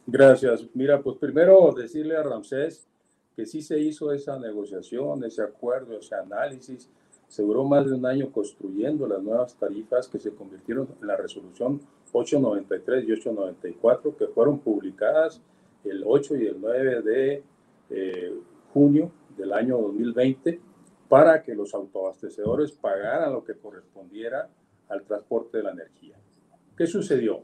Gracias. 0.07 0.67
Mira, 0.75 1.03
pues 1.03 1.17
primero 1.17 1.73
decirle 1.73 2.17
a 2.17 2.23
Ramsés 2.23 2.87
que 3.35 3.47
sí 3.47 3.63
se 3.63 3.79
hizo 3.81 4.13
esa 4.13 4.39
negociación, 4.39 5.25
ese 5.25 5.43
acuerdo, 5.43 5.99
ese 5.99 6.15
análisis 6.15 6.89
se 7.27 7.43
duró 7.43 7.65
más 7.65 7.87
de 7.87 7.95
un 7.95 8.07
año 8.07 8.31
construyendo 8.31 9.09
las 9.09 9.23
nuevas 9.23 9.55
tarifas 9.57 10.09
que 10.09 10.21
se 10.21 10.31
convirtieron 10.31 10.89
en 11.01 11.09
la 11.09 11.17
resolución 11.17 11.81
893 12.13 13.09
y 13.09 13.13
894 13.13 14.17
que 14.17 14.27
fueron 14.29 14.61
publicadas 14.61 15.41
el 15.85 16.05
8 16.07 16.37
y 16.37 16.47
el 16.47 16.61
9 16.61 17.03
de 17.03 17.43
eh, 17.91 18.35
junio 18.73 19.11
del 19.37 19.53
año 19.53 19.79
2020 19.79 20.61
para 21.09 21.43
que 21.43 21.55
los 21.55 21.75
autoabastecedores 21.75 22.73
pagaran 22.73 23.33
lo 23.33 23.45
que 23.45 23.55
correspondiera 23.55 24.49
al 24.89 25.03
transporte 25.05 25.59
de 25.59 25.65
la 25.65 25.71
energía. 25.73 26.17
¿Qué 26.77 26.87
sucedió? 26.87 27.43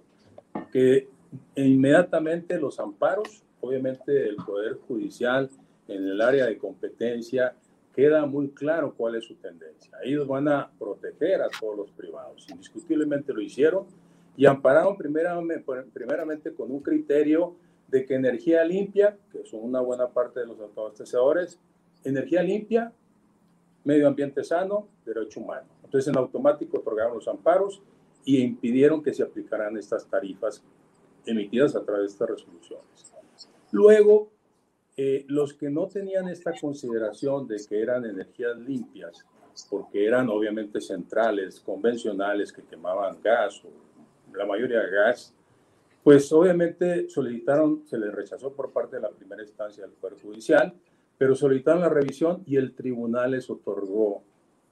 Que 0.72 1.08
inmediatamente 1.56 2.58
los 2.58 2.80
amparos, 2.80 3.44
obviamente 3.60 4.28
el 4.28 4.36
Poder 4.36 4.78
Judicial 4.88 5.50
en 5.86 6.04
el 6.06 6.20
área 6.20 6.46
de 6.46 6.58
competencia, 6.58 7.54
queda 7.94 8.24
muy 8.26 8.50
claro 8.50 8.94
cuál 8.96 9.16
es 9.16 9.24
su 9.24 9.34
tendencia. 9.36 9.98
Ellos 10.02 10.26
van 10.26 10.48
a 10.48 10.70
proteger 10.78 11.42
a 11.42 11.48
todos 11.48 11.76
los 11.76 11.90
privados. 11.92 12.46
Indiscutiblemente 12.48 13.32
lo 13.32 13.40
hicieron 13.40 13.86
y 14.36 14.46
ampararon 14.46 14.96
primeramente, 14.96 15.64
primeramente 15.92 16.54
con 16.54 16.70
un 16.70 16.80
criterio 16.80 17.56
de 17.88 18.06
que 18.06 18.14
energía 18.14 18.64
limpia, 18.64 19.18
que 19.32 19.44
son 19.44 19.60
una 19.64 19.80
buena 19.80 20.08
parte 20.08 20.40
de 20.40 20.46
los 20.46 20.60
autoabastecedores, 20.60 21.58
energía 22.04 22.42
limpia, 22.42 22.92
medio 23.84 24.08
ambiente 24.08 24.44
sano, 24.44 24.88
derecho 25.04 25.40
humano. 25.40 25.66
Entonces 25.84 26.08
en 26.08 26.18
automático 26.18 26.78
otorgaron 26.78 27.14
los 27.14 27.28
amparos 27.28 27.82
y 28.24 28.40
impidieron 28.42 29.02
que 29.02 29.14
se 29.14 29.22
aplicaran 29.22 29.76
estas 29.76 30.06
tarifas 30.06 30.62
emitidas 31.26 31.74
a 31.74 31.84
través 31.84 32.02
de 32.02 32.08
estas 32.08 32.30
resoluciones. 32.30 33.12
Luego, 33.72 34.30
eh, 34.96 35.24
los 35.28 35.54
que 35.54 35.70
no 35.70 35.86
tenían 35.86 36.28
esta 36.28 36.52
consideración 36.60 37.46
de 37.46 37.56
que 37.68 37.80
eran 37.80 38.04
energías 38.04 38.58
limpias, 38.58 39.24
porque 39.68 40.06
eran 40.06 40.28
obviamente 40.28 40.80
centrales, 40.80 41.60
convencionales, 41.60 42.52
que 42.52 42.62
quemaban 42.62 43.20
gas, 43.22 43.62
o 43.64 44.36
la 44.36 44.46
mayoría 44.46 44.82
gas, 44.86 45.34
pues 46.02 46.32
obviamente 46.32 47.08
solicitaron, 47.08 47.86
se 47.86 47.98
les 47.98 48.12
rechazó 48.12 48.52
por 48.52 48.72
parte 48.72 48.96
de 48.96 49.02
la 49.02 49.10
primera 49.10 49.42
instancia 49.42 49.84
del 49.84 49.92
Poder 49.92 50.18
Judicial, 50.20 50.74
pero 51.20 51.36
solicitaron 51.36 51.82
la 51.82 51.90
revisión 51.90 52.42
y 52.46 52.56
el 52.56 52.72
tribunal 52.72 53.32
les 53.32 53.50
otorgó 53.50 54.22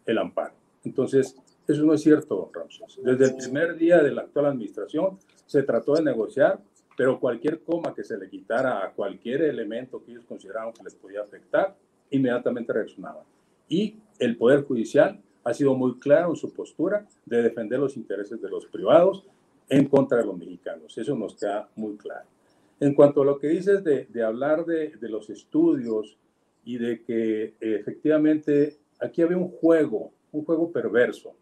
el 0.06 0.16
amparo. 0.16 0.54
Entonces, 0.82 1.36
eso 1.66 1.82
no 1.84 1.92
es 1.92 2.00
cierto, 2.00 2.50
don. 2.54 2.68
Desde 3.04 3.26
el 3.26 3.36
primer 3.36 3.76
día 3.76 4.02
de 4.02 4.10
la 4.10 4.22
actual 4.22 4.46
administración 4.46 5.18
se 5.44 5.62
trató 5.62 5.92
de 5.92 6.04
negociar, 6.04 6.58
pero 6.96 7.20
cualquier 7.20 7.60
coma 7.60 7.94
que 7.94 8.02
se 8.02 8.16
le 8.16 8.30
quitara 8.30 8.82
a 8.82 8.92
cualquier 8.92 9.42
elemento 9.42 10.02
que 10.02 10.12
ellos 10.12 10.24
consideraban 10.24 10.72
que 10.72 10.82
les 10.84 10.94
podía 10.94 11.20
afectar, 11.20 11.76
inmediatamente 12.12 12.72
reaccionaban. 12.72 13.24
Y 13.68 13.98
el 14.18 14.38
Poder 14.38 14.64
Judicial 14.64 15.20
ha 15.44 15.52
sido 15.52 15.74
muy 15.74 15.98
claro 15.98 16.30
en 16.30 16.36
su 16.36 16.54
postura 16.54 17.06
de 17.26 17.42
defender 17.42 17.78
los 17.78 17.94
intereses 17.98 18.40
de 18.40 18.48
los 18.48 18.64
privados 18.64 19.22
en 19.68 19.86
contra 19.86 20.16
de 20.16 20.24
los 20.24 20.38
mexicanos. 20.38 20.96
Eso 20.96 21.14
nos 21.14 21.36
queda 21.36 21.68
muy 21.76 21.98
claro. 21.98 22.26
En 22.80 22.94
cuanto 22.94 23.20
a 23.20 23.26
lo 23.26 23.38
que 23.38 23.48
dices 23.48 23.84
de, 23.84 24.06
de 24.06 24.22
hablar 24.24 24.64
de, 24.64 24.96
de 24.96 25.08
los 25.10 25.28
estudios 25.28 26.16
y 26.64 26.78
de 26.78 27.02
que 27.02 27.54
efectivamente 27.60 28.76
aquí 29.00 29.22
había 29.22 29.36
un 29.36 29.48
juego, 29.48 30.12
un 30.32 30.44
juego 30.44 30.70
perverso. 30.70 31.34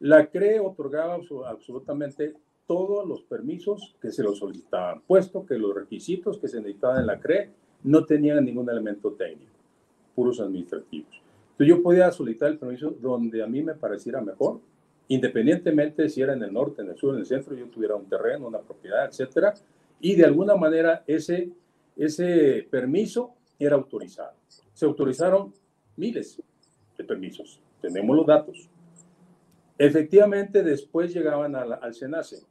La 0.00 0.26
CRE 0.26 0.60
otorgaba 0.60 1.18
absolutamente 1.46 2.34
todos 2.66 3.06
los 3.06 3.22
permisos 3.22 3.94
que 4.00 4.10
se 4.10 4.22
los 4.22 4.38
solicitaban, 4.38 5.02
puesto 5.06 5.44
que 5.44 5.58
los 5.58 5.74
requisitos 5.74 6.38
que 6.38 6.48
se 6.48 6.58
necesitaban 6.58 7.00
en 7.00 7.06
la 7.06 7.20
CRE 7.20 7.50
no 7.82 8.04
tenían 8.04 8.44
ningún 8.44 8.68
elemento 8.68 9.12
técnico, 9.12 9.52
puros 10.14 10.40
administrativos. 10.40 11.20
Entonces 11.52 11.76
yo 11.76 11.82
podía 11.82 12.10
solicitar 12.10 12.50
el 12.50 12.58
permiso 12.58 12.90
donde 13.00 13.42
a 13.42 13.46
mí 13.46 13.62
me 13.62 13.74
pareciera 13.74 14.20
mejor, 14.20 14.60
independientemente 15.08 16.08
si 16.08 16.22
era 16.22 16.32
en 16.32 16.42
el 16.42 16.52
norte, 16.52 16.82
en 16.82 16.88
el 16.88 16.96
sur, 16.96 17.14
en 17.14 17.20
el 17.20 17.26
centro, 17.26 17.54
yo 17.54 17.66
tuviera 17.66 17.94
un 17.94 18.06
terreno, 18.06 18.48
una 18.48 18.60
propiedad, 18.60 19.06
etcétera, 19.06 19.54
y 20.00 20.16
de 20.16 20.24
alguna 20.24 20.56
manera 20.56 21.04
ese, 21.06 21.50
ese 21.96 22.66
permiso 22.70 23.34
era 23.66 23.76
autorizado. 23.76 24.34
Se 24.72 24.84
autorizaron 24.84 25.52
miles 25.96 26.42
de 26.96 27.04
permisos. 27.04 27.60
Tenemos 27.80 28.16
los 28.16 28.26
datos. 28.26 28.68
Efectivamente, 29.76 30.62
después 30.62 31.12
llegaban 31.12 31.54
al, 31.56 31.94
SENACE. 31.94 32.44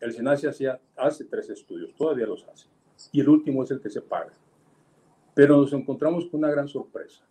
El 0.00 0.12
SENACE 0.12 0.48
hacía, 0.48 0.80
hace 0.96 1.24
tres 1.24 1.48
estudios, 1.50 1.94
todavía 1.94 2.26
los 2.26 2.46
hace. 2.48 2.68
Y 3.10 3.20
el 3.20 3.28
último 3.28 3.64
es 3.64 3.70
el 3.70 3.80
que 3.80 3.90
se 3.90 4.02
paga. 4.02 4.32
Pero 5.34 5.56
nos 5.56 5.72
encontramos 5.72 6.26
con 6.26 6.38
una 6.40 6.50
gran 6.50 6.68
sorpresa. 6.68 7.24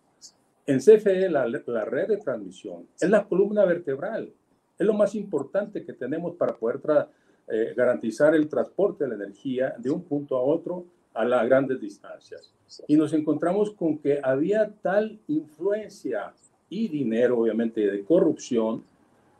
En 0.66 0.78
CFE, 0.78 1.28
la, 1.28 1.46
la 1.46 1.84
red 1.84 2.08
de 2.08 2.16
transmisión 2.18 2.88
es 3.00 3.08
la 3.08 3.26
columna 3.26 3.64
vertebral. 3.64 4.32
Es 4.78 4.86
lo 4.86 4.94
más 4.94 5.14
importante 5.14 5.84
que 5.84 5.92
tenemos 5.92 6.34
para 6.36 6.56
poder 6.56 6.80
eh, 7.48 7.74
garantizar 7.76 8.34
el 8.34 8.48
transporte 8.48 9.04
de 9.04 9.10
la 9.10 9.16
energía 9.16 9.74
de 9.78 9.90
un 9.90 10.02
punto 10.02 10.36
a 10.36 10.42
otro 10.42 10.86
a 11.14 11.24
las 11.24 11.46
grandes 11.46 11.80
distancias. 11.80 12.52
Y 12.86 12.96
nos 12.96 13.12
encontramos 13.12 13.72
con 13.72 13.98
que 13.98 14.20
había 14.22 14.70
tal 14.82 15.18
influencia 15.28 16.32
y 16.68 16.88
dinero, 16.88 17.40
obviamente, 17.40 17.80
de 17.80 18.04
corrupción, 18.04 18.82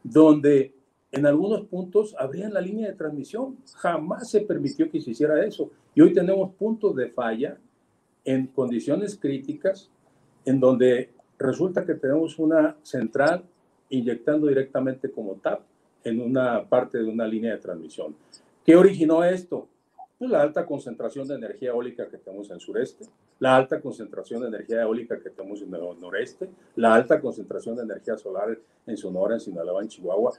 donde 0.03 0.75
en 1.11 1.27
algunos 1.27 1.63
puntos 1.67 2.15
abrían 2.19 2.53
la 2.53 2.61
línea 2.61 2.89
de 2.89 2.97
transmisión. 2.97 3.57
Jamás 3.77 4.31
se 4.31 4.41
permitió 4.41 4.91
que 4.91 5.01
se 5.01 5.11
hiciera 5.13 5.45
eso. 5.45 5.71
Y 5.95 6.01
hoy 6.01 6.13
tenemos 6.13 6.55
puntos 6.55 6.97
de 6.97 7.09
falla 7.09 7.59
en 8.25 8.47
condiciones 8.49 9.17
críticas, 9.19 9.91
en 10.45 10.61
donde 10.61 11.11
resulta 11.39 11.85
que 11.85 11.95
tenemos 11.95 12.39
una 12.39 12.77
central 12.83 13.45
inyectando 13.91 14.47
directamente 14.47 15.11
como 15.11 15.35
TAP 15.35 15.61
en 16.05 16.21
una 16.21 16.65
parte 16.65 16.99
de 16.99 17.05
una 17.05 17.27
línea 17.27 17.53
de 17.53 17.61
transmisión. 17.61 18.15
¿Qué 18.65 18.77
originó 18.77 19.25
esto? 19.25 19.69
Pues, 20.23 20.31
la 20.31 20.41
alta 20.41 20.65
concentración 20.65 21.27
de 21.27 21.35
energía 21.35 21.71
eólica 21.71 22.09
que 22.09 22.17
tenemos 22.17 22.49
en 22.49 22.55
el 22.55 22.61
sureste, 22.61 23.07
la 23.41 23.57
alta 23.57 23.81
concentración 23.81 24.41
de 24.43 24.47
energía 24.47 24.83
eólica 24.83 25.19
que 25.19 25.31
tenemos 25.31 25.61
en 25.63 25.75
el 25.75 25.81
noreste, 25.99 26.49
la 26.77 26.95
alta 26.95 27.21
concentración 27.21 27.75
de 27.75 27.83
energía 27.83 28.17
solar 28.17 28.57
en 28.87 28.97
Sonora, 28.97 29.35
en 29.35 29.41
Sinaloa, 29.41 29.83
en 29.83 29.89
Chihuahua. 29.89 30.31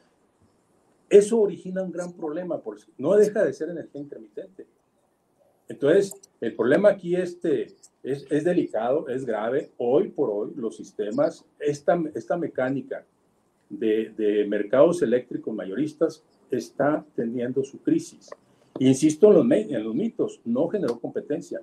Eso 1.10 1.42
origina 1.42 1.84
un 1.84 1.92
gran 1.92 2.14
problema, 2.14 2.62
porque 2.62 2.84
no 2.98 3.14
deja 3.18 3.44
de 3.44 3.52
ser 3.52 3.72
energía 3.72 4.00
intermitente. 4.00 4.66
Entonces, 5.68 6.14
el 6.40 6.56
problema 6.56 6.92
aquí 6.92 7.18
este 7.18 7.76
es, 8.04 8.26
es 8.30 8.44
delicado, 8.46 9.10
es 9.10 9.26
grave. 9.26 9.72
Hoy 9.76 10.12
por 10.12 10.30
hoy, 10.30 10.54
los 10.56 10.78
sistemas, 10.78 11.44
esta, 11.60 12.02
esta 12.16 12.38
mecánica 12.38 13.04
de, 13.70 14.14
de 14.16 14.46
mercados 14.46 15.02
eléctricos 15.02 15.54
mayoristas 15.54 16.24
está 16.50 17.06
teniendo 17.18 17.66
su 17.66 17.82
crisis 17.82 18.30
Insisto 18.80 19.30
en 19.30 19.84
los, 19.84 19.95
mitos, 19.95 20.41
no 20.45 20.68
generó 20.68 21.00
competencia. 21.00 21.62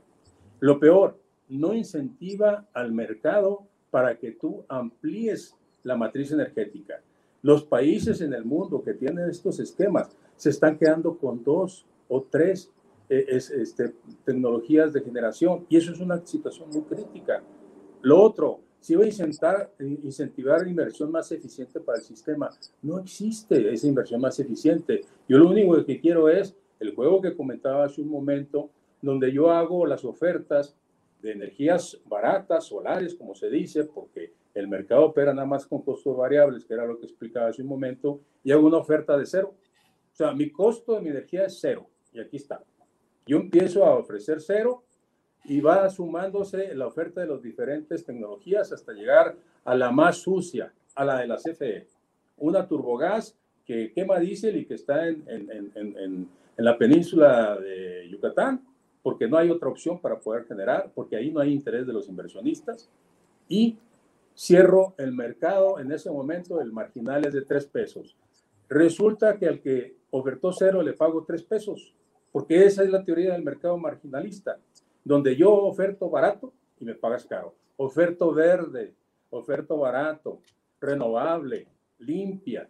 Lo 0.60 0.78
peor, 0.78 1.18
no 1.48 1.74
incentiva 1.74 2.68
al 2.72 2.92
mercado 2.92 3.66
para 3.90 4.16
que 4.16 4.32
tú 4.32 4.64
amplíes 4.68 5.56
la 5.82 5.96
matriz 5.96 6.30
energética. 6.30 7.02
Los 7.42 7.64
países 7.64 8.20
en 8.20 8.32
el 8.32 8.44
mundo 8.44 8.82
que 8.82 8.94
tienen 8.94 9.28
estos 9.28 9.58
esquemas 9.58 10.08
se 10.36 10.50
están 10.50 10.78
quedando 10.78 11.16
con 11.16 11.42
dos 11.42 11.84
o 12.08 12.22
tres 12.22 12.70
eh, 13.08 13.26
este, 13.28 13.94
tecnologías 14.24 14.92
de 14.92 15.00
generación 15.00 15.66
y 15.68 15.76
eso 15.76 15.92
es 15.92 16.00
una 16.00 16.24
situación 16.24 16.68
muy 16.70 16.82
crítica. 16.82 17.42
Lo 18.02 18.22
otro, 18.22 18.60
si 18.78 18.94
va 18.94 19.04
a 19.04 19.06
incentivar, 19.06 19.72
incentivar 19.78 20.68
inversión 20.68 21.10
más 21.10 21.32
eficiente 21.32 21.80
para 21.80 21.98
el 21.98 22.04
sistema, 22.04 22.50
no 22.82 22.98
existe 23.00 23.72
esa 23.72 23.86
inversión 23.86 24.20
más 24.20 24.38
eficiente. 24.38 25.02
Yo 25.28 25.38
lo 25.38 25.50
único 25.50 25.84
que 25.84 26.00
quiero 26.00 26.28
es 26.28 26.54
el 26.80 26.94
juego 26.94 27.20
que 27.20 27.36
comentaba 27.36 27.84
hace 27.84 28.00
un 28.00 28.08
momento, 28.08 28.70
donde 29.02 29.32
yo 29.32 29.50
hago 29.50 29.86
las 29.86 30.04
ofertas 30.04 30.76
de 31.22 31.32
energías 31.32 31.98
baratas, 32.06 32.64
solares, 32.64 33.14
como 33.14 33.34
se 33.34 33.50
dice, 33.50 33.84
porque 33.84 34.32
el 34.54 34.66
mercado 34.66 35.06
opera 35.06 35.32
nada 35.32 35.46
más 35.46 35.66
con 35.66 35.82
costos 35.82 36.16
variables, 36.16 36.64
que 36.64 36.74
era 36.74 36.86
lo 36.86 36.98
que 36.98 37.06
explicaba 37.06 37.48
hace 37.48 37.62
un 37.62 37.68
momento, 37.68 38.20
y 38.42 38.50
hago 38.50 38.66
una 38.66 38.78
oferta 38.78 39.16
de 39.16 39.26
cero. 39.26 39.54
O 40.12 40.16
sea, 40.16 40.32
mi 40.32 40.50
costo 40.50 40.94
de 40.94 41.02
mi 41.02 41.10
energía 41.10 41.44
es 41.44 41.58
cero, 41.60 41.86
y 42.12 42.20
aquí 42.20 42.36
está. 42.36 42.62
Yo 43.26 43.36
empiezo 43.36 43.84
a 43.84 43.96
ofrecer 43.96 44.40
cero 44.40 44.82
y 45.44 45.60
va 45.60 45.88
sumándose 45.88 46.74
la 46.74 46.86
oferta 46.86 47.20
de 47.20 47.28
las 47.28 47.42
diferentes 47.42 48.04
tecnologías 48.04 48.72
hasta 48.72 48.92
llegar 48.92 49.36
a 49.64 49.74
la 49.74 49.90
más 49.90 50.16
sucia, 50.16 50.72
a 50.94 51.04
la 51.04 51.20
de 51.20 51.26
la 51.28 51.36
CFE. 51.36 51.86
Una 52.38 52.66
turbogás 52.66 53.36
que 53.64 53.92
quema 53.92 54.18
diésel 54.18 54.56
y 54.56 54.64
que 54.64 54.74
está 54.74 55.06
en, 55.06 55.24
en, 55.28 55.72
en, 55.74 56.28
en 56.56 56.64
la 56.64 56.76
península 56.76 57.58
de 57.58 58.08
Yucatán, 58.10 58.64
porque 59.02 59.28
no 59.28 59.38
hay 59.38 59.50
otra 59.50 59.68
opción 59.68 59.98
para 60.00 60.18
poder 60.18 60.44
generar, 60.44 60.92
porque 60.94 61.16
ahí 61.16 61.30
no 61.30 61.40
hay 61.40 61.52
interés 61.52 61.86
de 61.86 61.92
los 61.92 62.08
inversionistas. 62.08 62.90
Y 63.48 63.78
cierro 64.36 64.94
el 64.98 65.12
mercado, 65.12 65.78
en 65.78 65.90
ese 65.92 66.10
momento 66.10 66.60
el 66.60 66.72
marginal 66.72 67.26
es 67.26 67.32
de 67.32 67.42
tres 67.42 67.66
pesos. 67.66 68.16
Resulta 68.68 69.38
que 69.38 69.48
al 69.48 69.60
que 69.60 69.96
ofertó 70.10 70.52
cero 70.52 70.82
le 70.82 70.92
pago 70.92 71.24
tres 71.24 71.42
pesos, 71.42 71.94
porque 72.30 72.64
esa 72.64 72.84
es 72.84 72.90
la 72.90 73.04
teoría 73.04 73.32
del 73.32 73.42
mercado 73.42 73.76
marginalista, 73.78 74.58
donde 75.04 75.34
yo 75.36 75.52
oferto 75.52 76.08
barato 76.10 76.52
y 76.78 76.84
me 76.84 76.94
pagas 76.94 77.24
caro. 77.24 77.54
Oferto 77.76 78.32
verde, 78.32 78.94
oferto 79.30 79.78
barato 79.78 80.40
renovable, 80.80 81.66
limpia, 81.98 82.68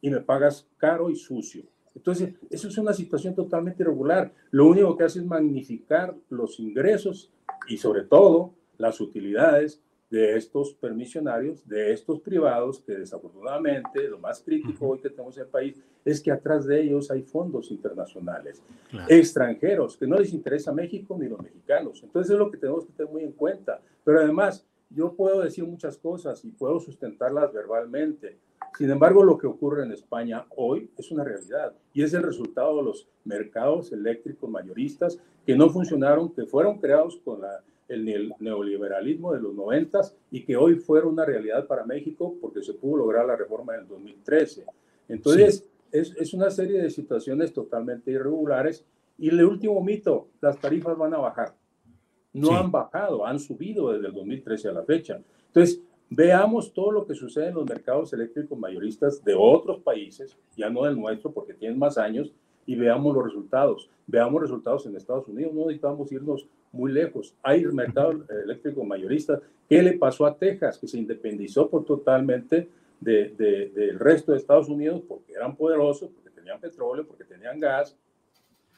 y 0.00 0.10
me 0.10 0.20
pagas 0.20 0.68
caro 0.76 1.08
y 1.08 1.16
sucio. 1.16 1.64
Entonces, 1.94 2.34
eso 2.50 2.68
es 2.68 2.78
una 2.78 2.92
situación 2.92 3.34
totalmente 3.34 3.82
irregular. 3.82 4.32
Lo 4.50 4.66
único 4.66 4.96
que 4.96 5.04
hace 5.04 5.20
es 5.20 5.24
magnificar 5.24 6.14
los 6.28 6.58
ingresos 6.58 7.32
y 7.68 7.76
sobre 7.76 8.02
todo 8.02 8.54
las 8.78 9.00
utilidades 9.00 9.80
de 10.10 10.36
estos 10.36 10.74
permisionarios, 10.74 11.66
de 11.66 11.92
estos 11.92 12.20
privados, 12.20 12.80
que 12.80 12.94
desafortunadamente 12.94 14.08
lo 14.08 14.18
más 14.18 14.40
crítico 14.40 14.88
hoy 14.88 15.00
que 15.00 15.10
tenemos 15.10 15.36
en 15.36 15.44
el 15.44 15.48
país 15.48 15.82
es 16.04 16.20
que 16.20 16.30
atrás 16.30 16.66
de 16.66 16.82
ellos 16.82 17.10
hay 17.10 17.22
fondos 17.22 17.70
internacionales, 17.70 18.62
extranjeros, 19.08 19.96
que 19.96 20.06
no 20.06 20.16
les 20.16 20.32
interesa 20.32 20.72
México 20.72 21.16
ni 21.18 21.28
los 21.28 21.40
mexicanos. 21.40 22.00
Entonces 22.02 22.32
es 22.32 22.38
lo 22.38 22.50
que 22.50 22.58
tenemos 22.58 22.86
que 22.86 22.92
tener 22.92 23.10
muy 23.10 23.24
en 23.24 23.32
cuenta. 23.32 23.80
Pero 24.04 24.20
además, 24.20 24.64
yo 24.90 25.14
puedo 25.14 25.40
decir 25.40 25.64
muchas 25.64 25.96
cosas 25.98 26.44
y 26.44 26.50
puedo 26.50 26.78
sustentarlas 26.78 27.52
verbalmente. 27.52 28.38
Sin 28.76 28.90
embargo, 28.90 29.22
lo 29.22 29.38
que 29.38 29.46
ocurre 29.46 29.84
en 29.84 29.92
España 29.92 30.46
hoy 30.56 30.90
es 30.96 31.10
una 31.10 31.24
realidad 31.24 31.74
y 31.92 32.02
es 32.02 32.12
el 32.14 32.22
resultado 32.22 32.76
de 32.78 32.84
los 32.84 33.08
mercados 33.24 33.92
eléctricos 33.92 34.50
mayoristas 34.50 35.18
que 35.46 35.56
no 35.56 35.70
funcionaron, 35.70 36.32
que 36.32 36.46
fueron 36.46 36.78
creados 36.78 37.20
con 37.24 37.40
la 37.40 37.62
el 37.88 38.32
neoliberalismo 38.38 39.32
de 39.32 39.40
los 39.40 39.54
noventas 39.54 40.16
y 40.30 40.44
que 40.44 40.56
hoy 40.56 40.76
fuera 40.76 41.06
una 41.06 41.24
realidad 41.24 41.66
para 41.66 41.84
México 41.84 42.34
porque 42.40 42.62
se 42.62 42.74
pudo 42.74 42.98
lograr 42.98 43.26
la 43.26 43.36
reforma 43.36 43.76
en 43.76 43.86
2013. 43.86 44.64
Entonces, 45.08 45.66
es, 45.92 46.14
es, 46.16 46.34
una 46.34 46.50
serie 46.50 46.80
de 46.80 46.90
situaciones 46.90 47.52
totalmente 47.52 48.10
irregulares. 48.10 48.84
Y 49.18 49.28
el 49.28 49.44
último 49.44 49.80
mito, 49.82 50.28
las 50.40 50.58
tarifas 50.58 50.96
van 50.96 51.14
a 51.14 51.18
bajar. 51.18 51.54
No 52.32 52.56
han 52.56 52.72
bajado, 52.72 53.24
han 53.24 53.38
subido 53.38 53.92
desde 53.92 54.08
el 54.08 54.14
2013 54.14 54.68
a 54.68 54.72
la 54.72 54.82
fecha. 54.82 55.20
Entonces, 55.48 55.80
veamos 56.14 56.72
todo 56.72 56.90
lo 56.92 57.06
que 57.06 57.14
sucede 57.14 57.48
en 57.48 57.54
los 57.54 57.68
mercados 57.68 58.12
eléctricos 58.12 58.58
mayoristas 58.58 59.24
de 59.24 59.34
otros 59.34 59.80
países, 59.80 60.36
ya 60.56 60.70
no 60.70 60.84
del 60.84 60.98
nuestro 60.98 61.32
porque 61.32 61.54
tienen 61.54 61.78
más 61.78 61.98
años, 61.98 62.32
y 62.66 62.74
veamos 62.76 63.14
los 63.14 63.24
resultados. 63.24 63.90
Veamos 64.06 64.40
resultados 64.40 64.86
en 64.86 64.96
Estados 64.96 65.28
Unidos, 65.28 65.52
no 65.52 65.62
necesitamos 65.62 66.10
irnos 66.12 66.46
muy 66.72 66.92
lejos. 66.92 67.34
Hay 67.42 67.64
mercado 67.66 68.24
eléctrico 68.44 68.84
mayorista. 68.84 69.40
¿Qué 69.68 69.82
le 69.82 69.94
pasó 69.94 70.26
a 70.26 70.36
Texas? 70.36 70.78
Que 70.78 70.88
se 70.88 70.98
independizó 70.98 71.68
por 71.68 71.84
totalmente 71.84 72.68
de, 73.00 73.70
del 73.74 73.98
resto 73.98 74.32
de 74.32 74.38
Estados 74.38 74.68
Unidos 74.68 75.02
porque 75.06 75.32
eran 75.32 75.56
poderosos, 75.56 76.10
porque 76.10 76.30
tenían 76.30 76.60
petróleo, 76.60 77.06
porque 77.06 77.24
tenían 77.24 77.60
gas. 77.60 77.96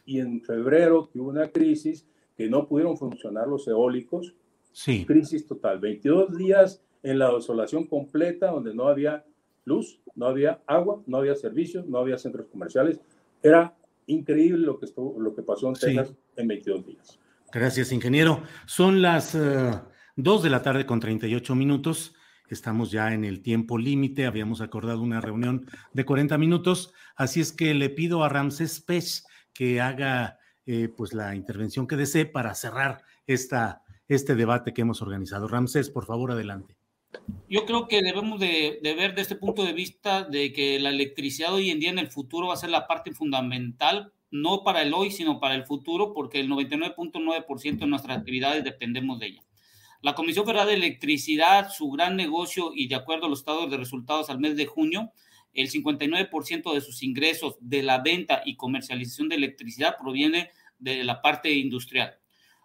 Y 0.05 0.21
en 0.21 0.41
febrero 0.41 1.09
que 1.13 1.19
hubo 1.19 1.31
una 1.31 1.49
crisis 1.49 2.07
que 2.37 2.49
no 2.49 2.69
pudieron 2.69 2.97
funcionar 2.97 3.49
los 3.49 3.67
eólicos. 3.67 4.35
Sí. 4.73 5.05
Crisis 5.07 5.47
total. 5.47 5.79
22 5.79 6.37
días 6.37 6.83
en 7.07 7.21
la 7.21 7.33
desolación 7.33 7.87
completa 7.87 8.49
donde 8.49 8.75
no 8.75 8.89
había 8.89 9.25
luz, 9.65 10.01
no 10.17 10.27
había 10.27 10.61
agua, 10.67 11.03
no 11.07 11.19
había 11.19 11.37
servicios, 11.37 11.87
no 11.87 11.99
había 11.99 12.19
centros 12.19 12.49
comerciales. 12.49 13.01
Era 13.41 13.77
increíble 14.07 14.67
lo 14.67 14.79
que, 14.79 14.87
estuvo, 14.87 15.21
lo 15.21 15.33
que 15.33 15.43
pasó 15.43 15.69
en 15.69 15.75
Texas 15.75 16.13
en 16.35 16.49
22 16.49 16.85
días. 16.85 17.19
Gracias, 17.53 17.93
ingeniero. 17.93 18.43
Son 18.67 19.03
las 19.03 19.37
uh, 19.37 19.83
2 20.17 20.43
de 20.43 20.51
la 20.51 20.63
tarde 20.63 20.85
con 20.85 20.99
38 20.99 21.55
minutos. 21.55 22.13
Estamos 22.49 22.91
ya 22.91 23.15
en 23.15 23.25
el 23.25 23.41
tiempo 23.41 23.79
límite. 23.79 24.27
Habíamos 24.27 24.61
acordado 24.61 25.01
una 25.01 25.21
reunión 25.21 25.67
de 25.93 26.05
40 26.05 26.37
minutos. 26.39 26.93
Así 27.15 27.41
es 27.41 27.53
que 27.53 27.73
le 27.75 27.89
pido 27.89 28.25
a 28.25 28.29
Ramsés 28.29 28.81
Pech 28.81 29.23
que 29.53 29.81
haga 29.81 30.41
eh, 30.67 30.89
pues 30.89 31.15
la 31.15 31.37
intervención 31.37 31.87
que 31.87 31.95
desee 31.95 32.27
para 32.27 32.53
cerrar 32.57 33.03
esta, 33.29 33.85
este 34.09 34.35
debate 34.35 34.75
que 34.75 34.83
hemos 34.83 35.03
organizado. 35.03 35.47
Ramsés, 35.47 35.89
por 35.89 36.05
favor, 36.05 36.33
adelante. 36.33 36.77
Yo 37.49 37.65
creo 37.67 37.89
que 37.89 38.03
debemos 38.03 38.41
de, 38.41 38.81
de, 38.83 38.95
ver 38.95 39.11
desde 39.11 39.23
este 39.23 39.37
punto 39.37 39.65
de 39.65 39.73
vista 39.73 40.25
de 40.25 40.53
que 40.53 40.79
la 40.81 40.91
electricidad 40.91 41.55
hoy 41.55 41.71
en 41.71 41.81
día 41.81 41.91
en 41.91 41.99
el 41.99 42.11
futuro 42.11 42.49
va 42.49 42.55
a 42.55 42.59
ser 42.59 42.71
la 42.71 42.87
parte 42.87 43.13
fundamental 43.13 44.13
no 44.31 44.65
para 44.65 44.83
el 44.83 44.93
hoy, 44.93 45.11
sino 45.11 45.41
para 45.41 45.55
el 45.55 45.65
futuro, 45.65 46.13
porque 46.13 46.41
el 46.41 46.49
99.9% 46.49 47.79
de 47.79 47.87
nuestras 47.87 48.19
actividades 48.19 48.65
dependemos 48.65 49.19
de 49.19 49.27
ella. 49.27 49.43
La 50.03 50.15
Comisión 50.15 50.45
Federal 50.45 50.67
de 50.67 50.75
Electricidad, 50.75 51.71
su 51.71 51.91
gran 51.91 52.17
negocio 52.17 52.73
y 52.75 52.89
de 52.89 52.97
acuerdo 52.97 53.27
a 53.27 53.29
los 53.29 53.41
estados 53.41 53.71
de 53.71 53.77
resultados 53.77 54.31
al 54.31 54.39
mes 54.39 54.57
de 54.57 54.67
junio, 54.67 55.13
el 55.53 55.71
59% 55.71 56.75
de 56.75 56.81
sus 56.81 57.03
ingresos 57.03 57.57
de 57.61 57.83
la 57.83 57.99
venta 57.99 58.43
y 58.45 58.57
comercialización 58.57 59.29
de 59.29 59.37
electricidad 59.37 59.97
proviene 59.99 60.51
de 60.79 61.03
la 61.03 61.23
parte 61.23 61.51
industrial. 61.53 62.19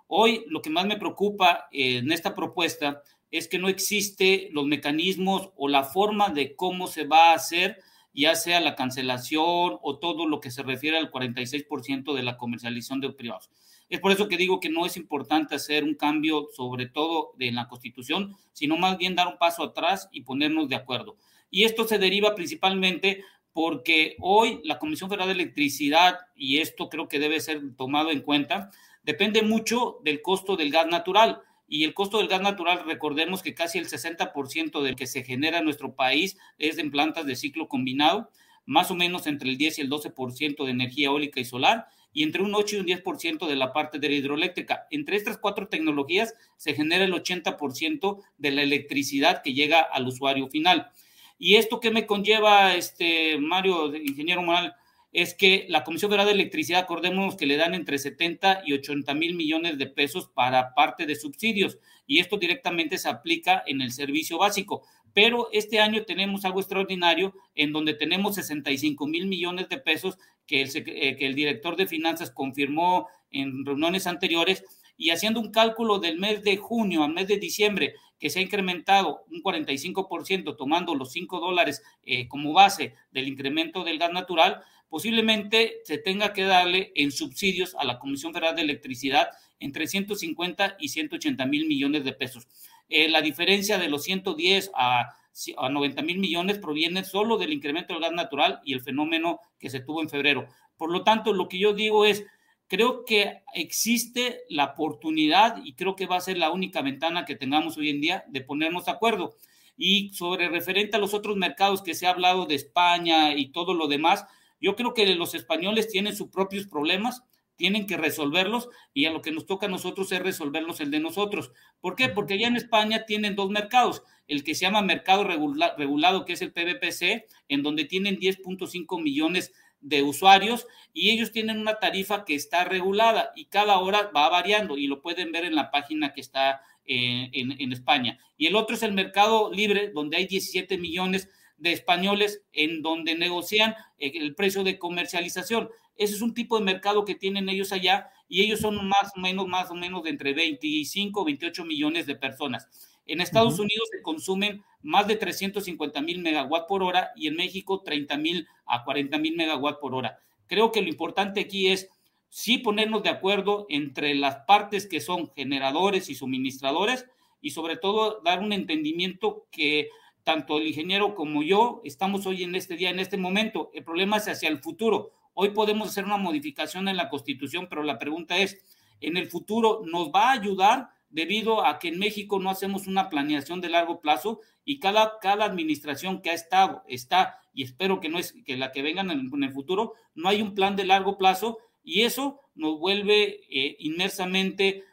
Hoy 0.07 0.44
lo 0.48 0.61
que 0.61 0.69
más 0.69 0.86
me 0.86 0.98
preocupa 0.98 1.69
en 1.72 2.11
esta 2.11 2.36
propuesta 2.36 3.02
es 3.31 3.47
que 3.47 3.59
no 3.59 3.69
existe 3.69 4.49
los 4.51 4.65
mecanismos 4.65 5.49
o 5.55 5.67
la 5.67 5.83
forma 5.83 6.29
de 6.29 6.55
cómo 6.55 6.87
se 6.87 7.05
va 7.05 7.31
a 7.31 7.35
hacer 7.35 7.81
ya 8.13 8.35
sea 8.35 8.59
la 8.59 8.75
cancelación 8.75 9.77
o 9.81 9.97
todo 9.99 10.27
lo 10.27 10.39
que 10.39 10.51
se 10.51 10.63
refiere 10.63 10.97
al 10.97 11.11
46% 11.11 12.13
de 12.13 12.23
la 12.23 12.37
comercialización 12.37 12.99
de 12.99 13.11
privados. 13.11 13.49
Es 13.89 13.99
por 13.99 14.11
eso 14.11 14.27
que 14.27 14.37
digo 14.37 14.59
que 14.59 14.69
no 14.69 14.85
es 14.85 14.95
importante 14.97 15.55
hacer 15.55 15.83
un 15.83 15.95
cambio, 15.95 16.47
sobre 16.55 16.87
todo 16.87 17.33
en 17.39 17.55
la 17.55 17.67
Constitución, 17.67 18.35
sino 18.53 18.77
más 18.77 18.97
bien 18.97 19.15
dar 19.15 19.27
un 19.27 19.37
paso 19.37 19.63
atrás 19.63 20.09
y 20.11 20.21
ponernos 20.21 20.69
de 20.69 20.75
acuerdo. 20.75 21.17
Y 21.49 21.65
esto 21.65 21.85
se 21.87 21.97
deriva 21.97 22.33
principalmente 22.33 23.23
porque 23.53 24.15
hoy 24.19 24.61
la 24.63 24.79
Comisión 24.79 25.09
Federal 25.09 25.27
de 25.27 25.33
Electricidad, 25.33 26.19
y 26.35 26.59
esto 26.59 26.87
creo 26.87 27.09
que 27.09 27.19
debe 27.19 27.41
ser 27.41 27.75
tomado 27.75 28.11
en 28.11 28.21
cuenta, 28.21 28.71
depende 29.03 29.41
mucho 29.41 29.99
del 30.05 30.21
costo 30.21 30.55
del 30.55 30.71
gas 30.71 30.87
natural 30.87 31.41
y 31.72 31.85
el 31.85 31.93
costo 31.93 32.18
del 32.18 32.27
gas 32.27 32.41
natural, 32.41 32.84
recordemos 32.85 33.41
que 33.41 33.53
casi 33.53 33.77
el 33.77 33.88
60% 33.88 34.81
del 34.81 34.98
que 34.98 35.07
se 35.07 35.23
genera 35.23 35.60
en 35.60 35.64
nuestro 35.64 35.95
país 35.95 36.38
es 36.57 36.77
en 36.77 36.91
plantas 36.91 37.26
de 37.26 37.38
ciclo 37.38 37.69
combinado, 37.69 38.30
más 38.65 38.91
o 38.91 38.95
menos 38.95 39.26
entre 39.26 39.49
el 39.49 39.57
10 39.57 39.77
y 39.77 39.81
el 39.84 39.89
12% 39.89 40.65
de 40.65 40.69
energía 40.69 41.07
eólica 41.07 41.39
y 41.39 41.45
solar, 41.45 41.88
y 42.11 42.23
entre 42.23 42.43
un 42.43 42.53
8 42.53 42.76
y 42.76 42.80
un 42.81 42.88
10% 42.88 43.48
de 43.48 43.56
la 43.56 43.72
parte 43.72 43.99
de 43.99 44.10
la 44.10 44.15
hidroeléctrica. 44.15 44.85
Entre 44.91 45.15
estas 45.15 45.38
cuatro 45.38 45.69
tecnologías 45.69 46.34
se 46.57 46.73
genera 46.73 47.06
el 47.06 47.14
80% 47.14 48.22
de 48.38 48.52
la 48.52 48.64
electricidad 48.64 49.41
que 49.41 49.53
llega 49.53 49.80
al 49.80 50.06
usuario 50.07 50.49
final. 50.49 50.91
¿Y 51.39 51.56
esto 51.56 51.80
qué 51.80 51.89
me 51.89 52.06
conlleva, 52.06 52.76
este 52.76 53.38
Mario, 53.39 53.95
ingeniero 53.95 54.41
Moral? 54.41 54.76
Es 55.11 55.33
que 55.33 55.65
la 55.67 55.83
Comisión 55.83 56.09
Federal 56.09 56.27
de 56.27 56.33
Electricidad, 56.33 56.81
acordémonos 56.81 57.35
que 57.35 57.45
le 57.45 57.57
dan 57.57 57.73
entre 57.73 57.97
70 57.97 58.63
y 58.65 58.73
80 58.73 59.13
mil 59.13 59.35
millones 59.35 59.77
de 59.77 59.88
pesos 59.88 60.29
para 60.33 60.73
parte 60.73 61.05
de 61.05 61.15
subsidios 61.15 61.77
y 62.07 62.19
esto 62.19 62.38
directamente 62.38 62.97
se 62.97 63.09
aplica 63.09 63.61
en 63.65 63.81
el 63.81 63.91
servicio 63.91 64.38
básico. 64.38 64.83
Pero 65.13 65.49
este 65.51 65.79
año 65.79 66.03
tenemos 66.03 66.45
algo 66.45 66.61
extraordinario 66.61 67.33
en 67.55 67.73
donde 67.73 67.93
tenemos 67.93 68.35
65 68.35 69.05
mil 69.07 69.27
millones 69.27 69.67
de 69.67 69.77
pesos 69.77 70.17
que 70.47 70.61
el, 70.61 70.69
eh, 70.75 71.17
que 71.17 71.25
el 71.25 71.35
director 71.35 71.75
de 71.75 71.88
finanzas 71.88 72.31
confirmó 72.31 73.07
en 73.31 73.65
reuniones 73.65 74.07
anteriores 74.07 74.63
y 74.97 75.09
haciendo 75.09 75.39
un 75.39 75.51
cálculo 75.51 75.99
del 75.99 76.19
mes 76.19 76.43
de 76.43 76.57
junio 76.57 77.03
al 77.03 77.13
mes 77.13 77.27
de 77.27 77.38
diciembre, 77.38 77.95
que 78.19 78.29
se 78.29 78.39
ha 78.39 78.43
incrementado 78.43 79.23
un 79.31 79.41
45%, 79.41 80.55
tomando 80.55 80.93
los 80.93 81.11
5 81.11 81.39
dólares 81.39 81.81
eh, 82.03 82.27
como 82.27 82.53
base 82.53 82.93
del 83.11 83.27
incremento 83.27 83.83
del 83.83 83.97
gas 83.97 84.13
natural, 84.13 84.61
posiblemente 84.91 85.80
se 85.85 85.97
tenga 85.97 86.34
que 86.34 86.43
darle 86.43 86.91
en 86.95 87.13
subsidios 87.13 87.76
a 87.80 87.85
la 87.85 87.97
Comisión 87.97 88.34
Federal 88.34 88.57
de 88.57 88.63
Electricidad 88.63 89.30
entre 89.57 89.88
150 89.88 90.76
y 90.81 90.89
180 90.89 91.45
mil 91.45 91.65
millones 91.65 92.03
de 92.03 92.11
pesos. 92.11 92.45
Eh, 92.89 93.07
la 93.07 93.22
diferencia 93.22 93.77
de 93.77 93.88
los 93.88 94.03
110 94.03 94.69
a, 94.76 95.15
a 95.57 95.69
90 95.69 96.01
mil 96.01 96.19
millones 96.19 96.59
proviene 96.59 97.05
solo 97.05 97.38
del 97.38 97.53
incremento 97.53 97.93
del 97.93 98.03
gas 98.03 98.11
natural 98.11 98.59
y 98.65 98.73
el 98.73 98.81
fenómeno 98.81 99.39
que 99.57 99.69
se 99.69 99.80
tuvo 99.80 100.01
en 100.01 100.09
febrero. 100.09 100.49
Por 100.76 100.91
lo 100.91 101.05
tanto, 101.05 101.31
lo 101.31 101.47
que 101.47 101.57
yo 101.57 101.72
digo 101.72 102.03
es, 102.03 102.26
creo 102.68 103.05
que 103.05 103.43
existe 103.53 104.41
la 104.49 104.65
oportunidad 104.73 105.63
y 105.63 105.73
creo 105.76 105.95
que 105.95 106.05
va 106.05 106.18
a 106.18 106.22
ser 106.22 106.38
la 106.38 106.51
única 106.51 106.81
ventana 106.81 107.23
que 107.23 107.38
tengamos 107.38 107.77
hoy 107.77 107.91
en 107.91 108.01
día 108.01 108.26
de 108.27 108.41
ponernos 108.41 108.84
de 108.85 108.91
acuerdo. 108.91 109.38
Y 109.77 110.11
sobre 110.13 110.49
referente 110.49 110.97
a 110.97 110.99
los 110.99 111.13
otros 111.13 111.38
mercados 111.38 111.81
que 111.81 111.95
se 111.95 112.07
ha 112.07 112.09
hablado 112.09 112.45
de 112.45 112.55
España 112.55 113.34
y 113.35 113.53
todo 113.53 113.73
lo 113.73 113.88
demás, 113.88 114.26
yo 114.61 114.75
creo 114.75 114.93
que 114.93 115.13
los 115.15 115.33
españoles 115.35 115.89
tienen 115.89 116.15
sus 116.15 116.29
propios 116.29 116.67
problemas, 116.67 117.23
tienen 117.55 117.85
que 117.85 117.97
resolverlos 117.97 118.69
y 118.93 119.05
a 119.05 119.11
lo 119.11 119.21
que 119.21 119.31
nos 119.31 119.45
toca 119.45 119.65
a 119.65 119.69
nosotros 119.69 120.11
es 120.11 120.19
resolverlos 120.19 120.79
el 120.79 120.89
de 120.89 120.99
nosotros. 120.99 121.51
¿Por 121.79 121.95
qué? 121.95 122.09
Porque 122.09 122.35
allá 122.35 122.47
en 122.47 122.55
España 122.55 123.05
tienen 123.05 123.35
dos 123.35 123.49
mercados, 123.49 124.03
el 124.27 124.43
que 124.43 124.55
se 124.55 124.61
llama 124.61 124.81
mercado 124.81 125.23
regulado, 125.23 126.25
que 126.25 126.33
es 126.33 126.41
el 126.41 126.53
PVPC, 126.53 127.27
en 127.49 127.63
donde 127.63 127.85
tienen 127.85 128.17
10.5 128.17 129.01
millones 129.01 129.53
de 129.79 130.03
usuarios 130.03 130.67
y 130.93 131.09
ellos 131.09 131.31
tienen 131.31 131.59
una 131.59 131.79
tarifa 131.79 132.23
que 132.23 132.35
está 132.35 132.63
regulada 132.63 133.31
y 133.35 133.45
cada 133.45 133.79
hora 133.79 134.11
va 134.15 134.29
variando 134.29 134.77
y 134.77 134.88
lo 134.88 135.01
pueden 135.01 135.31
ver 135.31 135.45
en 135.45 135.55
la 135.55 135.71
página 135.71 136.13
que 136.13 136.21
está 136.21 136.61
eh, 136.85 137.29
en, 137.33 137.59
en 137.59 137.71
España. 137.73 138.19
Y 138.38 138.47
el 138.47 138.55
otro 138.55 138.75
es 138.75 138.83
el 138.83 138.93
mercado 138.93 139.51
libre, 139.51 139.91
donde 139.93 140.17
hay 140.17 140.25
17 140.25 140.77
millones 140.77 141.29
de 141.61 141.71
españoles 141.73 142.43
en 142.53 142.81
donde 142.81 143.15
negocian 143.15 143.75
eh, 143.99 144.11
el 144.15 144.33
precio 144.33 144.63
de 144.63 144.79
comercialización. 144.79 145.69
Ese 145.95 146.15
es 146.15 146.21
un 146.21 146.33
tipo 146.33 146.57
de 146.57 146.65
mercado 146.65 147.05
que 147.05 147.15
tienen 147.15 147.49
ellos 147.49 147.71
allá 147.71 148.09
y 148.27 148.41
ellos 148.41 148.59
son 148.59 148.88
más 148.88 149.11
o 149.15 149.19
menos, 149.19 149.47
más 149.47 149.69
o 149.69 149.75
menos 149.75 150.03
de 150.03 150.09
entre 150.09 150.33
25 150.33 151.21
y 151.21 151.25
28 151.25 151.65
millones 151.65 152.07
de 152.07 152.15
personas. 152.15 152.67
En 153.05 153.21
Estados 153.21 153.59
Unidos 153.59 153.89
se 153.91 154.01
consumen 154.01 154.63
más 154.81 155.07
de 155.07 155.17
350 155.17 156.01
mil 156.01 156.19
megawatt 156.19 156.67
por 156.67 156.81
hora 156.81 157.11
y 157.15 157.27
en 157.27 157.35
México 157.35 157.81
30 157.83 158.17
mil 158.17 158.47
a 158.65 158.83
40 158.83 159.17
mil 159.19 159.35
megawatt 159.35 159.79
por 159.79 159.93
hora. 159.93 160.17
Creo 160.47 160.71
que 160.71 160.81
lo 160.81 160.89
importante 160.89 161.41
aquí 161.41 161.67
es 161.67 161.89
sí 162.29 162.57
ponernos 162.57 163.03
de 163.03 163.09
acuerdo 163.09 163.67
entre 163.69 164.15
las 164.15 164.38
partes 164.47 164.88
que 164.88 165.01
son 165.01 165.31
generadores 165.35 166.09
y 166.09 166.15
suministradores 166.15 167.05
y 167.39 167.51
sobre 167.51 167.77
todo 167.77 168.21
dar 168.23 168.39
un 168.39 168.53
entendimiento 168.53 169.45
que 169.51 169.89
tanto 170.31 170.59
el 170.59 170.67
ingeniero 170.67 171.13
como 171.13 171.43
yo 171.43 171.81
estamos 171.83 172.25
hoy 172.25 172.43
en 172.43 172.55
este 172.55 172.77
día, 172.77 172.89
en 172.89 173.01
este 173.01 173.17
momento. 173.17 173.69
El 173.73 173.83
problema 173.83 174.15
es 174.15 174.29
hacia 174.29 174.47
el 174.47 174.59
futuro. 174.59 175.11
Hoy 175.33 175.49
podemos 175.49 175.89
hacer 175.89 176.05
una 176.05 176.15
modificación 176.15 176.87
en 176.87 176.95
la 176.95 177.09
constitución, 177.09 177.67
pero 177.69 177.83
la 177.83 177.99
pregunta 177.99 178.37
es, 178.37 178.57
¿en 179.01 179.17
el 179.17 179.27
futuro 179.27 179.81
nos 179.85 180.07
va 180.07 180.29
a 180.29 180.31
ayudar 180.31 180.87
debido 181.09 181.65
a 181.65 181.79
que 181.79 181.89
en 181.89 181.99
México 181.99 182.39
no 182.39 182.49
hacemos 182.49 182.87
una 182.87 183.09
planeación 183.09 183.59
de 183.59 183.67
largo 183.67 183.99
plazo 183.99 184.39
y 184.63 184.79
cada, 184.79 185.19
cada 185.19 185.43
administración 185.43 186.21
que 186.21 186.29
ha 186.29 186.33
estado, 186.33 186.83
está, 186.87 187.35
y 187.53 187.63
espero 187.63 187.99
que 187.99 188.07
no 188.07 188.17
es 188.17 188.33
que 188.45 188.55
la 188.55 188.71
que 188.71 188.83
vengan 188.83 189.11
en, 189.11 189.43
el 189.43 189.51
futuro, 189.51 189.95
no 190.15 190.29
hay 190.29 190.41
un 190.41 190.55
plan 190.55 190.77
de 190.77 190.85
largo 190.85 191.17
plazo 191.17 191.57
y 191.83 192.03
eso 192.03 192.39
nos 192.55 192.79
vuelve 192.79 193.41
eh, 193.49 193.75
inmersamente 193.79 194.85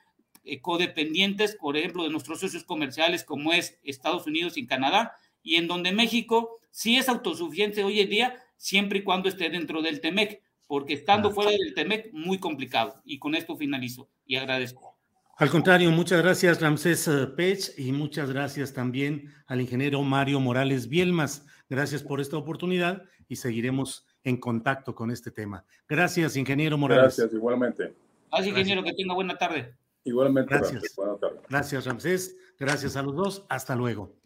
eh, 0.43 0.61
codependientes, 0.61 1.55
por 1.55 1.77
ejemplo, 1.77 2.03
de 2.03 2.11
nuestros 2.11 2.41
socios 2.41 2.65
comerciales 2.65 3.23
como 3.23 3.53
es 3.53 3.79
Estados 3.85 4.27
Unidos 4.27 4.57
y 4.57 4.67
Canadá, 4.67 5.15
y 5.49 5.57
en 5.57 5.67
donde 5.67 5.93
México 5.93 6.61
sí 6.71 6.99
es 6.99 7.09
autosuficiente 7.09 7.83
hoy 7.83 8.01
en 8.01 8.11
día, 8.11 8.37
siempre 8.59 8.99
y 8.99 9.03
cuando 9.03 9.31
esté 9.31 9.49
dentro 9.49 9.81
del 9.81 10.03
TEMEC, 10.03 10.43
porque 10.67 10.93
estando 10.93 11.31
fuera 11.31 11.51
del 11.51 11.73
TEMEC, 11.75 12.13
muy 12.13 12.39
complicado. 12.39 13.01
Y 13.07 13.19
con 13.19 13.35
esto 13.35 13.57
finalizo 13.57 14.11
y 14.27 14.37
agradezco. 14.37 14.99
Al 15.39 15.49
contrario, 15.49 15.91
muchas 15.91 16.21
gracias 16.21 16.61
Ramsés 16.61 17.09
eh, 17.09 17.29
Pech 17.35 17.79
y 17.79 17.93
muchas 17.93 18.31
gracias 18.31 18.75
también 18.75 19.33
al 19.47 19.63
ingeniero 19.63 20.03
Mario 20.03 20.39
Morales 20.39 20.87
Bielmas. 20.87 21.47
Gracias 21.71 22.03
por 22.03 22.21
esta 22.21 22.37
oportunidad 22.37 23.05
y 23.27 23.37
seguiremos 23.37 24.07
en 24.25 24.37
contacto 24.37 24.95
con 24.95 25.11
este 25.11 25.31
tema. 25.31 25.65
Gracias, 25.89 26.37
ingeniero 26.37 26.77
Morales. 26.77 27.17
Gracias, 27.17 27.33
igualmente. 27.33 27.95
Gracias, 28.31 28.49
ingeniero, 28.49 28.85
que 28.85 28.93
tenga 28.93 29.15
buena 29.15 29.39
tarde. 29.39 29.75
Igualmente, 30.05 30.55
gracias. 30.55 30.95
Buena 30.95 31.17
tarde. 31.17 31.41
Gracias, 31.49 31.87
Ramsés. 31.87 32.37
Gracias 32.59 32.97
a 32.97 33.03
los 33.03 33.15
dos. 33.15 33.47
Hasta 33.49 33.77
luego. 33.77 34.17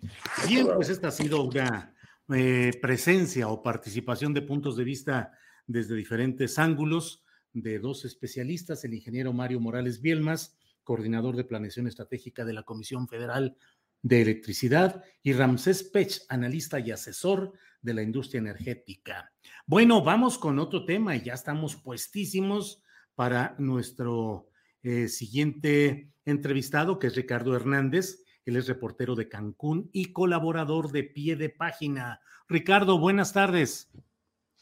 Bien, 0.49 0.67
pues 0.75 0.89
esta 0.89 1.09
ha 1.09 1.13
sido 1.13 1.43
una 1.43 1.95
eh, 2.35 2.73
presencia 2.81 3.49
o 3.49 3.63
participación 3.63 4.33
de 4.33 4.43
puntos 4.43 4.77
de 4.77 4.85
vista 4.85 5.33
desde 5.67 5.95
diferentes 5.95 6.59
ángulos 6.59 7.25
de 7.53 7.79
dos 7.79 8.05
especialistas, 8.05 8.85
el 8.85 8.95
ingeniero 8.95 9.33
Mario 9.33 9.61
Morales 9.61 10.01
Bielmas 10.01 10.57
coordinador 10.83 11.37
de 11.37 11.45
planeación 11.45 11.87
estratégica 11.87 12.45
de 12.45 12.53
la 12.53 12.65
Comisión 12.65 13.09
Federal 13.09 13.57
de 14.03 14.23
Electricidad, 14.23 15.05
y 15.23 15.33
Ramsés 15.33 15.85
Pech, 15.85 16.23
analista 16.29 16.81
y 16.81 16.91
asesor 16.91 17.53
de 17.81 17.95
la 17.95 18.03
industria 18.03 18.41
energética. 18.41 19.33
Bueno, 19.65 20.03
vamos 20.03 20.39
con 20.39 20.59
otro 20.59 20.85
tema 20.85 21.15
y 21.15 21.23
ya 21.23 21.35
estamos 21.35 21.77
puestísimos 21.77 22.83
para 23.15 23.55
nuestro 23.59 24.49
eh, 24.83 25.07
siguiente 25.07 26.13
entrevistado, 26.25 26.99
que 26.99 27.09
es 27.09 27.15
Ricardo 27.15 27.55
Hernández. 27.55 28.22
Él 28.45 28.57
es 28.57 28.67
reportero 28.67 29.15
de 29.15 29.29
Cancún 29.29 29.89
y 29.93 30.13
colaborador 30.13 30.91
de 30.91 31.05
pie 31.05 31.37
de 31.37 31.49
página. 31.49 32.21
Ricardo, 32.49 32.99
buenas 32.99 33.33
tardes. 33.33 33.91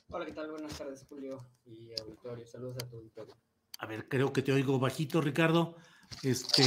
Hola, 0.09 0.27
¿qué 0.27 0.33
tal? 0.33 0.51
Buenas 0.51 0.77
tardes, 0.77 1.07
Julio 1.09 1.47
y 1.65 1.93
auditorio. 2.01 2.47
Saludos 2.47 2.77
a 2.83 2.89
tu 2.89 2.97
auditorio. 2.97 3.35
A 3.79 3.87
ver, 3.87 4.09
creo 4.09 4.33
que 4.33 4.43
te 4.43 4.53
oigo 4.53 4.79
bajito, 4.79 5.21
Ricardo. 5.21 5.77
Este, 6.23 6.65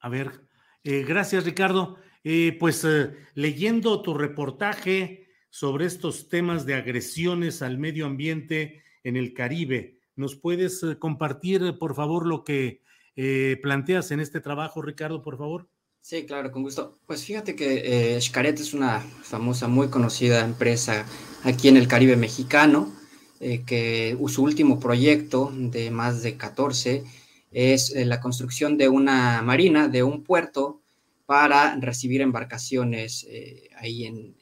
a 0.00 0.08
ver, 0.08 0.48
eh, 0.82 1.04
gracias 1.04 1.44
Ricardo. 1.44 1.96
Eh, 2.24 2.56
pues 2.58 2.84
eh, 2.84 3.14
leyendo 3.34 4.02
tu 4.02 4.14
reportaje 4.14 5.28
sobre 5.50 5.86
estos 5.86 6.28
temas 6.28 6.66
de 6.66 6.74
agresiones 6.74 7.62
al 7.62 7.78
medio 7.78 8.06
ambiente 8.06 8.82
en 9.04 9.16
el 9.16 9.34
Caribe, 9.34 10.00
¿nos 10.16 10.36
puedes 10.36 10.84
compartir, 10.98 11.78
por 11.78 11.94
favor, 11.94 12.26
lo 12.26 12.42
que 12.42 12.82
planteas 13.14 14.10
en 14.10 14.20
este 14.20 14.40
trabajo, 14.40 14.82
Ricardo, 14.82 15.22
por 15.22 15.38
favor? 15.38 15.68
Sí, 16.00 16.26
claro, 16.26 16.50
con 16.50 16.62
gusto. 16.62 16.98
Pues 17.06 17.24
fíjate 17.24 17.54
que 17.54 18.18
Xcaret 18.20 18.58
es 18.58 18.74
una 18.74 19.00
famosa, 19.00 19.68
muy 19.68 19.88
conocida 19.88 20.44
empresa 20.44 21.06
aquí 21.44 21.68
en 21.68 21.76
el 21.76 21.86
Caribe 21.86 22.16
mexicano, 22.16 22.92
que 23.38 24.16
su 24.28 24.42
último 24.42 24.80
proyecto 24.80 25.52
de 25.54 25.90
más 25.90 26.22
de 26.22 26.36
14 26.36 27.04
es 27.52 27.94
eh, 27.94 28.04
la 28.04 28.20
construcción 28.20 28.76
de 28.76 28.88
una 28.88 29.42
marina, 29.42 29.88
de 29.88 30.02
un 30.02 30.24
puerto 30.24 30.80
para 31.26 31.76
recibir 31.76 32.20
embarcaciones 32.20 33.26
eh, 33.28 33.68
ahí 33.76 34.06
en, 34.06 34.34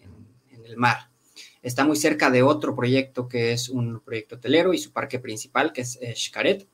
el 0.65 0.77
mar. 0.77 1.11
Está 1.63 1.85
muy 1.85 1.97
cerca 1.97 2.31
de 2.31 2.45
otro 2.45 2.77
proyecto 2.77 3.27
que 3.27 3.53
es 3.53 3.69
un 3.69 4.01
proyecto 4.01 4.37
hotelero 4.37 4.73
y 4.73 4.79
su 4.79 4.93
parque 4.93 5.19
principal, 5.19 5.73
que 5.73 5.81
es 5.81 5.99
eh, 6.01 6.15
Xcaret. 6.15 6.69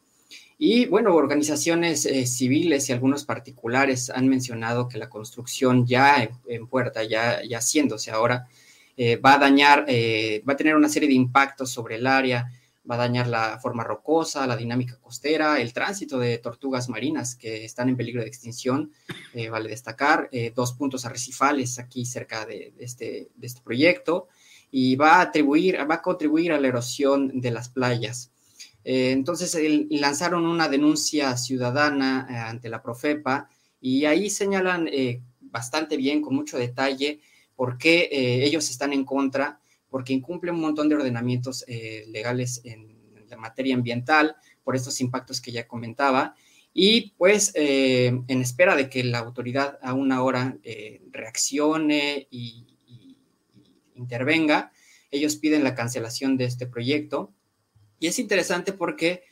Y 0.58 0.86
bueno, 0.86 1.14
organizaciones 1.14 2.08
civiles 2.24 2.88
y 2.88 2.92
algunos 2.92 3.24
particulares 3.24 4.08
han 4.10 4.26
mencionado 4.28 4.88
que 4.88 4.98
la 4.98 5.10
construcción 5.10 5.86
ya 5.86 6.28
en, 6.46 6.66
puerta, 6.66 7.04
ya, 7.04 7.42
ya 7.44 7.58
haciéndose 7.58 8.10
ahora, 8.10 8.48
va 9.22 9.34
a 9.34 9.38
dañar, 9.38 9.80
va 9.80 10.52
a 10.54 10.56
tener 10.56 10.74
una 10.74 10.88
serie 10.88 11.10
de 11.10 11.14
impactos 11.14 11.70
sobre 11.70 11.96
el 11.96 12.06
área, 12.06 12.50
va 12.88 12.94
a 12.94 12.98
dañar 12.98 13.26
la 13.26 13.58
forma 13.58 13.84
rocosa, 13.84 14.46
la 14.46 14.56
dinámica 14.56 14.98
costera, 15.00 15.60
el 15.60 15.72
tránsito 15.72 16.18
de 16.18 16.38
tortugas 16.38 16.88
marinas 16.88 17.34
que 17.34 17.64
están 17.64 17.88
en 17.88 17.96
peligro 17.96 18.22
de 18.22 18.28
extinción. 18.28 18.92
Eh, 19.34 19.50
vale 19.50 19.68
destacar 19.68 20.28
eh, 20.32 20.52
dos 20.54 20.72
puntos 20.72 21.04
arrecifales 21.04 21.78
aquí 21.78 22.06
cerca 22.06 22.46
de, 22.46 22.72
este, 22.78 23.30
de, 23.34 23.46
este, 23.46 23.60
proyecto 23.62 24.28
y 24.70 24.96
va 24.96 25.16
a, 25.16 25.22
atribuir, 25.22 25.78
va 25.90 25.96
a 25.96 26.02
contribuir 26.02 26.52
a 26.52 26.60
la 26.60 26.68
erosión 26.68 27.40
de 27.40 27.50
las 27.50 27.68
playas. 27.68 28.32
Eh, 28.88 29.10
entonces 29.10 29.58
lanzaron 29.90 30.46
una 30.46 30.68
denuncia 30.68 31.36
ciudadana 31.36 32.48
ante 32.48 32.68
la 32.68 32.82
Profepa 32.82 33.50
y 33.80 34.04
ahí 34.04 34.30
señalan 34.30 34.88
bastante 35.40 35.96
bien, 35.96 36.22
con 36.22 36.34
mucho 36.34 36.56
detalle, 36.56 37.20
por 37.56 37.78
qué 37.78 38.08
ellos 38.44 38.70
están 38.70 38.92
en 38.92 39.04
contra 39.04 39.60
porque 39.96 40.12
incumple 40.12 40.50
un 40.50 40.60
montón 40.60 40.88
de 40.88 40.94
ordenamientos 40.94 41.64
eh, 41.68 42.04
legales 42.08 42.60
en 42.64 42.96
la 43.28 43.36
materia 43.36 43.74
ambiental 43.74 44.36
por 44.62 44.76
estos 44.76 45.00
impactos 45.00 45.40
que 45.40 45.52
ya 45.52 45.66
comentaba. 45.66 46.34
Y 46.72 47.12
pues 47.16 47.52
eh, 47.54 48.12
en 48.28 48.42
espera 48.42 48.76
de 48.76 48.90
que 48.90 49.02
la 49.04 49.20
autoridad 49.20 49.78
a 49.80 49.94
una 49.94 50.22
hora 50.22 50.58
eh, 50.62 51.00
reaccione 51.10 52.28
y, 52.30 52.66
intervenga, 53.94 54.72
ellos 55.10 55.36
piden 55.36 55.64
la 55.64 55.74
cancelación 55.74 56.36
de 56.36 56.44
este 56.44 56.66
proyecto. 56.66 57.32
Y 57.98 58.06
es 58.06 58.18
interesante 58.18 58.72
porque 58.72 59.22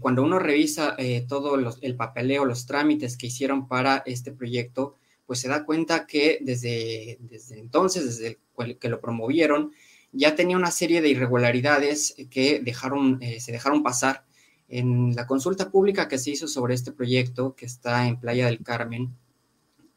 cuando 0.00 0.22
uno 0.22 0.38
revisa 0.38 0.96
todo 1.28 1.56
el 1.80 1.96
papeleo, 1.96 2.44
los 2.44 2.66
trámites 2.66 3.16
que 3.16 3.28
hicieron 3.28 3.68
para 3.68 4.02
este 4.06 4.32
proyecto, 4.32 4.96
pues 5.28 5.40
se 5.40 5.48
da 5.48 5.64
cuenta 5.64 6.06
que 6.06 6.38
desde, 6.40 7.18
entonces, 7.50 8.06
desde 8.06 8.38
que 8.78 8.88
lo 8.88 9.00
promovieron, 9.00 9.72
ya 10.12 10.34
tenía 10.34 10.56
una 10.56 10.70
serie 10.70 11.02
de 11.02 11.10
irregularidades 11.10 12.16
que 12.30 12.60
dejaron, 12.60 13.18
eh, 13.20 13.40
se 13.40 13.52
dejaron 13.52 13.82
pasar 13.82 14.24
en 14.68 15.14
la 15.14 15.26
consulta 15.26 15.70
pública 15.70 16.08
que 16.08 16.18
se 16.18 16.30
hizo 16.30 16.48
sobre 16.48 16.74
este 16.74 16.92
proyecto 16.92 17.54
que 17.54 17.66
está 17.66 18.06
en 18.06 18.18
Playa 18.18 18.46
del 18.46 18.62
Carmen, 18.62 19.14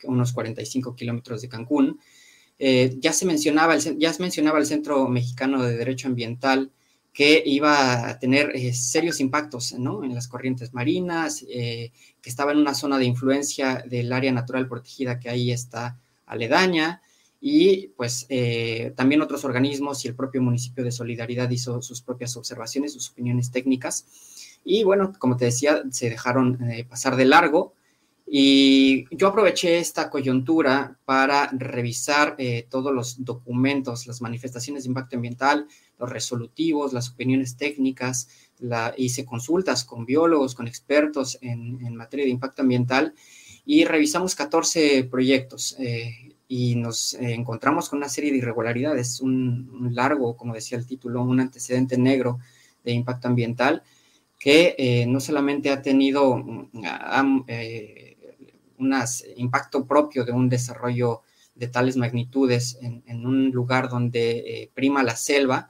unos 0.04 0.34
45 0.34 0.96
kilómetros 0.96 1.42
de 1.42 1.50
Cancún. 1.50 2.00
Eh, 2.60 2.96
ya, 3.00 3.14
se 3.14 3.26
mencionaba 3.26 3.76
el, 3.76 3.98
ya 3.98 4.14
se 4.14 4.22
mencionaba 4.22 4.60
el 4.60 4.66
Centro 4.66 5.08
Mexicano 5.08 5.64
de 5.64 5.78
Derecho 5.78 6.08
Ambiental 6.08 6.72
que 7.14 7.44
iba 7.46 8.10
a 8.10 8.20
tener 8.20 8.56
eh, 8.56 8.74
serios 8.74 9.20
impactos 9.20 9.74
¿no? 9.74 10.04
en 10.04 10.16
las 10.16 10.28
corrientes 10.28 10.74
marinas, 10.74 11.42
que 11.42 11.92
estaba 12.24 12.52
en 12.52 12.60
una 12.60 12.74
zona 12.74 12.98
de 12.98 13.06
influencia 13.06 13.84
del 13.88 14.14
área 14.14 14.32
natural 14.32 14.68
protegida 14.68 15.20
que 15.20 15.30
ahí 15.30 15.52
está 15.52 16.00
aledaña, 16.26 17.02
y 17.44 17.88
pues 17.98 18.28
eh, 18.30 18.94
también 18.96 19.24
otros 19.24 19.44
organismos 19.44 20.06
y 20.06 20.08
el 20.08 20.16
propio 20.16 20.44
municipio 20.44 20.84
de 20.84 20.92
Solidaridad 20.92 21.50
hizo 21.50 21.82
sus 21.82 22.02
propias 22.02 22.38
observaciones, 22.38 22.94
sus 22.94 23.10
opiniones 23.10 23.50
técnicas. 23.50 24.06
Y 24.64 24.84
bueno, 24.84 25.12
como 25.18 25.38
te 25.38 25.46
decía, 25.46 25.82
se 25.90 26.12
dejaron 26.12 26.64
eh, 26.70 26.86
pasar 26.86 27.16
de 27.16 27.26
largo. 27.26 27.74
Y 28.28 29.08
yo 29.14 29.28
aproveché 29.28 29.80
esta 29.80 30.12
coyuntura 30.12 31.00
para 31.04 31.50
revisar 31.52 32.36
eh, 32.38 32.68
todos 32.70 32.94
los 32.94 33.26
documentos, 33.26 34.06
las 34.06 34.22
manifestaciones 34.22 34.84
de 34.84 34.90
impacto 34.90 35.16
ambiental, 35.16 35.68
los 36.02 36.10
resolutivos, 36.10 36.94
las 36.94 37.10
opiniones 37.10 37.56
técnicas, 37.56 38.28
hice 38.98 39.24
consultas 39.24 39.86
con 39.86 40.06
biólogos, 40.06 40.56
con 40.56 40.68
expertos 40.68 41.38
en, 41.42 41.96
materia 41.96 42.26
de 42.26 42.32
impacto 42.32 42.64
ambiental 42.64 43.14
y 43.66 43.86
revisamos 43.86 44.36
14 44.36 45.06
proyectos 45.06 45.78
y 46.48 46.76
nos 46.76 47.14
eh, 47.14 47.34
encontramos 47.34 47.88
con 47.88 47.98
una 47.98 48.10
serie 48.10 48.32
de 48.32 48.40
irregularidades, 48.40 49.22
un, 49.22 49.92
largo, 49.94 50.36
como 50.36 50.54
decía 50.54 50.78
el 50.78 50.86
título, 50.86 51.22
un 51.24 51.40
antecedente 51.40 51.98
negro 51.98 52.40
de 52.84 52.92
impacto 52.92 53.28
ambiental 53.28 53.84
que 54.38 54.76
eh, 54.78 55.06
no 55.06 55.20
solamente 55.20 55.70
ha 55.70 55.84
tenido 55.84 56.44
eh, 57.48 58.18
un 58.80 58.94
impacto 59.38 59.86
propio 59.86 60.26
de 60.26 60.32
un 60.32 60.50
desarrollo 60.50 61.22
de 61.56 61.68
tales 61.68 61.96
magnitudes 61.96 62.80
en, 62.82 63.26
un 63.26 63.52
lugar 63.52 63.88
donde 63.88 64.40
eh, 64.40 64.72
prima 64.74 65.04
la 65.04 65.16
selva 65.16 65.70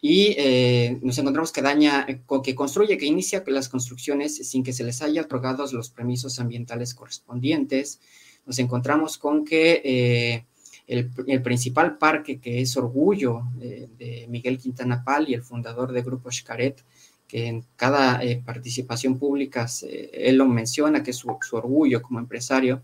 y 0.00 0.34
eh, 0.38 0.98
nos 1.02 1.18
encontramos 1.18 1.52
que 1.52 1.62
daña, 1.62 2.06
que 2.44 2.54
construye, 2.54 2.98
que 2.98 3.06
inicia 3.06 3.42
las 3.46 3.68
construcciones 3.68 4.36
sin 4.48 4.62
que 4.62 4.72
se 4.72 4.84
les 4.84 5.02
haya 5.02 5.22
otorgados 5.22 5.72
los 5.72 5.90
permisos 5.90 6.38
ambientales 6.38 6.94
correspondientes. 6.94 8.00
Nos 8.44 8.58
encontramos 8.58 9.18
con 9.18 9.44
que 9.44 9.82
eh, 9.84 10.44
el, 10.86 11.42
principal 11.42 11.98
parque, 11.98 12.38
que 12.38 12.60
es 12.60 12.76
Orgullo 12.76 13.42
de 13.56 14.26
Miguel 14.28 14.58
Quintana 14.58 15.02
Pal 15.02 15.28
y 15.28 15.34
el 15.34 15.42
fundador 15.42 15.92
de 15.92 16.02
Grupo 16.02 16.30
Xcaret, 16.30 16.84
que 17.26 17.46
en 17.46 17.64
cada 17.74 18.20
participación 18.44 19.18
pública 19.18 19.66
él 20.12 20.36
lo 20.36 20.46
menciona, 20.46 21.02
que 21.02 21.10
es 21.10 21.16
su, 21.16 21.36
su 21.40 21.56
orgullo 21.56 22.02
como 22.02 22.20
empresario, 22.20 22.82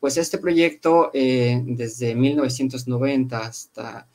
pues 0.00 0.18
este 0.18 0.38
proyecto, 0.38 1.10
eh, 1.14 1.60
desde 1.64 2.14
1990 2.14 3.38
hasta, 3.38 4.06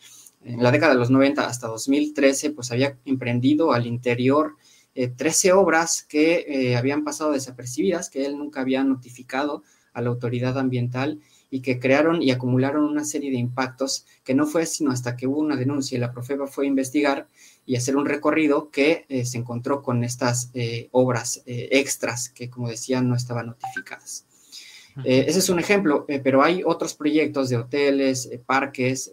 en 0.43 0.63
la 0.63 0.71
década 0.71 0.93
de 0.93 0.99
los 0.99 1.11
90 1.11 1.45
hasta 1.45 1.67
2013, 1.67 2.51
pues 2.51 2.71
había 2.71 2.97
emprendido 3.05 3.73
al 3.73 3.85
interior 3.85 4.55
13 4.93 5.47
eh, 5.47 5.53
obras 5.53 6.03
que 6.03 6.45
eh, 6.47 6.75
habían 6.75 7.03
pasado 7.03 7.31
desapercibidas, 7.31 8.09
que 8.09 8.25
él 8.25 8.37
nunca 8.37 8.61
había 8.61 8.83
notificado 8.83 9.63
a 9.93 10.01
la 10.01 10.09
autoridad 10.09 10.57
ambiental 10.57 11.19
y 11.49 11.61
que 11.61 11.79
crearon 11.79 12.21
y 12.21 12.31
acumularon 12.31 12.85
una 12.85 13.03
serie 13.03 13.29
de 13.29 13.37
impactos 13.37 14.05
que 14.23 14.33
no 14.33 14.47
fue 14.47 14.65
sino 14.65 14.91
hasta 14.91 15.17
que 15.17 15.27
hubo 15.27 15.39
una 15.39 15.57
denuncia 15.57 15.97
y 15.97 15.99
la 15.99 16.13
Profeba 16.13 16.47
fue 16.47 16.65
a 16.65 16.67
investigar 16.67 17.27
y 17.65 17.75
hacer 17.75 17.97
un 17.97 18.05
recorrido 18.05 18.71
que 18.71 19.05
se 19.25 19.37
encontró 19.37 19.83
con 19.83 20.05
estas 20.05 20.49
obras 20.91 21.43
extras 21.45 22.29
que, 22.29 22.49
como 22.49 22.69
decía, 22.69 23.01
no 23.01 23.15
estaban 23.15 23.47
notificadas. 23.47 24.25
Eh, 25.03 25.25
ese 25.27 25.39
es 25.39 25.49
un 25.49 25.59
ejemplo, 25.59 26.05
eh, 26.07 26.19
pero 26.19 26.43
hay 26.43 26.63
otros 26.65 26.93
proyectos 26.93 27.49
de 27.49 27.57
hoteles, 27.57 28.27
eh, 28.31 28.41
parques 28.45 29.11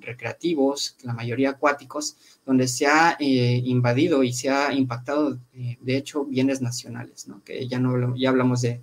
recreativos, 0.00 0.96
la 1.02 1.12
mayoría 1.12 1.50
acuáticos, 1.50 2.16
donde 2.44 2.68
se 2.68 2.86
ha 2.86 3.16
invadido 3.18 4.22
y 4.22 4.32
se 4.32 4.50
ha 4.50 4.72
impactado, 4.72 5.38
de 5.52 5.96
hecho, 5.96 6.24
bienes 6.24 6.60
nacionales, 6.60 7.26
¿no? 7.26 7.42
que 7.42 7.66
ya, 7.66 7.78
no, 7.78 8.14
ya 8.16 8.28
hablamos 8.28 8.60
de, 8.60 8.80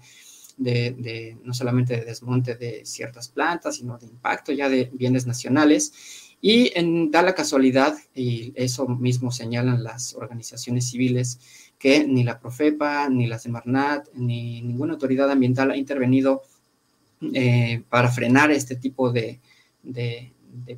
de, 0.57 1.37
no 1.43 1.53
solamente 1.53 1.97
de 1.97 2.05
desmonte 2.05 2.55
de 2.55 2.85
ciertas 2.85 3.27
plantas, 3.27 3.75
sino 3.75 3.97
de 3.97 4.07
impacto 4.07 4.51
ya 4.51 4.69
de 4.69 4.89
bienes 4.93 5.27
nacionales. 5.27 5.93
Y 6.43 6.71
en, 6.75 7.11
da 7.11 7.21
la 7.21 7.35
casualidad, 7.35 7.95
y 8.15 8.51
eso 8.55 8.87
mismo 8.87 9.31
señalan 9.31 9.83
las 9.83 10.15
organizaciones 10.15 10.89
civiles, 10.89 11.39
que 11.81 12.05
ni 12.05 12.23
la 12.23 12.39
Profepa, 12.39 13.09
ni 13.09 13.25
la 13.25 13.39
Semarnat, 13.39 14.07
ni 14.13 14.61
ninguna 14.61 14.93
autoridad 14.93 15.31
ambiental 15.31 15.71
ha 15.71 15.75
intervenido 15.75 16.43
eh, 17.33 17.81
para 17.89 18.11
frenar 18.11 18.51
este 18.51 18.75
tipo 18.75 19.11
de, 19.11 19.39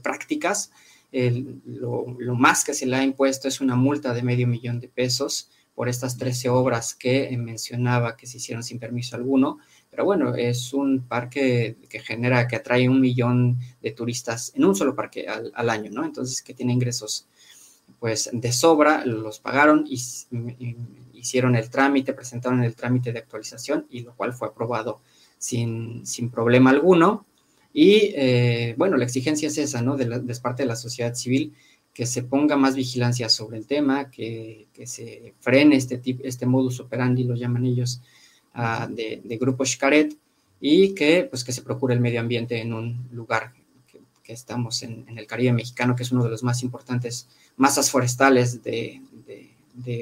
prácticas. 0.01 0.71
lo, 1.11 2.05
más 2.35 2.63
que 2.63 2.73
se 2.73 2.85
le 2.85 2.95
ha 2.95 3.03
impuesto 3.03 3.49
es 3.49 3.59
una 3.59 3.75
multa 3.75 4.13
de 4.13 4.23
medio 4.23 4.47
millón 4.47 4.79
de 4.79 4.87
pesos 4.87 5.49
por 5.75 5.89
estas 5.89 6.17
13 6.17 6.47
obras 6.47 6.95
que 6.95 7.35
mencionaba 7.37 8.15
que 8.15 8.25
se 8.25 8.37
hicieron 8.37 8.63
sin 8.63 8.79
permiso 8.79 9.17
alguno. 9.17 9.57
Pero 9.89 10.05
bueno, 10.05 10.33
es 10.35 10.73
un 10.73 11.01
parque 11.01 11.75
que 11.89 11.99
genera, 11.99 12.47
que 12.47 12.55
atrae 12.55 12.87
un 12.87 13.01
millón 13.01 13.59
de 13.81 13.91
turistas 13.91 14.53
en 14.55 14.63
un 14.63 14.73
solo 14.73 14.95
parque 14.95 15.27
al, 15.27 15.51
al 15.53 15.69
año, 15.69 15.91
¿no? 15.91 16.05
Entonces, 16.05 16.41
que 16.41 16.53
tiene 16.53 16.71
ingresos 16.71 17.27
pues 18.03 18.29
de 18.33 18.51
sobra, 18.51 19.05
los 19.05 19.39
pagaron 19.39 19.85
y, 19.87 19.97
hicieron 21.13 21.55
el 21.55 21.69
trámite, 21.69 22.11
presentaron 22.11 22.61
el 22.61 22.75
trámite 22.75 23.13
de 23.13 23.19
actualización 23.19 23.87
y 23.89 24.01
lo 24.01 24.13
cual 24.13 24.33
fue 24.33 24.49
aprobado 24.49 24.99
sin, 25.37 26.03
problema 26.29 26.71
alguno. 26.71 27.25
Y 27.71 28.11
eh, 28.13 28.75
bueno, 28.77 28.97
la 28.97 29.05
exigencia 29.05 29.47
es 29.47 29.57
esa, 29.57 29.81
¿no? 29.81 29.95
De, 29.95 30.35
parte 30.41 30.63
de 30.63 30.67
la 30.67 30.75
sociedad 30.75 31.15
civil, 31.15 31.53
que 31.93 32.05
se 32.05 32.23
ponga 32.23 32.57
más 32.57 32.75
vigilancia 32.75 33.29
sobre 33.29 33.57
el 33.57 33.67
tema, 33.67 34.11
que, 34.11 34.67
se 34.83 35.33
frene 35.39 35.77
este, 35.77 36.01
este 36.25 36.45
modus 36.45 36.81
operandi, 36.81 37.23
lo 37.23 37.35
llaman 37.35 37.65
ellos, 37.65 38.01
ah, 38.53 38.85
de, 38.91 39.37
Grupo 39.39 39.65
Xcaret, 39.65 40.17
y 40.59 40.93
que, 40.93 41.23
pues, 41.23 41.45
que 41.45 41.53
se 41.53 41.61
procure 41.61 41.93
el 41.93 42.01
medio 42.01 42.19
ambiente 42.19 42.59
en 42.59 42.73
un 42.73 43.07
lugar 43.13 43.53
que, 44.23 44.33
estamos 44.33 44.83
en, 44.83 45.05
el 45.17 45.27
Caribe 45.27 45.53
mexicano, 45.53 45.95
que 45.95 46.03
es 46.03 46.11
uno 46.11 46.23
de 46.23 46.29
los 46.29 46.43
más 46.43 46.63
importantes 46.63 47.27
masas 47.57 47.91
forestales 47.91 48.63
de, 48.63 49.01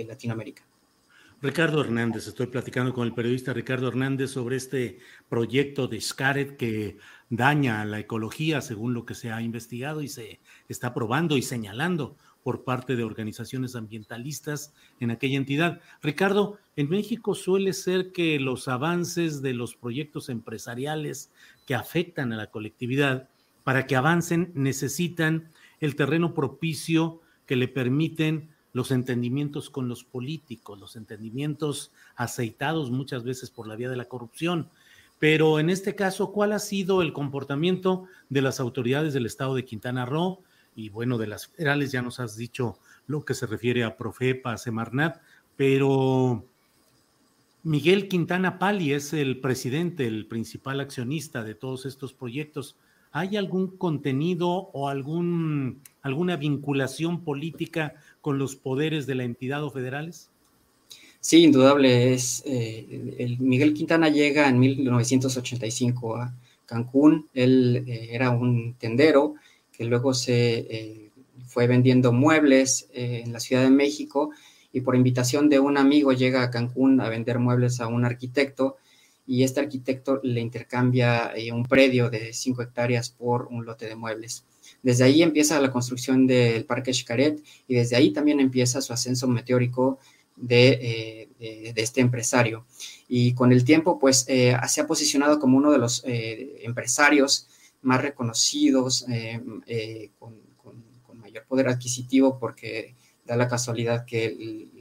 Latinoamérica. 0.07 0.64
Ricardo 1.41 1.81
Hernández, 1.81 2.27
estoy 2.27 2.48
platicando 2.48 2.93
con 2.93 3.07
el 3.07 3.15
periodista 3.15 3.52
Ricardo 3.52 3.88
Hernández 3.88 4.30
sobre 4.30 4.57
este 4.57 4.99
proyecto 5.27 5.88
de 5.88 5.99
Scaret 5.99 6.56
que 6.56 6.98
daña 7.30 7.84
la 7.85 7.99
ecología 7.99 8.61
según 8.61 8.93
lo 8.93 9.06
que 9.06 9.15
se 9.15 9.31
ha 9.31 9.41
investigado 9.41 10.02
y 10.02 10.07
se 10.07 10.39
está 10.69 10.93
probando 10.93 11.38
y 11.38 11.41
señalando 11.41 12.15
por 12.43 12.64
parte 12.64 12.95
de 12.95 13.03
organizaciones 13.03 13.76
ambientalistas 13.76 14.73
en 14.99 15.11
aquella 15.11 15.38
entidad. 15.38 15.81
Ricardo, 16.02 16.60
en 16.76 16.89
México 16.89 17.35
suele 17.35 17.73
ser 17.73 18.11
que 18.11 18.39
los 18.39 18.68
avances 18.68 19.41
de 19.41 19.53
los 19.53 19.76
proyectos 19.76 20.30
empresariales 20.30 21.31
que 21.65 21.76
afectan 21.76 22.34
a 22.34 22.38
la 22.38 22.48
colectividad, 22.48 23.30
para 23.64 23.88
que 23.88 23.96
avancen, 23.96 24.52
necesitan 24.56 25.52
el 25.80 25.96
terreno 25.96 26.34
propicio 26.34 27.22
que 27.46 27.56
le 27.56 27.68
permiten 27.68 28.50
los 28.74 28.92
entendimientos 28.92 29.70
con 29.70 29.90
los 29.90 30.04
políticos, 30.04 30.80
los 30.80 30.96
entendimientos 30.96 31.92
aceitados 32.16 32.92
muchas 32.92 33.24
veces 33.24 33.50
por 33.50 33.68
la 33.68 33.76
vía 33.76 33.90
de 33.90 33.98
la 33.98 34.06
corrupción. 34.06 34.70
Pero 35.20 35.60
en 35.60 35.70
este 35.70 35.94
caso, 35.96 36.32
¿cuál 36.32 36.52
ha 36.52 36.60
sido 36.60 37.02
el 37.02 37.14
comportamiento 37.14 38.06
de 38.30 38.42
las 38.42 38.60
autoridades 38.60 39.14
del 39.14 39.26
estado 39.26 39.56
de 39.56 39.66
Quintana 39.66 40.06
Roo? 40.06 40.42
Y 40.76 40.90
bueno, 40.90 41.18
de 41.18 41.28
las 41.28 41.48
federales 41.48 41.92
ya 41.92 42.02
nos 42.02 42.20
has 42.20 42.38
dicho 42.38 42.80
lo 43.08 43.26
que 43.26 43.34
se 43.34 43.46
refiere 43.46 43.84
a 43.84 43.98
Profepa, 43.98 44.54
a 44.54 44.58
Semarnat, 44.58 45.22
pero 45.58 46.46
Miguel 47.64 48.08
Quintana 48.08 48.58
Pali 48.58 48.94
es 48.94 49.14
el 49.14 49.40
presidente, 49.40 50.08
el 50.08 50.26
principal 50.26 50.80
accionista 50.80 51.44
de 51.44 51.54
todos 51.54 51.86
estos 51.86 52.14
proyectos. 52.14 52.76
¿Hay 53.12 53.36
algún 53.36 53.76
contenido 53.78 54.50
o 54.50 54.88
algún, 54.88 55.82
alguna 56.02 56.38
vinculación 56.38 57.24
política 57.24 57.96
con 58.22 58.38
los 58.38 58.56
poderes 58.56 59.06
de 59.06 59.16
la 59.16 59.24
entidad 59.24 59.64
o 59.64 59.70
federales? 59.70 60.30
Sí, 61.20 61.44
indudable. 61.44 62.14
Es, 62.14 62.42
eh, 62.46 63.16
el 63.20 63.40
Miguel 63.40 63.74
Quintana 63.74 64.10
llega 64.10 64.48
en 64.48 64.60
1985 64.60 66.16
a 66.16 66.34
Cancún. 66.66 67.28
Él 67.34 67.84
eh, 67.86 68.10
era 68.12 68.32
un 68.32 68.76
tendero 68.76 69.36
que 69.72 69.84
luego 69.84 70.14
se 70.14 70.58
eh, 70.60 71.12
fue 71.46 71.68
vendiendo 71.68 72.14
muebles 72.14 72.90
en 72.94 73.34
la 73.34 73.40
Ciudad 73.40 73.64
de 73.64 73.70
México 73.70 74.32
y 74.72 74.82
por 74.82 74.96
invitación 74.96 75.50
de 75.50 75.60
un 75.60 75.78
amigo 75.78 76.14
llega 76.14 76.44
a 76.44 76.50
Cancún 76.50 77.02
a 77.02 77.10
vender 77.10 77.40
muebles 77.40 77.82
a 77.82 77.88
un 77.88 78.06
arquitecto 78.06 78.78
y 79.32 79.45
este 79.45 79.62
arquitecto 79.62 80.20
le 80.24 80.41
intercambia 80.41 81.32
eh, 81.34 81.53
un 81.53 81.64
predio 81.64 82.10
de 82.10 82.34
5 82.34 82.64
hectáreas 82.64 83.12
por 83.12 83.48
un 83.49 83.66
lote 83.66 83.86
de 83.86 83.95
muebles. 83.95 84.45
Desde 84.84 85.06
ahí 85.06 85.24
empieza 85.24 85.62
la 85.62 85.72
construcción 85.72 86.28
del 86.28 86.66
Parque 86.66 86.94
Xcaret 86.94 87.41
y 87.66 87.76
desde 87.76 87.95
ahí 87.95 88.12
también 88.12 88.41
empieza 88.41 88.82
su 88.82 88.91
ascenso 88.91 89.30
meteórico 89.30 89.99
de, 90.36 91.30
eh, 91.40 91.74
este 91.78 92.02
empresario. 92.02 92.66
Y 93.08 93.34
con 93.34 93.53
el 93.53 93.64
tiempo, 93.64 93.99
pues, 93.99 94.26
eh, 94.28 94.53
se 94.68 94.82
ha 94.82 94.86
posicionado 94.86 95.40
como 95.40 95.56
uno 95.56 95.72
de 95.72 95.78
los 95.78 96.03
empresarios 96.06 97.48
más 97.84 98.02
reconocidos, 98.02 99.06
con, 100.20 100.41
con, 100.58 101.18
mayor 101.20 101.45
poder 101.45 101.70
adquisitivo, 101.70 102.38
porque 102.38 102.95
da 103.26 103.38
la 103.38 103.48
casualidad 103.48 104.03
que 104.03 104.26
el, 104.26 104.72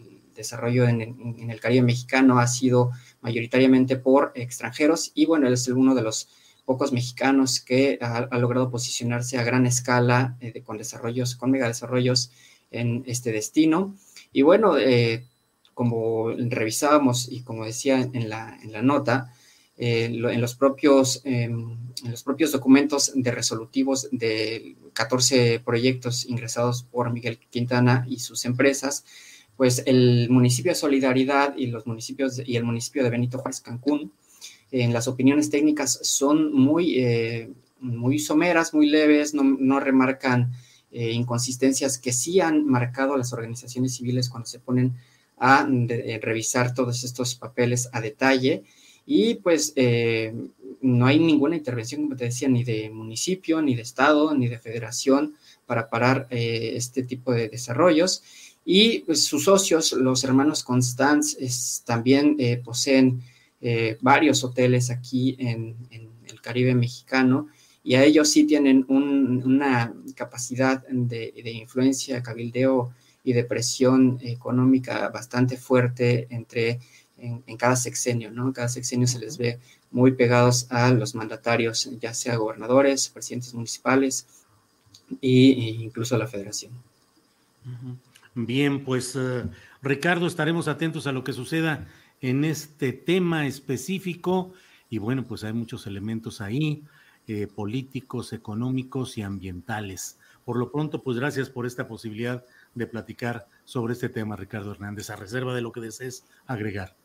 desarrollo 0.41 0.89
en, 0.89 1.51
el 1.51 1.61
Caribe 1.61 1.83
mexicano 1.83 2.39
ha 2.39 2.47
sido 2.47 2.91
mayoritariamente 3.21 3.97
por 3.97 4.33
extranjeros 4.35 5.13
y 5.15 5.27
bueno, 5.27 5.47
él 5.47 5.55
es 5.55 5.69
uno 5.69 5.95
de 5.95 6.03
los 6.03 6.29
pocos 6.65 6.93
mexicanos 6.93 7.61
que 7.61 7.99
ha, 8.01 8.29
logrado 8.39 8.71
posicionarse 8.71 9.39
a 9.39 9.43
gran 9.43 9.67
escala 9.67 10.37
eh, 10.41 10.63
con 10.63 10.79
desarrollos, 10.79 11.35
con 11.35 11.51
megadesarrollos 11.51 12.31
en 12.71 13.03
este 13.07 13.33
destino. 13.33 13.97
Y 14.33 14.43
bueno, 14.43 14.79
eh, 14.79 15.27
como 15.75 16.31
revisábamos 16.31 17.27
y 17.31 17.43
como 17.43 17.65
decía 17.65 18.01
en 18.01 18.29
la, 18.29 18.57
en 18.63 18.73
la 18.73 18.83
nota, 18.83 19.33
eh, 19.83 20.05
en, 20.05 20.41
los 20.43 20.55
propios, 20.55 21.23
em, 21.25 21.79
en 22.05 22.11
los 22.11 22.23
propios 22.23 22.53
documentos 22.53 23.13
de 23.15 23.31
resolutivos 23.31 24.09
de 24.13 24.77
14 24.93 25.59
proyectos 25.61 26.27
ingresados 26.27 26.83
por 26.83 27.11
Miguel 27.11 27.39
Quintana 27.39 28.05
y 28.07 28.19
sus 28.19 28.45
empresas, 28.45 29.07
pues 29.61 29.83
el 29.85 30.31
municipio 30.31 30.73
de 30.73 30.75
Solidaridad 30.75 31.55
y 31.55 31.67
los 31.67 31.87
municipios 31.87 32.41
y 32.43 32.57
el 32.57 32.65
municipio 32.65 33.05
de 33.05 33.11
Benito 33.11 33.37
Juárez 33.37 33.61
Cancún, 33.61 34.11
en 34.73 34.95
las 34.95 35.07
opiniones 35.07 35.51
técnicas 35.51 35.99
son 36.01 36.55
muy, 36.55 36.99
eh, 36.99 37.51
muy 37.79 38.19
someras, 38.19 38.73
muy 38.73 38.89
leves, 38.89 39.35
no, 39.35 39.79
remarcan 39.79 40.51
eh, 40.91 41.11
inconsistencias 41.11 41.99
que 41.99 42.15
sí 42.15 42.41
han 42.41 42.65
marcado 42.65 43.19
las 43.19 43.35
organizaciones 43.35 43.97
civiles 43.97 44.31
cuando 44.31 44.47
se 44.47 44.61
ponen 44.61 44.97
a 45.37 45.69
revisar 46.23 46.73
todos 46.73 47.05
estos 47.05 47.35
papeles 47.35 47.91
a 47.93 48.01
detalle 48.01 48.65
y 49.13 49.35
pues 49.35 49.73
eh, 49.75 50.33
no 50.83 51.07
hay 51.07 51.19
ninguna 51.19 51.57
intervención, 51.57 52.03
como 52.03 52.15
te 52.15 52.27
decía, 52.27 52.49
ni 52.49 52.63
de 52.63 52.91
municipio, 52.91 53.61
ni 53.61 53.75
de 53.75 53.83
estado, 53.83 54.33
ni 54.35 54.47
de 54.47 54.57
federación 54.59 55.35
para 55.67 55.89
parar 55.91 56.29
eh, 56.31 56.75
este 56.77 57.03
tipo 57.03 57.33
de 57.33 57.49
desarrollos. 57.49 58.23
Y 58.65 59.01
pues, 59.01 59.25
sus 59.25 59.45
socios, 59.45 59.93
los 59.93 60.23
hermanos 60.25 60.63
Constance, 60.63 61.37
también 61.85 62.37
eh, 62.39 62.61
poseen 62.63 63.23
varios 64.01 64.43
hoteles 64.43 64.89
aquí 64.89 65.37
en, 65.39 65.77
el 65.91 66.41
Caribe 66.41 66.75
mexicano 66.75 67.49
y 67.85 67.95
a 67.95 68.05
ellos 68.05 68.31
sí 68.31 68.45
tienen 68.45 68.87
una 68.89 69.93
capacidad 70.15 70.83
de, 70.89 71.35
de 71.45 71.51
influencia, 71.51 72.23
cabildeo 72.23 72.95
y 73.23 73.35
de 73.35 73.45
presión 73.45 74.19
económica 74.23 75.09
bastante 75.09 75.59
fuerte 75.59 76.27
entre 76.31 76.81
en, 77.21 77.57
cada 77.57 77.77
sexenio, 77.77 78.31
¿no? 78.31 78.53
Cada 78.53 78.69
sexenio 78.69 79.07
se 79.07 79.19
les 79.19 79.37
ve 79.37 79.59
muy 79.91 80.13
pegados 80.13 80.67
a 80.71 80.91
los 80.91 81.15
mandatarios, 81.15 81.91
ya 82.01 82.15
sea 82.15 82.37
gobernadores, 82.37 83.09
presidentes 83.09 83.53
municipales 83.55 84.27
e, 85.21 85.29
incluso 85.29 86.15
a 86.15 86.19
la 86.19 86.27
federación. 86.27 86.73
Bien, 88.35 88.85
pues 88.85 89.17
eh, 89.17 89.45
Ricardo, 89.83 90.27
estaremos 90.27 90.69
atentos 90.69 91.07
a 91.07 91.13
lo 91.13 91.25
que 91.25 91.33
suceda 91.33 91.89
en 92.21 92.45
este 92.45 92.93
tema 92.93 93.47
específico 93.47 94.53
y 94.89 94.99
bueno, 94.99 95.27
pues 95.27 95.43
hay 95.43 95.53
muchos 95.53 95.87
elementos 95.87 96.41
ahí, 96.41 96.85
eh, 97.27 97.49
políticos, 97.49 98.33
económicos 98.33 99.19
y 99.19 99.23
ambientales. 99.23 100.19
Por 100.45 100.59
lo 100.59 100.71
pronto, 100.71 101.03
pues 101.03 101.17
gracias 101.17 101.51
por 101.51 101.67
esta 101.67 101.89
posibilidad 101.89 102.45
de 102.75 102.87
platicar 102.87 103.49
sobre 103.65 103.95
este 103.95 104.09
tema, 104.09 104.37
Ricardo 104.37 104.73
Hernández, 104.73 105.11
a 105.11 105.17
reserva 105.17 105.55
de 105.55 105.63
lo 105.63 105.73
que 105.73 105.81
desees 105.81 106.25
agregar. 106.47 107.00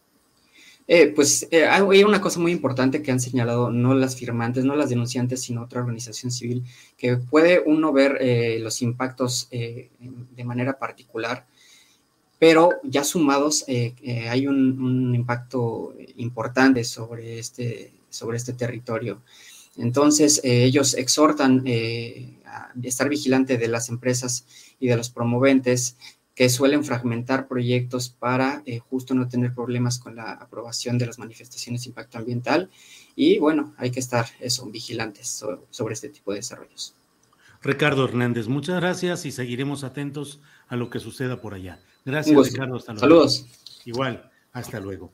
Eh, 0.87 1.07
pues 1.15 1.47
eh, 1.49 1.65
hay 1.65 2.03
una 2.03 2.21
cosa 2.21 2.39
muy 2.39 2.51
importante 2.51 3.01
que 3.01 3.11
han 3.11 3.19
señalado 3.19 3.71
no 3.71 3.95
las 3.95 4.15
firmantes, 4.15 4.65
no 4.65 4.75
las 4.75 4.89
denunciantes, 4.89 5.41
sino 5.41 5.63
otra 5.63 5.81
organización 5.81 6.31
civil, 6.31 6.63
que 6.95 7.17
puede 7.17 7.59
uno 7.65 7.91
ver 7.91 8.17
eh, 8.21 8.59
los 8.59 8.81
impactos 8.81 9.49
de 9.49 10.43
manera 10.43 10.77
particular, 10.77 11.47
pero 12.37 12.69
ya 12.83 13.03
sumados 13.03 13.65
hay 13.67 14.47
un, 14.47 15.15
impacto 15.15 15.95
importante 16.17 16.83
sobre 16.83 17.39
este, 17.39 17.93
sobre 18.09 18.37
este 18.37 18.53
territorio. 18.53 19.21
Entonces, 19.77 20.39
ellos 20.43 20.93
exhortan 20.93 21.63
a 22.45 22.71
estar 22.83 23.09
vigilante 23.09 23.57
de 23.57 23.67
las 23.67 23.89
empresas 23.89 24.45
y 24.79 24.87
de 24.87 24.97
los 24.97 25.09
promoventes 25.09 25.97
que 26.35 26.49
suelen 26.49 26.83
fragmentar 26.83 27.47
proyectos 27.47 28.09
para 28.09 28.61
eh, 28.65 28.79
justo 28.79 29.13
no 29.15 29.29
tener 29.29 29.53
problemas 29.53 29.97
con 29.97 30.17
la 30.17 30.33
aprobación 30.33 30.97
de 30.97 31.05
las 31.05 31.17
manifestaciones 31.17 31.83
de 31.83 31.89
impacto 31.89 32.17
ambiental. 32.17 32.69
Y 33.15 33.39
bueno, 33.39 33.73
hay 33.77 33.89
que 33.89 34.01
estar 34.01 34.25
eso, 34.41 34.69
vigilantes 34.69 35.41
sobre, 35.69 35.93
este 35.93 36.09
tipo 36.09 36.31
de 36.31 36.39
desarrollos. 36.39 36.93
Ricardo 37.61 38.03
Hernández, 38.03 38.47
muchas 38.47 38.75
gracias 38.81 39.25
y 39.25 39.31
seguiremos 39.31 39.85
atentos 39.85 40.41
a 40.67 40.75
lo 40.75 40.89
que 40.89 40.99
suceda 40.99 41.41
por 41.41 41.53
allá. 41.53 41.79
Gracias, 42.03 42.51
Ricardo. 42.51 42.75
Hasta 42.75 42.93
luego. 42.93 42.99
Saludos. 42.99 43.47
Igual, 43.85 44.29
hasta 44.51 44.79
luego. 44.81 45.13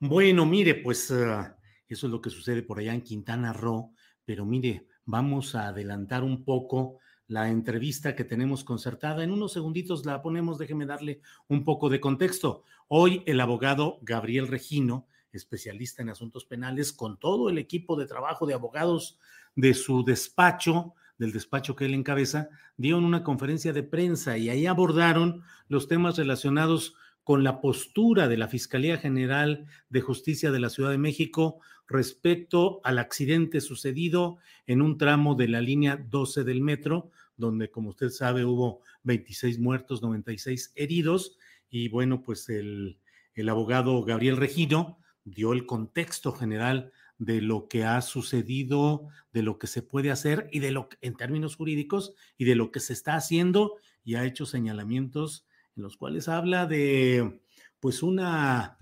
Bueno, 0.00 0.44
mire, 0.44 0.74
pues 0.74 1.10
ah, 1.12 1.56
eso 1.88 2.06
es 2.06 2.12
lo 2.12 2.20
que 2.20 2.30
sucede 2.30 2.62
por 2.62 2.80
allá 2.80 2.92
en 2.92 3.02
Quintana 3.02 3.52
Roo, 3.52 3.92
pero 4.24 4.44
mire, 4.44 4.86
vamos 5.04 5.54
a 5.54 5.68
adelantar 5.68 6.24
un 6.24 6.44
poco 6.44 6.98
la 7.28 7.50
entrevista 7.50 8.16
que 8.16 8.24
tenemos 8.24 8.64
concertada. 8.64 9.22
En 9.22 9.30
unos 9.30 9.52
segunditos 9.52 10.04
la 10.06 10.22
ponemos, 10.22 10.58
déjeme 10.58 10.86
darle 10.86 11.20
un 11.46 11.62
poco 11.62 11.90
de 11.90 12.00
contexto. 12.00 12.64
Hoy 12.88 13.22
el 13.26 13.40
abogado 13.40 13.98
Gabriel 14.02 14.48
Regino, 14.48 15.06
especialista 15.30 16.02
en 16.02 16.08
asuntos 16.08 16.46
penales, 16.46 16.92
con 16.92 17.18
todo 17.18 17.50
el 17.50 17.58
equipo 17.58 17.96
de 17.96 18.06
trabajo 18.06 18.46
de 18.46 18.54
abogados 18.54 19.18
de 19.54 19.74
su 19.74 20.04
despacho, 20.04 20.94
del 21.18 21.32
despacho 21.32 21.76
que 21.76 21.84
él 21.84 21.94
encabeza, 21.94 22.48
dieron 22.78 23.04
una 23.04 23.22
conferencia 23.22 23.74
de 23.74 23.82
prensa 23.82 24.38
y 24.38 24.48
ahí 24.48 24.66
abordaron 24.66 25.42
los 25.68 25.86
temas 25.86 26.16
relacionados 26.16 26.94
con 27.24 27.44
la 27.44 27.60
postura 27.60 28.26
de 28.26 28.38
la 28.38 28.48
Fiscalía 28.48 28.96
General 28.96 29.66
de 29.90 30.00
Justicia 30.00 30.50
de 30.50 30.60
la 30.60 30.70
Ciudad 30.70 30.92
de 30.92 30.96
México 30.96 31.60
respecto 31.88 32.80
al 32.84 32.98
accidente 32.98 33.60
sucedido 33.60 34.38
en 34.66 34.82
un 34.82 34.98
tramo 34.98 35.34
de 35.34 35.48
la 35.48 35.60
línea 35.60 35.96
12 35.96 36.44
del 36.44 36.60
metro, 36.60 37.10
donde, 37.36 37.70
como 37.70 37.90
usted 37.90 38.10
sabe, 38.10 38.44
hubo 38.44 38.82
26 39.04 39.58
muertos, 39.58 40.02
96 40.02 40.72
heridos. 40.76 41.38
Y 41.70 41.88
bueno, 41.88 42.22
pues 42.22 42.48
el, 42.50 42.98
el 43.34 43.48
abogado 43.48 44.02
Gabriel 44.04 44.36
Regino 44.36 44.98
dio 45.24 45.52
el 45.52 45.66
contexto 45.66 46.32
general 46.32 46.92
de 47.18 47.40
lo 47.40 47.68
que 47.68 47.84
ha 47.84 48.00
sucedido, 48.00 49.08
de 49.32 49.42
lo 49.42 49.58
que 49.58 49.66
se 49.66 49.82
puede 49.82 50.10
hacer 50.10 50.48
y 50.52 50.60
de 50.60 50.70
lo 50.70 50.88
en 51.00 51.16
términos 51.16 51.56
jurídicos 51.56 52.14
y 52.36 52.44
de 52.44 52.54
lo 52.54 52.70
que 52.70 52.80
se 52.80 52.92
está 52.92 53.14
haciendo 53.14 53.74
y 54.04 54.14
ha 54.14 54.24
hecho 54.24 54.46
señalamientos 54.46 55.46
en 55.76 55.82
los 55.82 55.96
cuales 55.96 56.28
habla 56.28 56.66
de 56.66 57.40
pues 57.80 58.02
una 58.02 58.78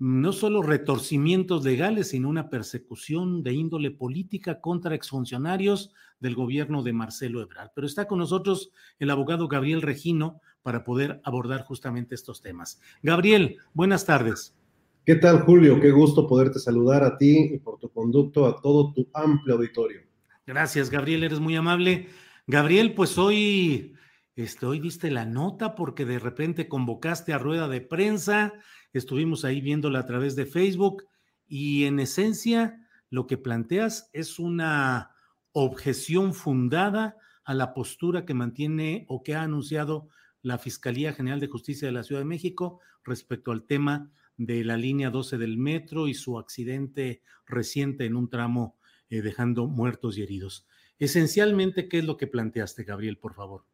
no 0.00 0.32
solo 0.32 0.62
retorcimientos 0.62 1.62
legales, 1.62 2.08
sino 2.08 2.30
una 2.30 2.48
persecución 2.48 3.42
de 3.42 3.52
índole 3.52 3.90
política 3.90 4.58
contra 4.62 4.94
exfuncionarios 4.94 5.92
del 6.20 6.34
gobierno 6.34 6.82
de 6.82 6.94
Marcelo 6.94 7.42
Ebrard. 7.42 7.68
Pero 7.74 7.86
está 7.86 8.08
con 8.08 8.18
nosotros 8.18 8.72
el 8.98 9.10
abogado 9.10 9.46
Gabriel 9.46 9.82
Regino 9.82 10.40
para 10.62 10.84
poder 10.84 11.20
abordar 11.22 11.64
justamente 11.64 12.14
estos 12.14 12.40
temas. 12.40 12.80
Gabriel, 13.02 13.58
buenas 13.74 14.06
tardes. 14.06 14.56
¿Qué 15.04 15.16
tal, 15.16 15.42
Julio? 15.42 15.78
Qué 15.78 15.90
gusto 15.90 16.26
poderte 16.26 16.58
saludar 16.58 17.04
a 17.04 17.18
ti 17.18 17.50
y 17.52 17.58
por 17.58 17.78
tu 17.78 17.90
conducto 17.90 18.46
a 18.46 18.58
todo 18.58 18.94
tu 18.94 19.06
amplio 19.12 19.56
auditorio. 19.56 20.00
Gracias, 20.46 20.88
Gabriel, 20.88 21.24
eres 21.24 21.40
muy 21.40 21.56
amable. 21.56 22.08
Gabriel, 22.46 22.94
pues 22.94 23.18
hoy, 23.18 23.92
este, 24.34 24.64
hoy 24.64 24.80
diste 24.80 25.10
la 25.10 25.26
nota 25.26 25.74
porque 25.74 26.06
de 26.06 26.18
repente 26.18 26.68
convocaste 26.68 27.34
a 27.34 27.38
rueda 27.38 27.68
de 27.68 27.82
prensa 27.82 28.54
estuvimos 28.92 29.44
ahí 29.44 29.60
viéndola 29.60 30.00
a 30.00 30.06
través 30.06 30.36
de 30.36 30.46
Facebook 30.46 31.04
y 31.46 31.84
en 31.84 32.00
esencia 32.00 32.86
lo 33.10 33.26
que 33.26 33.38
planteas 33.38 34.08
es 34.12 34.38
una 34.38 35.10
objeción 35.52 36.34
fundada 36.34 37.16
a 37.44 37.54
la 37.54 37.74
postura 37.74 38.24
que 38.24 38.34
mantiene 38.34 39.04
o 39.08 39.22
que 39.22 39.34
ha 39.34 39.42
anunciado 39.42 40.08
la 40.42 40.58
Fiscalía 40.58 41.12
General 41.12 41.40
de 41.40 41.48
Justicia 41.48 41.88
de 41.88 41.92
la 41.92 42.04
Ciudad 42.04 42.20
de 42.20 42.26
México 42.26 42.80
respecto 43.04 43.50
al 43.50 43.64
tema 43.64 44.10
de 44.36 44.64
la 44.64 44.76
línea 44.76 45.10
12 45.10 45.38
del 45.38 45.58
metro 45.58 46.08
y 46.08 46.14
su 46.14 46.38
accidente 46.38 47.22
reciente 47.46 48.06
en 48.06 48.16
un 48.16 48.30
tramo 48.30 48.78
eh, 49.10 49.22
dejando 49.22 49.66
muertos 49.66 50.16
y 50.16 50.22
heridos. 50.22 50.66
Esencialmente, 50.98 51.88
¿qué 51.88 51.98
es 51.98 52.04
lo 52.04 52.16
que 52.16 52.26
planteaste, 52.26 52.84
Gabriel, 52.84 53.18
por 53.18 53.34
favor? 53.34 53.64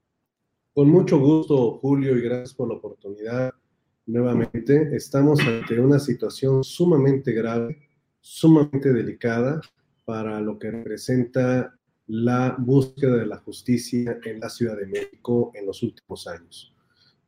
Con 0.73 0.89
mucho 0.89 1.19
gusto, 1.19 1.79
Julio, 1.79 2.17
y 2.17 2.23
gracias 2.23 2.55
por 2.55 2.69
la 2.69 2.75
oportunidad 2.75 3.55
nuevamente, 4.07 4.95
estamos 4.97 5.41
ante 5.41 5.79
una 5.81 5.99
situación 5.99 6.65
sumamente 6.65 7.33
grave, 7.33 7.77
sumamente 8.21 8.93
delicada 8.93 9.61
para 10.05 10.41
lo 10.41 10.59
que 10.59 10.71
representa 10.71 11.77
la 12.07 12.55
búsqueda 12.59 13.17
de 13.17 13.27
la 13.27 13.39
justicia 13.39 14.19
en 14.25 14.41
la 14.41 14.49
Ciudad 14.49 14.77
de 14.77 14.87
México 14.87 15.51
en 15.55 15.67
los 15.67 15.83
últimos 15.83 16.27
años. 16.29 16.73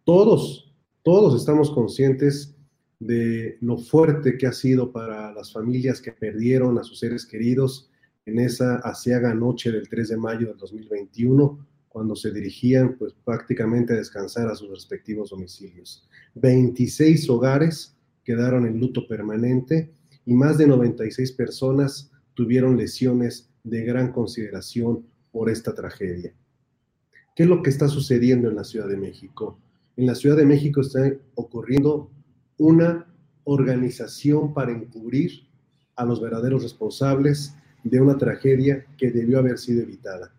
Todos, 0.05 0.72
todos 1.02 1.38
estamos 1.38 1.70
conscientes 1.70 2.55
de 3.00 3.59
lo 3.60 3.78
fuerte 3.78 4.38
que 4.38 4.46
ha 4.46 4.52
sido 4.52 4.92
para 4.92 5.32
las 5.32 5.52
familias 5.52 6.00
que 6.00 6.12
perdieron 6.12 6.78
a 6.78 6.84
sus 6.84 7.00
seres 7.00 7.26
queridos 7.26 7.90
en 8.26 8.38
esa 8.38 8.76
asiaga 8.76 9.34
noche 9.34 9.70
del 9.72 9.88
3 9.88 10.09
de 10.10 10.16
mayo 10.16 10.48
del 10.48 10.59
2021 10.59 11.66
cuando 11.89 12.15
se 12.15 12.31
dirigían 12.31 12.97
pues 12.98 13.15
prácticamente 13.24 13.93
a 13.93 13.97
descansar 13.97 14.48
a 14.48 14.55
sus 14.55 14.70
respectivos 14.70 15.31
domicilios. 15.31 16.09
26 16.35 17.28
hogares 17.31 17.97
quedaron 18.24 18.66
en 18.66 18.78
luto 18.78 19.06
permanente 19.09 19.90
y 20.24 20.35
más 20.35 20.59
de 20.59 20.66
96 20.66 21.32
personas 21.32 22.10
tuvieron 22.35 22.77
lesiones 22.77 23.51
de 23.65 23.85
gran 23.85 24.12
consideración 24.12 25.06
por 25.32 25.51
esta 25.51 25.74
tragedia. 25.74 26.35
¿Qué 27.35 27.44
es 27.44 27.48
lo 27.48 27.62
que 27.62 27.70
está 27.70 27.89
sucediendo 27.89 28.48
en 28.48 28.56
la 28.56 28.65
Ciudad 28.65 28.89
de 28.89 28.97
México? 28.97 29.59
En 29.97 30.06
la 30.06 30.15
Ciudad 30.15 30.36
de 30.36 30.47
México 30.47 30.81
está 30.81 31.12
ocurriendo 31.35 32.10
una 32.59 33.06
organización 33.44 34.52
para 34.52 34.73
encubrir 34.73 35.48
a 35.97 36.05
los 36.05 36.20
verdaderos 36.20 36.62
responsables 36.62 37.55
de 37.82 38.01
una 38.01 38.19
tragedia 38.19 38.85
que 38.97 39.10
debió 39.10 39.39
haber 39.39 39.59
sido 39.59 39.82
evitada. 39.82 40.32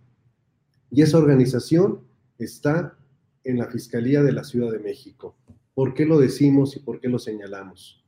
Y 0.91 1.01
esa 1.01 1.17
organización 1.17 2.01
está 2.37 2.97
en 3.43 3.57
la 3.57 3.67
Fiscalía 3.67 4.23
de 4.23 4.31
la 4.31 4.43
Ciudad 4.43 4.71
de 4.71 4.79
México. 4.79 5.35
¿Por 5.73 5.93
qué 5.93 6.05
lo 6.05 6.19
decimos 6.19 6.75
y 6.75 6.79
por 6.79 6.99
qué 6.99 7.07
lo 7.07 7.19
señalamos? 7.19 8.03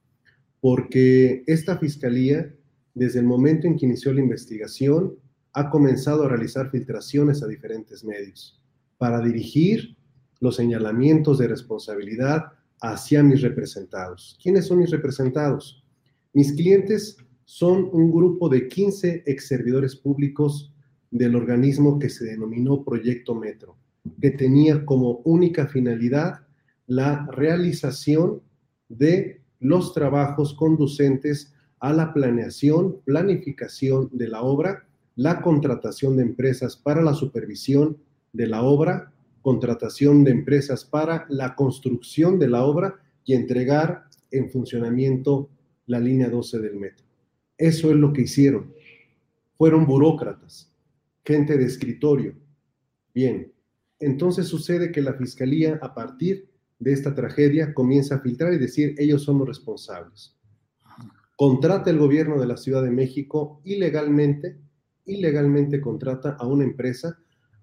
Porque 0.59 1.43
esta 1.47 1.77
Fiscalía, 1.77 2.53
desde 2.93 3.19
el 3.19 3.25
momento 3.25 3.67
en 3.67 3.77
que 3.77 3.85
inició 3.85 4.13
la 4.13 4.21
investigación, 4.21 5.15
ha 5.53 5.69
comenzado 5.69 6.23
a 6.23 6.29
realizar 6.29 6.69
filtraciones 6.69 7.43
a 7.43 7.47
diferentes 7.47 8.03
medios 8.03 8.61
para 8.97 9.21
dirigir 9.21 9.97
los 10.39 10.55
señalamientos 10.55 11.37
de 11.37 11.47
responsabilidad 11.47 12.45
hacia 12.81 13.21
mis 13.23 13.41
representados. 13.41 14.37
¿Quiénes 14.41 14.67
son 14.67 14.79
mis 14.79 14.89
representados? 14.89 15.83
Mis 16.33 16.53
clientes 16.53 17.17
son 17.45 17.89
un 17.91 18.11
grupo 18.11 18.49
de 18.49 18.67
15 18.67 19.23
ex 19.25 19.47
servidores 19.47 19.95
públicos 19.95 20.70
del 21.11 21.35
organismo 21.35 21.99
que 21.99 22.09
se 22.09 22.25
denominó 22.25 22.83
Proyecto 22.83 23.35
Metro, 23.35 23.77
que 24.19 24.31
tenía 24.31 24.85
como 24.85 25.21
única 25.25 25.67
finalidad 25.67 26.39
la 26.87 27.27
realización 27.31 28.41
de 28.89 29.41
los 29.59 29.93
trabajos 29.93 30.53
conducentes 30.53 31.53
a 31.79 31.93
la 31.93 32.13
planeación, 32.13 32.97
planificación 33.05 34.09
de 34.11 34.27
la 34.27 34.41
obra, 34.41 34.87
la 35.15 35.41
contratación 35.41 36.15
de 36.15 36.23
empresas 36.23 36.77
para 36.77 37.01
la 37.01 37.13
supervisión 37.13 37.97
de 38.33 38.47
la 38.47 38.63
obra, 38.63 39.11
contratación 39.41 40.23
de 40.23 40.31
empresas 40.31 40.85
para 40.85 41.25
la 41.29 41.55
construcción 41.55 42.39
de 42.39 42.47
la 42.47 42.63
obra 42.63 42.95
y 43.25 43.33
entregar 43.33 44.05
en 44.31 44.49
funcionamiento 44.49 45.49
la 45.87 45.99
línea 45.99 46.29
12 46.29 46.59
del 46.59 46.75
metro. 46.75 47.05
Eso 47.57 47.91
es 47.91 47.97
lo 47.97 48.13
que 48.13 48.21
hicieron. 48.21 48.73
Fueron 49.57 49.85
burócratas, 49.85 50.70
gente 51.25 51.57
de 51.57 51.65
escritorio. 51.65 52.35
Bien, 53.13 53.51
entonces 53.99 54.47
sucede 54.47 54.91
que 54.91 55.01
la 55.01 55.13
fiscalía 55.13 55.79
a 55.81 55.93
partir 55.93 56.49
de 56.79 56.93
esta 56.93 57.13
tragedia 57.13 57.73
comienza 57.73 58.15
a 58.15 58.19
filtrar 58.21 58.53
y 58.53 58.57
decir 58.57 58.95
ellos 58.97 59.23
son 59.23 59.37
los 59.37 59.47
responsables. 59.47 60.35
Contrata 61.35 61.89
el 61.89 61.99
gobierno 61.99 62.39
de 62.39 62.47
la 62.47 62.57
Ciudad 62.57 62.83
de 62.83 62.91
México 62.91 63.61
ilegalmente, 63.63 64.59
ilegalmente 65.05 65.81
contrata 65.81 66.31
a 66.39 66.47
una 66.47 66.63
empresa 66.63 67.17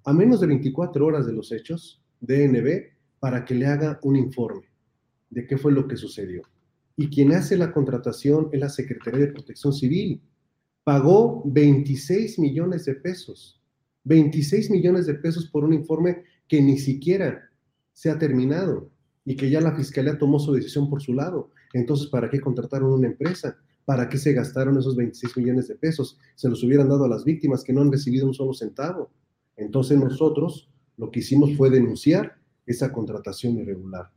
a 0.04 0.12
menos 0.12 0.40
de 0.40 0.46
24 0.46 1.04
horas 1.04 1.26
de 1.26 1.32
los 1.32 1.52
hechos, 1.52 2.02
DNB, 2.20 2.98
para 3.18 3.44
que 3.44 3.54
le 3.54 3.66
haga 3.66 3.98
un 4.02 4.16
informe 4.16 4.68
de 5.30 5.46
qué 5.46 5.58
fue 5.58 5.72
lo 5.72 5.86
que 5.86 5.96
sucedió. 5.96 6.42
Y 6.96 7.08
quien 7.08 7.32
hace 7.32 7.56
la 7.56 7.72
contratación 7.72 8.48
es 8.52 8.60
la 8.60 8.68
Secretaría 8.68 9.26
de 9.26 9.32
Protección 9.32 9.72
Civil. 9.72 10.22
Pagó 10.88 11.42
26 11.44 12.38
millones 12.38 12.86
de 12.86 12.94
pesos. 12.94 13.60
26 14.04 14.70
millones 14.70 15.04
de 15.04 15.12
pesos 15.12 15.46
por 15.50 15.62
un 15.62 15.74
informe 15.74 16.24
que 16.48 16.62
ni 16.62 16.78
siquiera 16.78 17.50
se 17.92 18.08
ha 18.08 18.18
terminado 18.18 18.90
y 19.26 19.36
que 19.36 19.50
ya 19.50 19.60
la 19.60 19.76
Fiscalía 19.76 20.16
tomó 20.16 20.38
su 20.38 20.50
decisión 20.54 20.88
por 20.88 21.02
su 21.02 21.12
lado. 21.12 21.50
Entonces, 21.74 22.06
¿para 22.06 22.30
qué 22.30 22.40
contrataron 22.40 22.90
una 22.90 23.06
empresa? 23.06 23.58
¿Para 23.84 24.08
qué 24.08 24.16
se 24.16 24.32
gastaron 24.32 24.78
esos 24.78 24.96
26 24.96 25.36
millones 25.36 25.68
de 25.68 25.74
pesos? 25.74 26.18
Se 26.34 26.48
los 26.48 26.64
hubieran 26.64 26.88
dado 26.88 27.04
a 27.04 27.08
las 27.08 27.22
víctimas 27.22 27.62
que 27.62 27.74
no 27.74 27.82
han 27.82 27.92
recibido 27.92 28.26
un 28.26 28.32
solo 28.32 28.54
centavo. 28.54 29.10
Entonces 29.58 29.98
nosotros 29.98 30.70
lo 30.96 31.10
que 31.10 31.20
hicimos 31.20 31.54
fue 31.54 31.68
denunciar 31.68 32.38
esa 32.64 32.90
contratación 32.92 33.58
irregular. 33.58 34.10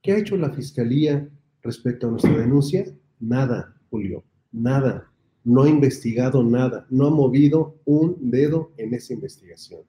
¿Qué 0.00 0.12
ha 0.12 0.18
hecho 0.18 0.38
la 0.38 0.48
Fiscalía 0.48 1.28
respecto 1.60 2.08
a 2.08 2.10
nuestra 2.12 2.38
denuncia? 2.38 2.86
Nada, 3.20 3.76
Julio, 3.90 4.24
nada. 4.50 5.12
No 5.46 5.62
ha 5.62 5.68
investigado 5.68 6.42
nada, 6.42 6.88
no 6.90 7.06
ha 7.06 7.10
movido 7.10 7.76
un 7.84 8.16
dedo 8.20 8.72
en 8.78 8.94
esa 8.94 9.14
investigación. 9.14 9.82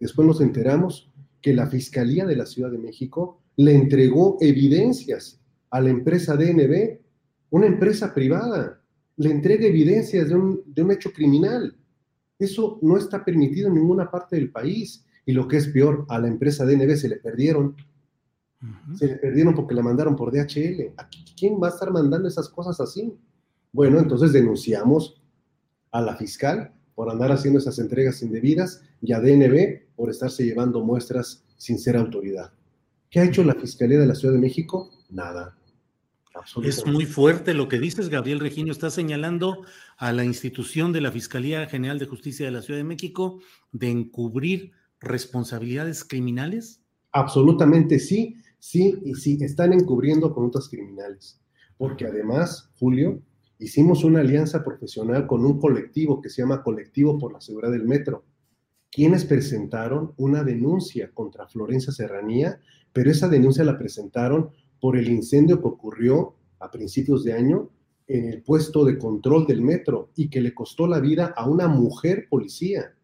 Después 0.00 0.26
nos 0.26 0.40
enteramos 0.40 1.12
que 1.40 1.54
la 1.54 1.68
Fiscalía 1.68 2.26
de 2.26 2.34
la 2.34 2.44
Ciudad 2.44 2.72
de 2.72 2.78
México 2.78 3.40
le 3.54 3.72
entregó 3.72 4.36
evidencias 4.40 5.40
a 5.70 5.80
la 5.80 5.90
empresa 5.90 6.36
DNB, 6.36 6.98
una 7.50 7.66
empresa 7.66 8.12
privada, 8.12 8.82
le 9.16 9.30
entrega 9.30 9.66
evidencias 9.66 10.28
de 10.28 10.34
un, 10.34 10.62
de 10.66 10.82
un 10.82 10.90
hecho 10.90 11.12
criminal. 11.12 11.76
Eso 12.36 12.80
no 12.82 12.96
está 12.96 13.24
permitido 13.24 13.68
en 13.68 13.74
ninguna 13.74 14.10
parte 14.10 14.34
del 14.34 14.50
país. 14.50 15.06
Y 15.24 15.34
lo 15.34 15.46
que 15.46 15.58
es 15.58 15.68
peor, 15.68 16.04
a 16.08 16.18
la 16.18 16.26
empresa 16.26 16.66
DNB 16.66 16.96
se 16.96 17.08
le 17.08 17.16
perdieron. 17.16 17.76
Se 18.96 19.06
le 19.06 19.16
perdieron 19.16 19.54
porque 19.54 19.74
la 19.74 19.82
mandaron 19.82 20.16
por 20.16 20.32
DHL. 20.32 20.94
¿Quién 21.38 21.60
va 21.62 21.68
a 21.68 21.70
estar 21.70 21.92
mandando 21.92 22.26
esas 22.26 22.48
cosas 22.48 22.80
así? 22.80 23.16
Bueno, 23.76 23.98
entonces 23.98 24.32
denunciamos 24.32 25.20
a 25.90 26.00
la 26.00 26.16
fiscal 26.16 26.72
por 26.94 27.10
andar 27.10 27.30
haciendo 27.30 27.58
esas 27.58 27.78
entregas 27.78 28.22
indebidas 28.22 28.82
y 29.02 29.12
a 29.12 29.20
DNB 29.20 29.94
por 29.94 30.08
estarse 30.08 30.46
llevando 30.46 30.82
muestras 30.82 31.44
sin 31.58 31.78
ser 31.78 31.98
autoridad. 31.98 32.54
¿Qué 33.10 33.20
ha 33.20 33.24
hecho 33.24 33.44
la 33.44 33.54
Fiscalía 33.54 33.98
de 33.98 34.06
la 34.06 34.14
Ciudad 34.14 34.32
de 34.32 34.40
México? 34.40 34.90
Nada. 35.10 35.58
Es 36.64 36.86
muy 36.86 37.04
fuerte 37.04 37.52
lo 37.52 37.68
que 37.68 37.78
dices, 37.78 38.08
Gabriel 38.08 38.40
Regino. 38.40 38.72
Está 38.72 38.88
señalando 38.88 39.66
a 39.98 40.10
la 40.14 40.24
institución 40.24 40.94
de 40.94 41.02
la 41.02 41.12
Fiscalía 41.12 41.66
General 41.66 41.98
de 41.98 42.06
Justicia 42.06 42.46
de 42.46 42.52
la 42.52 42.62
Ciudad 42.62 42.80
de 42.80 42.84
México 42.84 43.40
de 43.72 43.90
encubrir 43.90 44.72
responsabilidades 45.00 46.02
criminales. 46.02 46.80
Absolutamente 47.12 47.98
sí, 47.98 48.36
sí, 48.58 49.02
y 49.04 49.14
sí, 49.16 49.36
están 49.42 49.74
encubriendo 49.74 50.32
conductas 50.32 50.66
criminales. 50.66 51.38
Porque 51.76 52.06
además, 52.06 52.70
Julio, 52.78 53.20
hicimos 53.58 54.04
una 54.04 54.20
alianza 54.20 54.62
profesional 54.62 55.26
con 55.26 55.44
un 55.44 55.58
colectivo 55.58 56.20
que 56.20 56.30
se 56.30 56.42
llama 56.42 56.62
Colectivo 56.62 57.18
por 57.18 57.32
la 57.32 57.40
Seguridad 57.40 57.72
del 57.72 57.84
Metro, 57.84 58.24
quienes 58.90 59.24
presentaron 59.24 60.12
una 60.16 60.44
denuncia 60.44 61.10
contra 61.12 61.46
Florencia 61.46 61.92
Serranía, 61.92 62.60
pero 62.92 63.10
esa 63.10 63.28
denuncia 63.28 63.64
la 63.64 63.78
presentaron 63.78 64.50
por 64.80 64.96
el 64.96 65.08
incendio 65.08 65.60
que 65.60 65.68
ocurrió 65.68 66.34
a 66.60 66.70
principios 66.70 67.24
de 67.24 67.32
año 67.32 67.70
en 68.06 68.26
el 68.26 68.42
puesto 68.42 68.84
de 68.84 68.98
control 68.98 69.46
del 69.46 69.62
metro 69.62 70.10
y 70.14 70.28
que 70.28 70.40
le 70.40 70.54
costó 70.54 70.86
la 70.86 71.00
vida 71.00 71.34
a 71.36 71.48
una 71.48 71.68
mujer 71.68 72.28
policía. 72.30 72.94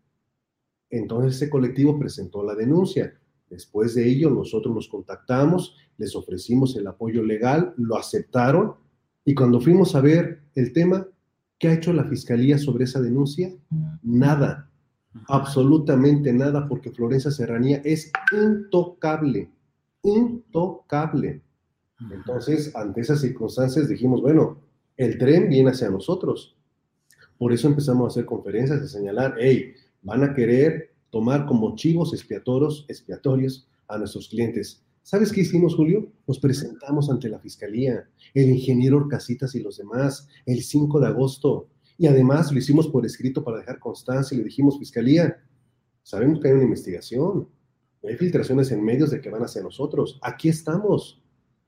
Entonces 0.90 1.36
ese 1.36 1.50
colectivo 1.50 1.98
presentó 1.98 2.44
la 2.44 2.54
denuncia. 2.54 3.18
Después 3.50 3.94
de 3.94 4.08
ello 4.08 4.30
nosotros 4.30 4.74
nos 4.74 4.88
contactamos, 4.88 5.76
les 5.98 6.14
ofrecimos 6.14 6.76
el 6.76 6.86
apoyo 6.86 7.22
legal, 7.22 7.74
lo 7.76 7.96
aceptaron 7.96 8.74
y 9.24 9.34
cuando 9.34 9.60
fuimos 9.60 9.94
a 9.94 10.00
ver 10.00 10.41
el 10.54 10.72
tema, 10.72 11.06
¿qué 11.58 11.68
ha 11.68 11.74
hecho 11.74 11.92
la 11.92 12.04
fiscalía 12.04 12.58
sobre 12.58 12.84
esa 12.84 13.00
denuncia? 13.00 13.52
Nada, 14.02 14.70
absolutamente 15.28 16.32
nada, 16.32 16.68
porque 16.68 16.90
Florencia 16.90 17.30
Serranía 17.30 17.80
es 17.84 18.10
intocable, 18.32 19.50
intocable. 20.02 21.42
Entonces, 22.10 22.74
ante 22.74 23.00
esas 23.00 23.20
circunstancias 23.20 23.88
dijimos, 23.88 24.20
bueno, 24.20 24.58
el 24.96 25.18
tren 25.18 25.48
viene 25.48 25.70
hacia 25.70 25.90
nosotros. 25.90 26.56
Por 27.38 27.52
eso 27.52 27.68
empezamos 27.68 28.04
a 28.04 28.08
hacer 28.08 28.24
conferencias, 28.24 28.80
a 28.80 28.88
señalar, 28.88 29.36
hey, 29.38 29.74
van 30.02 30.24
a 30.24 30.34
querer 30.34 30.92
tomar 31.10 31.46
como 31.46 31.76
chivos 31.76 32.12
expiatorios, 32.12 32.84
expiatorios 32.88 33.68
a 33.88 33.98
nuestros 33.98 34.28
clientes. 34.28 34.82
¿Sabes 35.02 35.32
qué 35.32 35.40
hicimos, 35.40 35.74
Julio? 35.74 36.12
Nos 36.28 36.38
presentamos 36.38 37.10
ante 37.10 37.28
la 37.28 37.40
fiscalía, 37.40 38.08
el 38.34 38.50
ingeniero 38.50 39.08
Casitas 39.08 39.54
y 39.56 39.60
los 39.60 39.76
demás, 39.76 40.28
el 40.46 40.62
5 40.62 41.00
de 41.00 41.06
agosto. 41.06 41.68
Y 41.98 42.06
además 42.06 42.52
lo 42.52 42.58
hicimos 42.58 42.86
por 42.86 43.04
escrito 43.04 43.42
para 43.42 43.58
dejar 43.58 43.80
constancia 43.80 44.34
y 44.34 44.38
le 44.38 44.44
dijimos, 44.44 44.78
fiscalía, 44.78 45.42
sabemos 46.04 46.40
que 46.40 46.48
hay 46.48 46.54
una 46.54 46.64
investigación, 46.64 47.48
hay 48.02 48.16
filtraciones 48.16 48.70
en 48.70 48.84
medios 48.84 49.10
de 49.10 49.20
que 49.20 49.28
van 49.28 49.42
hacia 49.42 49.62
nosotros. 49.62 50.20
Aquí 50.22 50.48
estamos. 50.48 51.20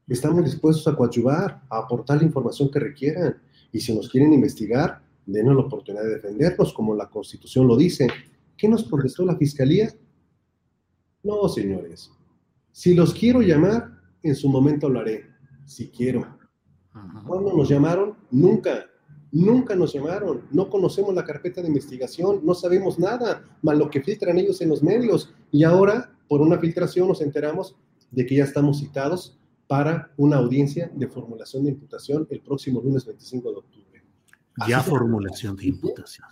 Estamos 0.07 0.45
dispuestos 0.45 0.87
a 0.87 0.97
coadyuvar, 0.97 1.63
a 1.69 1.79
aportar 1.79 2.19
la 2.19 2.25
información 2.25 2.71
que 2.71 2.79
requieran. 2.79 3.37
Y 3.73 3.81
si 3.81 3.95
nos 3.95 4.09
quieren 4.09 4.33
investigar, 4.33 5.03
denos 5.27 5.57
la 5.57 5.63
oportunidad 5.63 6.05
de 6.05 6.15
defendernos, 6.15 6.73
como 6.73 6.95
la 6.95 7.11
Constitución 7.11 7.67
lo 7.67 7.77
dice. 7.77 8.07
¿Qué 8.57 8.69
nos 8.69 8.85
contestó 8.85 9.25
la 9.25 9.37
Fiscalía? 9.37 9.93
No, 11.23 11.49
señores. 11.49 12.11
Si 12.75 12.93
los 12.93 13.15
quiero 13.15 13.41
llamar, 13.41 13.89
en 14.25 14.35
su 14.35 14.49
momento 14.49 14.89
lo 14.89 14.99
haré. 14.99 15.31
Si 15.65 15.91
quiero. 15.91 16.27
¿Cuándo 17.25 17.57
nos 17.57 17.69
llamaron? 17.69 18.17
Nunca. 18.33 18.87
Nunca 19.31 19.77
nos 19.77 19.93
llamaron. 19.93 20.43
No 20.51 20.69
conocemos 20.69 21.15
la 21.15 21.25
carpeta 21.25 21.63
de 21.63 21.69
investigación. 21.69 22.41
No 22.43 22.53
sabemos 22.53 22.99
nada, 22.99 23.45
más 23.63 23.79
lo 23.79 23.89
que 23.89 24.03
filtran 24.03 24.39
ellos 24.39 24.61
en 24.61 24.71
los 24.71 24.83
medios. 24.83 25.33
Y 25.53 25.63
ahora, 25.63 26.17
por 26.27 26.41
una 26.41 26.59
filtración, 26.59 27.07
nos 27.07 27.21
enteramos 27.21 27.77
de 28.11 28.27
que 28.27 28.35
ya 28.35 28.43
estamos 28.43 28.81
citados 28.81 29.39
para 29.69 30.13
una 30.17 30.39
audiencia 30.39 30.91
de 30.93 31.07
formulación 31.07 31.63
de 31.63 31.71
imputación 31.71 32.27
el 32.29 32.41
próximo 32.41 32.81
lunes 32.83 33.07
25 33.07 33.51
de 33.53 33.57
octubre. 33.57 34.03
ya 34.67 34.83
formulación 34.83 35.55
de 35.55 35.67
imputación. 35.67 36.27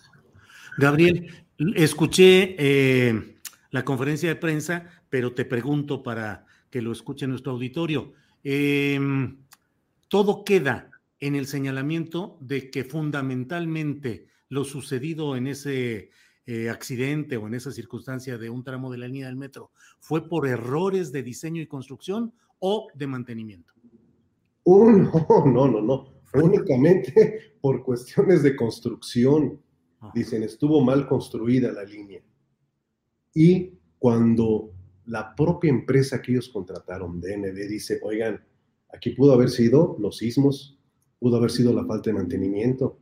Gabriel, 0.77 1.31
escuché 1.77 2.57
eh, 2.59 3.39
la 3.71 3.85
conferencia 3.85 4.29
de 4.29 4.37
prensa, 4.37 5.02
pero 5.13 5.35
te 5.35 5.45
pregunto 5.45 6.03
para 6.03 6.47
que 6.71 6.81
lo 6.81 6.91
escuche 6.91 7.27
nuestro 7.27 7.53
auditorio. 7.53 8.15
Em, 8.43 9.37
todo 10.09 10.43
queda 10.43 10.91
en 11.21 11.35
el 11.35 11.47
señalamiento 11.47 12.39
de 12.41 12.71
que 12.71 12.83
fundamentalmente 12.83 14.29
lo 14.49 14.65
sucedido 14.65 15.37
en 15.37 15.49
ese 15.49 16.09
eh, 16.47 16.71
accidente 16.71 17.37
o 17.37 17.47
en 17.47 17.53
esa 17.53 17.73
circunstancia 17.73 18.39
de 18.39 18.49
un 18.49 18.65
tramo 18.65 18.91
de 18.91 18.97
la 18.97 19.07
línea 19.07 19.27
del 19.27 19.37
metro 19.37 19.71
fue 20.01 20.27
por 20.31 20.49
errores 20.49 21.13
de 21.13 21.23
diseño 21.23 21.61
y 21.61 21.67
construcción 21.67 22.33
o 22.59 22.89
de 22.95 23.07
mantenimiento? 23.07 23.75
no, 24.65 25.45
no, 25.45 25.69
no, 25.69 25.83
no. 25.83 26.23
Únicamente 26.33 27.59
por 27.61 27.83
cuestiones 27.85 28.43
de 28.43 28.57
construcción. 28.57 29.61
Dicen, 30.15 30.43
estuvo 30.43 30.81
mal 30.81 31.07
construida 31.07 31.71
la 31.71 31.85
línea. 31.85 32.23
Y 33.35 33.75
cuando 33.99 34.72
la 35.07 35.35
propia 35.35 35.71
empresa 35.71 36.23
que 36.23 36.33
ellos 36.33 36.49
contrataron, 36.49 37.21
DND, 37.21 37.69
dice, 37.69 38.01
oigan, 38.03 38.41
aquí 38.93 39.11
pudo 39.11 39.33
haber 39.33 39.51
sido 39.51 39.97
los 39.99 40.19
sismos, 40.19 40.79
pudo 41.19 41.37
haber 41.37 41.51
sido 41.51 41.73
la 41.73 41.85
falta 41.85 42.11
de 42.11 42.15
mantenimiento. 42.15 42.99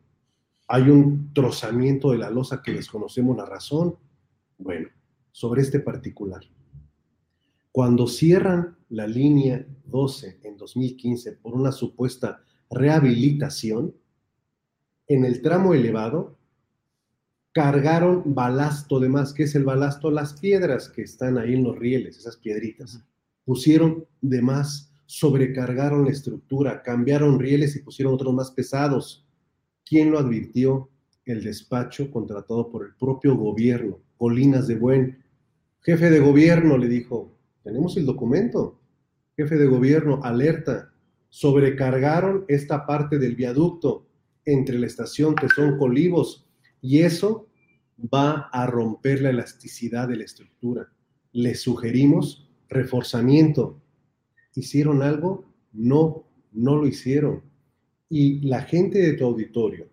hay 0.69 0.89
un 0.89 1.33
trozamiento 1.35 2.13
de 2.13 2.19
la 2.19 2.31
losa 2.31 2.63
que 2.63 2.73
desconocemos 2.73 3.37
la 3.37 3.45
razón. 3.45 3.97
Bueno, 4.57 4.89
sobre 5.33 5.63
este 5.63 5.81
particular. 5.81 6.43
Cuando 7.73 8.07
cierran 8.07 8.77
la 8.89 9.07
línea 9.07 9.67
12 9.87 10.41
en 10.45 10.57
2015 10.57 11.33
por 11.33 11.55
una 11.55 11.73
supuesta 11.73 12.43
rehabilitación, 12.71 13.95
en 15.07 15.25
el 15.25 15.43
tramo 15.43 15.75
elevado 15.75 16.37
cargaron 17.53 18.35
balasto 18.35 19.01
de 19.01 19.09
más. 19.09 19.33
¿Qué 19.33 19.45
es 19.45 19.55
el 19.55 19.65
balasto? 19.65 20.11
Las 20.11 20.35
piedras 20.35 20.89
que 20.89 21.03
están 21.03 21.39
ahí 21.39 21.55
en 21.55 21.65
los 21.65 21.79
rieles, 21.79 22.19
esas 22.19 22.37
piedritas. 22.37 23.03
Pusieron 23.45 24.07
de 24.21 24.43
más, 24.43 24.93
sobrecargaron 25.07 26.05
la 26.05 26.11
estructura, 26.11 26.83
cambiaron 26.83 27.41
rieles 27.41 27.75
y 27.75 27.81
pusieron 27.81 28.15
otros 28.15 28.33
más 28.33 28.51
pesados. 28.53 29.27
¿Quién 29.85 30.11
lo 30.11 30.19
advirtió? 30.19 30.89
El 31.25 31.43
despacho 31.43 32.11
contratado 32.11 32.71
por 32.71 32.87
el 32.87 32.95
propio 32.95 33.37
gobierno, 33.37 33.99
Colinas 34.17 34.67
de 34.67 34.77
Buen. 34.77 35.25
Jefe 35.83 36.11
de 36.11 36.21
gobierno 36.21 36.77
le 36.79 36.89
dijo, 36.89 37.37
tenemos 37.63 37.97
el 37.97 38.07
documento. 38.07 38.79
Jefe 39.37 39.57
de 39.57 39.67
gobierno, 39.67 40.21
alerta, 40.23 40.93
sobrecargaron 41.29 42.45
esta 42.49 42.87
parte 42.87 43.19
del 43.19 43.37
viaducto 43.37 44.07
entre 44.45 44.79
la 44.79 44.87
estación 44.87 45.35
que 45.35 45.49
son 45.49 45.79
Colivos 45.79 46.47
y 46.81 47.01
eso 47.01 47.49
va 48.03 48.49
a 48.53 48.67
romper 48.67 49.23
la 49.23 49.31
elasticidad 49.31 50.09
de 50.09 50.17
la 50.17 50.25
estructura. 50.25 50.93
Les 51.33 51.61
sugerimos 51.61 52.49
reforzamiento. 52.69 53.81
¿Hicieron 54.55 55.03
algo? 55.03 55.45
No, 55.73 56.25
no 56.53 56.77
lo 56.77 56.87
hicieron. 56.87 57.43
Y 58.09 58.41
la 58.41 58.63
gente 58.63 58.99
de 58.99 59.13
tu 59.13 59.25
auditorio 59.25 59.89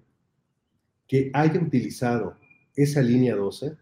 que 1.08 1.30
haya 1.34 1.60
utilizado 1.60 2.36
esa 2.76 3.02
línea 3.02 3.36
12 3.36 3.78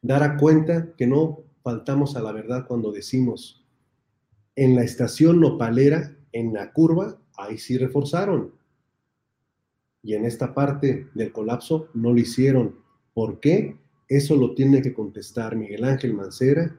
dará 0.00 0.36
cuenta 0.36 0.94
que 0.96 1.06
no 1.06 1.44
faltamos 1.62 2.16
a 2.16 2.22
la 2.22 2.32
verdad 2.32 2.66
cuando 2.66 2.92
decimos 2.92 3.64
en 4.56 4.74
la 4.74 4.82
estación 4.82 5.40
nopalera, 5.40 6.16
en 6.32 6.52
la 6.52 6.72
curva, 6.72 7.18
ahí 7.36 7.58
sí 7.58 7.78
reforzaron 7.78 8.52
y 10.02 10.14
en 10.14 10.24
esta 10.24 10.52
parte 10.52 11.08
del 11.14 11.32
colapso 11.32 11.88
no 11.94 12.12
lo 12.12 12.18
hicieron. 12.18 12.76
¿Por 13.14 13.40
qué? 13.40 13.78
Eso 14.08 14.36
lo 14.36 14.54
tiene 14.54 14.82
que 14.82 14.92
contestar 14.92 15.56
Miguel 15.56 15.84
Ángel 15.84 16.14
Mancera, 16.14 16.76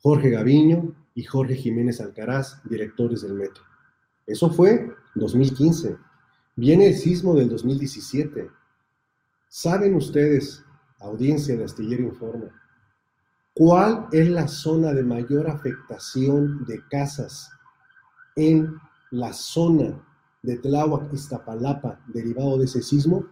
Jorge 0.00 0.30
Gaviño 0.30 0.94
y 1.14 1.24
Jorge 1.24 1.54
Jiménez 1.56 2.00
Alcaraz, 2.00 2.62
directores 2.64 3.22
del 3.22 3.34
metro. 3.34 3.62
Eso 4.26 4.50
fue 4.50 4.94
2015. 5.16 5.96
Viene 6.56 6.88
el 6.88 6.94
sismo 6.94 7.34
del 7.34 7.48
2017. 7.48 8.48
¿Saben 9.48 9.94
ustedes, 9.94 10.64
audiencia 11.00 11.56
de 11.56 11.64
Astillero 11.64 12.04
Informa, 12.04 12.50
cuál 13.54 14.06
es 14.12 14.28
la 14.28 14.48
zona 14.48 14.92
de 14.92 15.02
mayor 15.02 15.48
afectación 15.48 16.64
de 16.64 16.80
casas 16.88 17.50
en 18.36 18.74
la 19.10 19.32
zona 19.32 20.00
de 20.44 20.58
Tláhuac, 20.58 21.12
Iztapalapa, 21.12 22.00
derivado 22.06 22.58
de 22.58 22.66
ese 22.66 22.82
sismo, 22.82 23.26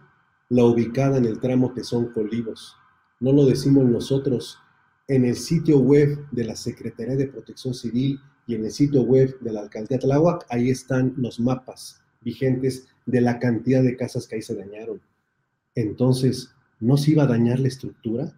la 0.49 0.65
ubicada 0.65 1.17
en 1.17 1.25
el 1.25 1.39
tramo 1.39 1.71
Tezón 1.71 2.07
Colivos. 2.07 2.75
No 3.19 3.31
lo 3.31 3.45
decimos 3.45 3.85
nosotros. 3.85 4.57
En 5.07 5.23
el 5.23 5.35
sitio 5.35 5.79
web 5.79 6.25
de 6.31 6.43
la 6.43 6.55
Secretaría 6.55 7.15
de 7.15 7.27
Protección 7.27 7.75
Civil 7.75 8.19
y 8.47 8.55
en 8.55 8.65
el 8.65 8.71
sitio 8.71 9.03
web 9.03 9.39
de 9.41 9.53
la 9.53 9.61
Alcaldía 9.61 9.99
Tláhuac, 9.99 10.45
ahí 10.49 10.71
están 10.71 11.13
los 11.17 11.39
mapas 11.39 12.01
vigentes 12.21 12.87
de 13.05 13.21
la 13.21 13.37
cantidad 13.37 13.83
de 13.83 13.95
casas 13.95 14.27
que 14.27 14.35
ahí 14.35 14.41
se 14.41 14.55
dañaron. 14.55 14.99
Entonces, 15.75 16.51
¿no 16.79 16.97
se 16.97 17.11
iba 17.11 17.23
a 17.23 17.27
dañar 17.27 17.59
la 17.59 17.67
estructura? 17.67 18.33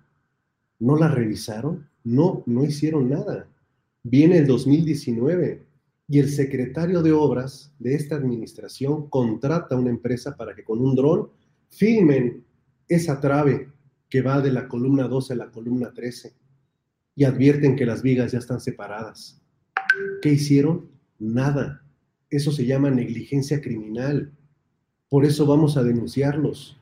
¿No 0.79 0.97
la 0.97 1.07
revisaron? 1.07 1.87
No, 2.03 2.43
no 2.45 2.65
hicieron 2.65 3.09
nada. 3.09 3.47
Viene 4.03 4.39
el 4.39 4.47
2019 4.47 5.64
y 6.07 6.19
el 6.19 6.29
secretario 6.29 7.01
de 7.01 7.11
obras 7.11 7.71
de 7.79 7.95
esta 7.95 8.15
administración 8.15 9.09
contrata 9.09 9.75
a 9.75 9.77
una 9.77 9.89
empresa 9.89 10.35
para 10.35 10.55
que 10.55 10.63
con 10.63 10.79
un 10.79 10.95
dron 10.95 11.29
filmen 11.69 12.43
esa 12.87 13.19
trave 13.19 13.69
que 14.09 14.21
va 14.21 14.41
de 14.41 14.51
la 14.51 14.67
columna 14.67 15.07
12 15.07 15.33
a 15.33 15.37
la 15.37 15.51
columna 15.51 15.91
13 15.93 16.33
y 17.15 17.23
advierten 17.23 17.75
que 17.75 17.85
las 17.85 18.01
vigas 18.01 18.31
ya 18.31 18.39
están 18.39 18.59
separadas. 18.59 19.41
¿Qué 20.21 20.33
hicieron? 20.33 20.89
Nada. 21.17 21.83
Eso 22.29 22.51
se 22.51 22.65
llama 22.65 22.91
negligencia 22.91 23.61
criminal. 23.61 24.31
Por 25.09 25.25
eso 25.25 25.45
vamos 25.45 25.77
a 25.77 25.83
denunciarlos, 25.83 26.77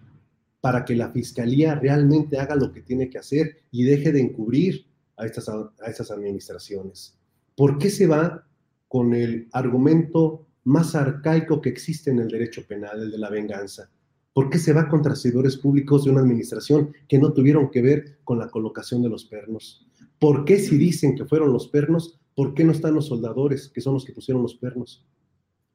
para 0.60 0.86
que 0.86 0.96
la 0.96 1.12
fiscalía 1.12 1.76
realmente 1.76 2.40
haga 2.40 2.56
lo 2.56 2.72
que 2.72 2.82
tiene 2.82 3.10
que 3.10 3.20
hacer 3.20 3.58
y 3.70 3.84
deje 3.84 4.12
de 4.12 4.22
encubrir 4.22 4.86
a 5.18 5.26
estas, 5.26 5.50
a 5.50 5.72
estas 5.88 6.10
administraciones. 6.10 7.16
¿Por 7.56 7.78
qué 7.78 7.90
se 7.90 8.08
va 8.08 8.48
con 8.94 9.16
el 9.16 9.48
argumento 9.54 10.46
más 10.66 10.94
arcaico 10.94 11.60
que 11.60 11.70
existe 11.70 12.12
en 12.12 12.20
el 12.20 12.28
derecho 12.28 12.62
penal, 12.68 13.02
el 13.02 13.10
de 13.10 13.18
la 13.18 13.32
venganza. 13.32 13.90
¿Por 14.32 14.52
qué 14.52 14.60
se 14.60 14.72
va 14.72 14.88
contra 14.88 15.16
servidores 15.16 15.58
públicos 15.58 16.06
de 16.06 16.12
una 16.12 16.22
administración 16.22 16.94
que 17.08 17.18
no 17.18 17.34
tuvieron 17.34 17.72
que 17.72 17.82
ver 17.82 18.20
con 18.24 18.38
la 18.38 18.52
colocación 18.52 19.02
de 19.02 19.10
los 19.10 19.26
pernos? 19.26 19.88
¿Por 20.20 20.46
qué 20.46 20.60
si 20.60 20.78
dicen 20.78 21.16
que 21.16 21.26
fueron 21.26 21.52
los 21.52 21.70
pernos, 21.70 22.20
por 22.36 22.54
qué 22.54 22.64
no 22.64 22.72
están 22.72 22.94
los 22.94 23.08
soldadores, 23.08 23.68
que 23.68 23.82
son 23.82 23.96
los 23.96 24.06
que 24.06 24.14
pusieron 24.14 24.44
los 24.44 24.54
pernos? 24.58 25.04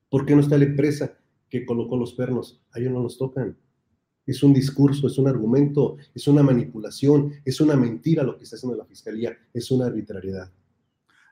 ¿Por 0.08 0.24
qué 0.24 0.36
no 0.36 0.40
está 0.40 0.56
la 0.56 0.66
empresa 0.66 1.18
que 1.50 1.66
colocó 1.66 1.96
los 1.96 2.14
pernos? 2.14 2.62
A 2.70 2.78
ellos 2.78 2.92
no 2.92 3.02
los 3.02 3.18
tocan. 3.18 3.58
Es 4.26 4.44
un 4.44 4.54
discurso, 4.54 5.08
es 5.08 5.18
un 5.18 5.26
argumento, 5.26 5.96
es 6.14 6.28
una 6.28 6.44
manipulación, 6.44 7.32
es 7.44 7.60
una 7.60 7.74
mentira 7.74 8.22
lo 8.22 8.38
que 8.38 8.44
está 8.44 8.54
haciendo 8.54 8.78
la 8.78 8.84
fiscalía, 8.84 9.36
es 9.52 9.72
una 9.72 9.86
arbitrariedad 9.86 10.52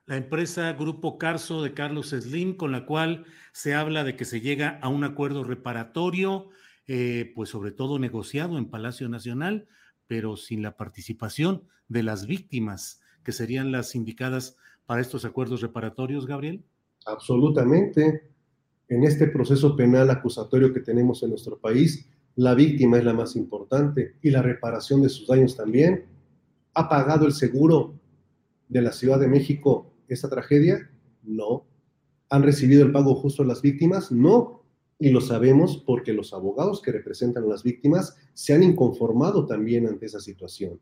la 0.06 0.16
empresa 0.16 0.72
Grupo 0.72 1.18
Carso 1.18 1.62
de 1.62 1.74
Carlos 1.74 2.10
Slim, 2.10 2.56
con 2.56 2.70
la 2.70 2.86
cual 2.86 3.24
se 3.52 3.74
habla 3.74 4.04
de 4.04 4.16
que 4.16 4.24
se 4.24 4.40
llega 4.40 4.78
a 4.80 4.88
un 4.88 5.02
acuerdo 5.02 5.42
reparatorio, 5.42 6.48
eh, 6.86 7.32
pues 7.34 7.50
sobre 7.50 7.72
todo 7.72 7.98
negociado 7.98 8.56
en 8.56 8.70
Palacio 8.70 9.08
Nacional, 9.08 9.66
pero 10.06 10.36
sin 10.36 10.62
la 10.62 10.76
participación 10.76 11.64
de 11.88 12.04
las 12.04 12.26
víctimas, 12.26 13.00
que 13.24 13.32
serían 13.32 13.72
las 13.72 13.96
indicadas 13.96 14.56
para 14.86 15.00
estos 15.00 15.24
acuerdos 15.24 15.60
reparatorios, 15.60 16.26
Gabriel. 16.26 16.64
Absolutamente. 17.04 18.30
En 18.88 19.02
este 19.02 19.26
proceso 19.26 19.74
penal 19.74 20.08
acusatorio 20.10 20.72
que 20.72 20.80
tenemos 20.80 21.24
en 21.24 21.30
nuestro 21.30 21.58
país, 21.58 22.08
la 22.36 22.54
víctima 22.54 22.98
es 22.98 23.04
la 23.04 23.14
más 23.14 23.34
importante 23.34 24.14
y 24.22 24.30
la 24.30 24.42
reparación 24.42 25.02
de 25.02 25.08
sus 25.08 25.26
daños 25.26 25.56
también. 25.56 26.04
¿Ha 26.74 26.88
pagado 26.88 27.26
el 27.26 27.32
seguro 27.32 27.98
de 28.68 28.82
la 28.82 28.92
Ciudad 28.92 29.18
de 29.18 29.26
México 29.26 29.95
esta 30.14 30.28
tragedia? 30.28 30.90
No. 31.22 31.66
¿Han 32.28 32.42
recibido 32.42 32.84
el 32.84 32.92
pago 32.92 33.14
justo 33.14 33.44
las 33.44 33.62
víctimas? 33.62 34.10
No. 34.10 34.62
Y 34.98 35.10
lo 35.10 35.20
sabemos 35.20 35.82
porque 35.86 36.12
los 36.12 36.32
abogados 36.32 36.80
que 36.80 36.92
representan 36.92 37.44
a 37.44 37.48
las 37.48 37.62
víctimas 37.62 38.16
se 38.34 38.54
han 38.54 38.62
inconformado 38.62 39.46
también 39.46 39.86
ante 39.86 40.06
esa 40.06 40.20
situación. 40.20 40.80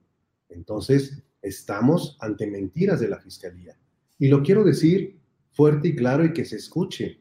Entonces, 0.48 1.22
estamos 1.42 2.16
ante 2.20 2.46
mentiras 2.46 3.00
de 3.00 3.08
la 3.08 3.18
Fiscalía. 3.18 3.76
Y 4.18 4.28
lo 4.28 4.42
quiero 4.42 4.64
decir 4.64 5.18
fuerte 5.50 5.88
y 5.88 5.96
claro 5.96 6.24
y 6.24 6.32
que 6.32 6.44
se 6.44 6.56
escuche. 6.56 7.20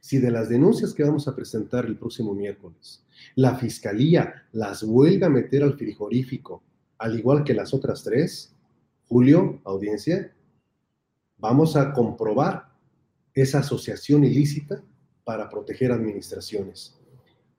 Si 0.00 0.18
de 0.18 0.30
las 0.30 0.48
denuncias 0.48 0.94
que 0.94 1.02
vamos 1.02 1.26
a 1.28 1.34
presentar 1.34 1.86
el 1.86 1.98
próximo 1.98 2.34
miércoles, 2.34 3.04
la 3.34 3.56
Fiscalía 3.56 4.46
las 4.52 4.84
vuelve 4.84 5.26
a 5.26 5.30
meter 5.30 5.62
al 5.62 5.76
frigorífico, 5.76 6.62
al 6.98 7.18
igual 7.18 7.44
que 7.44 7.54
las 7.54 7.74
otras 7.74 8.04
tres, 8.04 8.54
Julio, 9.08 9.60
audiencia, 9.64 10.34
vamos 11.38 11.76
a 11.76 11.92
comprobar 11.92 12.68
esa 13.34 13.60
asociación 13.60 14.24
ilícita 14.24 14.82
para 15.24 15.48
proteger 15.48 15.92
administraciones. 15.92 16.98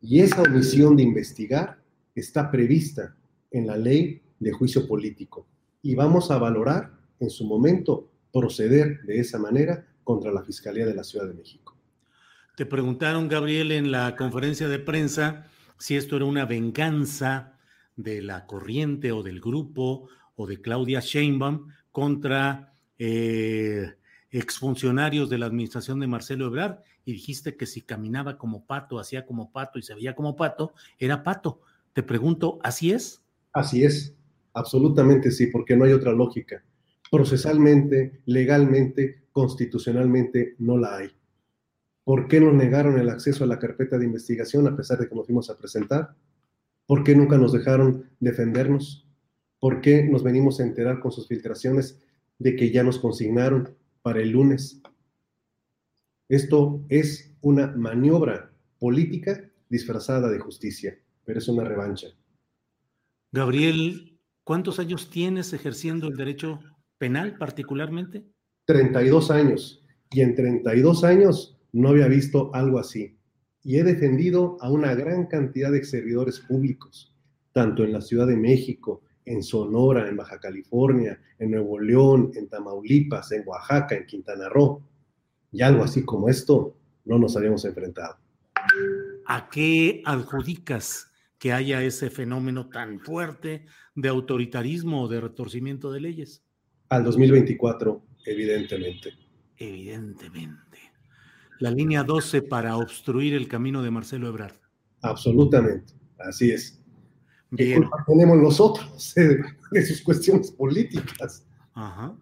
Y 0.02 0.20
esa 0.20 0.42
omisión 0.42 0.96
de 0.96 1.04
investigar 1.04 1.82
está 2.16 2.52
prevista 2.52 3.16
en 3.52 3.68
la 3.68 3.78
ley 3.78 4.22
de 4.40 4.52
juicio 4.52 4.88
político. 4.88 5.48
Y 5.82 5.96
vamos 5.96 6.32
a 6.32 6.38
valorar 6.38 6.92
en 7.20 7.30
su 7.30 7.46
momento 7.46 8.10
proceder 8.32 9.02
de 9.04 9.20
esa 9.20 9.40
manera 9.40 9.86
contra 10.04 10.32
la 10.32 10.44
Fiscalía 10.44 10.86
de 10.86 10.96
la 10.96 11.04
Ciudad 11.04 11.28
de 11.28 11.34
México. 11.34 11.76
Te 12.56 12.66
preguntaron, 12.66 13.28
Gabriel, 13.28 13.72
en 13.72 13.92
la 13.92 14.16
conferencia 14.16 14.68
de 14.68 14.80
prensa 14.80 15.46
si 15.78 15.96
esto 15.96 16.18
era 16.18 16.26
una 16.26 16.46
venganza 16.46 17.58
de 17.96 18.22
la 18.22 18.46
corriente 18.46 19.12
o 19.12 19.24
del 19.24 19.40
grupo 19.40 20.10
o 20.36 20.48
de 20.48 20.62
Claudia 20.62 21.00
Sheinbaum 21.00 21.68
contra 21.92 22.69
eh, 23.00 23.94
exfuncionarios 24.30 25.30
de 25.30 25.38
la 25.38 25.48
administración 25.48 26.00
de 26.00 26.08
Marcelo 26.08 26.48
Ebrard 26.48 26.80
y 27.06 27.14
dijiste 27.14 27.56
que 27.56 27.66
si 27.66 27.82
caminaba 27.82 28.38
como 28.38 28.66
pato, 28.66 29.00
hacía 29.00 29.26
como 29.26 29.52
pato 29.52 29.80
y 29.80 29.82
se 29.82 29.96
veía 29.96 30.16
como 30.16 30.36
pato, 30.36 30.74
era 31.00 31.24
pato. 31.24 31.62
Te 31.94 32.04
pregunto, 32.04 32.60
¿así 32.62 32.92
es? 32.92 33.24
Así 33.54 33.84
es, 33.84 34.16
absolutamente 34.54 35.32
sí, 35.32 35.48
porque 35.48 35.76
no 35.76 35.86
hay 35.86 35.94
otra 35.94 36.12
lógica. 36.12 36.64
Procesalmente, 37.10 38.22
legalmente, 38.26 39.24
constitucionalmente, 39.32 40.56
no 40.60 40.78
la 40.78 40.98
hay. 40.98 41.10
¿Por 42.04 42.28
qué 42.28 42.40
nos 42.40 42.54
negaron 42.54 43.00
el 43.00 43.10
acceso 43.10 43.44
a 43.44 43.48
la 43.48 43.60
carpeta 43.60 43.98
de 43.98 44.06
investigación 44.06 44.68
a 44.68 44.76
pesar 44.76 45.00
de 45.00 45.08
que 45.08 45.16
nos 45.16 45.26
fuimos 45.26 45.50
a 45.50 45.58
presentar? 45.58 46.16
¿Por 46.86 47.04
qué 47.04 47.16
nunca 47.16 47.38
nos 47.38 47.54
dejaron 47.54 48.10
defendernos? 48.20 49.08
¿Por 49.60 49.82
qué 49.82 50.04
nos 50.04 50.24
venimos 50.24 50.60
a 50.60 50.64
enterar 50.64 51.00
con 51.00 51.12
sus 51.12 51.28
filtraciones 51.28 52.00
de 52.40 52.56
que 52.56 52.72
ya 52.72 52.84
nos 52.84 53.00
consignaron 53.00 53.76
para 54.02 54.22
el 54.22 54.32
lunes? 54.32 54.82
Esto 56.28 56.84
es 56.90 57.36
una 57.42 57.68
maniobra 57.68 58.52
política 58.80 59.50
disfrazada 59.70 60.30
de 60.30 60.40
justicia, 60.40 60.98
pero 61.26 61.40
es 61.40 61.48
una 61.48 61.64
revancha. 61.64 62.08
Gabriel, 63.32 64.18
¿cuántos 64.44 64.80
años 64.80 65.10
tienes 65.10 65.54
ejerciendo 65.54 66.08
el 66.08 66.16
derecho 66.16 66.60
penal 66.98 67.38
particularmente? 67.38 68.24
32 68.66 69.30
años. 69.30 69.86
Y 70.12 70.22
en 70.22 70.34
32 70.34 71.04
años 71.04 71.60
no 71.72 71.90
había 71.90 72.08
visto 72.08 72.50
algo 72.56 72.80
así 72.80 73.20
y 73.64 73.78
he 73.78 73.84
defendido 73.84 74.58
a 74.62 74.72
una 74.72 74.96
gran 74.96 75.28
cantidad 75.28 75.72
de 75.72 75.84
servidores 75.84 76.40
públicos, 76.40 77.14
tanto 77.52 77.84
en 77.84 77.92
la 77.92 78.02
Ciudad 78.02 78.28
de 78.28 78.38
México, 78.38 79.04
en 79.30 79.44
Sonora, 79.44 80.08
en 80.10 80.18
Baja 80.18 80.40
California, 80.40 81.20
en 81.38 81.52
Nuevo 81.52 81.80
León, 81.80 82.32
en 82.36 82.50
Tamaulipas, 82.50 83.32
en 83.32 83.44
Oaxaca, 83.46 83.96
en 83.96 84.06
Quintana 84.06 84.50
Roo. 84.50 84.82
Y 85.52 85.62
algo 85.62 85.84
así 85.84 86.04
como 86.04 86.30
esto 86.30 86.76
no 87.06 87.18
nos 87.20 87.38
habíamos 87.38 87.64
enfrentado. 87.66 88.18
¿A 89.26 89.50
qué 89.50 90.02
adjudicas 90.06 91.12
que 91.38 91.54
haya 91.54 91.84
ese 91.84 92.10
fenómeno 92.10 92.70
tan 92.70 93.00
fuerte 93.00 93.66
de 93.96 94.10
autoritarismo 94.10 95.04
o 95.04 95.08
de 95.08 95.22
retorcimiento 95.22 95.92
de 95.92 96.02
leyes? 96.02 96.44
Al 96.90 97.04
2024, 97.04 98.02
evidentemente. 98.26 99.14
Evidentemente 99.58 100.90
la 101.60 101.72
línea 101.72 102.04
12 102.04 102.42
para 102.42 102.78
obstruir 102.78 103.34
el 103.34 103.48
camino 103.48 103.84
de 103.84 103.92
Marcelo 103.92 104.30
Ebrard. 104.30 104.56
Absolutamente, 105.02 105.94
así 106.18 106.52
es. 106.52 106.79
Bien. 107.52 107.90
tenemos 108.08 108.38
nosotros 108.38 109.14
de 109.72 109.86
sus 109.86 110.02
cuestiones 110.02 110.52
políticas? 110.52 111.46
Ajá. 111.74 112.16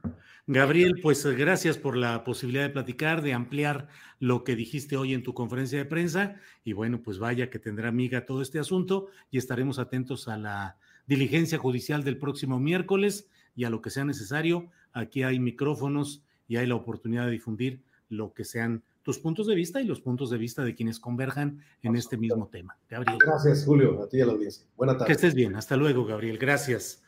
Gabriel, 0.50 1.02
pues 1.04 1.26
gracias 1.26 1.78
por 1.78 1.98
la 1.98 2.24
posibilidad 2.24 2.64
de 2.64 2.70
platicar, 2.70 3.22
de 3.22 3.34
ampliar 3.34 3.90
lo 4.20 4.46
que 4.46 4.56
dijiste 4.56 4.96
hoy 4.96 5.14
en 5.14 5.22
tu 5.22 5.34
conferencia 5.34 5.78
de 5.78 5.84
prensa. 5.84 6.38
Y 6.64 6.72
bueno, 6.72 7.02
pues 7.04 7.20
vaya 7.20 7.50
que 7.50 7.60
tendrá 7.60 7.90
amiga 7.90 8.26
todo 8.26 8.42
este 8.42 8.58
asunto 8.58 9.08
y 9.30 9.40
estaremos 9.40 9.78
atentos 9.78 10.30
a 10.30 10.38
la 10.38 10.78
diligencia 11.06 11.58
judicial 11.58 12.06
del 12.06 12.18
próximo 12.18 12.62
miércoles 12.62 13.28
y 13.58 13.66
a 13.66 13.70
lo 13.70 13.82
que 13.82 13.90
sea 13.90 14.06
necesario. 14.06 14.72
Aquí 14.94 15.24
hay 15.24 15.38
micrófonos 15.38 16.24
y 16.48 16.56
hay 16.56 16.66
la 16.66 16.76
oportunidad 16.76 17.26
de 17.26 17.32
difundir 17.32 17.82
lo 18.08 18.34
que 18.34 18.46
sean 18.46 18.84
tus 19.08 19.20
puntos 19.20 19.48
de 19.48 19.56
vista 19.56 19.80
y 19.82 19.86
los 19.86 20.02
puntos 20.02 20.30
de 20.32 20.38
vista 20.38 20.66
de 20.66 20.76
quienes 20.76 21.00
converjan 21.00 21.64
en 21.82 21.96
este 21.96 22.18
mismo 22.18 22.50
tema. 22.50 22.78
Gabriel. 22.90 23.18
Gracias, 23.18 23.64
Julio, 23.64 24.04
a 24.04 24.10
ti 24.10 24.18
y 24.18 24.22
a 24.22 24.26
la 24.26 24.34
audiencia. 24.34 24.68
Buenas 24.76 24.98
tardes. 24.98 25.08
Que 25.08 25.14
estés 25.14 25.34
bien. 25.34 25.56
Hasta 25.56 25.78
luego, 25.78 26.04
Gabriel. 26.04 26.38
Gracias. 26.38 27.02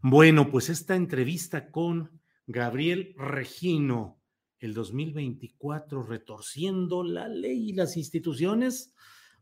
Bueno, 0.00 0.48
pues 0.48 0.68
esta 0.68 0.94
entrevista 0.94 1.72
con 1.72 2.20
Gabriel 2.46 3.16
Regino, 3.16 4.22
el 4.60 4.74
2024, 4.74 6.04
retorciendo 6.04 7.02
la 7.02 7.26
ley 7.26 7.70
y 7.70 7.72
las 7.72 7.96
instituciones. 7.96 8.94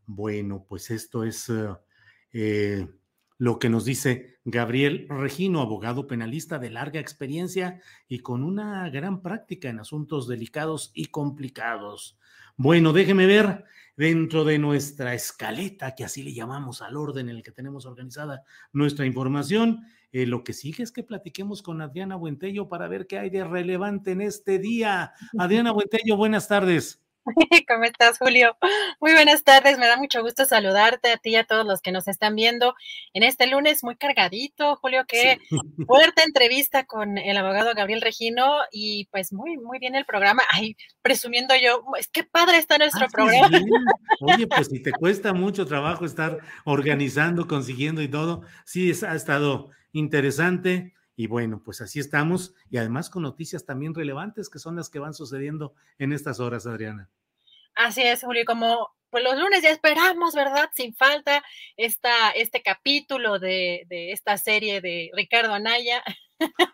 Bueno, 0.07 0.65
pues 0.67 0.89
esto 0.89 1.23
es 1.23 1.47
eh, 1.49 1.75
eh, 2.33 2.87
lo 3.39 3.57
que 3.57 3.69
nos 3.69 3.85
dice 3.85 4.37
Gabriel 4.43 5.07
Regino, 5.09 5.61
abogado 5.61 6.07
penalista 6.07 6.59
de 6.59 6.69
larga 6.69 6.99
experiencia 6.99 7.81
y 8.07 8.19
con 8.19 8.43
una 8.43 8.89
gran 8.89 9.21
práctica 9.21 9.69
en 9.69 9.79
asuntos 9.79 10.27
delicados 10.27 10.91
y 10.93 11.05
complicados. 11.05 12.19
Bueno, 12.57 12.91
déjeme 12.91 13.25
ver 13.25 13.63
dentro 13.95 14.43
de 14.43 14.59
nuestra 14.59 15.13
escaleta, 15.13 15.95
que 15.95 16.03
así 16.03 16.21
le 16.21 16.33
llamamos 16.33 16.81
al 16.81 16.97
orden 16.97 17.29
en 17.29 17.37
el 17.37 17.43
que 17.43 17.53
tenemos 17.53 17.85
organizada 17.85 18.43
nuestra 18.73 19.05
información. 19.05 19.85
Eh, 20.11 20.25
lo 20.25 20.43
que 20.43 20.51
sigue 20.51 20.83
es 20.83 20.91
que 20.91 21.03
platiquemos 21.03 21.61
con 21.61 21.81
Adriana 21.81 22.17
Buentello 22.17 22.67
para 22.67 22.89
ver 22.89 23.07
qué 23.07 23.19
hay 23.19 23.29
de 23.29 23.45
relevante 23.45 24.11
en 24.11 24.19
este 24.19 24.59
día. 24.59 25.13
Adriana 25.39 25.71
Buentello, 25.71 26.17
buenas 26.17 26.49
tardes. 26.49 27.01
¿Cómo 27.67 27.83
estás, 27.83 28.17
Julio? 28.17 28.55
Muy 28.99 29.13
buenas 29.13 29.43
tardes, 29.43 29.77
me 29.77 29.87
da 29.87 29.97
mucho 29.97 30.21
gusto 30.21 30.45
saludarte 30.45 31.11
a 31.11 31.17
ti 31.17 31.31
y 31.31 31.35
a 31.35 31.43
todos 31.43 31.65
los 31.65 31.81
que 31.81 31.91
nos 31.91 32.07
están 32.07 32.35
viendo 32.35 32.75
en 33.13 33.23
este 33.23 33.47
lunes 33.47 33.83
muy 33.83 33.95
cargadito, 33.95 34.75
Julio, 34.77 35.03
qué 35.07 35.39
fuerte 35.85 36.23
entrevista 36.23 36.85
con 36.85 37.17
el 37.17 37.37
abogado 37.37 37.73
Gabriel 37.75 38.01
Regino 38.01 38.47
y 38.71 39.05
pues 39.11 39.33
muy, 39.33 39.57
muy 39.57 39.79
bien 39.79 39.95
el 39.95 40.05
programa. 40.05 40.43
Ay, 40.51 40.75
presumiendo 41.01 41.55
yo, 41.55 41.83
es 41.97 42.07
que 42.07 42.23
padre 42.23 42.57
está 42.57 42.77
nuestro 42.77 43.05
ah, 43.05 43.09
programa. 43.11 43.49
Oye, 44.21 44.47
pues 44.47 44.67
si 44.67 44.81
te 44.81 44.91
cuesta 44.91 45.33
mucho 45.33 45.65
trabajo 45.65 46.05
estar 46.05 46.39
organizando, 46.65 47.47
consiguiendo 47.47 48.01
y 48.01 48.07
todo, 48.07 48.41
sí, 48.65 48.91
ha 49.07 49.15
estado 49.15 49.69
interesante. 49.91 50.93
Y 51.19 51.27
bueno, 51.27 51.61
pues 51.65 51.81
así 51.81 51.99
estamos 51.99 52.53
y 52.71 52.77
además 52.77 53.09
con 53.09 53.23
noticias 53.23 53.65
también 53.65 53.93
relevantes 53.93 54.49
que 54.49 54.57
son 54.57 54.77
las 54.77 54.89
que 54.89 54.99
van 54.99 55.13
sucediendo 55.13 55.73
en 55.97 56.13
estas 56.13 56.39
horas, 56.39 56.65
Adriana. 56.65 57.09
Así 57.75 58.03
es, 58.03 58.23
Julio, 58.23 58.45
como 58.45 58.95
pues 59.09 59.25
los 59.25 59.37
lunes 59.37 59.61
ya 59.61 59.69
esperamos, 59.69 60.33
¿verdad? 60.33 60.69
Sin 60.73 60.95
falta 60.95 61.43
esta, 61.75 62.29
este 62.29 62.61
capítulo 62.61 63.37
de, 63.37 63.83
de 63.89 64.13
esta 64.13 64.37
serie 64.37 64.79
de 64.79 65.11
Ricardo 65.13 65.53
Anaya. 65.53 66.01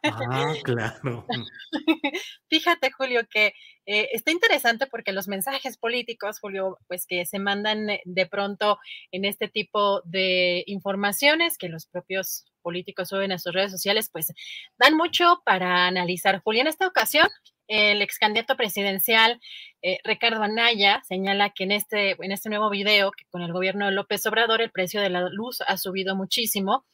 Ah, 0.04 0.54
claro. 0.64 1.26
Fíjate, 2.50 2.92
Julio, 2.92 3.22
que 3.30 3.54
eh, 3.86 4.10
está 4.14 4.32
interesante 4.32 4.88
porque 4.88 5.12
los 5.12 5.28
mensajes 5.28 5.78
políticos, 5.78 6.40
Julio, 6.40 6.78
pues 6.88 7.06
que 7.08 7.26
se 7.26 7.40
mandan 7.40 7.90
eh, 7.90 8.02
de 8.06 8.26
pronto 8.26 8.80
en 9.12 9.26
este 9.26 9.48
tipo 9.48 10.02
de 10.06 10.64
informaciones 10.68 11.58
que 11.58 11.70
los 11.70 11.86
propios 11.88 12.46
políticos 12.62 13.10
suben 13.10 13.32
a 13.32 13.40
sus 13.40 13.54
redes 13.54 13.72
sociales, 13.72 14.10
pues 14.12 14.34
dan 14.78 14.96
mucho 14.96 15.42
para 15.46 15.88
analizar. 15.88 16.42
Julio, 16.44 16.62
en 16.62 16.68
esta 16.68 16.88
ocasión 16.88 17.28
el 17.68 18.02
ex 18.02 18.20
candidato 18.20 18.56
presidencial 18.56 19.40
eh, 19.82 19.98
Ricardo 20.04 20.44
Anaya 20.44 21.02
señala 21.08 21.52
que 21.52 21.64
en 21.64 21.72
este, 21.72 22.12
en 22.24 22.32
este 22.32 22.50
nuevo 22.50 22.70
video, 22.70 23.12
que 23.12 23.26
con 23.30 23.42
el 23.42 23.54
gobierno 23.54 23.86
de 23.86 23.92
López 23.92 24.26
Obrador 24.26 24.62
el 24.62 24.72
precio 24.72 25.02
de 25.02 25.10
la 25.10 25.30
luz 25.30 25.62
ha 25.62 25.78
subido 25.78 26.16
muchísimo, 26.16 26.86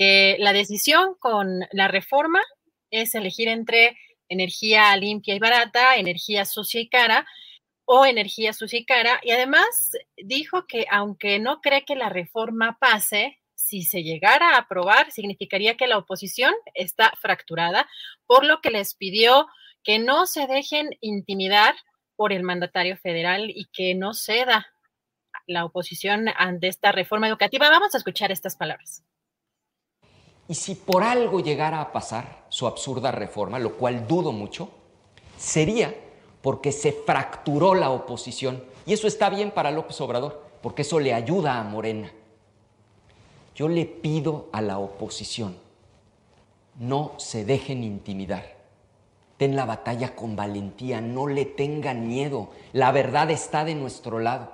que 0.00 0.36
la 0.38 0.54
decisión 0.54 1.14
con 1.18 1.60
la 1.72 1.86
reforma 1.86 2.40
es 2.90 3.14
elegir 3.14 3.48
entre 3.48 3.98
energía 4.30 4.96
limpia 4.96 5.34
y 5.34 5.38
barata, 5.38 5.96
energía 5.96 6.46
sucia 6.46 6.80
y 6.80 6.88
cara, 6.88 7.26
o 7.84 8.06
energía 8.06 8.54
sucia 8.54 8.78
y 8.78 8.86
cara. 8.86 9.20
Y 9.22 9.32
además 9.32 9.92
dijo 10.16 10.66
que 10.66 10.86
aunque 10.90 11.38
no 11.38 11.60
cree 11.60 11.84
que 11.84 11.96
la 11.96 12.08
reforma 12.08 12.78
pase, 12.80 13.40
si 13.54 13.82
se 13.82 14.02
llegara 14.02 14.54
a 14.54 14.60
aprobar, 14.60 15.10
significaría 15.12 15.76
que 15.76 15.86
la 15.86 15.98
oposición 15.98 16.54
está 16.72 17.12
fracturada, 17.20 17.86
por 18.24 18.46
lo 18.46 18.62
que 18.62 18.70
les 18.70 18.94
pidió 18.94 19.48
que 19.84 19.98
no 19.98 20.24
se 20.24 20.46
dejen 20.46 20.96
intimidar 21.02 21.74
por 22.16 22.32
el 22.32 22.42
mandatario 22.42 22.96
federal 22.96 23.50
y 23.50 23.66
que 23.66 23.94
no 23.94 24.14
ceda 24.14 24.66
la 25.46 25.66
oposición 25.66 26.30
ante 26.38 26.68
esta 26.68 26.90
reforma 26.90 27.28
educativa. 27.28 27.68
Vamos 27.68 27.94
a 27.94 27.98
escuchar 27.98 28.32
estas 28.32 28.56
palabras. 28.56 29.04
Y 30.50 30.56
si 30.56 30.74
por 30.74 31.04
algo 31.04 31.38
llegara 31.38 31.80
a 31.80 31.92
pasar 31.92 32.44
su 32.48 32.66
absurda 32.66 33.12
reforma, 33.12 33.60
lo 33.60 33.76
cual 33.76 34.08
dudo 34.08 34.32
mucho, 34.32 34.68
sería 35.38 35.94
porque 36.42 36.72
se 36.72 36.90
fracturó 36.90 37.76
la 37.76 37.90
oposición. 37.90 38.60
Y 38.84 38.92
eso 38.92 39.06
está 39.06 39.30
bien 39.30 39.52
para 39.52 39.70
López 39.70 40.00
Obrador, 40.00 40.42
porque 40.60 40.82
eso 40.82 40.98
le 40.98 41.14
ayuda 41.14 41.60
a 41.60 41.62
Morena. 41.62 42.10
Yo 43.54 43.68
le 43.68 43.86
pido 43.86 44.48
a 44.50 44.60
la 44.60 44.78
oposición, 44.78 45.56
no 46.80 47.12
se 47.18 47.44
dejen 47.44 47.84
intimidar 47.84 48.58
ten 49.36 49.56
la 49.56 49.64
batalla 49.64 50.14
con 50.14 50.36
valentía, 50.36 51.00
no 51.00 51.26
le 51.26 51.46
tengan 51.46 52.06
miedo, 52.08 52.50
la 52.74 52.92
verdad 52.92 53.30
está 53.30 53.64
de 53.64 53.74
nuestro 53.74 54.18
lado. 54.18 54.52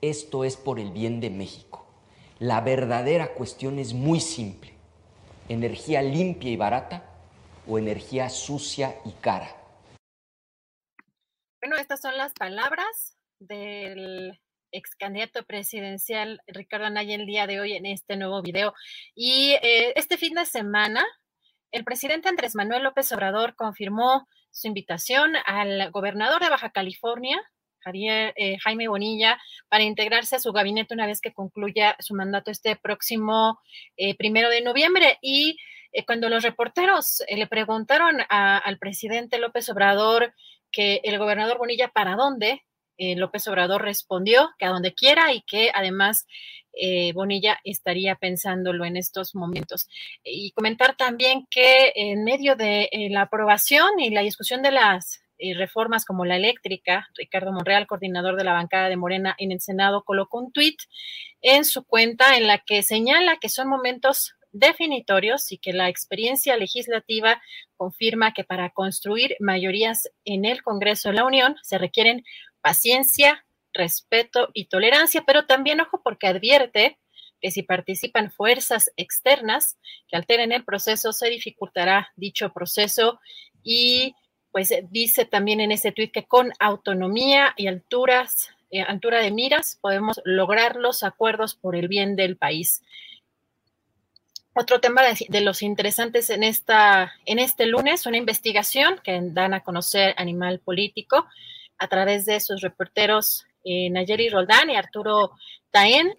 Esto 0.00 0.44
es 0.44 0.56
por 0.56 0.78
el 0.78 0.92
bien 0.92 1.20
de 1.20 1.28
México. 1.28 1.86
La 2.38 2.60
verdadera 2.60 3.34
cuestión 3.34 3.80
es 3.80 3.94
muy 3.94 4.20
simple. 4.20 4.74
¿Energía 5.52 6.00
limpia 6.00 6.50
y 6.50 6.56
barata 6.56 7.04
o 7.68 7.78
energía 7.78 8.30
sucia 8.30 8.96
y 9.04 9.12
cara? 9.20 9.54
Bueno, 11.60 11.76
estas 11.76 12.00
son 12.00 12.16
las 12.16 12.32
palabras 12.32 13.18
del 13.38 14.40
ex 14.70 14.96
candidato 14.96 15.44
presidencial 15.44 16.40
Ricardo 16.46 16.86
Anaya 16.86 17.14
el 17.16 17.26
día 17.26 17.46
de 17.46 17.60
hoy 17.60 17.74
en 17.74 17.84
este 17.84 18.16
nuevo 18.16 18.40
video. 18.40 18.72
Y 19.14 19.52
eh, 19.62 19.92
este 19.94 20.16
fin 20.16 20.32
de 20.32 20.46
semana 20.46 21.04
el 21.70 21.84
presidente 21.84 22.30
Andrés 22.30 22.54
Manuel 22.54 22.84
López 22.84 23.12
Obrador 23.12 23.54
confirmó 23.54 24.26
su 24.50 24.68
invitación 24.68 25.34
al 25.44 25.90
gobernador 25.90 26.42
de 26.42 26.48
Baja 26.48 26.70
California, 26.70 27.38
eh, 27.84 28.56
Jaime 28.62 28.88
Bonilla, 28.88 29.38
para 29.68 29.82
integrarse 29.84 30.36
a 30.36 30.40
su 30.40 30.52
gabinete 30.52 30.94
una 30.94 31.06
vez 31.06 31.20
que 31.20 31.32
concluya 31.32 31.96
su 31.98 32.14
mandato 32.14 32.50
este 32.50 32.76
próximo 32.76 33.60
eh, 33.96 34.16
primero 34.16 34.48
de 34.50 34.62
noviembre. 34.62 35.18
Y 35.20 35.56
eh, 35.92 36.04
cuando 36.04 36.28
los 36.28 36.42
reporteros 36.42 37.22
le 37.28 37.46
preguntaron 37.46 38.18
al 38.28 38.78
presidente 38.78 39.38
López 39.38 39.68
Obrador 39.68 40.34
que 40.70 41.00
el 41.04 41.18
gobernador 41.18 41.58
Bonilla 41.58 41.88
para 41.88 42.16
dónde, 42.16 42.62
López 42.98 43.48
Obrador 43.48 43.82
respondió 43.82 44.50
que 44.58 44.66
a 44.66 44.68
donde 44.68 44.94
quiera 44.94 45.32
y 45.32 45.42
que 45.42 45.72
además 45.74 46.24
eh, 46.72 47.12
Bonilla 47.12 47.58
estaría 47.64 48.14
pensándolo 48.16 48.84
en 48.84 48.96
estos 48.96 49.34
momentos. 49.34 49.88
Y 50.24 50.52
comentar 50.52 50.96
también 50.96 51.46
que 51.50 51.92
en 51.94 52.24
medio 52.24 52.56
de 52.56 52.88
la 53.10 53.22
aprobación 53.22 54.00
y 54.00 54.10
la 54.10 54.22
discusión 54.22 54.62
de 54.62 54.72
las 54.72 55.22
reformas 55.54 56.04
como 56.04 56.24
la 56.24 56.36
eléctrica, 56.36 57.08
Ricardo 57.14 57.52
Monreal, 57.52 57.86
coordinador 57.86 58.36
de 58.36 58.44
la 58.44 58.52
bancada 58.52 58.88
de 58.88 58.96
Morena 58.96 59.34
en 59.38 59.52
el 59.52 59.60
Senado, 59.60 60.04
colocó 60.04 60.38
un 60.38 60.52
tuit 60.52 60.80
en 61.40 61.64
su 61.64 61.84
cuenta 61.84 62.36
en 62.36 62.46
la 62.46 62.58
que 62.58 62.82
señala 62.82 63.38
que 63.38 63.48
son 63.48 63.68
momentos 63.68 64.34
definitorios 64.52 65.50
y 65.50 65.58
que 65.58 65.72
la 65.72 65.88
experiencia 65.88 66.56
legislativa 66.56 67.42
confirma 67.76 68.32
que 68.32 68.44
para 68.44 68.70
construir 68.70 69.36
mayorías 69.40 70.10
en 70.24 70.44
el 70.44 70.62
Congreso 70.62 71.08
de 71.08 71.16
la 71.16 71.24
Unión 71.24 71.56
se 71.62 71.78
requieren 71.78 72.24
paciencia, 72.60 73.44
respeto 73.72 74.50
y 74.52 74.66
tolerancia, 74.66 75.24
pero 75.26 75.46
también 75.46 75.80
ojo 75.80 76.02
porque 76.04 76.26
advierte 76.26 76.98
que 77.40 77.50
si 77.50 77.62
participan 77.62 78.30
fuerzas 78.30 78.92
externas 78.96 79.76
que 80.08 80.16
alteren 80.16 80.52
el 80.52 80.64
proceso, 80.64 81.12
se 81.12 81.28
dificultará 81.28 82.12
dicho 82.14 82.52
proceso 82.52 83.18
y 83.64 84.14
pues 84.52 84.72
dice 84.90 85.24
también 85.24 85.60
en 85.60 85.72
ese 85.72 85.92
tuit 85.92 86.12
que 86.12 86.24
con 86.24 86.52
autonomía 86.60 87.54
y 87.56 87.66
alturas, 87.66 88.50
eh, 88.70 88.82
altura 88.82 89.20
de 89.20 89.32
miras 89.32 89.78
podemos 89.80 90.20
lograr 90.24 90.76
los 90.76 91.02
acuerdos 91.02 91.54
por 91.54 91.74
el 91.74 91.88
bien 91.88 92.14
del 92.14 92.36
país. 92.36 92.82
Otro 94.54 94.80
tema 94.80 95.00
de, 95.02 95.40
los 95.40 95.62
interesantes 95.62 96.28
en, 96.28 96.42
esta, 96.42 97.14
en 97.24 97.38
este 97.38 97.64
lunes, 97.64 98.04
una 98.04 98.18
investigación 98.18 99.00
que 99.02 99.18
dan 99.22 99.54
a 99.54 99.60
conocer 99.60 100.14
Animal 100.18 100.58
Político 100.58 101.26
a 101.78 101.88
través 101.88 102.26
de 102.26 102.38
sus 102.38 102.60
reporteros 102.60 103.46
eh, 103.64 103.88
Nayeri 103.88 104.28
Roldán 104.28 104.68
y 104.68 104.76
Arturo 104.76 105.32
Taén. 105.70 106.14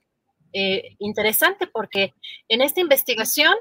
Eh, 0.51 0.95
interesante 0.99 1.67
porque 1.67 2.13
en 2.47 2.61
esta 2.61 2.79
investigación 2.79 3.53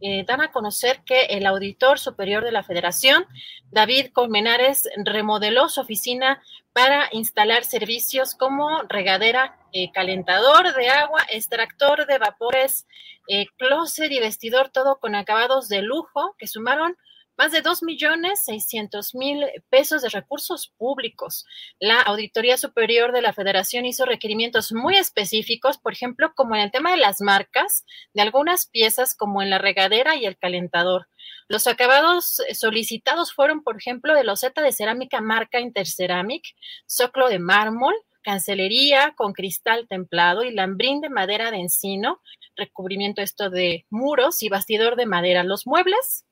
eh, 0.00 0.24
dan 0.26 0.40
a 0.40 0.52
conocer 0.52 1.02
que 1.04 1.24
el 1.26 1.46
auditor 1.46 1.98
superior 1.98 2.44
de 2.44 2.52
la 2.52 2.62
federación, 2.62 3.26
David 3.70 4.12
Colmenares, 4.12 4.88
remodeló 5.04 5.68
su 5.68 5.80
oficina 5.80 6.42
para 6.72 7.08
instalar 7.12 7.64
servicios 7.64 8.34
como 8.34 8.82
regadera, 8.82 9.56
eh, 9.72 9.90
calentador 9.92 10.74
de 10.74 10.90
agua, 10.90 11.22
extractor 11.30 12.06
de 12.06 12.18
vapores, 12.18 12.86
eh, 13.28 13.46
closet 13.56 14.12
y 14.12 14.20
vestidor, 14.20 14.68
todo 14.68 14.98
con 15.00 15.14
acabados 15.14 15.68
de 15.68 15.82
lujo 15.82 16.34
que 16.38 16.46
sumaron 16.46 16.96
más 17.36 17.52
de 17.52 17.60
2 17.60 17.82
millones 17.82 18.44
600 18.44 19.14
mil 19.14 19.44
pesos 19.68 20.02
de 20.02 20.08
recursos 20.08 20.72
públicos. 20.76 21.44
La 21.78 22.00
Auditoría 22.00 22.56
Superior 22.56 23.12
de 23.12 23.22
la 23.22 23.32
Federación 23.32 23.84
hizo 23.86 24.04
requerimientos 24.04 24.72
muy 24.72 24.96
específicos, 24.96 25.78
por 25.78 25.92
ejemplo, 25.92 26.32
como 26.34 26.54
en 26.54 26.62
el 26.62 26.70
tema 26.70 26.90
de 26.90 26.98
las 26.98 27.20
marcas 27.20 27.84
de 28.14 28.22
algunas 28.22 28.66
piezas 28.66 29.14
como 29.14 29.42
en 29.42 29.50
la 29.50 29.58
regadera 29.58 30.16
y 30.16 30.24
el 30.24 30.38
calentador. 30.38 31.08
Los 31.48 31.66
acabados 31.66 32.42
solicitados 32.54 33.32
fueron, 33.32 33.62
por 33.62 33.76
ejemplo, 33.76 34.14
de 34.14 34.24
loseta 34.24 34.62
de 34.62 34.72
cerámica 34.72 35.20
marca 35.20 35.60
Interceramic, 35.60 36.44
soclo 36.86 37.28
de 37.28 37.38
mármol, 37.38 37.94
cancelería 38.22 39.14
con 39.16 39.32
cristal 39.32 39.86
templado 39.88 40.42
y 40.42 40.50
lambrín 40.50 41.00
de 41.00 41.10
madera 41.10 41.52
de 41.52 41.58
encino, 41.58 42.20
recubrimiento 42.56 43.22
esto 43.22 43.50
de 43.50 43.86
muros 43.88 44.42
y 44.42 44.48
bastidor 44.48 44.96
de 44.96 45.06
madera. 45.06 45.44
Los 45.44 45.64
muebles 45.64 46.24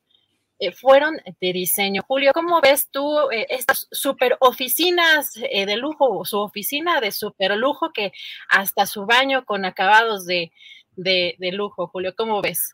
eh, 0.57 0.71
fueron 0.71 1.17
de 1.41 1.51
diseño. 1.51 2.01
Julio, 2.07 2.31
¿cómo 2.33 2.61
ves 2.61 2.87
tú 2.89 3.29
eh, 3.29 3.45
estas 3.49 3.89
super 3.91 4.37
oficinas 4.39 5.33
eh, 5.51 5.65
de 5.65 5.75
lujo, 5.75 6.23
su 6.23 6.39
oficina 6.39 7.01
de 7.01 7.11
super 7.11 7.57
lujo 7.57 7.91
que 7.93 8.13
hasta 8.47 8.85
su 8.85 9.05
baño 9.05 9.43
con 9.43 9.65
acabados 9.65 10.25
de, 10.25 10.53
de, 10.95 11.35
de, 11.39 11.51
lujo, 11.51 11.87
Julio? 11.87 12.13
¿Cómo 12.15 12.41
ves? 12.41 12.73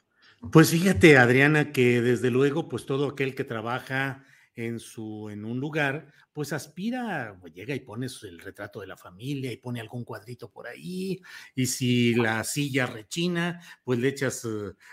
Pues 0.52 0.70
fíjate, 0.70 1.18
Adriana, 1.18 1.72
que 1.72 2.02
desde 2.02 2.30
luego, 2.30 2.70
pues 2.70 2.86
todo 2.86 3.08
aquel 3.10 3.34
que 3.34 3.46
trabaja 3.46 4.26
en 4.54 4.80
su, 4.80 5.30
en 5.32 5.44
un 5.44 5.60
lugar, 5.60 6.14
pues 6.34 6.54
aspira, 6.54 7.36
pues 7.42 7.52
llega 7.52 7.74
y 7.74 7.80
pone 7.80 8.06
el 8.06 8.40
retrato 8.40 8.82
de 8.82 8.88
la 8.88 8.98
familia 8.98 9.52
y 9.52 9.58
pone 9.58 9.80
algún 9.80 10.04
cuadrito 10.04 10.52
por 10.52 10.68
ahí, 10.68 11.20
y 11.56 11.66
si 11.66 12.14
la 12.14 12.44
silla 12.44 12.86
rechina, 12.86 13.60
pues 13.84 13.98
le 13.98 14.10
echas 14.10 14.48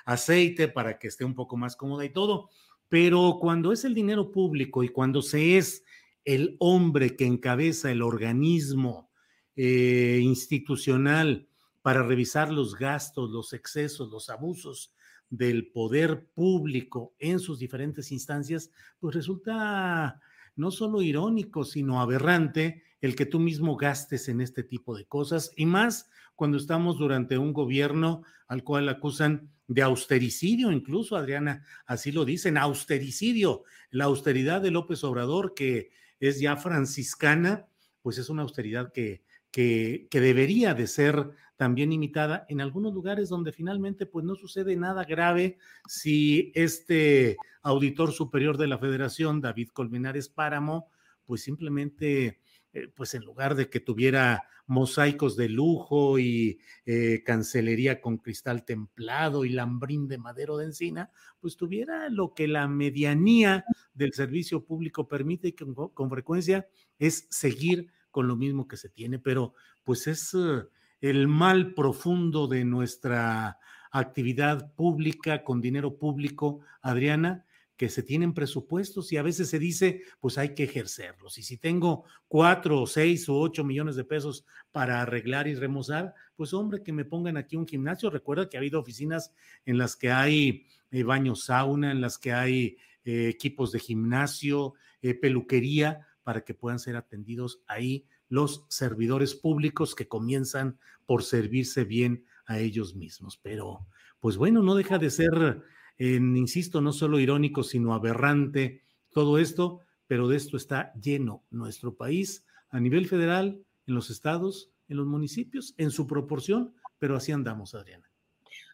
aceite 0.07 0.69
para 0.69 0.99
que 0.99 1.09
esté 1.09 1.25
un 1.25 1.35
poco 1.35 1.57
más 1.57 1.77
cómoda 1.77 2.05
y 2.05 2.11
todo 2.11 2.49
pero 2.89 3.39
cuando 3.41 3.73
es 3.73 3.85
el 3.85 3.95
dinero 3.95 4.31
público 4.31 4.83
y 4.83 4.89
cuando 4.89 5.23
se 5.23 5.59
es 5.59 5.85
el 6.25 6.57
hombre 6.59 7.17
que 7.17 7.27
encabeza 7.27 7.91
el 7.91 8.03
organismo 8.03 9.11
eh, 9.57 10.21
institucional 10.23 11.49
para 11.83 12.03
revisar 12.03 12.53
los 12.53 12.75
gastos, 12.75 13.31
los 13.31 13.53
excesos, 13.53 14.11
los 14.11 14.29
abusos 14.31 14.95
del 15.31 15.71
poder 15.71 16.27
público 16.35 17.15
en 17.19 17.39
sus 17.39 17.59
diferentes 17.59 18.13
instancias, 18.13 18.71
pues 18.99 19.15
resulta 19.15 20.21
no 20.57 20.71
solo 20.71 21.03
irónico, 21.03 21.65
sino 21.65 22.01
aberrante 22.01 22.83
el 23.01 23.15
que 23.15 23.27
tú 23.27 23.39
mismo 23.39 23.77
gastes 23.77 24.29
en 24.29 24.41
este 24.41 24.65
tipo 24.65 24.97
de 24.97 25.07
cosas, 25.07 25.53
y 25.57 25.67
más 25.67 26.11
cuando 26.35 26.57
estamos 26.57 26.99
durante 26.99 27.39
un 27.39 27.53
gobierno 27.53 28.23
al 28.49 28.65
cual 28.65 28.89
acusan 28.89 29.51
de 29.69 29.83
austericidio, 29.83 30.73
incluso 30.73 31.15
Adriana, 31.15 31.63
así 31.87 32.11
lo 32.11 32.25
dicen, 32.25 32.57
austericidio, 32.57 33.65
la 33.91 34.07
austeridad 34.07 34.63
de 34.63 34.71
López 34.71 35.05
Obrador, 35.05 35.55
que 35.55 35.91
es 36.19 36.41
ya 36.41 36.57
franciscana, 36.57 37.69
pues 38.03 38.17
es 38.19 38.31
una 38.31 38.43
austeridad 38.43 38.91
que, 38.93 39.23
que, 39.51 40.09
que, 40.11 40.21
debería 40.21 40.73
de 40.75 40.87
ser 40.87 41.31
también 41.57 41.93
imitada 41.93 42.47
en 42.49 42.63
algunos 42.63 42.95
lugares 42.95 43.29
donde 43.29 43.53
finalmente 43.53 44.07
pues 44.07 44.25
no 44.25 44.35
sucede 44.37 44.75
nada 44.75 45.05
grave 45.05 45.59
si 45.87 46.51
este 46.55 47.37
auditor 47.63 48.13
superior 48.13 48.57
de 48.57 48.69
la 48.69 48.79
federación, 48.79 49.41
David 49.41 49.69
Colmenares 49.69 50.31
Páramo, 50.31 50.91
pues 51.27 51.43
simplemente 51.43 52.41
eh, 52.73 52.89
pues 52.95 53.15
en 53.15 53.25
lugar 53.25 53.55
de 53.55 53.71
que 53.71 53.81
tuviera 53.81 54.45
mosaicos 54.67 55.37
de 55.37 55.49
lujo 55.49 56.19
y 56.19 56.61
eh, 56.85 57.23
cancelería 57.25 58.01
con 58.01 58.19
cristal 58.19 58.65
templado 58.65 59.45
y 59.45 59.49
lambrín 59.49 60.09
de 60.09 60.19
madero 60.19 60.59
de 60.59 60.67
encina, 60.67 61.11
pues 61.41 61.57
tuviera 61.57 62.11
lo 62.11 62.35
que 62.35 62.47
la 62.47 62.69
medianía 62.69 63.65
del 63.95 64.13
servicio 64.13 64.65
público 64.65 65.09
permite 65.09 65.49
y 65.49 65.53
con, 65.53 65.75
con 65.75 66.11
frecuencia 66.11 66.69
es 66.99 67.27
seguir 67.31 67.91
con 68.11 68.29
lo 68.29 68.37
mismo 68.37 68.69
que 68.69 68.77
se 68.77 68.91
tiene, 68.91 69.19
pero 69.19 69.55
pues 69.85 70.07
es 70.07 70.35
eh, 70.35 70.65
el 71.01 71.29
mal 71.29 71.73
profundo 71.73 72.47
de 72.47 72.65
nuestra 72.65 73.59
actividad 73.91 74.75
pública 74.75 75.45
con 75.45 75.61
dinero 75.61 75.97
público, 75.97 76.61
Adriana, 76.83 77.47
que 77.79 77.89
se 77.89 78.03
tienen 78.03 78.35
presupuestos 78.35 79.13
y 79.13 79.19
a 79.19 79.23
veces 79.23 79.49
se 79.49 79.61
dice, 79.61 80.03
pues 80.19 80.37
hay 80.37 80.53
que 80.57 80.65
ejercerlos. 80.65 81.39
Y 81.39 81.45
si 81.45 81.59
tengo 81.59 82.05
cuatro 82.27 82.83
o 82.83 82.87
seis 82.89 83.29
o 83.29 83.39
ocho 83.39 83.63
millones 83.63 83.95
de 83.95 84.03
pesos 84.03 84.45
para 84.73 85.01
arreglar 85.01 85.47
y 85.47 85.55
remozar, 85.55 86.13
pues 86.35 86.53
hombre, 86.53 86.83
que 86.83 86.93
me 86.93 87.05
pongan 87.05 87.37
aquí 87.37 87.55
un 87.55 87.69
gimnasio. 87.69 88.11
Recuerda 88.11 88.49
que 88.49 88.57
ha 88.57 88.61
habido 88.61 88.81
oficinas 88.81 89.33
en 89.65 89.79
las 89.79 89.95
que 89.95 90.11
hay 90.11 90.67
eh, 90.91 91.05
baños 91.05 91.45
sauna, 91.45 91.93
en 91.93 92.01
las 92.01 92.19
que 92.19 92.33
hay 92.33 92.79
eh, 93.05 93.29
equipos 93.29 93.71
de 93.71 93.79
gimnasio, 93.79 94.75
eh, 95.01 95.15
peluquería, 95.15 96.09
para 96.25 96.45
que 96.45 96.55
puedan 96.55 96.81
ser 96.81 96.97
atendidos 96.97 97.63
ahí 97.69 98.07
los 98.29 98.67
servidores 98.69 99.37
públicos 99.37 99.95
que 99.95 100.09
comienzan 100.09 100.81
por 101.07 101.23
servirse 101.23 101.85
bien 101.85 102.25
a 102.45 102.59
ellos 102.59 102.97
mismos. 102.97 103.39
Pero, 103.41 103.87
pues 104.19 104.37
bueno, 104.37 104.65
no 104.65 104.75
deja 104.75 104.99
de 104.99 105.11
ser 105.11 105.63
insisto, 105.99 106.81
no 106.81 106.93
solo 106.93 107.19
irónico, 107.19 107.63
sino 107.63 107.95
aberrante 107.95 108.83
todo 109.13 109.39
esto, 109.39 109.81
pero 110.07 110.29
de 110.29 110.37
esto 110.37 110.57
está 110.57 110.93
lleno 110.95 111.45
nuestro 111.51 111.97
país 111.97 112.45
a 112.71 112.81
nivel 112.81 113.07
federal, 113.07 113.61
en 113.87 113.95
los 113.95 114.11
estados, 114.11 114.71
en 114.89 114.99
los 114.99 115.07
municipios, 115.07 115.75
en 115.79 115.91
su 115.91 116.07
proporción, 116.07 116.75
pero 116.99 117.17
así 117.17 117.33
andamos, 117.33 117.75
Adriana. 117.75 118.11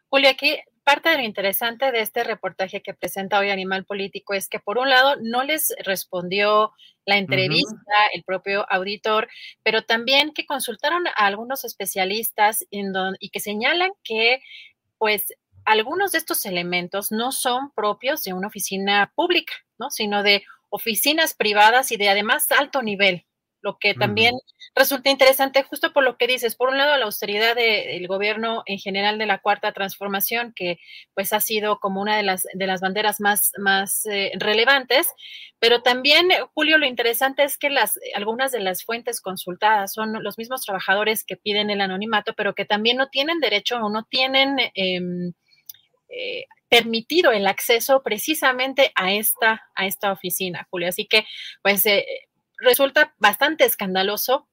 Julio, 0.09 0.29
aquí 0.29 0.57
parte 0.85 1.09
de 1.09 1.17
lo 1.17 1.23
interesante 1.23 1.91
de 1.91 2.01
este 2.01 2.25
reportaje 2.25 2.83
que 2.83 2.95
presenta 2.95 3.39
hoy 3.39 3.51
Animal 3.51 3.85
Político 3.85 4.35
es 4.35 4.49
que, 4.49 4.61
por 4.61 4.79
un 4.79 4.91
lado, 4.91 5.17
no 5.21 5.43
les 5.43 5.75
respondió 5.85 6.73
la 7.07 7.17
entrevista 7.17 7.95
el 8.13 8.23
propio 8.23 8.71
auditor, 8.71 9.29
pero 9.63 9.83
también 9.83 10.33
que 10.33 10.47
consultaron 10.47 11.07
a 11.09 11.27
algunos 11.27 11.65
especialistas 11.65 12.65
y 12.71 13.31
que 13.31 13.41
señalan 13.41 13.91
que, 14.03 14.41
pues, 14.99 15.35
algunos 15.65 16.13
de 16.13 16.19
estos 16.19 16.47
elementos 16.47 17.13
no 17.13 17.33
son 17.33 17.71
propios 17.73 18.23
de 18.23 18.33
una 18.33 18.49
oficina 18.49 19.13
pública, 19.15 19.55
¿no? 19.79 19.91
Sino 19.91 20.23
de 20.23 20.45
oficinas 20.71 21.35
privadas 21.35 21.93
y 21.93 21.97
de 21.97 22.09
además 22.09 22.51
alto 22.51 22.83
nivel. 22.83 23.27
lo 23.63 23.79
que 23.79 23.95
también 23.95 24.35
resulta 24.75 25.09
interesante 25.09 25.63
justo 25.63 25.95
por 25.95 26.05
lo 26.05 26.19
que 26.19 26.27
dices, 26.27 26.55
por 26.55 26.69
un 26.69 26.77
lado 26.77 26.99
la 26.99 27.07
austeridad 27.07 27.57
del 27.57 28.07
gobierno 28.09 28.63
en 28.67 28.79
general 28.79 29.17
de 29.17 29.25
la 29.25 29.39
cuarta 29.39 29.73
transformación, 29.73 30.53
que 30.55 30.79
pues 31.15 31.33
ha 31.33 31.41
sido 31.41 31.81
como 31.81 32.03
una 32.03 32.15
de 32.19 32.25
las, 32.25 32.47
de 32.53 32.67
las 32.67 32.83
banderas 32.83 33.21
más, 33.21 33.53
más 33.57 34.05
eh, 34.05 34.33
relevantes, 34.35 35.09
pero 35.59 35.81
también, 35.81 36.29
Julio, 36.53 36.77
lo 36.77 36.85
interesante 36.85 37.43
es 37.43 37.57
que 37.57 37.71
las, 37.71 37.99
algunas 38.15 38.53
de 38.53 38.61
las 38.61 38.85
fuentes 38.85 39.23
consultadas 39.23 39.95
son 39.95 40.23
los 40.23 40.37
mismos 40.37 40.61
trabajadores 40.61 41.25
que 41.25 41.39
piden 41.39 41.71
el 41.71 41.81
anonimato, 41.81 42.35
pero 42.35 42.55
que 42.55 42.67
también 42.67 42.99
no 42.99 43.09
tienen 43.09 43.41
derecho 43.41 43.77
o 43.77 43.89
no 43.89 44.05
tienen... 44.05 44.59
Em, 44.75 45.33
eh, 46.09 46.45
permitido 46.69 47.33
el 47.33 47.47
acceso 47.47 48.03
precisamente 48.03 48.93
a 48.95 49.13
esta, 49.13 49.63
a 49.75 49.87
esta 49.87 50.13
oficina, 50.13 50.67
Julio. 50.71 50.89
Así 50.89 51.07
que, 51.07 51.27
pues, 51.63 51.87
eh, 51.87 52.05
resulta 52.59 53.15
bastante 53.19 53.65
escandaloso 53.65 54.49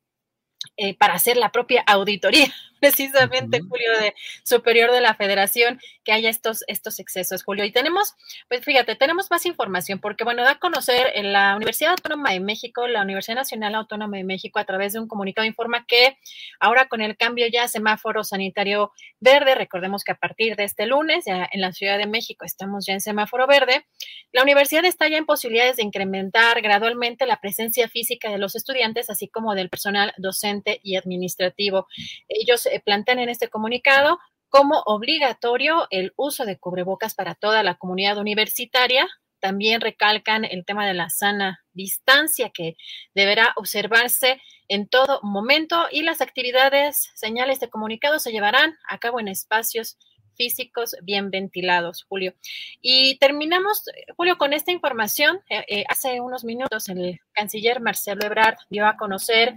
eh, 0.78 0.96
para 0.96 1.16
hacer 1.16 1.38
la 1.38 1.52
propia 1.52 1.82
auditoría, 1.88 2.54
precisamente, 2.82 3.62
Julio, 3.62 3.92
de 4.00 4.16
superior 4.44 4.92
de 4.92 5.02
la 5.02 5.14
federación, 5.14 5.80
que 6.04 6.12
haya 6.12 6.30
estos, 6.30 6.64
estos 6.68 7.00
excesos, 7.00 7.44
Julio. 7.44 7.64
Y 7.64 7.72
tenemos, 7.72 8.16
pues 8.50 8.66
fíjate, 8.66 8.96
tenemos 8.96 9.30
más 9.30 9.46
información, 9.46 10.00
porque 10.00 10.24
bueno, 10.24 10.44
da 10.44 10.52
a 10.52 10.60
conocer 10.60 11.12
en 11.14 11.32
la 11.32 11.56
Universidad 11.56 11.92
Autónoma 11.92 12.32
de 12.32 12.40
México, 12.40 12.88
la 12.88 13.04
Universidad 13.04 13.36
Nacional 13.36 13.76
Autónoma 13.76 14.18
de 14.18 14.24
México, 14.24 14.58
a 14.58 14.66
través 14.66 14.94
de 14.94 15.00
un 15.00 15.08
comunicado, 15.08 15.46
informa 15.46 15.86
que 15.86 16.18
ahora 16.60 16.88
con 16.88 17.02
el 17.02 17.16
cambio 17.16 17.46
ya 17.48 17.68
semáforo 17.68 18.24
sanitario 18.24 18.92
verde, 19.20 19.54
recordemos 19.54 20.04
que 20.04 20.14
a 20.14 20.16
partir 20.16 20.56
de 20.56 20.64
este 20.64 20.88
lunes, 20.88 21.26
ya 21.28 21.48
en 21.52 21.62
la 21.62 21.72
Ciudad 21.72 22.00
de 22.00 22.08
México 22.08 22.46
estamos 22.46 22.86
ya 22.88 22.94
en 22.94 23.02
semáforo 23.02 23.46
verde, 23.46 23.86
la 24.32 24.42
universidad 24.42 24.86
está 24.86 25.08
ya 25.08 25.18
en 25.18 25.26
posibilidades 25.26 25.76
de 25.76 25.84
incrementar 25.84 26.62
gradualmente 26.62 27.28
la 27.28 27.40
presencia 27.40 27.88
física 27.88 28.32
de 28.32 28.40
los 28.40 28.56
estudiantes, 28.56 29.10
así 29.12 29.28
como 29.28 29.54
del 29.54 29.70
personal 29.70 30.14
docente 30.18 30.80
y 30.84 30.96
administrativo. 30.96 31.88
Ellos 32.28 32.66
plantean 32.80 33.20
en 33.20 33.30
este 33.30 33.50
comunicado 33.50 34.20
como 34.50 34.82
obligatorio 34.86 35.88
el 35.92 36.14
uso 36.16 36.46
de 36.46 36.58
cubrebocas 36.58 37.16
para 37.16 37.36
toda 37.36 37.64
la 37.64 37.76
comunidad 37.76 38.18
universitaria. 38.18 39.08
También 39.40 39.82
recalcan 39.82 40.46
el 40.46 40.66
tema 40.66 40.86
de 40.86 40.94
la 40.94 41.10
sana 41.10 41.64
distancia 41.74 42.52
que 42.54 42.76
deberá 43.16 43.54
observarse 43.56 44.42
en 44.68 44.88
todo 44.88 45.20
momento 45.24 45.88
y 45.92 46.04
las 46.04 46.22
actividades, 46.22 47.10
señales 47.16 47.60
de 47.60 47.70
comunicado 47.70 48.20
se 48.20 48.32
llevarán 48.32 48.78
a 48.88 49.00
cabo 49.00 49.20
en 49.20 49.28
espacios 49.28 49.98
físicos 50.42 50.96
bien 51.04 51.30
ventilados, 51.30 52.04
Julio. 52.10 52.34
Y 52.82 53.16
terminamos, 53.20 53.84
Julio, 54.18 54.40
con 54.40 54.54
esta 54.54 54.72
información. 54.72 55.40
Eh, 55.50 55.64
eh, 55.68 55.84
hace 55.88 56.20
unos 56.20 56.44
minutos 56.44 56.90
el 56.90 57.20
canciller 57.32 57.80
Marcelo 57.80 58.26
Ebrard 58.26 58.58
dio 58.72 58.88
a 58.88 58.98
conocer 58.98 59.54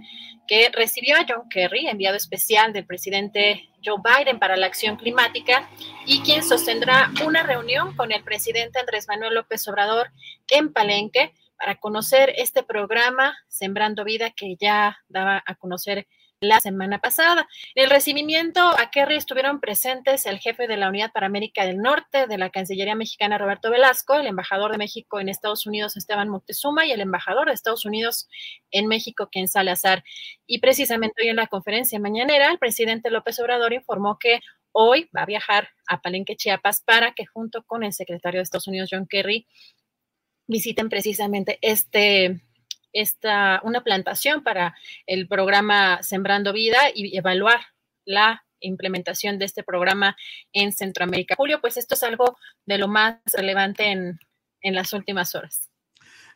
que 0.47 0.69
recibió 0.71 1.15
a 1.15 1.25
John 1.27 1.49
Kerry, 1.49 1.87
enviado 1.87 2.15
especial 2.15 2.71
del 2.71 2.85
presidente 2.85 3.67
Joe 3.83 3.97
Biden 3.97 4.37
para 4.37 4.57
la 4.57 4.67
acción 4.67 4.95
climática, 4.95 5.67
y 6.05 6.19
quien 6.21 6.43
sostendrá 6.43 7.09
una 7.25 7.41
reunión 7.41 7.95
con 7.95 8.11
el 8.11 8.23
presidente 8.23 8.77
Andrés 8.77 9.07
Manuel 9.07 9.33
López 9.33 9.67
Obrador 9.67 10.11
en 10.49 10.71
Palenque 10.71 11.33
para 11.57 11.79
conocer 11.79 12.31
este 12.37 12.61
programa 12.61 13.35
Sembrando 13.47 14.03
Vida 14.03 14.29
que 14.29 14.55
ya 14.55 14.99
daba 15.09 15.43
a 15.47 15.55
conocer 15.55 16.05
la 16.47 16.59
semana 16.59 16.99
pasada. 16.99 17.47
En 17.75 17.85
el 17.85 17.89
recibimiento 17.89 18.61
a 18.61 18.91
Kerry 18.91 19.15
estuvieron 19.15 19.59
presentes 19.59 20.25
el 20.25 20.39
jefe 20.39 20.67
de 20.67 20.77
la 20.77 20.89
Unidad 20.89 21.11
para 21.11 21.25
América 21.25 21.65
del 21.65 21.77
Norte 21.77 22.27
de 22.27 22.37
la 22.37 22.49
Cancillería 22.49 22.95
Mexicana, 22.95 23.37
Roberto 23.37 23.69
Velasco, 23.69 24.15
el 24.15 24.27
embajador 24.27 24.71
de 24.71 24.77
México 24.77 25.19
en 25.19 25.29
Estados 25.29 25.65
Unidos, 25.65 25.97
Esteban 25.97 26.29
Moctezuma, 26.29 26.85
y 26.85 26.91
el 26.91 27.01
embajador 27.01 27.47
de 27.47 27.53
Estados 27.53 27.85
Unidos 27.85 28.27
en 28.71 28.87
México, 28.87 29.29
Ken 29.31 29.47
Salazar. 29.47 30.03
Y 30.47 30.59
precisamente 30.59 31.21
hoy 31.21 31.29
en 31.29 31.37
la 31.37 31.47
conferencia 31.47 31.99
mañanera, 31.99 32.51
el 32.51 32.59
presidente 32.59 33.09
López 33.09 33.39
Obrador 33.39 33.73
informó 33.73 34.17
que 34.19 34.41
hoy 34.71 35.09
va 35.15 35.21
a 35.21 35.25
viajar 35.25 35.69
a 35.87 36.01
Palenque, 36.01 36.35
Chiapas, 36.35 36.81
para 36.81 37.13
que 37.13 37.25
junto 37.25 37.63
con 37.63 37.83
el 37.83 37.93
secretario 37.93 38.39
de 38.39 38.43
Estados 38.43 38.67
Unidos, 38.67 38.89
John 38.91 39.07
Kerry, 39.07 39.47
visiten 40.47 40.89
precisamente 40.89 41.57
este 41.61 42.41
esta, 42.95 43.61
una 43.63 43.83
plantación 43.83 44.41
para 44.41 44.73
el 45.05 45.27
programa 45.27 46.01
Sembrando 46.01 46.53
Vida 46.53 46.79
y 46.95 47.15
evaluar 47.15 47.59
la 48.05 48.45
implementación 48.61 49.37
de 49.37 49.45
este 49.45 49.63
programa 49.63 50.15
en 50.53 50.71
Centroamérica. 50.71 51.35
Julio, 51.35 51.59
pues 51.61 51.77
esto 51.77 51.93
es 51.95 52.03
algo 52.03 52.37
de 52.65 52.77
lo 52.77 52.87
más 52.87 53.19
relevante 53.33 53.91
en, 53.91 54.17
las 54.61 54.93
últimas 54.93 55.35
horas. 55.35 55.69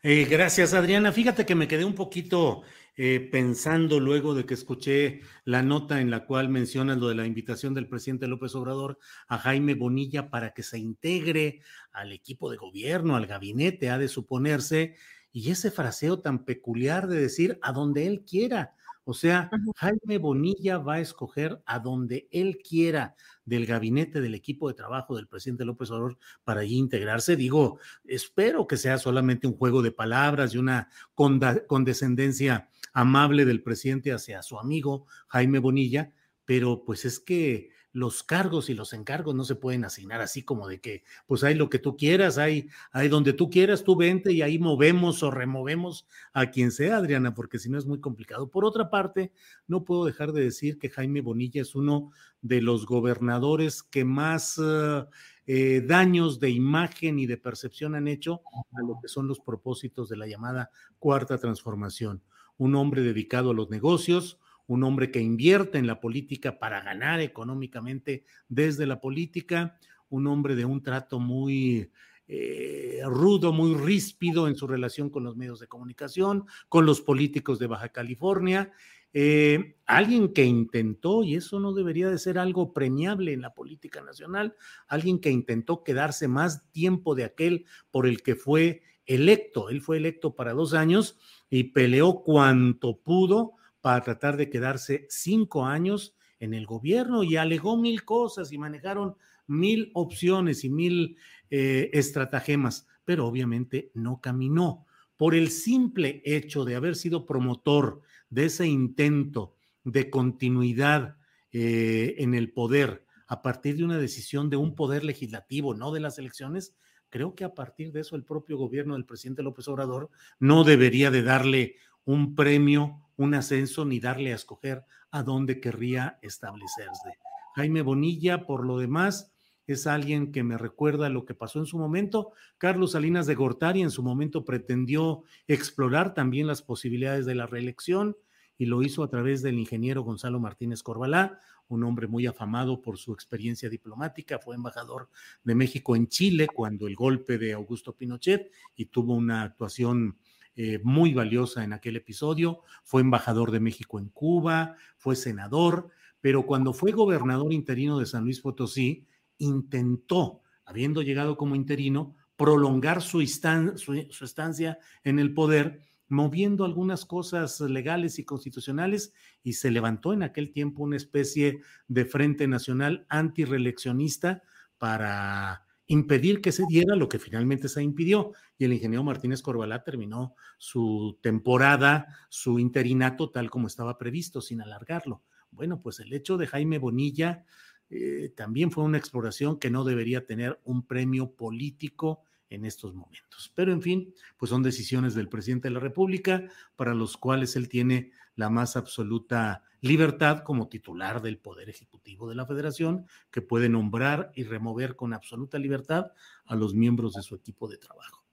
Eh, 0.03 0.27
gracias, 0.29 0.75
Adriana. 0.75 1.11
Fíjate 1.11 1.47
que 1.47 1.55
me 1.55 1.67
quedé 1.67 1.83
un 1.83 1.95
poquito 1.95 2.61
eh, 2.95 3.27
pensando 3.31 3.99
luego 3.99 4.35
de 4.35 4.45
que 4.45 4.53
escuché 4.53 5.21
la 5.45 5.63
nota 5.63 5.99
en 5.99 6.11
la 6.11 6.25
cual 6.25 6.47
mencionas 6.49 6.97
lo 6.97 7.07
de 7.07 7.15
la 7.15 7.25
invitación 7.25 7.73
del 7.73 7.87
presidente 7.87 8.27
López 8.27 8.53
Obrador 8.53 8.99
a 9.27 9.39
Jaime 9.39 9.73
Bonilla 9.73 10.29
para 10.29 10.53
que 10.53 10.61
se 10.61 10.77
integre 10.77 11.61
al 11.91 12.11
equipo 12.11 12.51
de 12.51 12.57
gobierno, 12.57 13.15
al 13.15 13.25
gabinete, 13.25 13.89
ha 13.89 13.97
de 13.97 14.09
suponerse, 14.09 14.95
y 15.39 15.51
ese 15.51 15.71
fraseo 15.71 16.19
tan 16.19 16.43
peculiar 16.43 17.07
de 17.07 17.17
decir 17.17 17.59
a 17.61 17.71
donde 17.71 18.07
él 18.07 18.25
quiera. 18.25 18.75
O 19.05 19.13
sea, 19.13 19.49
Jaime 19.77 20.17
Bonilla 20.17 20.79
va 20.79 20.95
a 20.95 20.99
escoger 20.99 21.61
a 21.65 21.79
donde 21.79 22.27
él 22.29 22.57
quiera 22.57 23.15
del 23.45 23.65
gabinete 23.65 24.19
del 24.19 24.35
equipo 24.35 24.67
de 24.67 24.73
trabajo 24.73 25.15
del 25.15 25.29
presidente 25.29 25.63
López 25.63 25.91
Obrador 25.91 26.17
para 26.43 26.59
allí 26.59 26.75
integrarse. 26.75 27.37
Digo, 27.37 27.79
espero 28.03 28.67
que 28.67 28.75
sea 28.75 28.97
solamente 28.97 29.47
un 29.47 29.55
juego 29.55 29.81
de 29.81 29.93
palabras 29.93 30.53
y 30.53 30.57
una 30.57 30.89
condescendencia 31.15 32.69
amable 32.91 33.45
del 33.45 33.63
presidente 33.63 34.11
hacia 34.11 34.43
su 34.43 34.59
amigo 34.59 35.05
Jaime 35.29 35.59
Bonilla, 35.59 36.11
pero 36.43 36.83
pues 36.83 37.05
es 37.05 37.21
que 37.21 37.69
los 37.91 38.23
cargos 38.23 38.69
y 38.69 38.75
los 38.75 38.93
encargos 38.93 39.33
no 39.33 39.43
se 39.43 39.55
pueden 39.55 39.83
asignar 39.83 40.21
así 40.21 40.43
como 40.43 40.67
de 40.67 40.79
que, 40.79 41.03
pues 41.25 41.43
hay 41.43 41.55
lo 41.55 41.69
que 41.69 41.79
tú 41.79 41.97
quieras, 41.97 42.37
hay, 42.37 42.69
hay 42.91 43.07
donde 43.07 43.33
tú 43.33 43.49
quieras, 43.49 43.83
tú 43.83 43.95
vente 43.95 44.31
y 44.31 44.41
ahí 44.41 44.59
movemos 44.59 45.23
o 45.23 45.31
removemos 45.31 46.07
a 46.33 46.51
quien 46.51 46.71
sea, 46.71 46.97
Adriana, 46.97 47.33
porque 47.33 47.59
si 47.59 47.69
no 47.69 47.77
es 47.77 47.85
muy 47.85 47.99
complicado. 47.99 48.49
Por 48.49 48.65
otra 48.65 48.89
parte, 48.89 49.31
no 49.67 49.83
puedo 49.83 50.05
dejar 50.05 50.31
de 50.31 50.43
decir 50.43 50.77
que 50.77 50.89
Jaime 50.89 51.21
Bonilla 51.21 51.61
es 51.61 51.75
uno 51.75 52.11
de 52.41 52.61
los 52.61 52.85
gobernadores 52.85 53.83
que 53.83 54.05
más 54.05 54.59
eh, 54.63 55.05
eh, 55.47 55.81
daños 55.81 56.39
de 56.39 56.51
imagen 56.51 57.17
y 57.17 57.25
de 57.25 57.37
percepción 57.37 57.95
han 57.95 58.07
hecho 58.07 58.41
a 58.71 58.81
lo 58.81 58.99
que 59.01 59.07
son 59.07 59.27
los 59.27 59.39
propósitos 59.39 60.07
de 60.09 60.17
la 60.17 60.27
llamada 60.27 60.69
cuarta 60.99 61.37
transformación. 61.37 62.21
Un 62.57 62.75
hombre 62.75 63.01
dedicado 63.01 63.51
a 63.51 63.53
los 63.53 63.69
negocios, 63.69 64.39
un 64.69 64.83
hombre 64.83 65.09
que 65.09 65.19
invierte 65.19 65.79
en 65.79 65.87
la 65.87 65.99
política 65.99 66.59
para 66.59 66.81
ganar 66.81 67.21
económicamente 67.21 68.23
desde 68.47 68.85
la 68.85 69.01
política, 69.01 69.79
un 70.09 70.27
hombre 70.27 70.55
de 70.55 70.63
un 70.63 70.83
trato 70.83 71.19
muy 71.19 71.91
eh, 72.27 73.01
rudo, 73.05 73.51
muy 73.51 73.73
ríspido 73.73 74.47
en 74.47 74.55
su 74.55 74.67
relación 74.67 75.09
con 75.09 75.23
los 75.23 75.35
medios 75.35 75.59
de 75.59 75.67
comunicación, 75.67 76.45
con 76.69 76.85
los 76.85 77.01
políticos 77.01 77.57
de 77.57 77.65
Baja 77.65 77.89
California, 77.89 78.71
eh, 79.11 79.77
alguien 79.87 80.33
que 80.33 80.45
intentó, 80.45 81.23
y 81.23 81.33
eso 81.33 81.59
no 81.59 81.73
debería 81.73 82.11
de 82.11 82.19
ser 82.19 82.37
algo 82.37 82.71
premiable 82.71 83.33
en 83.33 83.41
la 83.41 83.55
política 83.55 84.01
nacional, 84.01 84.55
alguien 84.87 85.19
que 85.19 85.31
intentó 85.31 85.83
quedarse 85.83 86.27
más 86.27 86.71
tiempo 86.71 87.15
de 87.15 87.23
aquel 87.23 87.65
por 87.89 88.05
el 88.05 88.21
que 88.21 88.35
fue 88.35 88.83
electo. 89.07 89.71
Él 89.71 89.81
fue 89.81 89.97
electo 89.97 90.35
para 90.35 90.53
dos 90.53 90.75
años 90.75 91.17
y 91.49 91.63
peleó 91.63 92.21
cuanto 92.21 92.99
pudo 92.99 93.53
para 93.81 94.01
tratar 94.03 94.37
de 94.37 94.49
quedarse 94.49 95.05
cinco 95.09 95.65
años 95.65 96.15
en 96.39 96.53
el 96.53 96.65
gobierno 96.65 97.23
y 97.23 97.35
alegó 97.35 97.77
mil 97.77 98.03
cosas 98.03 98.51
y 98.51 98.57
manejaron 98.57 99.15
mil 99.47 99.91
opciones 99.93 100.63
y 100.63 100.69
mil 100.69 101.17
eh, 101.49 101.89
estratagemas, 101.93 102.87
pero 103.05 103.27
obviamente 103.27 103.91
no 103.93 104.21
caminó. 104.21 104.85
Por 105.17 105.35
el 105.35 105.49
simple 105.49 106.21
hecho 106.23 106.63
de 106.65 106.75
haber 106.75 106.95
sido 106.95 107.25
promotor 107.25 108.01
de 108.29 108.45
ese 108.45 108.67
intento 108.67 109.55
de 109.83 110.09
continuidad 110.09 111.17
eh, 111.51 112.15
en 112.19 112.35
el 112.35 112.51
poder 112.51 113.05
a 113.29 113.43
partir 113.43 113.77
de 113.77 113.83
una 113.83 113.99
decisión 113.99 114.49
de 114.49 114.57
un 114.57 114.75
poder 114.75 115.03
legislativo, 115.03 115.75
no 115.75 115.91
de 115.91 115.99
las 115.99 116.17
elecciones, 116.17 116.75
creo 117.09 117.35
que 117.35 117.43
a 117.43 117.53
partir 117.53 117.91
de 117.91 118.01
eso 118.01 118.15
el 118.15 118.23
propio 118.23 118.57
gobierno 118.57 118.95
del 118.95 119.05
presidente 119.05 119.43
López 119.43 119.67
Obrador 119.67 120.09
no 120.39 120.63
debería 120.63 121.11
de 121.11 121.21
darle 121.21 121.75
un 122.09 122.33
premio, 122.33 123.03
un 123.17 123.35
ascenso, 123.35 123.85
ni 123.85 123.99
darle 123.99 124.31
a 124.31 124.35
escoger 124.35 124.83
a 125.11 125.21
dónde 125.21 125.61
querría 125.61 126.17
establecerse. 126.23 127.19
Jaime 127.53 127.83
Bonilla, 127.83 128.47
por 128.47 128.65
lo 128.65 128.79
demás, 128.79 129.31
es 129.67 129.85
alguien 129.85 130.31
que 130.31 130.41
me 130.41 130.57
recuerda 130.57 131.09
lo 131.09 131.23
que 131.23 131.35
pasó 131.35 131.59
en 131.59 131.67
su 131.67 131.77
momento. 131.77 132.31
Carlos 132.57 132.93
Salinas 132.93 133.27
de 133.27 133.35
Gortari 133.35 133.83
en 133.83 133.91
su 133.91 134.01
momento 134.01 134.43
pretendió 134.43 135.21
explorar 135.47 136.15
también 136.15 136.47
las 136.47 136.63
posibilidades 136.63 137.27
de 137.27 137.35
la 137.35 137.45
reelección 137.45 138.17
y 138.57 138.65
lo 138.65 138.81
hizo 138.81 139.03
a 139.03 139.09
través 139.09 139.43
del 139.43 139.59
ingeniero 139.59 140.01
Gonzalo 140.01 140.39
Martínez 140.39 140.81
Corbalá, 140.81 141.37
un 141.67 141.83
hombre 141.83 142.07
muy 142.07 142.25
afamado 142.25 142.81
por 142.81 142.97
su 142.97 143.13
experiencia 143.13 143.69
diplomática, 143.69 144.39
fue 144.39 144.55
embajador 144.55 145.09
de 145.43 145.53
México 145.53 145.95
en 145.95 146.07
Chile 146.07 146.47
cuando 146.47 146.87
el 146.87 146.95
golpe 146.95 147.37
de 147.37 147.53
Augusto 147.53 147.93
Pinochet 147.95 148.51
y 148.75 148.85
tuvo 148.85 149.13
una 149.13 149.43
actuación 149.43 150.17
eh, 150.55 150.79
muy 150.83 151.13
valiosa 151.13 151.63
en 151.63 151.73
aquel 151.73 151.95
episodio, 151.95 152.61
fue 152.83 153.01
embajador 153.01 153.51
de 153.51 153.59
México 153.59 153.99
en 153.99 154.09
Cuba, 154.09 154.75
fue 154.97 155.15
senador, 155.15 155.89
pero 156.21 156.45
cuando 156.45 156.73
fue 156.73 156.91
gobernador 156.91 157.53
interino 157.53 157.99
de 157.99 158.05
San 158.05 158.23
Luis 158.23 158.41
Potosí, 158.41 159.07
intentó, 159.37 160.41
habiendo 160.65 161.01
llegado 161.01 161.37
como 161.37 161.55
interino, 161.55 162.15
prolongar 162.35 163.01
su, 163.01 163.21
estancia 163.21 164.79
en 165.03 165.19
el 165.19 165.33
poder, 165.33 165.81
moviendo 166.07 166.65
algunas 166.65 167.05
cosas 167.05 167.59
legales 167.59 168.17
y 168.19 168.23
constitucionales, 168.23 169.13
y 169.43 169.53
se 169.53 169.71
levantó 169.71 170.13
en 170.13 170.23
aquel 170.23 170.51
tiempo 170.51 170.83
una 170.83 170.97
especie 170.97 171.61
de 171.87 172.05
Frente 172.05 172.47
Nacional 172.47 173.05
antireeleccionista 173.09 174.43
para 174.77 175.65
impedir 175.89 176.39
que 176.39 176.51
se 176.51 176.65
diera 176.69 176.95
lo 176.95 177.09
que 177.09 177.19
finalmente 177.19 177.67
se 177.67 177.81
impidió. 177.81 178.33
Y 178.57 178.65
el 178.65 178.73
ingeniero 178.73 179.03
Martínez 179.03 179.41
Corbalá 179.41 179.83
terminó 179.83 180.35
su 180.57 181.17
temporada, 181.21 182.07
su 182.29 182.59
interinato 182.59 183.31
tal 183.31 183.49
como 183.49 183.67
estaba 183.67 183.97
previsto, 183.97 184.39
sin 184.39 184.61
alargarlo. 184.61 185.23
Bueno, 185.51 185.81
pues 185.81 185.99
el 185.99 186.13
hecho 186.13 186.37
de 186.37 186.45
Jaime 186.45 186.77
Bonilla 186.77 187.43
eh, 187.89 188.31
también 188.35 188.69
fue 188.69 188.83
una 188.83 188.99
exploración 188.99 189.57
que 189.57 189.71
no 189.71 189.83
debería 189.83 190.27
tener 190.27 190.61
un 190.63 190.85
premio 190.85 191.31
político 191.31 192.21
en 192.51 192.65
estos 192.65 192.93
momentos. 192.93 193.51
Pero 193.55 193.73
en 193.73 193.81
fin, 193.81 194.13
pues 194.37 194.51
son 194.51 194.61
decisiones 194.61 195.15
del 195.15 195.27
presidente 195.27 195.69
de 195.69 195.73
la 195.73 195.79
República 195.79 196.43
para 196.75 196.93
los 196.93 197.17
cuales 197.17 197.55
él 197.55 197.67
tiene 197.67 198.11
la 198.35 198.51
más 198.51 198.75
absoluta 198.75 199.63
libertad 199.81 200.43
como 200.43 200.67
titular 200.67 201.21
del 201.21 201.37
Poder 201.37 201.69
Ejecutivo 201.69 202.29
de 202.29 202.35
la 202.35 202.45
Federación, 202.45 203.05
que 203.31 203.41
puede 203.41 203.69
nombrar 203.69 204.31
y 204.35 204.43
remover 204.43 204.95
con 204.95 205.13
absoluta 205.13 205.57
libertad 205.57 206.11
a 206.45 206.55
los 206.55 206.73
miembros 206.73 207.13
de 207.13 207.21
su 207.21 207.35
equipo 207.35 207.67
de 207.67 207.77
trabajo. 207.77 208.25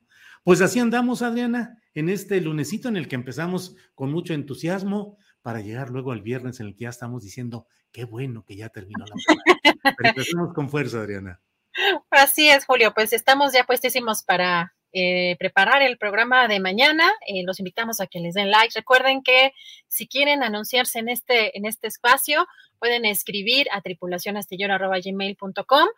Pues 0.42 0.60
así 0.60 0.78
andamos, 0.78 1.22
Adriana, 1.22 1.82
en 1.94 2.08
este 2.08 2.40
lunesito 2.40 2.88
en 2.88 2.96
el 2.96 3.08
que 3.08 3.16
empezamos 3.16 3.74
con 3.94 4.12
mucho 4.12 4.32
entusiasmo 4.32 5.18
para 5.42 5.60
llegar 5.60 5.90
luego 5.90 6.12
al 6.12 6.22
viernes 6.22 6.60
en 6.60 6.68
el 6.68 6.74
que 6.74 6.84
ya 6.84 6.90
estamos 6.90 7.22
diciendo, 7.22 7.66
qué 7.90 8.04
bueno 8.04 8.44
que 8.44 8.56
ya 8.56 8.68
terminó 8.68 9.04
la 9.06 9.16
semana. 9.16 9.60
Pero 9.96 10.10
empezamos 10.10 10.54
con 10.54 10.68
fuerza, 10.68 11.00
Adriana. 11.00 11.40
Así 12.10 12.48
es, 12.48 12.64
Julio, 12.64 12.92
pues 12.94 13.12
estamos 13.12 13.52
ya 13.52 13.64
puestísimos 13.64 14.22
para 14.22 14.74
eh, 14.98 15.36
preparar 15.38 15.82
el 15.82 15.98
programa 15.98 16.48
de 16.48 16.58
mañana. 16.58 17.12
Eh, 17.26 17.42
los 17.44 17.58
invitamos 17.58 18.00
a 18.00 18.06
que 18.06 18.18
les 18.18 18.32
den 18.32 18.50
like. 18.50 18.72
Recuerden 18.74 19.22
que 19.22 19.52
si 19.88 20.08
quieren 20.08 20.42
anunciarse 20.42 21.00
en 21.00 21.10
este, 21.10 21.58
en 21.58 21.66
este 21.66 21.86
espacio, 21.86 22.46
pueden 22.78 23.04
escribir 23.04 23.66
a 23.72 23.82
tripulacionastillero.gmail.com. 23.82 25.88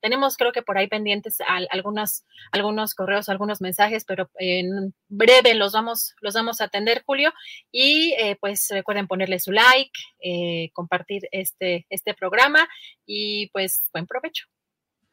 Tenemos, 0.00 0.36
creo 0.36 0.50
que 0.50 0.62
por 0.62 0.76
ahí 0.76 0.88
pendientes 0.88 1.38
algunos, 1.70 2.24
algunos 2.50 2.96
correos, 2.96 3.28
algunos 3.28 3.60
mensajes, 3.60 4.04
pero 4.04 4.28
en 4.40 4.92
breve 5.06 5.54
los 5.54 5.72
vamos, 5.72 6.16
los 6.20 6.34
vamos 6.34 6.60
a 6.60 6.64
atender, 6.64 7.04
Julio. 7.06 7.32
Y 7.70 8.16
eh, 8.18 8.36
pues 8.40 8.66
recuerden 8.70 9.06
ponerle 9.06 9.38
su 9.38 9.52
like, 9.52 9.92
compartir 10.72 11.28
este, 11.30 11.86
este 11.90 12.12
programa 12.12 12.68
y 13.06 13.50
pues 13.50 13.88
buen 13.92 14.08
provecho. 14.08 14.48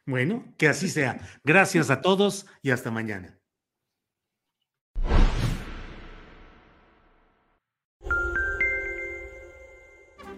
Bueno, 0.05 0.43
que 0.57 0.67
así 0.67 0.89
sea. 0.89 1.19
Gracias 1.43 1.89
a 1.89 2.01
todos 2.01 2.45
y 2.61 2.71
hasta 2.71 2.91
mañana. 2.91 3.39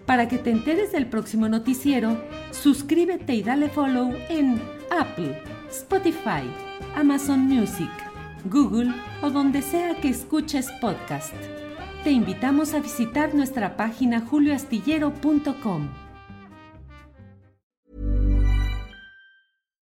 Para 0.06 0.26
que 0.26 0.38
te 0.38 0.50
enteres 0.50 0.90
del 0.90 1.06
próximo 1.06 1.50
noticiero, 1.50 2.18
suscríbete 2.50 3.34
y 3.34 3.42
dale 3.42 3.68
follow 3.68 4.10
en 4.30 4.58
Apple, 4.90 5.42
Spotify, 5.68 6.50
Amazon 6.96 7.40
Music, 7.40 7.90
Google 8.46 8.90
o 9.20 9.28
donde 9.28 9.60
sea 9.60 10.00
que 10.00 10.08
escuches 10.08 10.70
podcast. 10.80 11.34
Te 12.04 12.10
invitamos 12.10 12.72
a 12.72 12.80
visitar 12.80 13.34
nuestra 13.34 13.76
página 13.76 14.22
julioastillero.com. 14.22 16.07